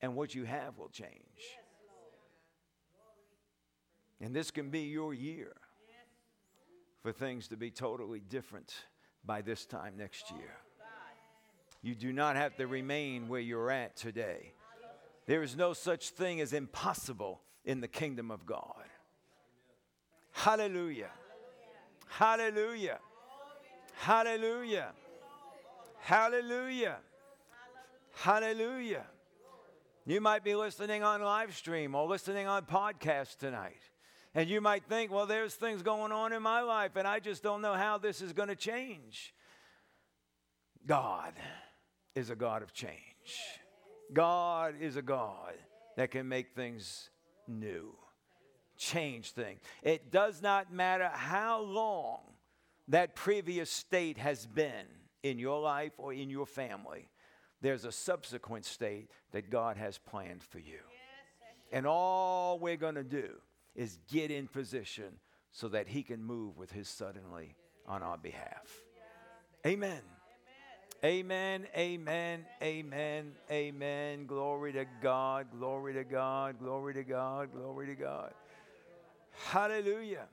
and 0.00 0.14
what 0.14 0.34
you 0.34 0.44
have 0.44 0.78
will 0.78 0.88
change. 0.88 1.12
And 4.20 4.34
this 4.34 4.50
can 4.50 4.70
be 4.70 4.82
your 4.82 5.14
year 5.14 5.52
for 7.02 7.10
things 7.10 7.48
to 7.48 7.56
be 7.56 7.70
totally 7.70 8.20
different 8.20 8.72
by 9.24 9.42
this 9.42 9.66
time 9.66 9.94
next 9.96 10.30
year. 10.30 10.56
You 11.82 11.96
do 11.96 12.12
not 12.12 12.36
have 12.36 12.56
to 12.56 12.68
remain 12.68 13.26
where 13.26 13.40
you're 13.40 13.70
at 13.70 13.96
today. 13.96 14.52
There 15.26 15.42
is 15.42 15.56
no 15.56 15.72
such 15.72 16.10
thing 16.10 16.40
as 16.40 16.52
impossible 16.52 17.40
in 17.64 17.80
the 17.80 17.88
kingdom 17.88 18.30
of 18.30 18.44
God. 18.44 18.84
Hallelujah. 20.32 21.10
Hallelujah. 22.08 22.98
Hallelujah. 23.94 24.92
Hallelujah. 26.00 26.96
Hallelujah. 28.14 29.06
You 30.04 30.20
might 30.20 30.42
be 30.42 30.54
listening 30.54 31.04
on 31.04 31.22
live 31.22 31.54
stream 31.54 31.94
or 31.94 32.08
listening 32.08 32.48
on 32.48 32.64
podcast 32.64 33.38
tonight. 33.38 33.80
And 34.34 34.48
you 34.48 34.60
might 34.60 34.84
think, 34.88 35.12
well, 35.12 35.26
there's 35.26 35.54
things 35.54 35.82
going 35.82 36.10
on 36.10 36.32
in 36.32 36.42
my 36.42 36.62
life, 36.62 36.92
and 36.96 37.06
I 37.06 37.20
just 37.20 37.42
don't 37.42 37.60
know 37.60 37.74
how 37.74 37.98
this 37.98 38.22
is 38.22 38.32
going 38.32 38.48
to 38.48 38.56
change. 38.56 39.34
God 40.86 41.34
is 42.14 42.30
a 42.30 42.34
God 42.34 42.62
of 42.62 42.72
change. 42.72 42.98
God 44.12 44.74
is 44.80 44.96
a 44.96 45.02
God 45.02 45.54
that 45.96 46.10
can 46.10 46.28
make 46.28 46.54
things 46.54 47.10
new, 47.46 47.94
change 48.76 49.32
things. 49.32 49.60
It 49.82 50.10
does 50.10 50.42
not 50.42 50.72
matter 50.72 51.10
how 51.12 51.62
long 51.62 52.20
that 52.88 53.14
previous 53.14 53.70
state 53.70 54.18
has 54.18 54.46
been 54.46 54.86
in 55.22 55.38
your 55.38 55.60
life 55.60 55.92
or 55.98 56.12
in 56.12 56.30
your 56.30 56.46
family, 56.46 57.08
there's 57.60 57.84
a 57.84 57.92
subsequent 57.92 58.64
state 58.64 59.08
that 59.30 59.50
God 59.50 59.76
has 59.76 59.98
planned 59.98 60.42
for 60.42 60.58
you. 60.58 60.80
And 61.70 61.86
all 61.86 62.58
we're 62.58 62.76
going 62.76 62.96
to 62.96 63.04
do 63.04 63.30
is 63.74 63.98
get 64.10 64.30
in 64.30 64.48
position 64.48 65.20
so 65.52 65.68
that 65.68 65.88
He 65.88 66.02
can 66.02 66.22
move 66.22 66.58
with 66.58 66.72
His 66.72 66.88
suddenly 66.88 67.54
on 67.86 68.02
our 68.02 68.18
behalf. 68.18 68.82
Amen. 69.66 70.02
Amen, 71.04 71.66
amen, 71.76 72.44
amen, 72.62 73.32
amen. 73.50 74.26
Glory 74.26 74.72
to 74.74 74.84
God, 75.02 75.48
glory 75.50 75.94
to 75.94 76.04
God, 76.04 76.58
glory 76.58 76.94
to 76.94 77.02
God, 77.02 77.52
glory 77.52 77.86
to 77.88 77.94
God. 77.94 78.32
Hallelujah, 79.48 80.26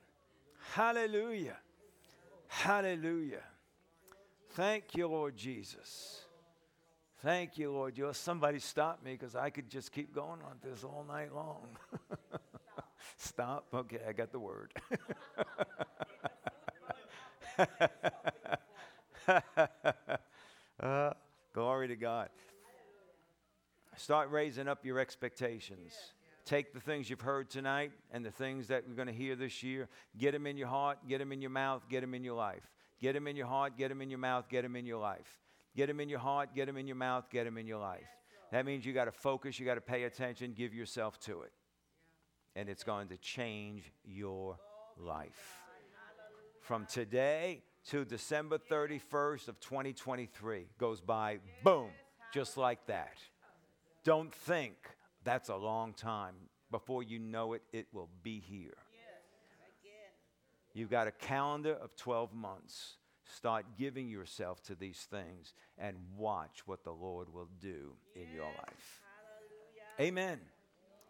hallelujah, 0.74 1.56
hallelujah. 2.46 3.42
Thank 4.50 4.94
you, 4.94 5.06
Lord 5.08 5.36
Jesus. 5.36 6.20
Thank 7.22 7.58
you, 7.58 7.70
Lord. 7.70 7.94
Jesus. 7.94 8.16
somebody 8.18 8.58
stop 8.58 9.04
me 9.04 9.12
because 9.12 9.36
I 9.36 9.50
could 9.50 9.68
just 9.68 9.92
keep 9.92 10.14
going 10.14 10.40
on 10.42 10.58
this 10.62 10.82
all 10.84 11.04
night 11.06 11.34
long. 11.34 11.66
Stop. 13.18 13.66
Okay, 13.74 14.00
I 14.08 14.12
got 14.12 14.32
the 14.32 14.38
word. 14.38 14.72
uh, 20.80 21.12
glory 21.52 21.88
to 21.88 21.96
God. 21.96 22.30
Start 24.00 24.30
raising 24.30 24.66
up 24.66 24.84
your 24.84 24.98
expectations. 24.98 25.92
Take 26.46 26.72
the 26.72 26.80
things 26.80 27.10
you've 27.10 27.20
heard 27.20 27.50
tonight 27.50 27.92
and 28.10 28.24
the 28.24 28.30
things 28.30 28.68
that 28.68 28.88
we're 28.88 28.94
going 28.94 29.08
to 29.08 29.12
hear 29.12 29.36
this 29.36 29.62
year, 29.62 29.88
get 30.16 30.32
them 30.32 30.46
in 30.46 30.56
your 30.56 30.68
heart, 30.68 30.98
get 31.06 31.18
them 31.18 31.32
in 31.32 31.42
your 31.42 31.50
mouth, 31.50 31.82
get 31.88 32.00
them 32.00 32.14
in 32.14 32.24
your 32.24 32.34
life. 32.34 32.70
Get 33.00 33.12
them 33.12 33.26
in 33.26 33.36
your 33.36 33.46
heart, 33.46 33.76
get 33.76 33.88
them 33.88 34.00
in 34.00 34.08
your 34.08 34.18
mouth, 34.18 34.48
get 34.48 34.62
them 34.62 34.74
in 34.74 34.86
your 34.86 34.98
life. 34.98 35.38
Get 35.76 35.86
them 35.88 36.00
in 36.00 36.08
your 36.08 36.18
heart, 36.18 36.54
get 36.54 36.66
them 36.66 36.78
in 36.78 36.86
your 36.86 36.96
mouth, 36.96 37.28
get 37.30 37.44
them 37.44 37.58
in 37.58 37.66
your 37.66 37.78
life. 37.78 38.08
That 38.52 38.64
means 38.64 38.86
you 38.86 38.92
got 38.92 39.04
to 39.04 39.12
focus, 39.12 39.60
you 39.60 39.66
got 39.66 39.74
to 39.74 39.80
pay 39.80 40.04
attention, 40.04 40.54
give 40.56 40.74
yourself 40.74 41.20
to 41.20 41.42
it 41.42 41.52
and 42.56 42.68
it's 42.68 42.84
going 42.84 43.08
to 43.08 43.16
change 43.18 43.92
your 44.04 44.58
life. 44.98 45.62
From 46.60 46.86
today 46.86 47.62
to 47.88 48.04
December 48.04 48.58
31st 48.58 49.48
of 49.48 49.60
2023 49.60 50.66
goes 50.78 51.00
by 51.00 51.38
boom, 51.62 51.90
just 52.32 52.56
like 52.56 52.86
that. 52.86 53.16
Don't 54.04 54.32
think 54.32 54.74
that's 55.24 55.48
a 55.48 55.56
long 55.56 55.92
time. 55.92 56.34
Before 56.70 57.02
you 57.02 57.18
know 57.18 57.54
it, 57.54 57.62
it 57.72 57.88
will 57.92 58.08
be 58.22 58.40
here. 58.40 58.76
You've 60.72 60.90
got 60.90 61.08
a 61.08 61.12
calendar 61.12 61.74
of 61.74 61.96
12 61.96 62.32
months. 62.32 62.96
Start 63.24 63.66
giving 63.78 64.08
yourself 64.08 64.62
to 64.64 64.74
these 64.74 65.06
things 65.10 65.54
and 65.78 65.96
watch 66.16 66.66
what 66.66 66.84
the 66.84 66.92
Lord 66.92 67.32
will 67.32 67.48
do 67.60 67.92
in 68.14 68.26
your 68.34 68.46
life. 68.46 69.02
Amen. 70.00 70.40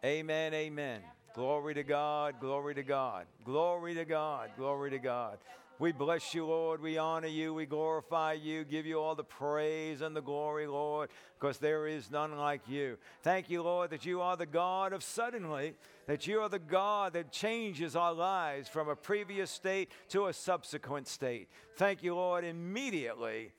Amen. 0.03 0.53
Amen. 0.53 1.01
Glory 1.33 1.73
to 1.75 1.83
God, 1.83 2.35
glory 2.41 2.75
to 2.75 2.83
God, 2.83 3.25
glory 3.45 3.95
to 3.95 4.03
God, 4.03 4.49
glory 4.57 4.91
to 4.91 4.99
God. 4.99 5.37
We 5.81 5.91
bless 5.91 6.35
you, 6.35 6.45
Lord. 6.45 6.79
We 6.79 6.99
honor 6.99 7.25
you. 7.25 7.55
We 7.55 7.65
glorify 7.65 8.33
you. 8.33 8.63
Give 8.63 8.85
you 8.85 8.99
all 8.99 9.15
the 9.15 9.23
praise 9.23 10.01
and 10.01 10.15
the 10.15 10.21
glory, 10.21 10.67
Lord, 10.67 11.09
because 11.39 11.57
there 11.57 11.87
is 11.87 12.11
none 12.11 12.37
like 12.37 12.61
you. 12.69 12.99
Thank 13.23 13.49
you, 13.49 13.63
Lord, 13.63 13.89
that 13.89 14.05
you 14.05 14.21
are 14.21 14.37
the 14.37 14.45
God 14.45 14.93
of 14.93 15.01
suddenly, 15.01 15.73
that 16.05 16.27
you 16.27 16.39
are 16.41 16.49
the 16.49 16.59
God 16.59 17.13
that 17.13 17.31
changes 17.31 17.95
our 17.95 18.13
lives 18.13 18.69
from 18.69 18.89
a 18.89 18.95
previous 18.95 19.49
state 19.49 19.89
to 20.09 20.27
a 20.27 20.33
subsequent 20.33 21.07
state. 21.07 21.49
Thank 21.77 22.03
you, 22.03 22.13
Lord. 22.13 22.45
Immediately, 22.45 23.51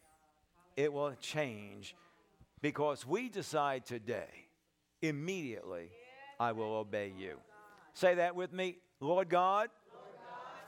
it 0.77 0.93
will 0.93 1.15
change 1.20 1.97
because 2.61 3.05
we 3.05 3.31
decide 3.31 3.85
today, 3.85 4.47
immediately, 5.03 5.90
I 6.39 6.53
will 6.53 6.73
obey 6.77 7.12
you. 7.19 7.39
Say 7.94 8.15
that 8.15 8.36
with 8.36 8.53
me. 8.53 8.77
Lord 9.01 9.28
God, 9.28 9.70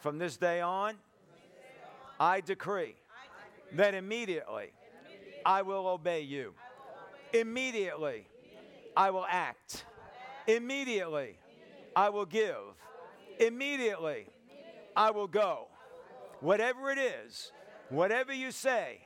from 0.01 0.19
this 0.19 0.37
day 0.37 0.61
on, 0.61 0.97
I 2.19 2.41
decree 2.41 2.95
that 3.73 3.95
immediately 3.95 4.73
I 5.45 5.63
will 5.63 5.87
obey 5.87 6.23
you. 6.23 6.55
Immediately 7.33 8.27
I 8.97 9.11
will 9.11 9.27
act. 9.29 9.85
Immediately 10.47 11.39
I 11.97 12.11
will 12.11 12.27
give. 12.27 12.57
Immediately 13.41 14.27
I 14.97 15.11
will 15.11 15.27
go. 15.27 15.69
Whatever 16.41 16.91
it 16.91 16.99
is, 16.99 17.51
whatever 17.89 18.33
you 18.33 18.51
say, 18.51 19.01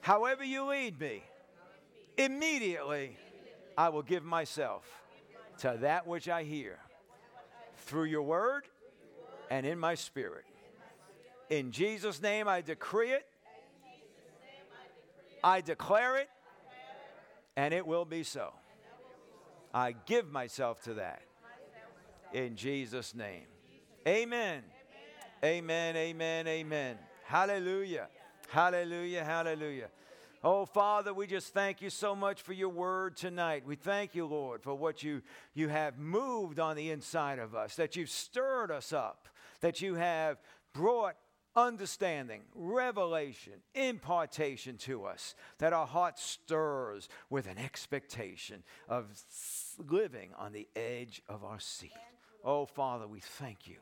however 0.00 0.44
you 0.44 0.64
lead 0.64 1.00
me, 1.00 1.22
immediately 2.18 3.16
I 3.78 3.88
will 3.88 4.02
give 4.02 4.24
myself 4.24 4.84
to 5.58 5.78
that 5.80 6.06
which 6.06 6.28
I 6.28 6.42
hear 6.42 6.78
through 7.76 8.04
your 8.04 8.22
word 8.22 8.64
and 9.50 9.64
in 9.64 9.78
my 9.78 9.94
spirit. 9.94 10.44
In 11.50 11.72
Jesus' 11.72 12.22
name, 12.22 12.46
I 12.46 12.60
decree 12.60 13.10
it, 13.10 13.26
I 15.42 15.60
declare 15.60 16.16
it, 16.18 16.28
and 17.56 17.74
it 17.74 17.84
will 17.84 18.04
be 18.04 18.22
so. 18.22 18.52
I 19.74 19.94
give 20.06 20.30
myself 20.30 20.80
to 20.82 20.94
that. 20.94 21.22
In 22.32 22.54
Jesus' 22.54 23.14
name. 23.14 23.44
Amen. 24.06 24.62
Amen, 25.44 25.96
amen, 25.96 26.46
amen. 26.46 26.98
Hallelujah. 27.24 28.08
Hallelujah, 28.48 29.24
hallelujah. 29.24 29.88
Oh, 30.42 30.64
Father, 30.64 31.12
we 31.12 31.26
just 31.26 31.52
thank 31.52 31.82
you 31.82 31.90
so 31.90 32.14
much 32.14 32.42
for 32.42 32.52
your 32.52 32.68
word 32.68 33.16
tonight. 33.16 33.64
We 33.66 33.76
thank 33.76 34.14
you, 34.14 34.24
Lord, 34.26 34.62
for 34.62 34.74
what 34.74 35.02
you, 35.02 35.22
you 35.54 35.68
have 35.68 35.98
moved 35.98 36.58
on 36.58 36.76
the 36.76 36.90
inside 36.90 37.38
of 37.38 37.54
us, 37.54 37.76
that 37.76 37.96
you've 37.96 38.10
stirred 38.10 38.70
us 38.70 38.92
up, 38.92 39.28
that 39.60 39.82
you 39.82 39.96
have 39.96 40.38
brought 40.72 41.16
understanding, 41.66 42.42
revelation, 42.54 43.54
impartation 43.74 44.76
to 44.78 45.04
us, 45.04 45.34
that 45.58 45.72
our 45.72 45.86
heart 45.86 46.18
stirs 46.18 47.08
with 47.28 47.46
an 47.46 47.58
expectation 47.58 48.62
of 48.88 49.06
living 49.78 50.30
on 50.38 50.52
the 50.52 50.68
edge 50.74 51.22
of 51.28 51.44
our 51.44 51.60
seat. 51.60 51.92
Oh, 52.44 52.66
Father, 52.66 53.06
we 53.06 53.20
thank 53.20 53.66
you. 53.66 53.76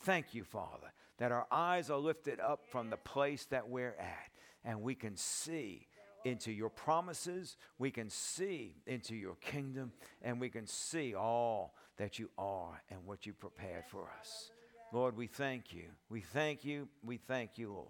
Thank 0.00 0.34
you, 0.34 0.44
Father, 0.44 0.92
that 1.18 1.32
our 1.32 1.46
eyes 1.50 1.90
are 1.90 1.98
lifted 1.98 2.40
up 2.40 2.64
from 2.66 2.90
the 2.90 2.96
place 2.96 3.44
that 3.46 3.68
we're 3.68 3.96
at 3.98 4.30
and 4.64 4.82
we 4.82 4.94
can 4.94 5.16
see 5.16 5.86
into 6.24 6.52
your 6.52 6.68
promises, 6.68 7.56
we 7.78 7.90
can 7.90 8.10
see 8.10 8.74
into 8.86 9.14
your 9.14 9.36
kingdom, 9.36 9.92
and 10.22 10.38
we 10.40 10.50
can 10.50 10.66
see 10.66 11.14
all 11.14 11.74
that 11.96 12.18
you 12.18 12.28
are 12.36 12.82
and 12.90 12.98
what 13.06 13.26
you 13.26 13.32
prepared 13.32 13.84
for 13.86 14.10
us. 14.20 14.50
Lord, 14.92 15.16
we 15.16 15.26
thank 15.26 15.72
you. 15.72 15.84
We 16.08 16.20
thank 16.20 16.64
you. 16.64 16.88
We 17.04 17.16
thank 17.16 17.58
you, 17.58 17.72
Lord. 17.72 17.86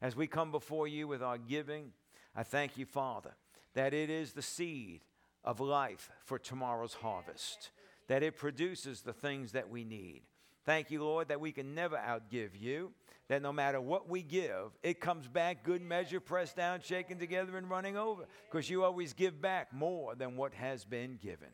As 0.00 0.16
we 0.16 0.26
come 0.26 0.50
before 0.50 0.88
you 0.88 1.06
with 1.08 1.22
our 1.22 1.38
giving, 1.38 1.92
I 2.34 2.42
thank 2.42 2.76
you, 2.76 2.86
Father, 2.86 3.34
that 3.74 3.94
it 3.94 4.10
is 4.10 4.32
the 4.32 4.42
seed 4.42 5.02
of 5.44 5.60
life 5.60 6.10
for 6.24 6.38
tomorrow's 6.38 6.94
harvest, 6.94 7.70
that 8.08 8.22
it 8.22 8.36
produces 8.36 9.02
the 9.02 9.12
things 9.12 9.52
that 9.52 9.70
we 9.70 9.84
need, 9.84 10.22
Thank 10.64 10.92
you, 10.92 11.02
Lord, 11.02 11.28
that 11.28 11.40
we 11.40 11.50
can 11.50 11.74
never 11.74 11.96
outgive 11.96 12.50
you, 12.58 12.92
that 13.28 13.42
no 13.42 13.52
matter 13.52 13.80
what 13.80 14.08
we 14.08 14.22
give, 14.22 14.70
it 14.82 15.00
comes 15.00 15.26
back 15.26 15.64
good 15.64 15.82
measure, 15.82 16.20
pressed 16.20 16.56
down, 16.56 16.80
shaken 16.82 17.18
together, 17.18 17.56
and 17.56 17.68
running 17.68 17.96
over, 17.96 18.26
because 18.48 18.70
you 18.70 18.84
always 18.84 19.12
give 19.12 19.40
back 19.40 19.72
more 19.72 20.14
than 20.14 20.36
what 20.36 20.54
has 20.54 20.84
been 20.84 21.18
given. 21.20 21.48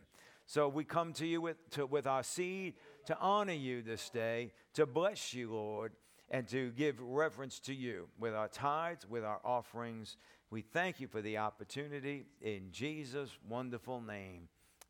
So 0.44 0.68
we 0.68 0.84
come 0.84 1.12
to 1.14 1.26
you 1.26 1.40
with, 1.40 1.56
to, 1.70 1.86
with 1.86 2.06
our 2.06 2.22
seed 2.22 2.74
to 3.09 3.18
honor 3.20 3.55
you 3.55 3.80
this 3.80 4.10
day, 4.10 4.52
to 4.74 4.85
bless 4.85 5.32
you, 5.32 5.51
Lord, 5.51 5.93
and 6.30 6.47
to 6.48 6.70
give 6.72 7.01
reverence 7.01 7.59
to 7.60 7.72
you 7.72 8.06
with 8.20 8.35
our 8.35 8.48
tithes, 8.48 9.09
with 9.09 9.24
our 9.24 9.40
offerings. 9.43 10.18
We 10.51 10.60
thank 10.60 11.01
you 11.01 11.06
for 11.06 11.22
the 11.22 11.39
opportunity 11.39 12.26
in 12.43 12.68
Jesus' 12.70 13.30
wonderful 13.48 14.02
name. 14.02 14.48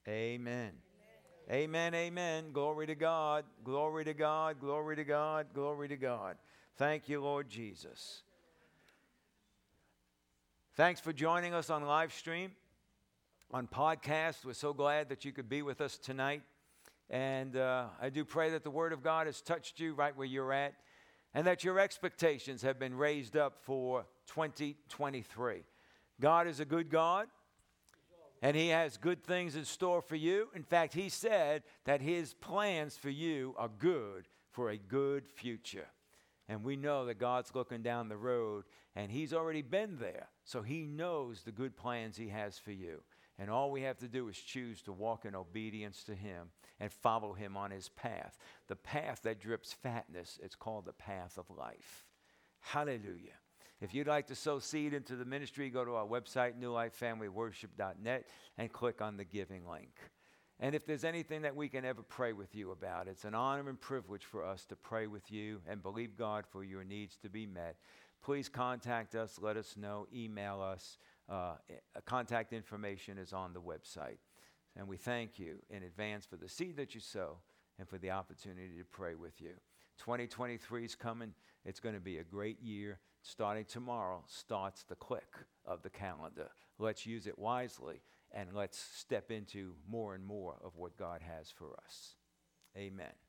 Amen. 0.09 0.73
Amen, 1.49 1.95
amen. 1.95 2.51
Glory 2.53 2.89
to 2.89 2.97
God, 2.97 3.45
glory 3.63 4.05
to 4.05 4.15
God, 4.15 4.59
glory 4.59 4.97
to 4.97 5.05
God, 5.05 5.47
glory 5.55 5.87
to 5.87 5.97
God. 5.97 6.39
Thank 6.77 7.09
you, 7.09 7.21
Lord 7.21 7.49
Jesus. 7.49 8.23
Thanks 10.75 11.01
for 11.01 11.13
joining 11.13 11.55
us 11.55 11.71
on 11.71 11.85
live 11.85 12.13
stream, 12.13 12.51
on 13.53 13.69
podcast. 13.69 14.45
We're 14.45 14.55
so 14.55 14.73
glad 14.73 15.09
that 15.11 15.25
you 15.25 15.31
could 15.31 15.49
be 15.49 15.63
with 15.63 15.81
us 15.81 15.97
tonight. 15.97 16.43
And 17.11 17.57
uh, 17.57 17.87
I 18.01 18.11
do 18.11 18.25
pray 18.25 18.51
that 18.51 18.65
the 18.65 18.71
Word 18.71 18.93
of 18.93 19.03
God 19.03 19.27
has 19.27 19.41
touched 19.41 19.81
you 19.81 19.95
right 19.95 20.17
where 20.17 20.27
you're 20.27 20.53
at 20.53 20.75
and 21.35 21.47
that 21.47 21.65
your 21.65 21.79
expectations 21.79 22.63
have 22.63 22.79
been 22.79 22.95
raised 22.95 23.37
up 23.37 23.59
for 23.63 24.05
2023. 24.27 25.63
God 26.21 26.47
is 26.47 26.61
a 26.61 26.65
good 26.65 26.91
God 26.91 27.29
and 28.43 28.57
He 28.57 28.69
has 28.69 28.97
good 28.97 29.25
things 29.25 29.57
in 29.57 29.65
store 29.65 30.03
for 30.03 30.17
you. 30.17 30.49
In 30.55 30.63
fact, 30.63 30.95
He 30.95 31.09
said 31.09 31.63
that 31.85 32.01
His 32.01 32.35
plans 32.35 32.97
for 32.97 33.11
you 33.11 33.55
are 33.59 33.71
good 33.79 34.29
for 34.51 34.71
a 34.71 34.77
good 34.77 35.27
future. 35.27 35.87
And 36.49 36.65
we 36.65 36.77
know 36.77 37.05
that 37.07 37.19
God's 37.19 37.55
looking 37.55 37.83
down 37.83 38.09
the 38.09 38.17
road 38.17 38.65
and 38.95 39.11
He's 39.11 39.33
already 39.33 39.63
been 39.63 39.99
there. 39.99 40.29
So 40.45 40.63
He 40.63 40.87
knows 40.87 41.43
the 41.43 41.53
good 41.53 41.77
plans 41.77 42.17
He 42.17 42.29
has 42.29 42.59
for 42.59 42.73
you. 42.73 43.03
And 43.39 43.51
all 43.51 43.71
we 43.71 43.83
have 43.83 43.99
to 43.99 44.09
do 44.09 44.29
is 44.29 44.37
choose 44.37 44.83
to 44.83 44.93
walk 44.93 45.25
in 45.25 45.37
obedience 45.37 46.03
to 46.05 46.15
Him 46.15 46.49
and 46.81 46.93
follow 46.93 47.33
Him 47.33 47.57
on 47.57 47.71
His 47.71 47.89
path. 47.89 48.37
The 48.67 48.77
path 48.77 49.21
that 49.23 49.41
drips 49.41 49.73
fatness, 49.73 50.41
it's 50.43 50.57
called 50.57 50.87
the 50.87 50.93
path 50.93 51.39
of 51.39 51.57
life. 51.57 52.05
Hallelujah. 52.61 53.39
If 53.81 53.95
you'd 53.95 54.09
like 54.09 54.27
to 54.27 54.35
sow 54.35 54.59
seed 54.59 54.93
into 54.93 55.15
the 55.15 55.25
ministry, 55.25 55.71
go 55.71 55.85
to 55.85 55.95
our 55.95 56.07
website, 56.07 56.55
newlifefamilyworship.net, 56.61 58.27
and 58.59 58.73
click 58.73 59.01
on 59.01 59.17
the 59.17 59.25
giving 59.25 59.69
link. 59.69 59.93
And 60.61 60.75
if 60.75 60.85
there's 60.85 61.05
anything 61.05 61.43
that 61.43 61.55
we 61.55 61.69
can 61.69 61.85
ever 61.85 62.03
pray 62.03 62.33
with 62.33 62.57
you 62.57 62.73
about, 62.73 63.07
it's 63.07 63.25
an 63.25 63.37
honor 63.37 63.69
and 63.69 63.81
privilege 63.81 64.25
for 64.25 64.45
us 64.45 64.65
to 64.67 64.77
pray 64.77 65.07
with 65.07 65.31
you 65.31 65.61
and 65.69 65.81
believe 65.81 66.17
God 66.17 66.45
for 66.51 66.65
your 66.65 66.83
needs 66.83 67.17
to 67.19 67.29
be 67.29 67.47
met. 67.47 67.77
Please 68.21 68.49
contact 68.49 69.15
us, 69.15 69.39
let 69.41 69.57
us 69.57 69.77
know, 69.77 70.09
email 70.13 70.61
us. 70.61 70.99
Uh, 71.29 71.55
contact 72.07 72.53
information 72.53 73.19
is 73.19 73.33
on 73.33 73.53
the 73.53 73.61
website. 73.61 74.19
And 74.77 74.89
we 74.89 74.97
thank 74.97 75.39
you 75.39 75.59
in 75.71 75.83
advance 75.83 76.25
for 76.25 76.37
the 76.37 76.49
seed 76.49 76.77
that 76.77 76.95
you 76.95 77.01
sow 77.01 77.39
and 77.79 77.89
for 77.89 77.99
the 77.99 78.11
opportunity 78.11 78.79
to 78.79 78.85
pray 78.85 79.15
with 79.15 79.41
you. 79.41 79.55
2023 79.99 80.85
is 80.85 80.95
coming. 80.95 81.35
It's 81.65 81.81
going 81.81 81.95
to 81.95 82.01
be 82.01 82.19
a 82.19 82.25
great 82.25 82.63
year 82.63 83.01
starting 83.23 83.65
tomorrow, 83.65 84.23
starts 84.27 84.85
the 84.85 84.95
click 84.95 85.35
of 85.67 85.83
the 85.83 85.91
calendar. 85.91 86.51
Let's 86.79 87.05
use 87.05 87.27
it 87.27 87.39
wisely 87.39 88.01
and 88.33 88.53
let's 88.53 88.79
step 88.79 89.31
into 89.31 89.75
more 89.89 90.15
and 90.15 90.25
more 90.25 90.57
of 90.65 90.77
what 90.77 90.97
God 90.97 91.21
has 91.23 91.51
for 91.51 91.75
us. 91.85 92.15
Amen. 92.77 93.28